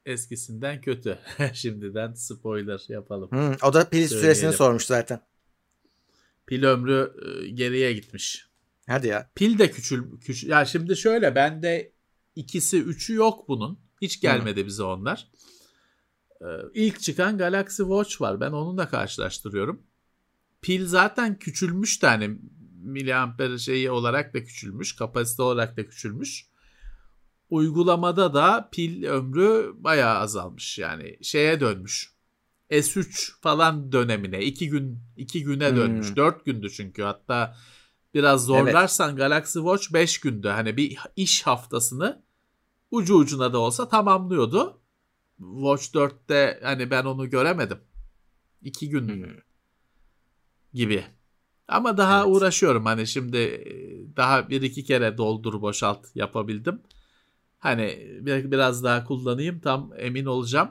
eskisinden 0.06 0.80
kötü. 0.80 1.18
Şimdiden 1.52 2.14
spoiler 2.14 2.84
yapalım. 2.88 3.30
Hı, 3.32 3.56
o 3.62 3.72
da 3.72 3.88
pil 3.88 4.06
süresini 4.08 4.22
Söyleyelim. 4.22 4.52
sormuş 4.52 4.84
zaten. 4.84 5.20
Pil 6.48 6.64
ömrü 6.64 7.12
e, 7.22 7.48
geriye 7.48 7.92
gitmiş. 7.92 8.48
Hadi 8.86 9.06
ya. 9.06 9.30
Pil 9.34 9.58
de 9.58 9.70
küçül, 9.70 10.20
küçül. 10.20 10.48
Ya 10.48 10.64
şimdi 10.64 10.96
şöyle 10.96 11.34
bende 11.34 11.92
ikisi 12.36 12.82
üçü 12.82 13.14
yok 13.14 13.48
bunun. 13.48 13.78
Hiç 14.02 14.20
gelmedi 14.20 14.66
bize 14.66 14.82
onlar. 14.82 15.28
Ee, 16.40 16.44
ilk 16.74 17.00
çıkan 17.00 17.38
Galaxy 17.38 17.82
Watch 17.82 18.20
var. 18.20 18.40
Ben 18.40 18.52
onunla 18.52 18.88
karşılaştırıyorum. 18.88 19.82
Pil 20.62 20.86
zaten 20.86 21.38
küçülmüş 21.38 22.02
de 22.02 22.06
hani 22.06 22.38
miliamper 22.82 23.58
şeyi 23.58 23.90
olarak 23.90 24.34
da 24.34 24.44
küçülmüş. 24.44 24.96
Kapasite 24.96 25.42
olarak 25.42 25.76
da 25.76 25.86
küçülmüş. 25.86 26.46
Uygulamada 27.50 28.34
da 28.34 28.68
pil 28.72 29.04
ömrü 29.04 29.72
bayağı 29.74 30.18
azalmış. 30.18 30.78
Yani 30.78 31.18
şeye 31.22 31.60
dönmüş. 31.60 32.18
S3 32.70 33.40
falan 33.40 33.93
dönemine. 33.93 34.45
iki 34.45 34.69
gün 34.69 34.99
iki 35.16 35.43
güne 35.45 35.69
Hmm. 35.70 35.77
dönmüş. 35.77 36.16
Dört 36.16 36.45
gündü 36.45 36.70
çünkü. 36.70 37.03
Hatta 37.03 37.57
biraz 38.15 38.45
zorlarsan 38.45 39.16
Galaxy 39.16 39.59
Watch 39.59 39.93
5 39.93 40.19
gündü. 40.20 40.49
Hani 40.49 40.77
bir 40.77 40.99
iş 41.16 41.43
haftasını 41.43 42.23
ucu 42.90 43.15
ucuna 43.15 43.53
da 43.53 43.59
olsa 43.59 43.89
tamamlıyordu. 43.89 44.81
Watch 45.39 45.95
4'te 45.95 46.61
hani 46.62 46.90
ben 46.90 47.05
onu 47.05 47.31
göremedim. 47.31 47.78
2 48.62 48.89
gün 48.89 49.09
Hı. 49.09 49.28
gibi. 50.74 51.05
Ama 51.69 51.97
daha 51.97 52.19
Evet. 52.24 52.36
uğraşıyorum. 52.36 52.85
Hani 52.85 53.07
şimdi 53.07 53.36
e, 53.36 54.16
daha 54.16 54.49
bir 54.51 54.62
iki 54.62 54.85
kere 54.85 55.19
doldur 55.19 55.61
boşalt 55.61 56.07
yapabildim. 56.16 56.82
Hani 57.59 58.07
bir- 58.20 58.51
biraz 58.51 58.85
daha 58.85 59.05
kullanayım 59.05 59.61
tam 59.61 59.90
emin 59.99 60.24
olacağım. 60.24 60.70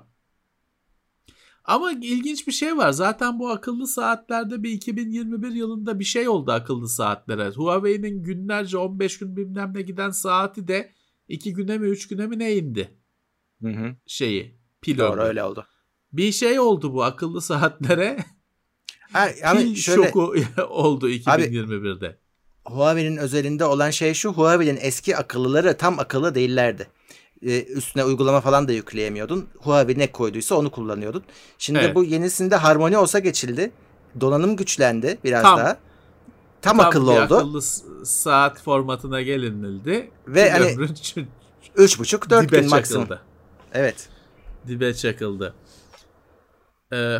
Ama 1.67 1.91
ilginç 1.91 2.47
bir 2.47 2.51
şey 2.51 2.77
var. 2.77 2.91
Zaten 2.91 3.39
bu 3.39 3.49
akıllı 3.49 3.87
saatlerde 3.87 4.63
bir 4.63 4.71
2021 4.71 5.51
yılında 5.51 5.99
bir 5.99 6.05
şey 6.05 6.27
oldu 6.27 6.51
akıllı 6.51 6.89
saatlere. 6.89 7.49
Huawei'nin 7.49 8.23
günlerce 8.23 8.77
15 8.77 9.19
gün 9.19 9.37
bilmem 9.37 9.73
ne 9.75 9.81
giden 9.81 10.09
saati 10.09 10.67
de 10.67 10.91
2 11.27 11.53
güne 11.53 11.77
mi 11.77 11.87
3 11.87 12.07
güne 12.07 12.27
mi 12.27 12.39
ne 12.39 12.55
indi 12.55 12.97
Hı 13.61 13.67
hı. 13.69 13.95
şeyi 14.07 14.59
pil 14.81 14.97
Doğru 14.97 15.21
öyle 15.21 15.43
oldu. 15.43 15.65
Bir 16.13 16.31
şey 16.31 16.59
oldu 16.59 16.93
bu 16.93 17.03
akıllı 17.03 17.41
saatlere. 17.41 18.17
Ha, 19.11 19.29
ama 19.43 19.59
pil 19.59 19.75
şöyle 19.75 20.03
şoku 20.03 20.35
oldu 20.69 21.09
2021'de. 21.09 22.19
Huawei'nin 22.65 23.17
özelinde 23.17 23.65
olan 23.65 23.89
şey 23.89 24.13
şu. 24.13 24.33
Huawei'nin 24.33 24.79
eski 24.81 25.17
akıllıları 25.17 25.77
tam 25.77 25.99
akıllı 25.99 26.35
değillerdi. 26.35 26.87
Ee, 27.41 27.63
üstüne 27.63 28.03
uygulama 28.03 28.41
falan 28.41 28.67
da 28.67 28.71
yükleyemiyordun. 28.71 29.47
Huawei 29.57 29.97
ne 29.99 30.11
koyduysa 30.11 30.55
onu 30.55 30.71
kullanıyordun. 30.71 31.23
Şimdi 31.57 31.79
Evet. 31.79 31.95
bu 31.95 32.03
yenisinde 32.03 32.55
harmoni 32.55 32.97
olsa 32.97 33.19
geçildi. 33.19 33.71
Donanım 34.21 34.55
güçlendi 34.55 35.17
biraz 35.23 35.43
Tam- 35.43 35.59
daha. 35.59 35.77
Tam, 36.61 36.79
akıllı 36.79 37.11
bir 37.11 37.17
oldu. 37.17 37.35
akıllı 37.35 37.61
saat 38.05 38.61
formatına 38.61 39.21
gelinildi. 39.21 40.11
Ve 40.27 40.51
hani 40.51 40.65
ömrü 40.65 40.85
ç- 40.85 41.25
3,5 41.75 42.29
4 42.29 42.47
dibe 42.47 42.59
gün 42.59 42.69
maksimum. 42.69 43.03
çakıldı. 43.03 43.21
Evet. 43.73 44.09
Dibe 44.67 44.93
çakıldı. 44.93 45.55
Ee, 46.93 47.17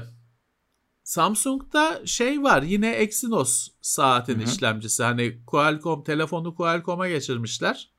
Samsung'da 1.04 2.02
şey 2.06 2.44
var 2.44 2.62
yine 2.62 2.92
Exynos 2.92 3.68
saatin 3.82 4.36
Hı 4.36 4.40
hı. 4.40 4.44
işlemcisi. 4.44 5.04
Hani 5.04 5.46
Qualcomm 5.48 6.04
telefonu 6.04 6.56
Qualcomm'a 6.56 7.08
geçirmişler. 7.08 7.92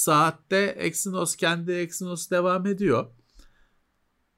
Saatte 0.00 0.56
Exynos 0.78 1.36
kendi 1.36 1.72
Exynos 1.72 2.30
devam 2.30 2.66
ediyor. 2.66 3.06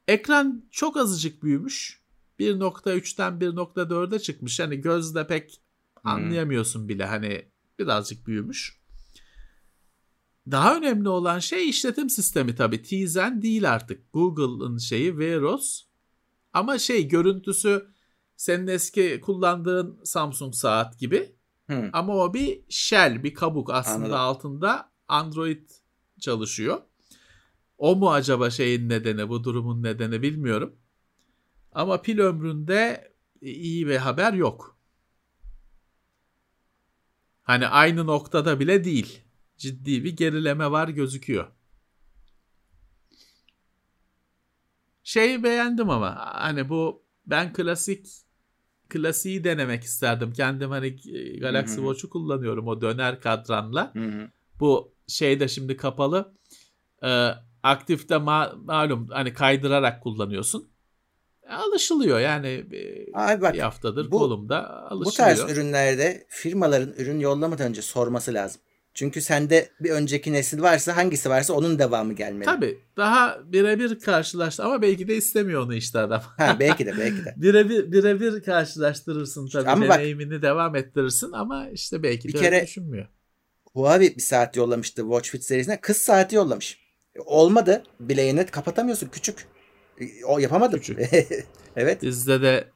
Ekran 0.07 0.65
çok 0.71 0.97
azıcık 0.97 1.43
büyümüş. 1.43 2.03
1.3'ten 2.39 3.33
1.4'e 3.33 4.19
çıkmış. 4.19 4.59
Hani 4.59 4.81
gözle 4.81 5.27
pek 5.27 5.61
anlayamıyorsun 6.03 6.89
bile. 6.89 7.05
Hani 7.05 7.51
birazcık 7.79 8.27
büyümüş. 8.27 8.81
Daha 10.51 10.77
önemli 10.77 11.09
olan 11.09 11.39
şey 11.39 11.69
işletim 11.69 12.09
sistemi 12.09 12.55
tabii. 12.55 12.81
Tizen 12.81 13.41
değil 13.41 13.73
artık. 13.73 14.13
Google'ın 14.13 14.77
şeyi 14.77 15.17
Veros. 15.17 15.83
Ama 16.53 16.77
şey 16.77 17.07
görüntüsü 17.07 17.87
senin 18.35 18.67
eski 18.67 19.21
kullandığın 19.21 19.99
Samsung 20.03 20.55
saat 20.55 20.99
gibi. 20.99 21.35
Hı. 21.69 21.89
Ama 21.93 22.15
o 22.15 22.33
bir 22.33 22.61
shell, 22.69 23.23
bir 23.23 23.33
kabuk. 23.33 23.73
Aslında 23.73 23.95
Anladım. 23.95 24.19
altında 24.19 24.92
Android 25.13 25.69
çalışıyor. 26.19 26.81
O 27.77 27.95
mu 27.95 28.11
acaba 28.11 28.49
şeyin 28.49 28.89
nedeni, 28.89 29.29
bu 29.29 29.43
durumun 29.43 29.83
nedeni 29.83 30.21
bilmiyorum. 30.21 30.75
Ama 31.71 32.01
pil 32.01 32.19
ömründe 32.19 33.11
iyi 33.41 33.87
bir 33.87 33.95
haber 33.95 34.33
yok. 34.33 34.77
Hani 37.43 37.67
aynı 37.67 38.07
noktada 38.07 38.59
bile 38.59 38.83
değil. 38.83 39.21
Ciddi 39.57 40.03
bir 40.03 40.15
gerileme 40.17 40.71
var 40.71 40.87
gözüküyor. 40.87 41.47
Şeyi 45.03 45.43
beğendim 45.43 45.89
ama 45.89 46.15
hani 46.33 46.69
bu 46.69 47.03
ben 47.25 47.53
klasik 47.53 48.07
klasiği 48.89 49.43
denemek 49.43 49.83
isterdim. 49.83 50.33
Kendim 50.33 50.69
hani 50.69 50.87
e, 50.87 51.39
Galaxy. 51.39 51.75
Watch'u 51.75 52.09
kullanıyorum 52.09 52.67
o 52.67 52.81
döner 52.81 53.21
kadranla. 53.21 53.93
Hı 53.93 53.99
hı. 53.99 54.31
Bu 54.59 54.92
şey 55.07 55.39
de 55.39 55.47
şimdi 55.47 55.77
kapalı. 55.77 56.33
Ee, 57.03 57.29
aktifte 57.63 58.15
ma- 58.15 58.65
malum 58.65 59.07
hani 59.09 59.33
kaydırarak 59.33 60.03
kullanıyorsun. 60.03 60.69
E, 61.49 61.53
Alışılıyor 61.53 62.19
yani 62.19 62.47
e, 62.47 63.05
Abi 63.13 63.41
bak 63.41 63.53
bir 63.53 63.59
haftadır 63.59 64.11
bu- 64.11 64.17
kolumda 64.17 64.87
bu 64.91 64.95
alışılıyor. 64.95 65.37
tarz 65.37 65.51
ürünlerde 65.51 66.25
firmaların 66.29 66.93
ürün 66.97 67.19
yollamadan 67.19 67.67
önce 67.69 67.81
sorması 67.81 68.33
lazım. 68.33 68.61
Çünkü 68.95 69.21
sende 69.21 69.69
bir 69.79 69.89
önceki 69.89 70.33
nesil 70.33 70.61
varsa 70.61 70.97
hangisi 70.97 71.29
varsa 71.29 71.53
onun 71.53 71.79
devamı 71.79 72.13
gelmeli. 72.13 72.45
Tabii 72.45 72.79
daha 72.97 73.39
birebir 73.45 73.99
karşılaştı 73.99 74.63
ama 74.63 74.81
belki 74.81 75.07
de 75.07 75.15
istemiyor 75.15 75.61
onu 75.65 75.73
işte 75.75 75.99
adam. 75.99 76.21
Ha, 76.37 76.57
belki 76.59 76.85
de 76.85 76.93
belki 76.97 77.25
de. 77.25 77.33
birebir 77.37 77.91
birebir 77.91 78.43
karşılaştırırsın 78.43 79.47
tabii 79.47 79.69
Ama 79.69 79.87
bak- 79.87 79.97
deneyimini 79.99 80.41
devam 80.41 80.75
ettirirsin 80.75 81.31
ama 81.31 81.69
işte 81.69 82.03
belki 82.03 82.27
Bir 82.27 82.33
de 82.33 82.37
kere- 82.37 82.63
düşünmüyor. 82.63 83.07
Huawei 83.73 84.15
bir 84.15 84.21
saat 84.21 84.55
yollamıştı 84.55 85.01
Watch 85.01 85.29
Fit 85.29 85.43
serisine. 85.43 85.81
Kız 85.81 85.97
saati 85.97 86.35
yollamış. 86.35 86.79
Olmadı. 87.25 87.83
Bileğini 87.99 88.45
kapatamıyorsun. 88.45 89.09
Küçük. 89.09 89.47
E, 90.01 90.25
O 90.25 90.39
yapamadım. 90.39 90.79
Küçük. 90.79 90.99
evet. 91.75 92.01
Bizde 92.01 92.41
de 92.41 92.67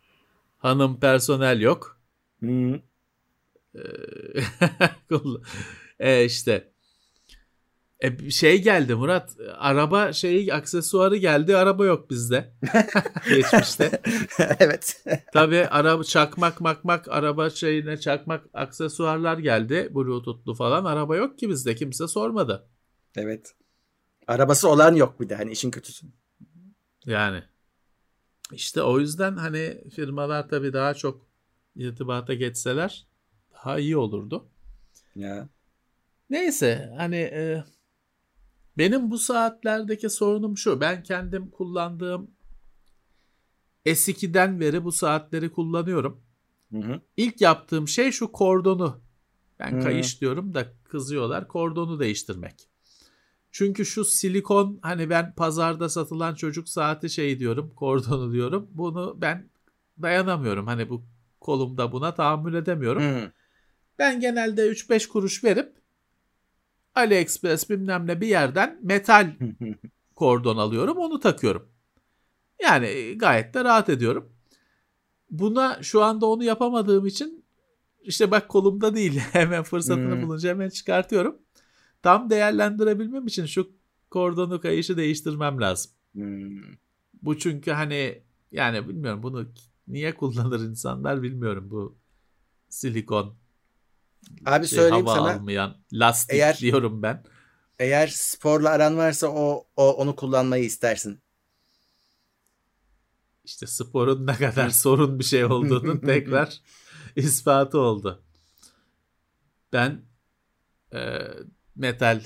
hanım 0.57 0.99
personel 0.99 1.61
yok. 1.61 1.99
Hı. 2.43 2.79
Ee, 3.75 3.79
e 5.99 6.25
işte 6.25 6.71
E, 7.99 8.29
şey 8.29 8.61
geldi 8.61 8.95
Murat. 8.95 9.37
Araba 9.57 10.13
şeyi 10.13 10.53
aksesuarı 10.53 11.17
geldi. 11.17 11.57
Araba 11.57 11.85
yok 11.85 12.09
bizde. 12.09 12.53
Geçmişte. 13.29 14.01
evet. 14.59 15.05
Tabii 15.33 15.67
araba 15.67 16.03
çakmak 16.03 16.61
makmak 16.61 17.07
araba 17.07 17.49
şeyine 17.49 17.97
çakmak 17.97 18.45
aksesuarlar 18.53 19.37
geldi. 19.37 19.89
Bluetooth'lu 19.95 20.53
falan. 20.53 20.85
Araba 20.85 21.15
yok 21.15 21.39
ki 21.39 21.49
bizde. 21.49 21.75
Kimse 21.75 22.07
sormadı. 22.07 22.69
Evet. 23.15 23.55
Arabası 24.27 24.69
olan 24.69 24.95
yok 24.95 25.19
bir 25.21 25.29
de 25.29 25.35
hani 25.35 25.51
işin 25.51 25.71
kötüsü. 25.71 26.07
Yani 27.05 27.43
işte 28.51 28.81
o 28.81 28.99
yüzden 28.99 29.37
hani 29.37 29.83
firmalar 29.95 30.49
tabii 30.49 30.73
daha 30.73 30.93
çok 30.93 31.27
irtibata 31.75 32.33
geçseler 32.33 33.07
daha 33.53 33.79
iyi 33.79 33.97
olurdu. 33.97 34.49
Ya. 35.15 35.49
Neyse 36.29 36.93
hani 36.97 37.15
e, 37.15 37.63
benim 38.77 39.11
bu 39.11 39.17
saatlerdeki 39.17 40.09
sorunum 40.09 40.57
şu. 40.57 40.81
Ben 40.81 41.03
kendim 41.03 41.49
kullandığım 41.49 42.31
S2'den 43.85 44.59
beri 44.59 44.83
bu 44.83 44.91
saatleri 44.91 45.51
kullanıyorum. 45.51 46.23
Hı 46.71 46.77
hı. 46.77 47.01
İlk 47.17 47.41
yaptığım 47.41 47.87
şey 47.87 48.11
şu 48.11 48.31
kordonu. 48.31 49.01
Ben 49.59 49.71
Hı. 49.71 49.83
kayış 49.83 50.21
diyorum 50.21 50.53
da 50.53 50.73
kızıyorlar. 50.83 51.47
Kordonu 51.47 51.99
değiştirmek. 51.99 52.69
Çünkü 53.51 53.85
şu 53.85 54.05
silikon 54.05 54.79
hani 54.81 55.09
ben 55.09 55.35
pazarda 55.35 55.89
satılan 55.89 56.35
çocuk 56.35 56.69
saati 56.69 57.09
şey 57.09 57.39
diyorum, 57.39 57.73
kordonu 57.75 58.33
diyorum. 58.33 58.67
Bunu 58.71 59.17
ben 59.21 59.49
dayanamıyorum. 60.01 60.67
Hani 60.67 60.89
bu 60.89 61.05
kolumda 61.39 61.91
buna 61.91 62.13
tahammül 62.13 62.53
edemiyorum. 62.53 63.03
Hı. 63.03 63.31
Ben 63.99 64.19
genelde 64.19 64.61
3-5 64.61 65.07
kuruş 65.07 65.43
verip 65.43 65.73
AliExpress 66.97 67.69
bilmem 67.69 68.07
ne 68.07 68.21
bir 68.21 68.27
yerden 68.27 68.79
metal 68.83 69.35
kordon 70.15 70.57
alıyorum 70.57 70.97
onu 70.97 71.19
takıyorum. 71.19 71.69
Yani 72.61 73.15
gayet 73.17 73.53
de 73.53 73.63
rahat 73.63 73.89
ediyorum. 73.89 74.29
Buna 75.29 75.83
şu 75.83 76.03
anda 76.03 76.25
onu 76.25 76.43
yapamadığım 76.43 77.05
için 77.05 77.45
işte 78.01 78.31
bak 78.31 78.49
kolumda 78.49 78.95
değil 78.95 79.19
hemen 79.31 79.63
fırsatını 79.63 80.15
Hmm. 80.15 80.21
bulunca 80.21 80.49
hemen 80.49 80.69
çıkartıyorum. 80.69 81.37
Tam 82.01 82.29
değerlendirebilmem 82.29 83.27
için 83.27 83.45
şu 83.45 83.71
kordonu 84.11 84.61
kayışı 84.61 84.97
değiştirmem 84.97 85.61
lazım. 85.61 85.91
Hmm. 86.13 86.61
Bu 87.21 87.37
çünkü 87.37 87.71
hani 87.71 88.21
yani 88.51 88.89
bilmiyorum 88.89 89.23
bunu 89.23 89.51
niye 89.87 90.15
kullanır 90.15 90.59
insanlar 90.59 91.21
bilmiyorum 91.21 91.67
bu 91.71 91.97
silikon 92.69 93.35
Abi 94.45 94.67
şey, 94.67 94.79
söyleyeyim 94.79 95.05
hava 95.05 95.15
sana 95.15 95.33
almayan 95.33 95.77
lastik 95.93 96.33
Eğer- 96.35 96.57
diyorum 96.57 97.01
ben. 97.03 97.23
eğer 97.79 98.07
sporla 98.07 98.69
aran 98.69 98.97
varsa 98.97 99.27
o, 99.27 99.67
o 99.75 99.91
onu 99.93 100.15
kullanmayı 100.15 100.63
istersin. 100.63 101.19
İşte 103.43 103.67
sporun 103.67 104.27
ne 104.27 104.35
kadar 104.35 104.69
sorun 104.83 105.19
bir 105.19 105.23
şey 105.23 105.45
olduğunun 105.45 105.97
tekrar 106.05 106.61
ispatı 107.15 107.79
oldu. 107.79 108.23
Ben 109.73 110.01
e, 110.93 111.19
metal 111.75 112.21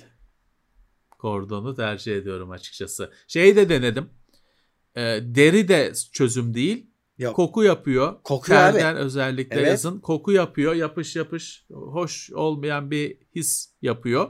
kordonu 1.11 1.76
tercih 1.76 2.18
ediyorum 2.18 2.51
açıkçası. 2.51 3.13
Şeyi 3.27 3.55
de 3.55 3.69
denedim. 3.69 4.09
E, 4.95 5.01
deri 5.22 5.68
de 5.68 5.93
çözüm 6.13 6.53
değil. 6.53 6.90
Yok. 7.22 7.35
Koku 7.35 7.64
yapıyor. 7.64 8.23
Kokuyor 8.23 8.60
abi. 8.60 8.77
Terden 8.77 8.98
özellikle 8.98 9.56
Evet. 9.56 9.68
yazın. 9.68 9.99
Koku 9.99 10.31
yapıyor. 10.31 10.73
Yapış 10.73 11.15
yapış. 11.15 11.65
Hoş 11.72 12.31
olmayan 12.31 12.91
bir 12.91 13.18
his 13.35 13.69
yapıyor. 13.81 14.30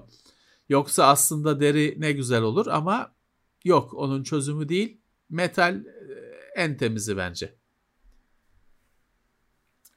Yoksa 0.70 1.06
aslında 1.08 1.60
deri 1.60 1.96
ne 1.98 2.12
güzel 2.12 2.42
olur 2.42 2.68
ama 2.68 3.16
yok 3.64 3.94
onun 3.94 4.24
çözümü 4.24 4.70
değil. 4.70 5.02
Metal 5.30 5.76
e, 5.76 5.82
en 6.56 6.78
temizi 6.78 7.18
bence. 7.18 7.54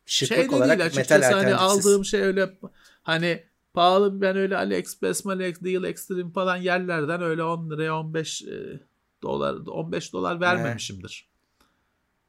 Şıklık 0.07 0.39
Şey 0.39 0.51
de 0.51 0.55
olarak 0.55 0.79
değil 0.79 0.79
metal 0.79 0.87
açıkçası 0.87 1.35
hani 1.35 1.55
alternatifsiz. 1.55 1.87
aldığım 1.87 2.05
şey 2.05 2.21
öyle 2.21 2.59
hani 3.03 3.45
pahalı 3.75 4.21
ben 4.21 4.37
öyle 4.37 4.57
AliExpress, 4.57 5.27
AliEx, 5.27 5.61
Deal 5.61 5.85
Extreme 5.85 6.33
falan 6.33 6.57
yerlerden 6.57 7.23
öyle 7.23 7.43
10 7.43 7.71
liraya 7.71 7.97
15 7.99 8.43
e, 8.43 8.81
dolar 9.23 9.55
15 9.67 10.13
dolar 10.13 10.41
vermemişimdir. 10.41 11.34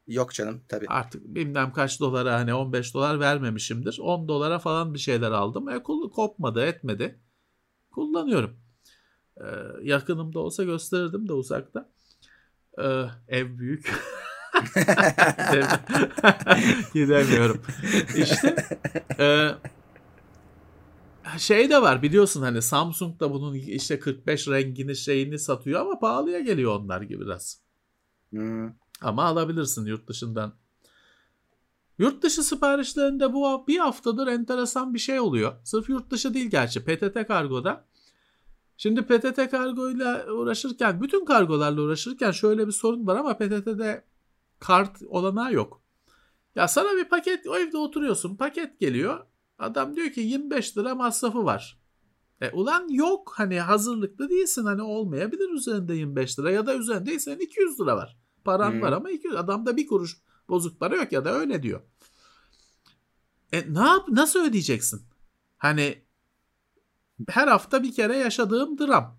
Yok 0.08 0.34
canım 0.34 0.62
tabii. 0.68 0.88
Artık 0.88 1.26
bilmem 1.26 1.74
kaç 1.74 2.00
dolara 2.00 2.34
hani 2.34 2.54
15 2.54 2.94
dolar 2.94 3.20
vermemişimdir. 3.20 3.98
10 4.02 4.28
dolara 4.28 4.60
falan 4.60 4.94
bir 4.94 5.00
şeyler 5.00 5.32
aldım. 5.32 5.70
E, 5.70 5.84
kul- 5.84 6.12
kopmadı 6.12 6.66
etmedi. 6.66 7.20
Kullanıyorum. 7.92 8.58
Ee, 9.42 9.46
yakınımda 9.84 10.40
olsa 10.40 10.64
gösterirdim 10.64 11.28
de 11.28 11.34
uzakta. 11.34 11.90
Ee, 12.80 13.06
ev 13.28 13.58
büyük. 13.58 13.94
Gidemiyorum. 16.94 17.62
İşte 18.18 18.56
e, 19.20 19.50
şey 21.38 21.70
de 21.70 21.82
var 21.82 22.02
biliyorsun 22.02 22.42
hani 22.42 22.62
Samsung 22.62 23.20
da 23.20 23.34
bunun 23.34 23.54
işte 23.54 24.00
45 24.00 24.48
rengini 24.48 24.96
şeyini 24.96 25.40
satıyor 25.40 25.82
ama 25.82 26.00
pahalıya 26.00 26.40
geliyor 26.40 26.76
onlar 26.80 27.02
gibi 27.02 27.26
biraz. 27.26 27.62
Hmm. 28.30 28.70
Ama 29.06 29.24
alabilirsin 29.24 29.86
yurt 29.86 30.08
dışından. 30.08 30.54
Yurt 31.98 32.24
dışı 32.24 32.44
siparişlerinde 32.44 33.34
bu 33.34 33.68
bir 33.68 33.78
haftadır 33.78 34.28
enteresan 34.28 34.94
bir 34.94 35.00
şey 35.00 35.20
oluyor. 35.20 35.54
Sırf 35.64 35.90
yurt 35.90 36.12
dışı 36.12 36.34
değil 36.34 36.50
gerçi. 36.50 36.84
PTT 36.84 37.28
kargoda. 37.28 37.86
Şimdi 38.78 39.02
PTT 39.02 39.52
kargoyla 39.52 40.26
uğraşırken, 40.34 41.02
bütün 41.02 41.26
kargolarla 41.26 41.82
uğraşırken 41.82 42.32
şöyle 42.32 42.68
bir 42.68 42.72
sorun 42.72 43.08
var 43.08 43.16
ama 43.16 43.38
PTT'de 43.38 44.06
kart 44.60 45.02
olanağı 45.08 45.54
yok. 45.54 45.82
Ya 46.56 46.68
sana 46.68 46.98
bir 46.98 47.10
paket, 47.10 47.48
o 47.48 47.58
evde 47.58 47.78
oturuyorsun, 47.78 48.36
paket 48.36 48.80
geliyor. 48.80 49.26
Adam 49.60 49.96
diyor 49.96 50.10
ki 50.10 50.22
25 50.22 50.78
lira 50.78 50.96
masrafı 50.96 51.46
var. 51.46 51.80
E 52.42 52.52
ulan 52.52 52.88
yok 52.90 53.34
hani 53.36 53.60
hazırlıklı 53.60 54.30
değilsin 54.30 54.66
hani 54.66 54.82
olmayabilir 54.82 55.50
üzerinde 55.50 55.94
25 55.94 56.40
lira 56.40 56.52
ya 56.52 56.66
da 56.66 56.76
üzerinde 56.76 57.20
senin 57.20 57.40
200 57.40 57.80
lira 57.80 57.98
var. 57.98 58.25
Paran 58.46 58.72
Hmm. 58.72 58.82
var 58.82 58.92
ama 58.92 59.10
200 59.12 59.36
adamda 59.36 59.78
bir 59.78 59.88
kuruş 59.88 60.18
bozuk 60.50 60.80
para 60.80 60.96
yok 60.96 61.12
ya 61.12 61.26
da 61.26 61.34
öyle 61.34 61.64
diyor. 61.64 61.82
E 63.54 63.74
ne 63.74 63.80
yap 63.80 64.08
nasıl 64.10 64.40
ödeyeceksin? 64.46 65.02
Hani 65.58 66.02
her 67.30 67.48
hafta 67.48 67.84
bir 67.84 67.94
kere 67.96 68.18
yaşadığım 68.18 68.78
dram. 68.78 69.18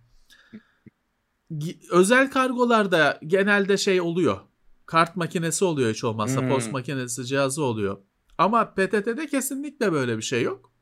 Özel 1.91 2.31
kargolarda 2.31 3.21
genelde 3.27 3.77
şey 3.77 4.01
oluyor. 4.01 4.41
Kart 4.87 5.17
makinesi 5.17 5.65
oluyor 5.65 5.91
hiç 5.91 6.05
olmazsa. 6.05 6.41
Hmm. 6.41 6.49
Post 6.49 6.73
makinesi 6.73 7.27
cihazı 7.27 7.63
oluyor. 7.63 7.99
Ama 8.39 8.75
PTT'de 8.75 9.27
kesinlikle 9.27 9.93
böyle 9.93 10.17
bir 10.17 10.23
şey 10.23 10.43
yok. 10.43 10.73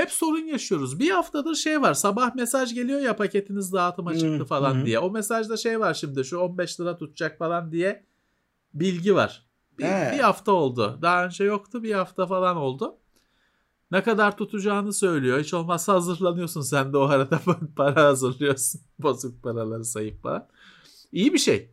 Hep 0.00 0.10
sorun 0.10 0.46
yaşıyoruz. 0.46 0.98
Bir 0.98 1.10
haftadır 1.10 1.54
şey 1.54 1.82
var. 1.82 1.94
Sabah 1.94 2.34
mesaj 2.34 2.74
geliyor 2.74 3.00
ya 3.00 3.16
paketiniz 3.16 3.72
dağıtıma 3.72 4.14
çıktı 4.18 4.44
falan 4.44 4.86
diye. 4.86 4.98
O 4.98 5.10
mesajda 5.10 5.56
şey 5.56 5.80
var 5.80 5.94
şimdi 5.94 6.24
şu 6.24 6.38
15 6.38 6.80
lira 6.80 6.96
tutacak 6.96 7.38
falan 7.38 7.72
diye 7.72 8.04
bilgi 8.74 9.14
var. 9.14 9.46
Bir, 9.78 9.84
He. 9.84 10.12
bir 10.14 10.18
hafta 10.18 10.52
oldu. 10.52 10.98
Daha 11.02 11.24
önce 11.24 11.44
yoktu. 11.44 11.82
Bir 11.82 11.92
hafta 11.94 12.26
falan 12.26 12.56
oldu. 12.56 12.96
Ne 13.90 14.02
kadar 14.02 14.36
tutacağını 14.36 14.92
söylüyor. 14.92 15.40
Hiç 15.40 15.54
olmazsa 15.54 15.92
hazırlanıyorsun 15.92 16.60
sen 16.60 16.92
de 16.92 16.96
o 16.96 17.02
arada 17.02 17.40
para 17.76 18.04
hazırlıyorsun. 18.04 18.80
Bozuk 18.98 19.42
paraları 19.42 19.84
sayıp 19.84 20.22
falan. 20.22 20.48
İyi 21.12 21.32
bir 21.32 21.38
şey. 21.38 21.70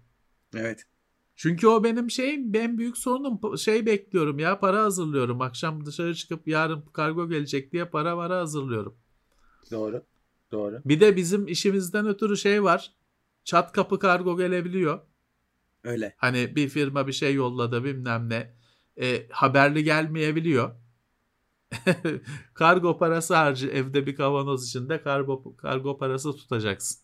Evet. 0.56 0.84
Çünkü 1.38 1.68
o 1.68 1.84
benim 1.84 2.12
şeyim, 2.12 2.56
en 2.56 2.78
büyük 2.78 2.98
sorunum. 2.98 3.58
Şey 3.58 3.86
bekliyorum 3.86 4.40
ya, 4.40 4.60
para 4.60 4.84
hazırlıyorum. 4.84 5.42
Akşam 5.42 5.86
dışarı 5.86 6.16
çıkıp 6.16 6.48
yarın 6.48 6.82
kargo 6.82 7.30
gelecek 7.30 7.72
diye 7.72 7.86
para 7.86 8.16
para 8.16 8.40
hazırlıyorum. 8.40 8.98
Doğru. 9.72 10.04
Doğru. 10.52 10.82
Bir 10.86 11.00
de 11.00 11.16
bizim 11.16 11.48
işimizden 11.48 12.08
ötürü 12.08 12.38
şey 12.38 12.64
var. 12.64 12.94
Çat 13.44 13.72
kapı 13.72 14.00
kargo 14.00 14.38
gelebiliyor. 14.38 15.00
Öyle. 15.84 16.16
Hani 16.18 16.56
bir 16.56 16.70
firma 16.70 17.08
bir 17.08 17.14
şey 17.14 17.34
yolladı 17.34 17.84
bilmem 17.84 18.30
ne. 18.30 18.54
E, 19.02 19.28
haberli 19.30 19.84
gelmeyebiliyor. 19.84 20.76
kargo 22.54 22.98
parası 22.98 23.36
harcı 23.36 23.68
evde 23.68 24.06
bir 24.06 24.16
kavanoz 24.16 24.68
içinde 24.68 25.02
kargo, 25.02 25.56
kargo 25.58 25.98
parası 25.98 26.32
tutacaksın. 26.32 27.02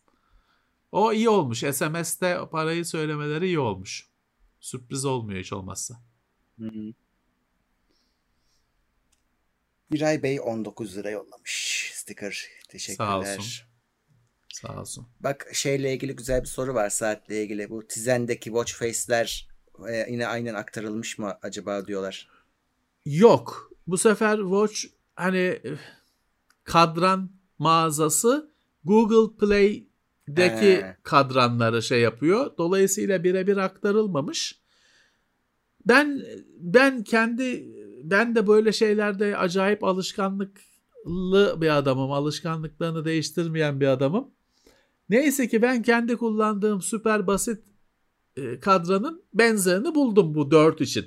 O 0.91 1.13
iyi 1.13 1.29
olmuş. 1.29 1.59
SMS'te 1.59 2.39
parayı 2.51 2.85
söylemeleri 2.85 3.45
iyi 3.45 3.59
olmuş. 3.59 4.12
Sürpriz 4.63 5.05
olmuyor 5.05 5.39
hiç 5.39 5.53
olmazsa. 5.53 6.01
Hı 6.59 6.65
hı. 6.65 6.93
Miray 9.89 10.23
Bey 10.23 10.39
19 10.39 10.97
lira 10.97 11.09
yollamış. 11.09 11.91
Sticker. 11.93 12.47
Teşekkürler. 12.69 13.07
Sağ 13.07 13.19
olsun. 13.19 13.65
Sağ 14.53 14.79
olsun. 14.79 15.07
Bak 15.19 15.47
şeyle 15.53 15.93
ilgili 15.93 16.15
güzel 16.15 16.41
bir 16.41 16.47
soru 16.47 16.73
var 16.73 16.89
saatle 16.89 17.43
ilgili. 17.43 17.69
Bu 17.69 17.87
Tizen'deki 17.87 18.43
watch 18.43 18.73
face'ler 18.73 19.49
e, 19.89 20.11
yine 20.11 20.27
aynen 20.27 20.53
aktarılmış 20.53 21.17
mı 21.17 21.37
acaba 21.41 21.87
diyorlar. 21.87 22.29
Yok. 23.05 23.71
Bu 23.87 23.97
sefer 23.97 24.37
Watch 24.37 24.85
hani 25.15 25.59
eh, 25.63 25.77
kadran 26.63 27.31
mağazası 27.59 28.53
Google 28.83 29.37
Play'deki 30.25 30.83
He. 30.83 30.97
kadranları 31.03 31.83
şey 31.83 32.01
yapıyor. 32.01 32.51
Dolayısıyla 32.57 33.23
birebir 33.23 33.57
aktarılmamış. 33.57 34.59
Ben 35.85 36.21
ben 36.57 37.03
kendi 37.03 37.73
ben 38.03 38.35
de 38.35 38.47
böyle 38.47 38.71
şeylerde 38.71 39.37
acayip 39.37 39.83
alışkanlıklı 39.83 41.57
bir 41.61 41.77
adamım. 41.77 42.11
Alışkanlıklarını 42.11 43.05
değiştirmeyen 43.05 43.79
bir 43.79 43.87
adamım. 43.87 44.31
Neyse 45.09 45.47
ki 45.47 45.61
ben 45.61 45.81
kendi 45.81 46.17
kullandığım 46.17 46.81
süper 46.81 47.27
basit 47.27 47.63
e, 48.35 48.59
kadranın 48.59 49.23
benzerini 49.33 49.95
buldum 49.95 50.35
bu 50.35 50.51
4 50.51 50.81
için. 50.81 51.05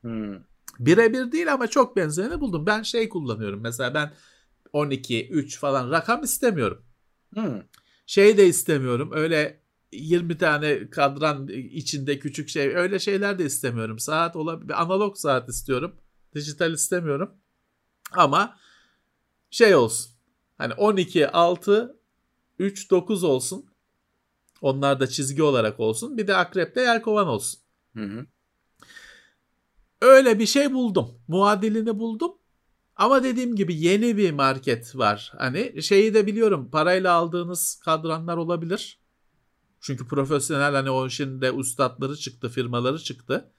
Hmm. 0.00 0.34
Birebir 0.78 1.32
değil 1.32 1.52
ama 1.52 1.66
çok 1.66 1.96
benzerini 1.96 2.40
buldum. 2.40 2.66
Ben 2.66 2.82
şey 2.82 3.08
kullanıyorum 3.08 3.60
mesela 3.60 3.94
ben 3.94 4.12
12, 4.72 5.28
3 5.28 5.58
falan 5.58 5.90
rakam 5.90 6.22
istemiyorum. 6.22 6.82
Hmm. 7.34 7.60
Şey 8.08 8.36
de 8.36 8.46
istemiyorum 8.46 9.10
öyle 9.12 9.60
20 9.92 10.38
tane 10.38 10.90
kadran 10.90 11.48
içinde 11.48 12.18
küçük 12.18 12.48
şey 12.48 12.76
öyle 12.76 12.98
şeyler 12.98 13.38
de 13.38 13.44
istemiyorum. 13.44 13.98
Saat 13.98 14.36
olabilir 14.36 14.82
analog 14.82 15.16
saat 15.16 15.48
istiyorum. 15.48 15.96
Dijital 16.34 16.72
istemiyorum. 16.72 17.30
Ama 18.12 18.58
şey 19.50 19.74
olsun. 19.74 20.12
Hani 20.58 20.74
12, 20.74 21.28
6, 21.28 22.00
3, 22.58 22.90
9 22.90 23.24
olsun. 23.24 23.66
Onlar 24.60 25.00
da 25.00 25.06
çizgi 25.06 25.42
olarak 25.42 25.80
olsun. 25.80 26.18
Bir 26.18 26.26
de 26.26 26.36
akrepte 26.36 26.80
yelkovan 26.80 27.26
olsun. 27.28 27.60
Hı 27.96 28.04
hı. 28.04 28.26
Öyle 30.00 30.38
bir 30.38 30.46
şey 30.46 30.72
buldum. 30.72 31.20
Muadilini 31.28 31.98
buldum. 31.98 32.37
Ama 32.98 33.22
dediğim 33.22 33.56
gibi 33.56 33.76
yeni 33.76 34.16
bir 34.16 34.32
market 34.32 34.96
var. 34.96 35.32
Hani 35.38 35.82
şeyi 35.82 36.14
de 36.14 36.26
biliyorum. 36.26 36.70
Parayla 36.70 37.14
aldığınız 37.14 37.80
kadranlar 37.84 38.36
olabilir. 38.36 38.98
Çünkü 39.80 40.06
profesyonel 40.06 40.74
hani 40.74 40.90
o 40.90 41.06
işin 41.06 41.40
de 41.40 41.52
ustadları 41.52 42.16
çıktı, 42.16 42.48
firmaları 42.48 42.98
çıktı. 42.98 43.50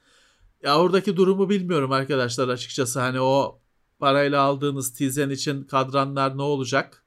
Ya 0.64 0.80
oradaki 0.80 1.18
durumu 1.18 1.50
bilmiyorum 1.50 1.92
arkadaşlar 1.92 2.50
açıkçası. 2.50 3.00
Hani 3.00 3.22
o 3.22 3.62
parayla 4.00 4.42
aldığınız 4.42 4.94
Tizen 4.94 5.30
için 5.30 5.64
kadranlar 5.64 6.38
ne 6.38 6.42
olacak? 6.42 7.06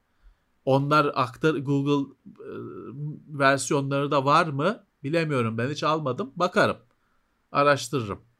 Onlar 0.65 1.11
aktar 1.15 1.55
Google 1.55 2.13
e, 2.25 2.49
versiyonları 3.39 4.11
da 4.11 4.25
var 4.25 4.47
mı? 4.47 4.83
Bilemiyorum. 5.03 5.57
Ben 5.57 5.69
hiç 5.69 5.83
almadım. 5.83 6.31
Bakarım. 6.35 6.77
Araştırırım. 7.51 8.32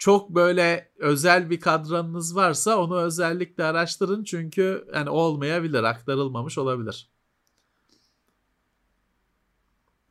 Çok 0.00 0.30
böyle 0.30 0.92
özel 0.98 1.50
bir 1.50 1.60
kadranınız 1.60 2.36
varsa 2.36 2.78
onu 2.78 3.00
özellikle 3.00 3.64
araştırın 3.64 4.24
çünkü 4.24 4.88
yani 4.94 5.10
olmayabilir, 5.10 5.82
aktarılmamış 5.82 6.58
olabilir. 6.58 7.10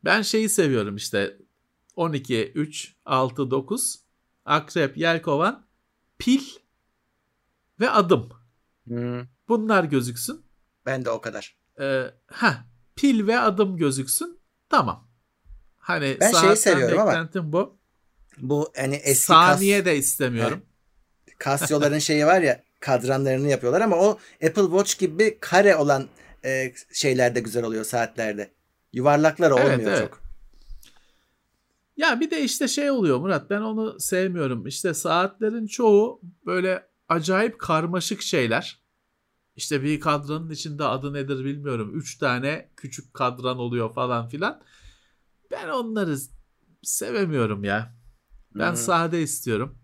Ben 0.05 0.21
şeyi 0.21 0.49
seviyorum 0.49 0.95
işte 0.95 1.37
12, 1.95 2.51
3, 2.55 2.95
6, 3.05 3.51
9, 3.51 3.99
akrep, 4.45 4.97
yelkovan, 4.97 5.65
pil 6.17 6.43
ve 7.79 7.89
adım. 7.89 8.29
Hmm. 8.87 9.21
Bunlar 9.47 9.83
gözüksün. 9.83 10.45
Ben 10.85 11.05
de 11.05 11.09
o 11.09 11.21
kadar. 11.21 11.57
Ee, 11.79 12.13
ha 12.27 12.65
pil 12.95 13.27
ve 13.27 13.39
adım 13.39 13.77
gözüksün. 13.77 14.39
Tamam. 14.69 15.09
Hani 15.77 16.17
Ben 16.19 16.31
şeyi 16.31 16.55
seviyorum 16.55 16.99
ama- 16.99 17.11
beklentim 17.11 17.53
bu. 17.53 17.78
Bu 18.41 18.71
hani 18.75 18.95
eski 18.95 19.25
Saniye 19.25 19.77
kas, 19.77 19.85
de 19.85 19.97
istemiyorum. 19.97 20.61
Casio'ların 21.43 21.99
şeyi 21.99 22.25
var 22.25 22.41
ya 22.41 22.63
kadranlarını 22.79 23.47
yapıyorlar 23.47 23.81
ama 23.81 23.95
o 23.95 24.19
Apple 24.47 24.63
Watch 24.63 24.99
gibi 24.99 25.37
kare 25.39 25.75
olan 25.75 26.07
e, 26.45 26.73
şeyler 26.93 27.35
de 27.35 27.39
güzel 27.39 27.63
oluyor 27.63 27.83
saatlerde. 27.83 28.51
Yuvarlaklar 28.93 29.51
Evet, 29.51 29.63
olmuyor 29.63 29.91
evet. 29.91 29.99
çok. 29.99 30.21
Ya 31.97 32.19
bir 32.19 32.31
de 32.31 32.43
işte 32.43 32.67
şey 32.67 32.91
oluyor 32.91 33.19
Murat 33.19 33.49
ben 33.49 33.61
onu 33.61 33.99
sevmiyorum. 33.99 34.67
İşte 34.67 34.93
saatlerin 34.93 35.67
çoğu 35.67 36.21
böyle 36.45 36.87
acayip 37.09 37.59
karmaşık 37.59 38.21
şeyler. 38.21 38.79
İşte 39.55 39.83
bir 39.83 39.99
kadranın 39.99 40.49
içinde 40.49 40.83
adı 40.83 41.13
nedir 41.13 41.45
bilmiyorum. 41.45 41.91
Üç 41.95 42.17
tane 42.17 42.69
küçük 42.77 43.13
kadran 43.13 43.57
oluyor 43.57 43.93
falan 43.93 44.27
filan. 44.27 44.61
Ben 45.51 45.69
onları 45.69 46.17
sevemiyorum 46.83 47.63
ya. 47.63 47.98
Ben 48.59 48.71
Hı. 48.71 48.77
sade 48.77 49.21
istiyorum. 49.21 49.79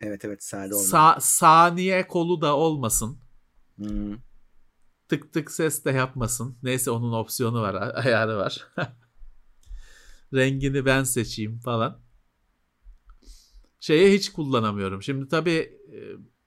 Evet 0.00 0.24
evet 0.24 0.44
sade 0.44 0.74
olmuyor. 0.74 0.92
Sa- 0.92 1.20
saniye 1.20 2.06
kolu 2.06 2.40
da 2.40 2.56
olmasın. 2.56 3.18
Hmm. 3.76 4.16
Tık 5.08 5.32
tık 5.32 5.50
ses 5.50 5.84
de 5.84 5.90
yapmasın. 5.90 6.58
Neyse 6.62 6.90
onun 6.90 7.12
opsiyonu 7.12 7.62
var, 7.62 7.74
ayarı 7.94 8.36
var. 8.36 8.68
Rengini 10.34 10.84
ben 10.84 11.04
seçeyim 11.04 11.58
falan. 11.58 12.00
Şeye 13.80 14.12
hiç 14.12 14.32
kullanamıyorum. 14.32 15.02
Şimdi 15.02 15.28
tabii 15.28 15.78
e, 15.92 15.98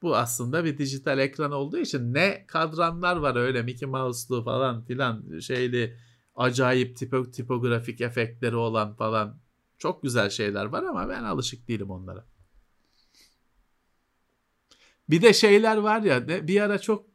bu 0.02 0.15
aslında 0.15 0.65
bir 0.65 0.77
dijital 0.77 1.19
ekran 1.19 1.52
olduğu 1.52 1.77
için 1.77 2.14
ne 2.14 2.45
kadranlar 2.48 3.18
var 3.18 3.36
öyle 3.36 3.61
Mickey 3.64 3.90
Mouse'lu 3.90 4.44
falan 4.44 4.86
filan 4.86 5.40
şeyli 5.40 5.98
acayip 6.36 6.98
tipo, 6.98 7.32
tipografik 7.32 8.02
efektleri 8.02 8.56
olan 8.56 8.95
falan 8.95 9.40
çok 9.77 10.03
güzel 10.03 10.30
şeyler 10.30 10.65
var 10.65 10.84
ama 10.84 11.10
ben 11.10 11.23
alışık 11.23 11.68
değilim 11.68 11.91
onlara. 11.91 12.26
Bir 15.10 15.22
de 15.22 15.34
şeyler 15.34 15.77
var 15.77 16.02
ya 16.02 16.27
bir 16.27 16.61
ara 16.61 16.80
çok 16.80 17.06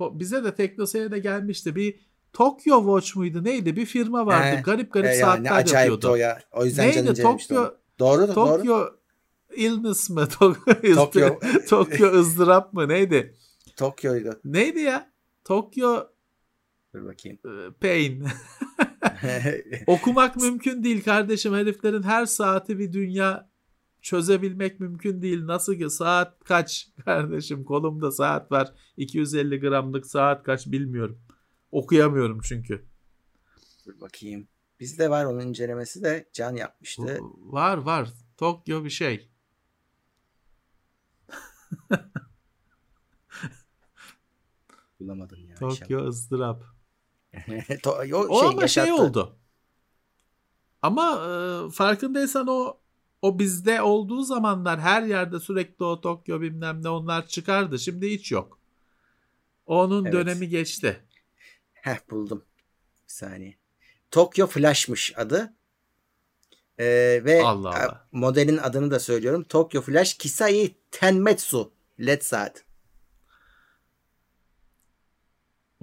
bize 0.00 0.44
de 0.44 0.54
TeknoSeyir'de 0.54 1.18
gelmişti. 1.18 1.76
Bir 1.76 2.00
Tokyo 2.32 2.78
Watch 2.78 3.16
muydu 3.16 3.44
neydi? 3.44 3.76
Bir 3.76 3.86
firma 3.86 4.26
vardı. 4.26 4.56
He, 4.56 4.60
garip 4.62 4.92
garip 4.92 5.06
E, 5.06 5.10
ne 5.10 5.14
saatler 5.14 5.50
acayipti 5.52 5.74
yapıyordu. 5.92 6.08
o 6.10 6.14
ya. 6.16 6.42
O 6.52 6.64
yüzden 6.64 6.86
Neydi? 6.88 7.22
Tokyo. 7.22 7.70
Doğru 7.98 8.28
da 8.28 8.34
doğru. 8.34 8.56
Tokyo 8.56 8.86
Illness 9.56 10.10
mı? 10.10 10.28
Tokyo, 10.38 10.94
Tokyo. 10.94 11.38
Tokyo 11.68 12.12
ızdırap 12.12 12.72
mı? 12.72 12.88
Neydi? 12.88 13.36
Tokyo'ydu. 13.76 14.40
Neydi 14.44 14.80
ya? 14.80 15.12
Tokyo 15.44 16.04
Dur 16.94 17.04
bakayım. 17.06 17.38
e, 17.44 17.70
Pain. 17.80 18.26
Okumak 19.86 20.36
mümkün 20.36 20.84
değil 20.84 21.04
kardeşim. 21.04 21.54
Heriflerin 21.54 22.02
her 22.02 22.26
saati 22.26 22.78
bir 22.78 22.92
dünya 22.92 23.50
çözebilmek 24.02 24.80
mümkün 24.80 25.22
değil. 25.22 25.46
Nasıl 25.46 25.74
ki 25.74 25.90
saat 25.90 26.44
kaç 26.44 26.88
kardeşim? 27.04 27.64
Kolumda 27.64 28.10
saat 28.10 28.52
var. 28.52 28.72
250 28.96 29.60
gramlık 29.60 30.06
saat 30.06 30.42
kaç 30.42 30.66
bilmiyorum. 30.66 31.18
Okuyamıyorum 31.72 32.40
çünkü. 32.42 32.84
Dur 33.86 34.00
bakayım. 34.00 34.48
Bizde 34.80 35.10
var 35.10 35.24
onun 35.24 35.40
incelemesi 35.40 36.04
de 36.04 36.28
Can 36.32 36.56
yapmıştı. 36.56 37.18
Var 37.38 37.78
var. 37.78 38.08
Tokyo 38.36 38.84
bir 38.84 38.90
şey. 38.90 39.30
Bulamadım 45.00 45.48
ya. 45.48 45.54
Tokyo 45.54 46.06
ızdırap. 46.06 46.73
o 47.86 47.90
O 48.18 48.40
şey, 48.40 48.48
ama 48.48 48.68
şey 48.68 48.84
yaşattı. 48.84 49.02
oldu. 49.02 49.36
Ama 50.82 51.10
e, 51.12 51.70
farkındaysan 51.70 52.46
o 52.48 52.80
o 53.22 53.38
bizde 53.38 53.82
olduğu 53.82 54.22
zamanlar 54.22 54.80
her 54.80 55.02
yerde 55.02 55.40
sürekli 55.40 55.84
o 55.84 56.00
Tokyo 56.00 56.40
bilmem 56.40 56.82
ne 56.82 56.88
onlar 56.88 57.26
çıkardı. 57.26 57.78
Şimdi 57.78 58.10
hiç 58.10 58.32
yok. 58.32 58.58
Onun 59.66 60.04
Evet. 60.04 60.12
dönemi 60.14 60.48
geçti. 60.48 61.00
Heh 61.72 61.96
buldum. 62.10 62.44
Bir 63.08 63.12
saniye. 63.12 63.54
Tokyo 64.10 64.46
Flash'mış 64.46 65.12
adı. 65.18 65.54
Ee, 66.78 67.20
ve 67.24 67.42
Allah 67.42 67.68
Allah. 67.68 68.08
modelin 68.12 68.56
adını 68.56 68.90
da 68.90 69.00
söylüyorum. 69.00 69.44
Tokyo 69.44 69.82
Flash 69.82 70.14
Kisai 70.14 70.74
Tenmetsu 70.90 71.72
LED 72.00 72.20
saat. 72.22 72.63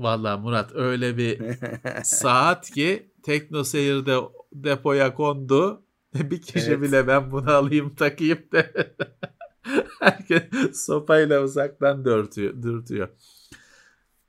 Vallahi 0.03 0.41
Murat 0.41 0.75
öyle 0.75 1.17
bir 1.17 1.41
saat 2.03 2.71
ki 2.71 3.11
Tekno 3.23 3.63
Seyir'de 3.63 4.17
depoya 4.53 5.13
kondu. 5.15 5.83
Bir 6.13 6.41
kişi 6.41 6.71
Evet. 6.71 6.81
bile 6.81 7.07
ben 7.07 7.31
bunu 7.31 7.51
alayım 7.51 7.95
takayım 7.95 8.39
da 8.51 8.65
herkes 9.99 10.43
sopayla 10.85 11.43
uzaktan 11.43 12.05
dürtüyor, 12.05 12.63
dürtüyor. 12.63 13.09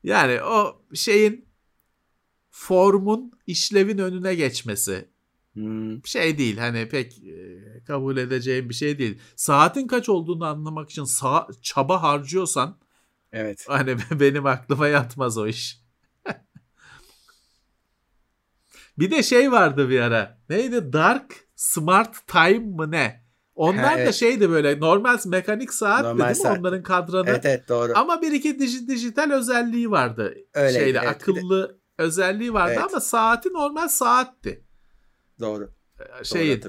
Yani 0.03 0.43
o 0.43 0.83
şeyin 0.95 1.49
formun 2.51 3.33
işlevin 3.47 3.99
önüne 3.99 4.35
geçmesi 4.35 5.09
Hmm, 5.53 6.07
şey 6.07 6.39
değil 6.39 6.59
hani 6.59 6.89
pek 6.89 7.19
e, 7.19 7.85
kabul 7.87 8.17
edeceğim 8.17 8.69
bir 8.69 8.75
şey 8.75 8.99
değil. 8.99 9.19
Saatin 9.37 9.87
kaç 9.87 10.09
olduğunu 10.09 10.45
anlamak 10.47 10.91
için 10.91 11.03
sa- 11.03 11.63
çaba 11.63 12.03
harcıyorsan 12.03 12.79
evet. 13.33 13.65
Hani 13.69 13.97
benim 14.21 14.47
aklıma 14.47 14.89
yatmaz 14.89 15.39
o 15.39 15.47
iş. 15.47 15.83
bir 18.99 19.11
de 19.11 19.23
şey 19.23 19.53
vardı 19.53 19.89
bir 19.89 20.01
ara. 20.01 20.39
Neydi? 20.49 20.93
Dark 20.93 21.35
Smart 21.57 22.27
Time 22.27 22.59
mı 22.59 22.91
ne? 22.91 23.23
Onlar 23.55 23.85
Ha, 23.85 23.97
da 23.97 24.01
evet. 24.01 24.15
şeydi 24.15 24.51
böyle 24.51 24.81
normal 24.81 25.19
mekanik 25.27 25.75
saat 25.75 26.03
Normal 26.05 26.19
değil 26.25 26.37
mi 26.37 26.43
saat. 26.43 26.59
onların 26.59 26.83
kadranı? 26.83 27.31
Evet 27.31 27.47
evet 27.47 27.69
doğru. 27.69 27.93
Ama 27.97 28.23
bir 28.23 28.33
iki 28.33 28.51
dij- 28.51 28.89
dijital 28.89 29.31
özelliği 29.31 29.91
vardı. 29.91 30.35
Öyleydi, 30.55 30.75
Şeyde 30.75 30.89
evet, 30.99 31.03
bir 31.03 31.07
de- 31.07 31.09
akıllı 31.11 31.81
özelliği 31.99 32.53
vardı 32.55 32.73
Evet. 32.77 32.85
ama 32.91 33.01
saati 33.01 33.49
normal 33.53 33.89
saatti. 33.89 34.65
Doğru. 35.41 35.75
Şey. 36.23 36.61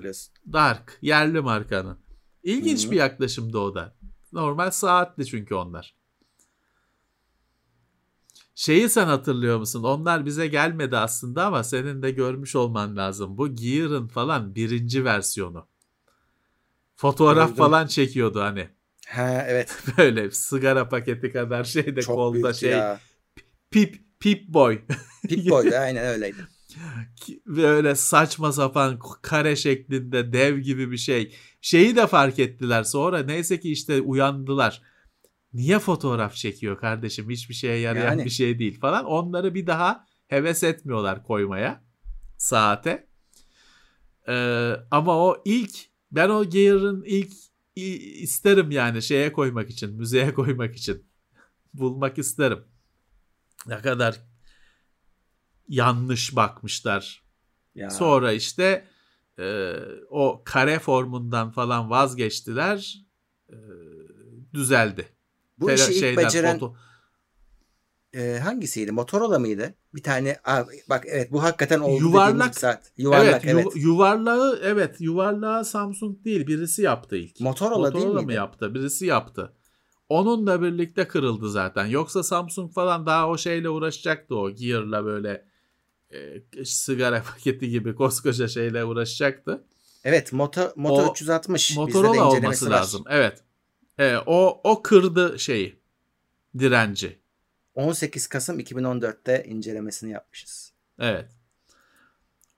Dark 0.54 0.98
yerli 1.02 1.42
markanın. 1.42 2.00
İlginç 2.44 2.84
Hı 2.84 2.88
hı. 2.88 2.92
bir 2.92 2.98
yaklaşımdı 2.98 3.58
o 3.58 3.76
da. 3.76 3.96
Normal 4.32 4.72
saatti 4.72 5.26
çünkü 5.26 5.56
onlar. 5.56 5.96
Şeyi 8.56 8.90
sen 8.90 9.06
hatırlıyor 9.06 9.58
musun? 9.60 9.84
Onlar 9.84 10.26
bize 10.26 10.48
gelmedi 10.48 10.98
aslında 10.98 11.46
ama 11.46 11.64
senin 11.64 12.02
de 12.02 12.12
görmüş 12.12 12.56
olman 12.56 12.98
lazım. 12.98 13.38
Bu 13.38 13.56
Gear'ın 13.56 14.08
falan 14.08 14.56
birinci 14.56 15.06
versiyonu. 15.06 15.68
Fotoğraf 16.96 17.48
Gördüm. 17.50 17.64
falan 17.64 17.88
çekiyordu 17.88 18.42
hani. 18.42 18.70
Ha 19.08 19.46
evet. 19.48 19.78
Böyle 19.98 20.32
sigara 20.32 20.90
paketi 20.90 21.32
kadar 21.32 21.64
şeyde 21.64 22.02
Çok 22.02 22.16
kolda 22.16 22.54
şey. 22.54 22.72
ya. 22.72 23.00
Pip 23.72 24.02
Pip 24.20 24.48
Boy. 24.48 24.82
Pip 25.30 25.50
Boy'du 25.50 25.76
aynen 25.80 26.06
öyleydi. 26.06 26.48
Böyle 27.46 27.96
saçma 27.96 28.52
sapan 28.52 29.00
kare 29.22 29.56
şeklinde 29.56 30.34
dev 30.34 30.58
gibi 30.58 30.92
bir 30.92 30.98
şey. 30.98 31.36
Şeyi 31.62 31.96
de 31.96 32.08
fark 32.08 32.40
ettiler 32.40 32.84
sonra 32.84 33.20
neyse 33.24 33.60
ki 33.60 33.72
işte 33.72 34.02
uyandılar. 34.02 34.82
Niye 35.54 35.80
fotoğraf 35.80 36.36
çekiyor 36.36 36.80
kardeşim? 36.80 37.30
Hiçbir 37.30 37.54
şeye 37.54 37.80
yarayan 37.80 38.06
Yani. 38.06 38.26
bir 38.26 38.30
şey 38.30 38.60
değil 38.60 38.80
falan. 38.80 39.06
Onları 39.06 39.56
bir 39.56 39.68
daha 39.68 40.06
heves 40.28 40.64
etmiyorlar 40.64 41.24
koymaya 41.24 41.84
saate. 42.38 43.08
Ee, 44.28 44.76
ama 44.92 45.18
o 45.18 45.42
ilk 45.46 45.76
ben 46.12 46.30
o 46.30 46.50
Gear'ın 46.50 47.04
ilk 47.04 47.34
isterim 48.22 48.72
yani 48.72 49.02
şeye 49.02 49.32
koymak 49.34 49.70
için, 49.70 49.96
müzeye 49.96 50.34
koymak 50.34 50.76
için. 50.76 51.06
Bulmak 51.74 52.18
isterim. 52.18 52.64
Ne 53.68 53.78
kadar 53.78 54.22
yanlış 55.68 56.36
bakmışlar. 56.36 57.24
Ya. 57.76 57.90
Sonra 57.90 58.32
işte 58.32 58.88
e, 59.40 59.74
o 60.10 60.42
kare 60.46 60.80
formundan 60.80 61.52
falan 61.52 61.90
vazgeçtiler. 61.90 63.06
E, 63.50 63.58
düzeldi. 64.54 65.13
Bu 65.64 65.70
Tele- 65.72 65.76
işi 65.76 65.92
ilk 65.94 66.00
şeyden, 66.00 66.24
beceren 66.26 66.58
foto- 66.60 66.74
e, 68.14 68.40
hangisiydi? 68.40 68.92
Motorola 68.92 69.40
mıydı? 69.40 69.74
Bir 69.96 70.04
tane 70.04 70.38
Aa, 70.44 70.64
bak 70.90 71.04
evet 71.08 71.32
bu 71.32 71.44
hakikaten 71.44 71.80
oldu 71.80 72.02
Yuvarlak. 72.04 72.56
saat. 72.60 72.92
Yuvarlak 72.98 73.46
evet, 73.46 73.54
evet. 73.56 73.76
yu- 73.76 73.82
yuvarlağı 73.82 74.60
evet 74.64 74.96
yuvarlağı 75.00 75.66
Samsung 75.66 76.26
değil 76.26 76.48
birisi 76.48 76.82
yaptı 76.82 77.16
ilk. 77.18 77.40
Motorola 77.40 77.94
değil 77.94 78.08
mı 78.08 78.22
miydi? 78.22 78.34
yaptı? 78.34 78.74
Birisi 78.74 79.06
yaptı. 79.06 79.54
Onunla 80.10 80.62
birlikte 80.62 81.08
kırıldı 81.08 81.50
zaten. 81.52 81.86
Yoksa 81.86 82.24
Samsung 82.24 82.74
falan 82.74 83.06
daha 83.06 83.30
o 83.30 83.38
şeyle 83.38 83.70
uğraşacaktı 83.70 84.36
o 84.36 84.52
Gear'la 84.52 85.06
böyle 85.06 85.46
e, 86.12 86.66
sigara 86.66 87.24
paketi 87.34 87.70
gibi 87.70 87.96
koskoca 87.96 88.48
şeyle 88.48 88.86
uğraşacaktı. 88.86 89.64
Evet 90.04 90.34
Moto, 90.34 90.74
Moto 90.76 91.02
O 91.08 91.12
360. 91.12 91.70
Bizde 91.70 91.80
de 91.80 91.82
Motorola 91.98 92.30
olması 92.30 92.66
var. 92.66 92.72
lazım. 92.72 93.04
Evet. 93.10 93.44
E, 93.98 94.18
o 94.26 94.62
o 94.64 94.82
kırdı 94.82 95.40
şeyi. 95.40 95.80
Direnci. 96.60 97.20
18 97.76 98.28
Kasım 98.28 98.60
2014'te 98.60 99.44
incelemesini 99.48 100.12
yapmışız. 100.12 100.74
Evet. 101.00 101.32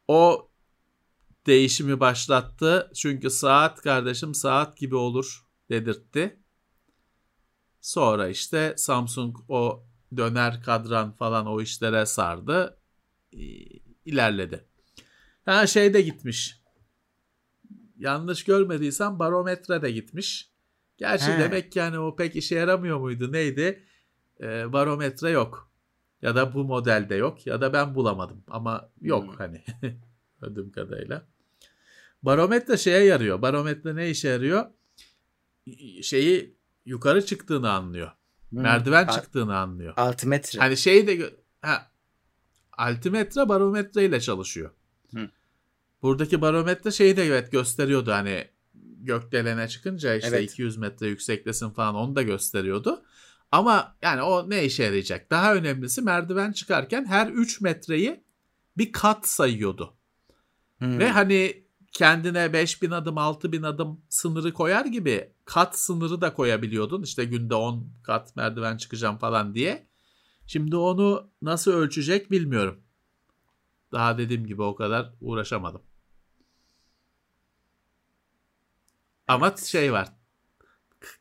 O 0.07 0.49
değişimi 1.45 1.99
başlattı. 1.99 2.91
Çünkü 2.95 3.30
saat 3.30 3.82
kardeşim 3.82 4.36
saat 4.36 4.78
gibi 4.78 4.95
olur 4.95 5.45
dedirtti. 5.70 6.40
Sonra 7.82 8.28
işte 8.28 8.74
Samsung 8.78 9.38
o 9.49 9.86
döner 10.18 10.64
kadran 10.64 11.12
falan 11.12 11.48
o 11.48 11.62
işlere 11.62 12.06
sardı. 12.06 12.80
İlerledi. 14.06 14.66
Ha 15.45 15.68
şey 15.68 15.94
de 15.94 16.02
gitmiş. 16.02 16.62
Yanlış 17.98 18.44
görmediysem 18.44 19.20
barometre 19.20 19.82
de 19.82 19.91
gitmiş. 19.91 20.55
Gerçi 20.98 21.26
He. 21.26 21.40
demek 21.40 21.72
ki 21.72 21.80
yani 21.80 22.00
o 22.00 22.16
pek 22.16 22.36
işe 22.36 22.56
yaramıyor 22.56 23.00
muydu 23.00 23.32
neydi? 23.32 23.84
Ee, 24.42 24.74
barometre 24.74 25.30
yok. 25.30 25.72
Ya 26.22 26.36
da 26.36 26.54
bu 26.54 26.64
modelde 26.64 27.16
yok 27.16 27.48
ya 27.48 27.62
da 27.62 27.74
ben 27.74 27.96
bulamadım 27.96 28.44
ama 28.48 28.90
yok 29.02 29.24
Hmm. 29.28 29.36
hani 29.38 29.64
ödüm 30.42 30.72
kadarıyla. 30.72 31.26
Barometre 32.24 32.78
şeye 32.78 33.04
yarıyor. 33.06 33.42
Barometre 33.42 33.96
ne 33.96 34.10
işe 34.10 34.28
yarıyor? 34.30 34.66
Şeyi 36.02 36.56
yukarı 36.86 37.26
çıktığını 37.26 37.72
anlıyor. 37.72 38.12
Hmm. 38.50 38.62
Merdiven 38.62 39.08
Al- 39.08 39.14
çıktığını 39.14 39.58
anlıyor. 39.58 39.94
Altimetre. 39.98 40.60
Hani 40.60 40.78
şeyi 40.78 41.08
de 41.08 41.36
ha, 41.62 41.92
altimetre 42.78 43.50
barometre 43.50 44.06
ile 44.06 44.22
çalışıyor. 44.22 44.72
Hı. 45.16 45.30
Buradaki 46.02 46.42
barometre 46.42 46.92
şeyi 46.92 47.18
de 47.18 47.24
evet 47.26 47.52
gösteriyordu 47.52 48.12
hani 48.12 48.48
gökdelene 49.06 49.68
çıkınca 49.68 50.15
işte 50.15 50.30
Evet. 50.30 50.52
200 50.52 50.77
metre 50.77 51.07
yükseklesin 51.07 51.69
falan 51.69 51.95
onu 51.95 52.15
da 52.15 52.22
gösteriyordu. 52.22 53.03
Ama 53.52 53.95
yani 54.02 54.22
o 54.22 54.49
ne 54.49 54.65
işe 54.65 54.84
yarayacak? 54.84 55.32
Daha 55.32 55.56
önemlisi 55.56 56.02
merdiven 56.02 56.52
çıkarken 56.52 57.06
her 57.06 57.27
3 57.27 57.61
metreyi 57.61 58.23
bir 58.77 58.91
kat 58.91 59.27
sayıyordu. 59.27 59.94
Hmm. 60.77 60.99
Ve 60.99 61.10
hani 61.10 61.65
kendine 61.91 62.53
5000 62.53 62.91
adım 62.91 63.18
6000 63.18 63.64
adım 63.64 64.02
sınırı 64.10 64.53
koyar 64.53 64.86
gibi 64.86 65.32
kat 65.45 65.80
sınırı 65.80 66.22
da 66.22 66.34
koyabiliyordun. 66.34 67.03
İşte 67.03 67.26
günde 67.26 67.56
10 67.56 67.90
kat 68.03 68.36
merdiven 68.36 68.77
çıkacağım 68.77 69.18
falan 69.18 69.56
diye. 69.56 69.88
Şimdi 70.48 70.76
onu 70.76 71.30
nasıl 71.41 71.72
ölçecek 71.72 72.32
bilmiyorum. 72.32 72.82
Daha 73.91 74.18
dediğim 74.18 74.45
gibi 74.45 74.61
o 74.61 74.76
kadar 74.76 75.14
uğraşamadım. 75.22 75.82
Ama 79.27 79.56
şey 79.57 79.93
var. 79.93 80.14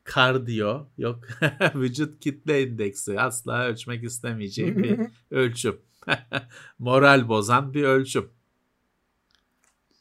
Kardiyo 0.04 0.86
yok. 0.98 1.24
Vücut 1.74 2.20
kitle 2.20 2.62
indeksi 2.62 3.20
asla 3.20 3.64
ölçmek 3.64 4.04
istemeyeceğim 4.04 4.82
bir 4.82 5.00
ölçüm. 5.36 5.80
Moral 6.78 7.28
bozan 7.28 7.74
bir 7.74 7.82
ölçüm. 7.82 8.30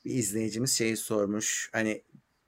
Bir 0.05 0.11
izleyicimiz 0.15 0.77
şeyi 0.77 0.97
sormuş. 0.97 1.69
Hani 1.73 2.03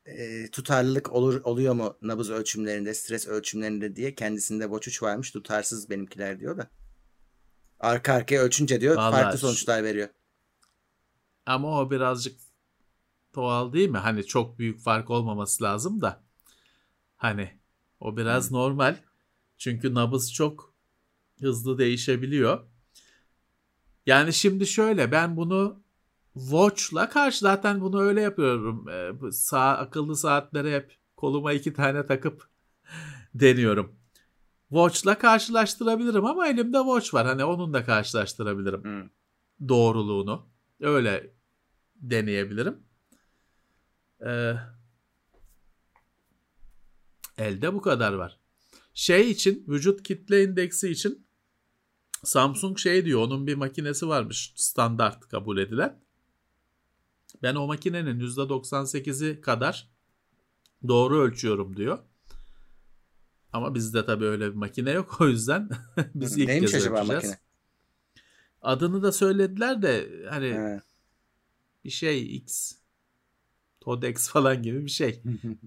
e, 0.06 0.48
tutarlılık 0.52 1.12
olur 1.14 1.42
oluyor 1.44 1.74
mu 1.74 1.98
nabız 2.02 2.30
ölçümlerinde, 2.30 2.94
stres 2.94 3.28
ölçümlerinde 3.28 3.96
diye 3.96 4.16
kendisinde 4.16 4.70
3 4.88 5.04
varmış. 5.04 5.32
Tutarsız 5.32 5.90
benimkiler 5.90 6.40
diyor 6.40 6.58
da. 6.58 6.70
Arka 7.80 8.14
arkaya 8.14 8.42
ölçünce 8.42 8.82
diyor 8.82 8.96
Vallahi 8.96 9.22
farklı 9.22 9.38
sonuçlar 9.38 9.84
veriyor. 9.84 10.10
Ama 11.46 11.82
o 11.82 11.92
birazcık 11.92 12.40
doğal 13.36 13.74
değil 13.74 13.90
mi? 13.90 13.98
Hani 13.98 14.26
çok 14.26 14.60
büyük 14.60 14.80
fark 14.80 15.10
olmaması 15.10 15.64
lazım 15.64 16.02
da. 16.02 16.24
Hani 17.16 17.60
o 18.00 18.18
biraz 18.18 18.52
normal. 18.52 18.96
Çünkü 19.58 19.94
nabız 19.94 20.34
çok 20.34 20.74
hızlı 21.40 21.78
değişebiliyor. 21.78 22.68
Yani 24.06 24.34
şimdi 24.34 24.68
şöyle 24.68 25.12
ben 25.12 25.38
bunu 25.38 25.84
Watch'la 26.34 27.10
karşı 27.10 27.40
zaten 27.40 27.82
bunu 27.82 28.02
öyle 28.02 28.22
yapıyorum. 28.22 28.90
Ee, 28.90 29.32
sağ, 29.32 29.78
akıllı 29.78 30.16
saatlere 30.16 30.76
hep 30.76 30.98
koluma 31.16 31.54
iki 31.54 31.74
tane 31.74 32.06
takıp 32.06 32.50
deniyorum. 33.34 33.96
Watch'la 34.70 35.18
karşılaştırabilirim 35.18 36.26
ama 36.26 36.48
elimde 36.48 36.78
Watch 36.78 37.14
var. 37.14 37.28
Hani 37.28 37.44
onunla 37.44 37.86
karşılaştırabilirim 37.86 38.84
Hmm. 38.84 39.10
doğruluğunu. 39.70 40.48
Öyle 40.80 41.34
deneyebilirim. 41.96 42.78
Ee, 44.22 44.54
elde 47.38 47.74
bu 47.74 47.82
kadar 47.82 48.14
var. 48.14 48.40
Şey 48.94 49.32
için 49.32 49.66
vücut 49.68 50.04
kitle 50.04 50.44
indeksi 50.44 50.90
için 50.90 51.26
Samsung 52.24 52.78
şey 52.80 53.06
diyor 53.06 53.22
onun 53.22 53.48
bir 53.48 53.56
makinesi 53.56 54.08
varmış 54.08 54.54
standart 54.56 55.28
kabul 55.28 55.58
edilen. 55.58 56.00
Ben 57.44 57.56
o 57.56 57.68
makinenin 57.68 58.20
%98'i 58.20 59.42
kadar 59.42 59.90
doğru 60.88 61.22
ölçüyorum 61.22 61.78
diyor. 61.78 62.00
Ama 63.54 63.76
bizde 63.76 64.06
tabii 64.06 64.26
öyle 64.26 64.50
bir 64.50 64.56
makine 64.56 64.92
yok 64.92 65.22
o 65.22 65.28
yüzden 65.28 65.70
biz 66.16 66.38
ilk 66.38 66.48
Neymiş 66.48 66.72
kez 66.72 66.88
ölçeceğiz. 66.88 67.08
makine? 67.08 67.40
Adını 68.62 69.04
da 69.04 69.12
söylediler 69.12 69.82
de 69.82 70.10
hani 70.30 70.54
He. 70.54 70.82
bir 71.86 71.90
şey 71.90 72.36
X 72.36 72.76
Todex 73.86 74.30
falan 74.30 74.64
gibi 74.64 74.86
bir 74.86 74.92
şey. 74.92 75.22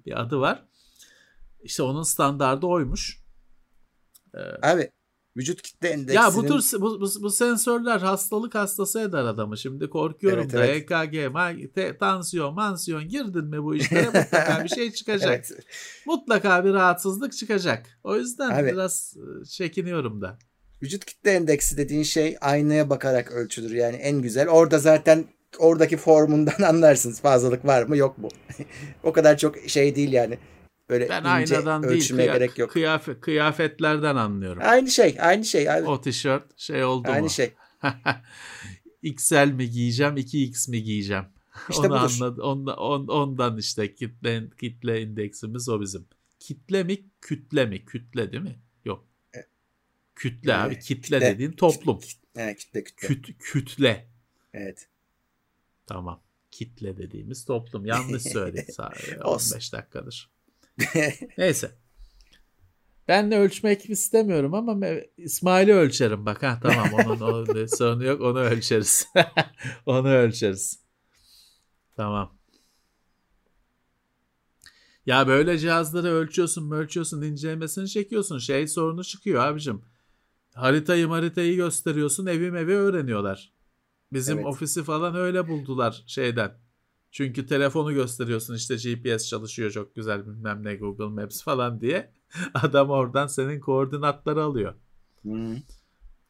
Bir 0.06 0.20
adı 0.20 0.40
var. 0.40 0.64
İşte 1.62 1.82
onun 1.82 2.02
standardı 2.02 2.66
oymuş. 2.66 3.22
Ee, 4.34 4.68
Abi 4.68 4.90
Vücut 5.36 5.62
kitle 5.62 5.88
endeksinin... 5.88 6.22
Ya 6.22 6.34
bu 6.34 6.46
tür 6.46 6.80
bu, 6.80 7.00
bu, 7.00 7.22
bu 7.22 7.30
sensörler 7.30 7.98
hastalık 8.00 8.54
hastası 8.54 9.00
eder 9.00 9.18
adamı. 9.18 9.58
Şimdi 9.58 9.90
korkuyorum 9.90 10.40
Evet, 10.40 10.52
da 10.52 10.66
evet. 10.66 10.92
EKG, 10.92 11.74
te- 11.74 11.98
tansiyon, 11.98 12.54
mansiyon 12.54 13.08
girdin 13.08 13.44
mi 13.44 13.62
bu 13.62 13.74
işlere 13.74 14.06
mutlaka 14.06 14.64
bir 14.64 14.68
şey 14.68 14.92
çıkacak. 14.92 15.28
Evet. 15.28 15.66
Mutlaka 16.06 16.64
bir 16.64 16.72
rahatsızlık 16.72 17.32
çıkacak. 17.32 17.86
O 18.04 18.16
yüzden 18.16 18.50
Abi- 18.50 18.72
biraz 18.72 19.16
e, 19.16 19.44
çekiniyorum 19.44 20.20
da. 20.20 20.38
Vücut 20.82 21.04
kitle 21.04 21.30
endeksi 21.30 21.76
dediğin 21.76 22.02
şey 22.02 22.36
aynaya 22.40 22.90
bakarak 22.90 23.32
ölçülür. 23.32 23.74
Yani 23.74 23.96
en 23.96 24.22
güzel. 24.22 24.48
Orada 24.48 24.78
zaten 24.78 25.24
oradaki 25.58 25.96
formundan 25.96 26.62
anlarsınız 26.68 27.20
fazlalık 27.20 27.64
var 27.64 27.82
mı 27.82 27.96
yok 27.96 28.18
mu. 28.18 28.28
o 29.02 29.12
kadar 29.12 29.38
çok 29.38 29.56
şey 29.58 29.94
değil 29.96 30.12
yani. 30.12 30.38
Böyle 30.88 31.08
Ben 31.08 31.18
ince 31.42 31.56
aynadan 31.56 31.82
değil 31.82 31.94
ölçmeye 32.02 32.28
kıya- 32.28 32.34
gerek 32.34 32.58
yok. 32.58 32.70
kıyafet, 32.70 33.20
kıyafetlerden 33.20 34.16
anlıyorum. 34.16 34.62
Aynı 34.64 34.90
şey, 34.90 35.16
aynı 35.20 35.44
şey. 35.44 35.70
Abi. 35.70 35.86
O 35.88 36.00
tişört 36.00 36.58
şey 36.58 36.84
oldu 36.84 37.08
aynı 37.10 37.22
mu? 37.22 37.30
şey. 37.30 37.52
XL 39.02 39.46
mi 39.52 39.70
giyeceğim, 39.70 40.16
2X 40.16 40.70
mi 40.70 40.82
giyeceğim? 40.82 41.24
İşte 41.70 41.80
Onu 41.82 41.88
budur. 41.90 42.14
anladı. 42.20 42.42
Ondan, 42.42 42.76
on- 42.78 43.06
ondan 43.08 43.58
işte 43.58 43.94
kitle 43.94 44.42
kitle 44.60 45.02
indeksimiz 45.02 45.68
o 45.68 45.80
bizim. 45.80 46.06
Kitle 46.38 46.84
mi, 46.84 46.96
kütle 47.20 47.66
mi? 47.66 47.84
Kütle 47.84 48.32
değil 48.32 48.42
mi? 48.42 48.58
Yok. 48.84 49.06
E- 49.36 49.46
Kütle 50.14 50.50
E, 50.52 50.54
abi. 50.54 50.78
Kitle, 50.78 50.94
kitle. 51.18 51.20
dediğin 51.20 51.52
toplum. 51.52 52.00
Evet, 52.36 52.58
kitle 52.58 52.84
kitle. 52.84 53.08
Küt, 53.08 53.38
kütle. 53.38 54.08
Evet. 54.54 54.88
Tamam. 55.88 56.22
Kitle 56.50 56.96
dediğimiz 56.96 57.44
toplum. 57.44 57.86
Yanlış 57.86 58.22
söyledik 58.22 58.74
sadece. 58.74 59.20
Olsun. 59.24 59.54
15 59.54 59.72
dakikadır. 59.72 60.30
Neyse. 61.38 61.70
Ben 63.08 63.30
de 63.30 63.38
ölçmek 63.38 63.90
istemiyorum 63.90 64.54
ama 64.54 64.86
İsmail'i 65.16 65.74
ölçerim 65.74 66.26
bak 66.26 66.42
ha 66.42 66.58
tamam 66.62 66.88
onun 66.94 67.20
o 67.20 67.66
sorunu 67.76 68.04
yok 68.04 68.20
onu 68.20 68.38
ölçeriz. 68.38 69.08
onu 69.86 70.08
ölçeriz. 70.08 70.80
Tamam. 71.96 72.38
Ya 75.06 75.26
böyle 75.26 75.58
cihazları 75.58 76.08
ölçüyorsun, 76.08 76.70
ölçüyorsun, 76.70 77.22
incelemesini 77.22 77.88
çekiyorsun. 77.88 78.38
Şey 78.38 78.68
sorunu 78.68 79.04
çıkıyor 79.04 79.44
abicim. 79.44 79.82
Haritayı 80.54 81.06
haritayı 81.06 81.56
gösteriyorsun, 81.56 82.26
evi 82.26 82.46
evi 82.46 82.74
öğreniyorlar. 82.74 83.57
Bizim 84.12 84.36
Evet. 84.36 84.46
ofisi 84.46 84.84
falan 84.84 85.14
öyle 85.14 85.48
buldular 85.48 86.04
şeyden. 86.06 86.58
Çünkü 87.10 87.46
telefonu 87.46 87.94
gösteriyorsun 87.94 88.54
işte 88.54 88.74
GPS 88.76 89.28
çalışıyor 89.28 89.70
çok 89.70 89.94
güzel 89.94 90.26
bilmem 90.26 90.64
ne 90.64 90.74
Google 90.76 91.22
Maps 91.22 91.42
falan 91.42 91.80
diye. 91.80 92.12
Adam 92.54 92.90
oradan 92.90 93.26
senin 93.26 93.60
koordinatları 93.60 94.42
alıyor. 94.42 94.74
Hmm. 95.22 95.56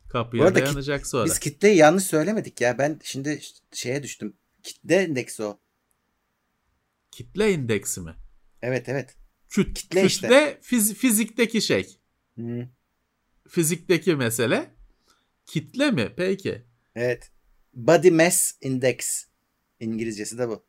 Kapıya 0.09 0.49
ki- 0.49 0.55
dayanacak 0.55 1.07
sonra. 1.07 1.25
Biz 1.25 1.39
kitleyi 1.39 1.77
yanlış 1.77 2.05
söylemedik 2.05 2.61
ya. 2.61 2.79
Ben 2.79 3.01
şimdi 3.03 3.41
şeye 3.73 4.03
düştüm. 4.03 4.37
Kitle 4.63 4.95
endeksi 4.97 5.43
o. 5.43 5.61
Kitle 7.11 7.53
indeksi 7.53 8.01
mi? 8.01 8.15
Evet 8.63 8.89
evet. 8.89 9.17
Küt, 9.49 9.67
Kitle 9.67 9.81
kütle 10.03 10.07
işte. 10.07 10.59
fiz- 10.63 10.95
fizikteki 10.95 11.63
şey. 11.63 11.99
Hmm. 12.35 12.63
Fizikteki 13.49 14.17
mesele. 14.17 14.75
Kitle 15.47 15.91
mi? 15.91 16.13
Peki. 16.17 16.65
Evet. 16.95 17.33
Body 17.74 18.11
Mass 18.11 18.55
Index. 18.61 19.24
İngilizcesi 19.81 20.39
de 20.39 20.49
bu. 20.49 20.65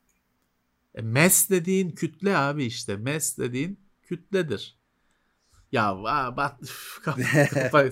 E, 0.96 1.02
mass 1.02 1.50
dediğin 1.50 1.90
kütle 1.92 2.38
abi 2.38 2.66
işte. 2.66 2.98
Mass 2.98 3.38
dediğin 3.38 3.80
kütledir. 4.04 4.80
Ya 5.72 6.04
va, 6.04 6.38
bat, 6.38 6.62
kapa, 7.04 7.22
kapa, 7.72 7.90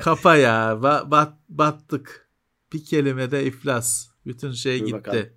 kapa 0.00 0.36
ya. 0.36 0.72
Ba- 0.72 1.10
bat, 1.10 1.38
battık. 1.48 2.30
Bir 2.72 2.84
kelimede 2.84 3.44
iflas. 3.44 4.08
Bütün 4.26 4.52
şey 4.52 4.80
Dur 4.80 4.84
gitti. 4.86 4.98
bakalım. 4.98 5.28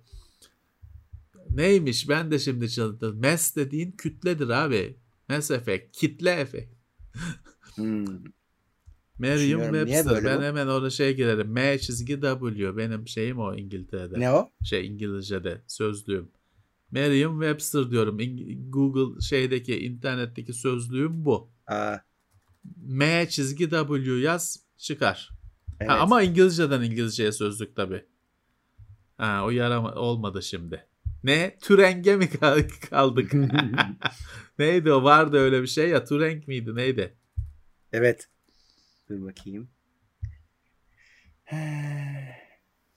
Neymiş? 1.50 2.08
Ben 2.08 2.30
de 2.30 2.38
şimdi 2.38 2.70
çalıştım. 2.70 3.20
Mass 3.20 3.56
dediğin 3.56 3.92
kütledir 3.92 4.48
abi. 4.48 4.98
Mass 5.28 5.50
efekt. 5.50 5.96
Kitle 5.96 6.30
efekt. 6.30 6.74
Hmm. 7.74 8.06
Merriam 9.18 9.60
Webster. 9.62 10.24
Ben 10.24 10.38
bu? 10.38 10.42
hemen 10.44 10.66
orada 10.66 10.90
şey 10.90 11.16
girerim. 11.16 11.52
M 11.52 11.78
çizgi 11.78 12.20
W. 12.20 12.76
Benim 12.76 13.08
şeyim 13.08 13.38
o 13.38 13.54
İngiltere'de. 13.54 14.20
Ne 14.20 14.30
o? 14.32 14.50
Şey 14.64 14.86
İngilizce'de 14.86 15.62
sözlüğüm. 15.66 16.28
Merriam 16.90 17.40
Webster 17.40 17.90
diyorum. 17.90 18.20
İng- 18.20 18.70
Google 18.70 19.20
şeydeki 19.20 19.78
internetteki 19.86 20.52
sözlüğüm 20.52 21.24
bu. 21.24 21.50
Aa, 21.66 21.96
M 22.82 23.28
çizgi 23.28 23.70
W 23.70 24.12
yaz 24.20 24.60
çıkar. 24.76 25.30
evet. 25.80 25.90
Ha, 25.90 25.98
ama 25.98 26.22
İngilizceden 26.22 26.82
İngilizceye 26.82 27.32
sözlük 27.32 27.76
tabi. 27.76 28.04
Ha, 29.18 29.42
o 29.44 29.50
yarama 29.50 29.94
olmadı 29.94 30.42
şimdi. 30.42 30.86
Ne? 31.24 31.56
Türenge 31.62 32.16
mi 32.16 32.30
kal- 32.30 32.68
kaldık? 32.90 33.32
Neydi 34.58 34.92
o? 34.92 35.04
Vardı 35.04 35.36
öyle 35.38 35.62
bir 35.62 35.66
şey 35.66 35.88
ya. 35.88 36.04
Turenk 36.04 36.48
miydi? 36.48 36.74
Neydi? 36.76 37.14
Evet. 37.92 38.28
Dur 39.08 39.22
bakayım. 39.26 39.70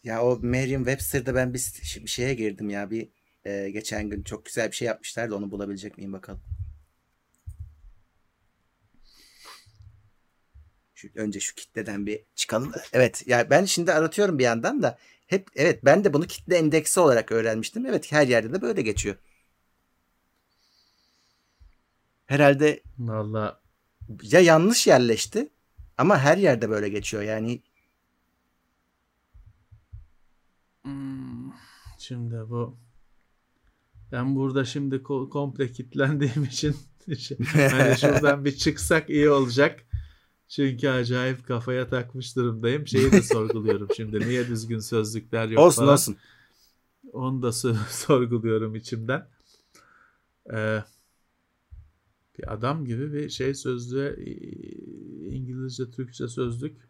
Ya 0.03 0.23
o 0.23 0.39
Merriam 0.41 0.83
Webster'da 0.83 1.35
ben 1.35 1.53
bir, 1.53 1.73
bir 2.03 2.07
şeye 2.07 2.33
girdim 2.33 2.69
ya. 2.69 2.91
Bir 2.91 3.09
e, 3.45 3.69
geçen 3.69 4.09
gün 4.09 4.23
çok 4.23 4.45
güzel 4.45 4.71
bir 4.71 4.75
şey 4.75 4.85
yapmışlar 4.85 5.29
da 5.31 5.35
onu 5.35 5.51
bulabilecek 5.51 5.97
miyim 5.97 6.13
bakalım. 6.13 6.41
Şu, 10.95 11.07
önce 11.15 11.39
şu 11.39 11.55
kitleden 11.55 12.05
bir 12.05 12.23
çıkalım. 12.35 12.71
Evet 12.93 13.27
ya 13.27 13.49
ben 13.49 13.65
şimdi 13.65 13.93
aratıyorum 13.93 14.39
bir 14.39 14.43
yandan 14.43 14.83
da 14.83 14.97
hep 15.27 15.47
evet 15.55 15.85
ben 15.85 16.03
de 16.03 16.13
bunu 16.13 16.27
kitle 16.27 16.57
endeksi 16.57 16.99
olarak 16.99 17.31
öğrenmiştim. 17.31 17.85
Evet 17.85 18.11
her 18.11 18.27
yerde 18.27 18.53
de 18.53 18.61
böyle 18.61 18.81
geçiyor. 18.81 19.15
Herhalde 22.25 22.83
Vallahi 22.99 23.55
ya 24.21 24.39
yanlış 24.39 24.87
yerleşti 24.87 25.49
ama 25.97 26.19
her 26.19 26.37
yerde 26.37 26.69
böyle 26.69 26.89
geçiyor. 26.89 27.23
Yani 27.23 27.61
Hmm, 30.83 31.51
Şimdi 31.99 32.35
bu 32.49 32.77
ben 34.11 34.35
burada 34.35 34.65
şimdi 34.65 34.95
ko- 34.95 35.29
komple 35.29 35.71
kilitlendiğim 35.71 36.43
için 36.43 36.75
şey- 37.19 37.37
hani 37.55 37.97
şuradan 37.97 38.45
bir 38.45 38.55
çıksak 38.55 39.09
iyi 39.09 39.29
olacak. 39.29 39.79
Çünkü 40.49 40.89
acayip 40.89 41.47
kafaya 41.47 41.87
takmış 41.89 42.35
durumdayım. 42.35 42.87
Şeyi 42.87 43.11
de 43.11 43.21
sorguluyorum 43.21 43.87
şimdi. 43.95 44.19
Niye 44.19 44.47
düzgün 44.47 44.79
sözlükler 44.79 45.47
yok 45.49 45.59
olsun 45.59 45.81
falan. 45.81 45.93
olsun. 45.93 46.17
Onu 47.13 47.41
da 47.41 47.51
sor- 47.51 47.75
sorguluyorum 47.89 48.75
içimden. 48.75 49.27
Ee, 50.53 50.83
bir 52.37 52.53
adam 52.53 52.85
gibi 52.85 53.13
bir 53.13 53.29
şey 53.29 53.53
sözlüğe 53.53 54.15
İngilizce 55.29 55.91
Türkçe 55.91 56.27
sözlük 56.27 56.89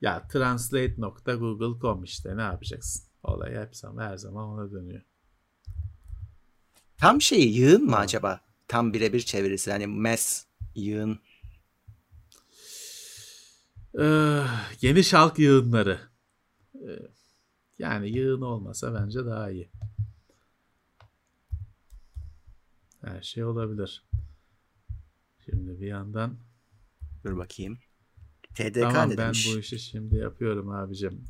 ya 0.00 0.28
translate.google.com 0.28 2.04
işte 2.04 2.36
ne 2.36 2.42
yapacaksın? 2.42 3.08
Olay 3.22 3.54
hep 3.54 3.72
her 3.98 4.16
zaman 4.16 4.48
ona 4.48 4.72
dönüyor. 4.72 5.02
Tam 6.96 7.20
şeyi 7.20 7.58
yığın 7.58 7.84
mı 7.84 7.96
acaba? 7.96 8.40
Tam 8.68 8.92
birebir 8.92 9.20
çevirisi. 9.20 9.72
Hani 9.72 9.86
mass 9.86 10.44
yığın. 10.74 11.18
Ee, 14.00 14.42
geniş 14.80 15.12
halk 15.12 15.38
yığınları. 15.38 16.00
Ee, 16.74 16.98
yani 17.78 18.10
yığın 18.10 18.40
olmasa 18.40 18.94
bence 18.94 19.26
daha 19.26 19.50
iyi. 19.50 19.70
Her 23.08 23.22
şey 23.22 23.44
olabilir. 23.44 24.04
Şimdi 25.44 25.80
bir 25.80 25.86
yandan 25.86 26.38
Dur 27.24 27.36
bakayım. 27.36 27.78
TDK 28.54 28.80
tamam 28.80 29.10
ne 29.10 29.16
ben 29.18 29.24
demiş? 29.24 29.48
bu 29.54 29.58
işi 29.58 29.78
şimdi 29.78 30.16
yapıyorum 30.16 30.70
abicim. 30.70 31.24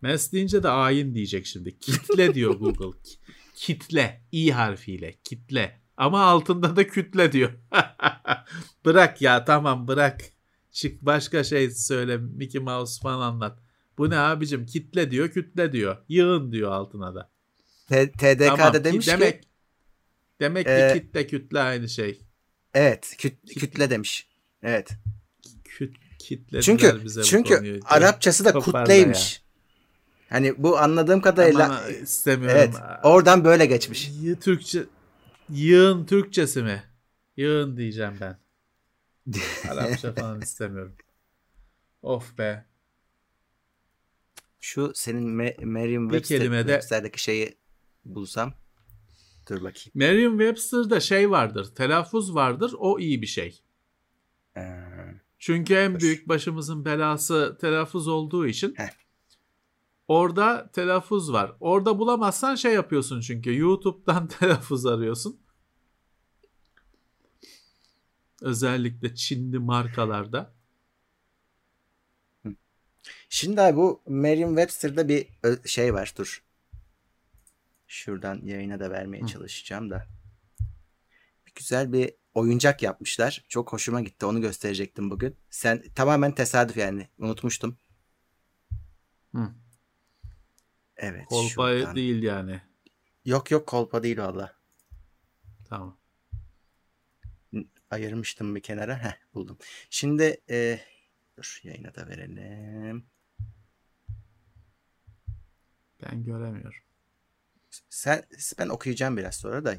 Mes 0.00 0.32
deyince 0.32 0.62
de 0.62 0.68
ayin 0.68 1.14
diyecek 1.14 1.46
şimdi. 1.46 1.78
Kitle 1.78 2.34
diyor 2.34 2.54
Google. 2.60 2.98
Ki- 3.04 3.18
Kitle. 3.54 4.22
i 4.32 4.50
harfiyle. 4.52 5.14
Kitle. 5.24 5.80
Ama 5.96 6.22
altında 6.24 6.76
da 6.76 6.86
kütle 6.86 7.32
diyor. 7.32 7.50
bırak 8.84 9.22
ya 9.22 9.44
tamam 9.44 9.88
bırak. 9.88 10.20
Çık 10.72 11.02
başka 11.02 11.44
şey 11.44 11.70
söyle. 11.70 12.16
Mickey 12.16 12.60
Mouse 12.62 13.00
falan 13.02 13.20
anlat. 13.32 13.58
Bu 13.98 14.10
ne 14.10 14.16
abicim? 14.18 14.66
Kitle 14.66 15.10
diyor, 15.10 15.28
kütle 15.28 15.72
diyor. 15.72 15.96
Yığın 16.08 16.52
diyor 16.52 16.70
altına 16.72 17.14
da. 17.14 17.30
T- 17.88 18.12
TDK'da 18.12 18.56
Tamam, 18.56 18.72
ki- 18.72 18.84
demiş 18.84 19.06
demek, 19.06 19.42
ki 19.42 19.48
Demek 20.40 20.66
Ee, 20.68 20.92
ki 20.92 21.00
kitle 21.02 21.26
kütle 21.26 21.60
aynı 21.60 21.88
şey. 21.88 22.20
evet 22.74 23.14
küt- 23.18 23.54
kütle 23.58 23.90
demiş. 23.90 24.28
Evet. 24.62 24.90
Küt, 25.64 25.96
kitlediler 26.18 26.62
Çünkü 26.62 27.04
bize 27.04 27.22
çünkü 27.22 27.56
konuyu. 27.56 27.80
Arapçası 27.84 28.44
da 28.44 28.52
Toparla 28.52 28.82
kutleymiş. 28.82 29.42
Hani 30.28 30.62
bu 30.62 30.78
anladığım 30.78 31.20
kadarıyla 31.20 31.64
Ama 31.64 31.88
istemiyorum. 31.88 32.56
evet 32.58 32.74
oradan 33.02 33.44
böyle 33.44 33.66
geçmiş. 33.66 34.10
Y- 34.22 34.38
Türkçe 34.40 34.84
yığın 35.48 36.06
Türkçesi 36.06 36.62
mi? 36.62 36.82
Yığın 37.36 37.76
diyeceğim 37.76 38.14
ben. 38.20 38.38
Arapça 39.70 40.12
falan 40.12 40.40
istemiyorum. 40.40 40.96
Of 42.02 42.38
be. 42.38 42.64
Şu 44.60 44.92
senin 44.94 45.38
Me- 45.38 45.64
Merriam 45.64 46.10
Webster, 46.10 47.10
şeyi 47.16 47.58
bulsam. 48.04 48.54
Dur 49.48 49.56
bakayım. 49.56 49.90
Merriam-Webster'da 49.94 51.00
şey 51.00 51.30
vardır. 51.30 51.74
Telaffuz 51.74 52.34
vardır. 52.34 52.74
O 52.78 52.98
iyi 52.98 53.22
bir 53.22 53.26
şey. 53.26 53.60
Ee, 54.56 54.60
Çünkü 55.38 55.74
en 55.74 55.94
Dur. 55.94 56.00
büyük 56.00 56.28
başımızın 56.28 56.84
belası 56.84 57.58
telaffuz 57.60 58.08
olduğu 58.08 58.46
için 58.46 58.74
Heh. 58.76 58.88
orada 60.08 60.70
telaffuz 60.72 61.32
var. 61.32 61.52
Orada 61.60 61.98
bulamazsan 61.98 62.54
şey 62.54 62.74
yapıyorsun 62.74 63.20
çünkü 63.20 63.58
YouTube'dan 63.58 64.26
telaffuz 64.40 64.86
arıyorsun. 64.86 65.40
Özellikle 68.42 69.14
Çinli 69.14 69.58
markalarda. 69.58 70.54
Şimdi 73.28 73.60
abi 73.60 73.76
bu 73.76 74.02
Merriam-Webster'da 74.06 75.08
bir 75.08 75.26
şey 75.64 75.94
var. 75.94 76.14
Dur. 76.18 76.44
Şuradan 77.94 78.40
yayına 78.44 78.80
da 78.80 78.90
vermeye 78.90 79.22
Hı. 79.22 79.26
çalışacağım 79.26 79.90
da. 79.90 80.06
Bir 81.46 81.52
güzel 81.54 81.92
bir 81.92 82.14
oyuncak 82.34 82.82
yapmışlar. 82.82 83.44
Çok 83.48 83.72
hoşuma 83.72 84.00
gitti. 84.00 84.26
Onu 84.26 84.40
gösterecektim 84.40 85.10
bugün. 85.10 85.36
Sen 85.50 85.82
tamamen 85.94 86.34
tesadüf 86.34 86.76
yani. 86.76 87.08
Unutmuştum. 87.18 87.78
Hı. 89.34 89.54
Evet. 90.96 91.26
Kolpa 91.26 91.48
şuradan. 91.48 91.96
değil 91.96 92.22
yani. 92.22 92.60
Yok 93.24 93.50
yok 93.50 93.66
kolpa 93.66 94.02
değil 94.02 94.18
valla. 94.18 94.56
Tamam. 95.64 95.98
Ayırmıştım 97.90 98.54
bir 98.54 98.62
kenara. 98.62 99.04
Heh 99.04 99.34
buldum. 99.34 99.58
Şimdi 99.90 100.40
e, 100.50 100.80
dur 101.36 101.60
yayına 101.62 101.94
da 101.94 102.08
verelim. 102.08 103.06
Ben 106.02 106.24
göremiyorum. 106.24 106.83
Sen 107.94 108.22
ben 108.58 108.68
okuyacağım 108.68 109.16
biraz 109.16 109.34
sonra 109.34 109.64
da 109.64 109.74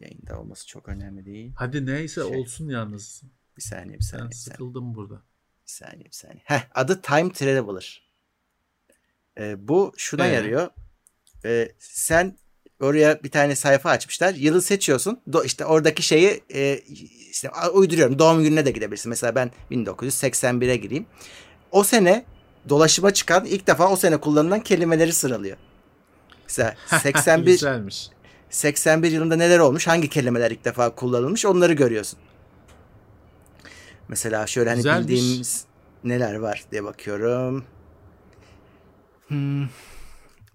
yayında 0.00 0.40
olması 0.40 0.66
çok 0.66 0.88
önemli 0.88 1.24
değil. 1.26 1.52
Hadi 1.56 1.86
neyse 1.86 2.14
Şey. 2.28 2.36
olsun 2.40 2.68
yalnız. 2.68 3.22
Bir 3.56 3.62
saniye 3.62 3.98
bir 3.98 4.04
saniye. 4.04 4.22
Ben 4.24 4.30
Bir 4.30 4.34
saniye. 4.34 4.54
sıkıldım 4.54 4.94
burada. 4.94 5.14
Bir 5.66 5.70
saniye 5.70 6.04
bir 6.04 6.10
saniye. 6.12 6.42
Heh, 6.44 6.60
adı 6.74 7.00
Time 7.02 7.32
Traveler. 7.32 8.02
Ee, 9.38 9.68
bu 9.68 9.92
şuna 9.96 10.26
Ee? 10.26 10.32
yarıyor. 10.34 10.68
Ee, 11.44 11.72
sen 11.78 12.36
oraya 12.80 13.22
bir 13.22 13.30
tane 13.30 13.56
sayfa 13.56 13.90
açmışlar. 13.90 14.34
Yılı 14.34 14.62
seçiyorsun. 14.62 15.20
Do, 15.32 15.44
işte 15.44 15.64
oradaki 15.64 16.02
şeyi 16.02 16.42
e, 16.54 16.78
işte 17.30 17.50
uyduruyorum. 17.72 18.18
Doğum 18.18 18.42
gününe 18.42 18.66
de 18.66 18.70
gidebilirsin. 18.70 19.08
Mesela 19.10 19.34
ben 19.34 19.50
1981'e 19.70 20.76
gireyim. 20.76 21.06
O 21.70 21.84
sene 21.84 22.24
dolaşıma 22.68 23.14
çıkan 23.14 23.44
ilk 23.44 23.66
defa 23.66 23.90
o 23.92 23.96
sene 23.96 24.16
kullanılan 24.16 24.60
kelimeleri 24.60 25.12
sıralıyor. 25.12 25.56
Mesela 26.48 26.74
81 27.02 27.44
Güzelmiş. 27.46 28.08
81 28.50 29.10
yılında 29.10 29.36
neler 29.36 29.58
olmuş? 29.58 29.86
Hangi 29.86 30.08
kelimeler 30.08 30.50
ilk 30.50 30.64
defa 30.64 30.94
kullanılmış? 30.94 31.44
Onları 31.44 31.72
görüyorsun. 31.72 32.18
Mesela 34.08 34.46
şöyle 34.46 34.68
hani 34.70 34.76
Güzelmiş. 34.76 35.08
bildiğimiz 35.08 35.64
neler 36.04 36.34
var 36.34 36.64
diye 36.72 36.84
bakıyorum. 36.84 37.64
Hmm. 39.28 39.68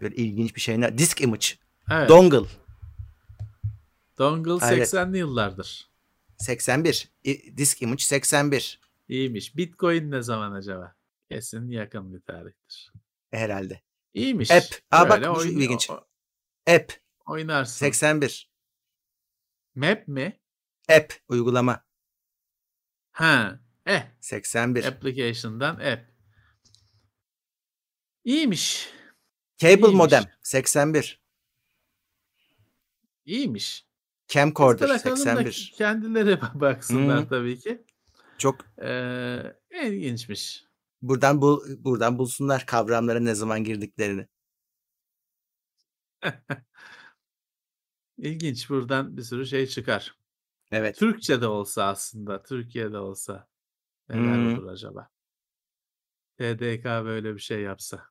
Böyle 0.01 0.15
ilginç 0.15 0.55
bir 0.55 0.61
şey 0.61 0.81
ne? 0.81 0.97
Disk 0.97 1.22
image. 1.22 1.45
Evet. 1.91 2.09
Dongle. 2.09 2.47
Dongle 4.18 4.65
Evet. 4.65 4.93
80'li 4.93 5.18
yıllardır. 5.18 5.89
81. 6.38 7.09
İ- 7.23 7.57
Disk 7.57 7.81
image 7.81 8.03
81. 8.03 8.80
İyiymiş. 9.09 9.55
Bitcoin 9.57 10.11
ne 10.11 10.22
zaman 10.22 10.51
acaba? 10.51 10.95
Kesin 11.30 11.69
yakın 11.69 12.13
bir 12.13 12.22
tarihtir. 12.22 12.91
Herhalde. 13.31 13.81
İyiymiş. 14.13 14.51
App. 14.51 14.65
Aa, 14.91 15.09
bak 15.09 15.21
Böyle 15.21 15.29
bu 15.31 15.35
şu 15.35 15.47
oyun- 15.47 15.59
ilginç. 15.59 15.89
o- 15.89 16.07
App. 16.67 16.93
Oynarsın. 17.25 17.73
81. 17.75 18.51
Map 19.75 20.07
mi? 20.07 20.39
App. 20.89 21.13
Uygulama. 21.27 21.85
Ha. 23.11 23.59
Eh. 23.85 24.03
81. 24.19 24.83
Application'dan 24.85 25.75
app. 25.75 26.11
İyiymiş. 28.23 28.89
Cable 29.57 29.73
iyiymiş. 29.75 29.93
modem. 29.97 30.23
81. 30.43 31.21
İyiymiş. 33.25 33.85
Camcorder. 34.27 34.89
Da 34.89 34.99
81. 34.99 35.73
kendileri 35.77 36.41
baksınlar 36.53 37.23
Hı. 37.23 37.29
tabii 37.29 37.59
ki. 37.59 37.85
Çok 38.38 38.65
Ee, 38.81 39.55
ilginçmiş. 39.83 40.65
Buradan 41.02 41.41
bul 41.41 41.61
buradan 41.80 42.18
bulsunlar 42.18 42.65
kavramlara 42.65 43.19
ne 43.19 43.36
zaman 43.36 43.64
girdiklerini. 43.64 44.28
İlginç. 48.18 48.69
Buradan 48.69 49.18
bir 49.18 49.22
sürü 49.22 49.45
şey 49.45 49.68
çıkar. 49.68 50.15
Evet. 50.72 50.98
Türkçe 50.98 51.41
de 51.41 51.48
olsa 51.48 51.86
aslında, 51.86 52.44
Türkiye'de 52.44 52.98
olsa 52.98 53.48
neler 54.10 54.56
Hı. 54.56 54.60
olur 54.60 54.68
acaba? 54.68 55.10
TDK 56.38 56.86
böyle 56.86 57.36
bir 57.36 57.40
şey 57.40 57.61
yapsa. 57.61 58.03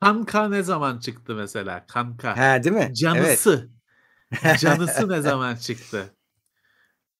Kanka 0.00 0.48
ne 0.48 0.62
zaman 0.62 0.98
çıktı 0.98 1.34
mesela? 1.34 1.86
Kanka. 1.86 2.36
Ha 2.36 2.64
değil 2.64 2.76
mi? 2.76 2.80
Evet. 2.80 2.96
Canısı. 2.96 3.70
Canısı 4.60 5.08
ne 5.08 5.20
zaman 5.22 5.56
çıktı? 5.56 6.14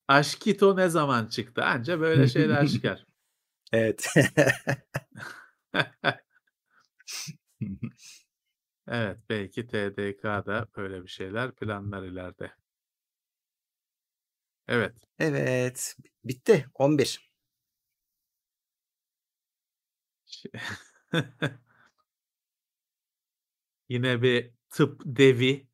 Aşkito 0.09 0.77
ne 0.77 0.89
zaman 0.89 1.27
çıktı? 1.27 1.65
Anca 1.65 2.01
böyle 2.01 2.29
şeyler 2.29 2.69
çıkar. 2.69 3.08
Evet. 3.73 4.07
Evet, 8.91 9.19
belki 9.31 9.67
TDK'da 9.67 10.67
böyle 10.77 11.03
bir 11.03 11.09
şeyler 11.09 11.55
planlar 11.55 12.03
ileride. 12.03 12.53
Evet. 14.69 14.95
evet. 15.19 15.97
Bitti. 16.25 16.67
11. 16.75 17.33
Yine 23.89 24.23
bir 24.23 24.51
tıp 24.71 25.03
devi 25.05 25.69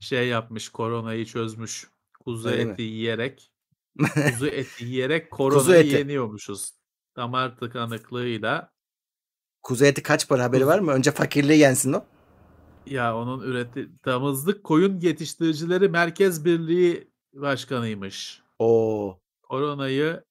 şey 0.00 0.28
yapmış, 0.28 0.68
koronayı 0.68 1.24
çözmüş. 1.26 1.90
Kuzu 2.20 2.48
Öyle 2.48 2.64
mi? 2.64 2.72
eti 2.72 2.82
yiyerek, 2.82 3.52
kuzu 3.98 4.46
eti 4.52 4.84
yiyerek 4.84 5.30
koronayı 5.30 5.84
eti. 5.84 5.96
yeniyormuşuz. 5.96 6.77
Damar 7.18 7.56
tıkanıklığıyla 7.58 8.72
Kuzu 9.62 9.84
eti 9.84 10.02
kaç 10.02 10.28
para 10.28 10.44
haberi 10.44 10.66
var 10.66 10.78
mı? 10.78 10.92
Önce 10.92 11.10
fakirliği 11.12 11.58
yensin 11.60 11.92
o. 11.92 12.04
ya 12.86 13.16
onun 13.16 13.40
üreti 13.40 13.90
damızlık 14.04 14.64
koyun 14.64 15.00
yetiştiricileri 15.00 15.88
merkez 15.88 16.44
birliği 16.44 17.12
başkanıymış. 17.34 18.42
Oo. 18.58 19.20
Koronayı 19.42 20.24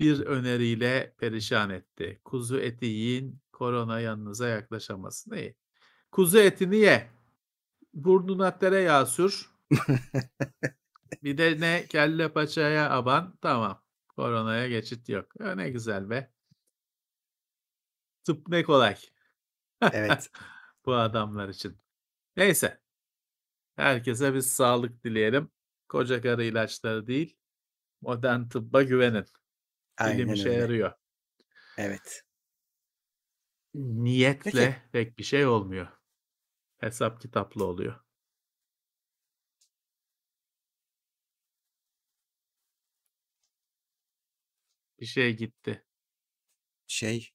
bir 0.00 0.20
öneriyle 0.20 1.14
perişan 1.18 1.70
etti. 1.70 2.20
Kuzu 2.24 2.58
eti 2.58 2.86
yiyin, 2.86 3.40
korona 3.52 4.00
yanınıza 4.00 4.48
yaklaşamasın. 4.48 5.32
İyi. 5.36 5.56
Kuzu 6.12 6.38
etini 6.38 6.76
ye. 6.76 7.10
Burnuna 7.94 8.58
tereyağı 8.58 9.06
sür. 9.06 9.50
bir 11.24 11.38
de 11.38 11.60
ne 11.60 11.86
kelle 11.88 12.32
paçaya 12.32 12.90
aban. 12.90 13.38
Tamam. 13.42 13.81
Koronaya 14.16 14.68
geçit 14.68 15.08
yok. 15.08 15.32
Ya 15.40 15.54
ne 15.54 15.70
güzel 15.70 16.10
be. 16.10 16.32
Tıp 18.24 18.48
ne 18.48 18.62
kolay 18.62 18.96
Evet. 19.92 20.30
bu 20.86 20.94
adamlar 20.94 21.48
için. 21.48 21.78
Neyse. 22.36 22.80
Herkese 23.76 24.34
biz 24.34 24.52
sağlık 24.52 25.04
dileyelim. 25.04 25.50
Koca 25.88 26.22
karı 26.22 26.44
ilaçları 26.44 27.06
değil. 27.06 27.36
Modern 28.00 28.48
tıbba 28.48 28.82
güvenin. 28.82 29.24
Bilim 30.06 30.28
Aynen 30.28 30.28
işe 30.28 30.48
öyle. 30.48 30.60
yarıyor. 30.60 30.92
Evet. 31.78 32.22
Niyetle 33.74 34.50
Peki. 34.50 34.76
pek 34.92 35.18
bir 35.18 35.24
şey 35.24 35.46
olmuyor. 35.46 35.88
Hesap 36.78 37.20
kitaplı 37.20 37.64
oluyor. 37.64 38.00
Bir 45.02 45.06
şey 45.06 45.36
gitti. 45.36 45.84
Şey 46.86 47.30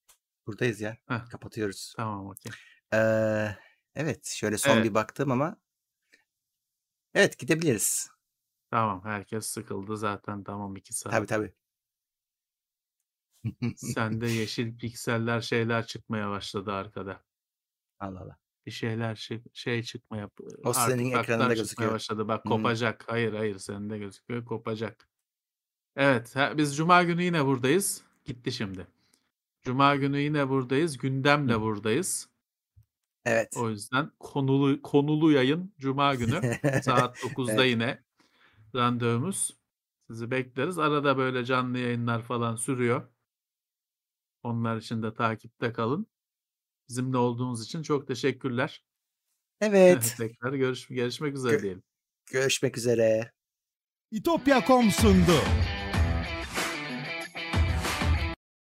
buradayız 0.48 0.82
ya. 0.82 0.98
Heh, 1.08 1.30
Kapatıyoruz. 1.30 1.94
tamam 1.98 2.28
okey. 2.28 2.52
Ee, 2.94 3.56
evet. 3.96 4.26
Şöyle 4.26 4.58
son 4.58 4.72
Evet. 4.76 4.86
bir 4.86 4.94
baktım 4.94 5.32
ama 5.32 5.58
evet 7.14 7.40
gidebiliriz. 7.40 8.10
Tamam 8.72 9.04
herkes 9.06 9.46
sıkıldı 9.46 9.98
zaten 9.98 10.44
tamam 10.44 10.76
iki 10.76 10.94
saat. 10.94 11.14
Tabii 11.14 11.26
tabii. 11.28 11.54
Sende 13.76 14.28
yeşil 14.32 14.78
pikseller 14.78 15.42
şeyler 15.42 15.86
çıkmaya 15.86 16.30
başladı 16.30 16.72
arkada. 16.72 17.24
Allah 18.00 18.20
Allah. 18.22 18.38
Bir 18.66 18.72
şeyler 18.72 19.16
çık- 19.16 19.56
şey 19.56 19.84
çıkmaya 19.84 20.30
O 20.64 20.74
senin 20.74 21.06
ekranında 21.12 21.26
çıkmaya 21.26 21.54
gözüküyor. 21.56 21.92
başladı. 21.92 22.28
Bak 22.28 22.44
Hmm. 22.46 22.52
kopacak. 22.52 23.04
Hayır 23.08 23.34
hayır 23.34 23.60
sende 23.60 23.98
gözüküyor 23.98 24.46
kopacak. 24.46 25.10
Evet, 25.98 26.36
biz 26.58 26.78
Cuma 26.78 27.04
günü 27.04 27.24
yine 27.24 27.46
buradayız. 27.46 28.04
Gitti 28.26 28.52
şimdi. 28.52 28.88
Cuma 29.64 29.96
günü 29.96 30.20
yine 30.20 30.50
buradayız. 30.50 30.98
Gündemle 30.98 31.62
buradayız. 31.62 32.30
Evet. 33.26 33.58
O 33.58 33.70
yüzden 33.70 34.12
konulu 34.20 34.82
konulu 34.82 35.32
yayın 35.32 35.74
Cuma 35.80 36.16
günü 36.16 36.42
saat 36.84 37.18
9'da 37.18 37.54
Evet. 37.54 37.72
yine 37.72 38.04
randevumuz. 38.76 39.58
Sizi 40.08 40.32
bekleriz. 40.32 40.80
Arada 40.80 41.18
böyle 41.18 41.46
canlı 41.46 41.78
yayınlar 41.78 42.22
falan 42.22 42.56
sürüyor. 42.56 43.08
Onlar 44.44 44.78
için 44.78 45.04
de 45.04 45.14
takipte 45.14 45.74
kalın. 45.74 46.08
Bizimle 46.90 47.18
olduğunuz 47.18 47.64
için 47.66 47.82
çok 47.82 48.08
teşekkürler. 48.08 48.84
Evet. 49.62 50.16
Tekrar 50.18 50.54
görüş 50.54 50.88
görüşmek 50.88 51.36
üzere 51.36 51.56
Gö- 51.56 51.62
diyelim. 51.62 51.84
Görüşmek 52.32 52.78
üzere. 52.78 53.32
İtopya.com 54.12 54.92
sundu. 54.92 55.42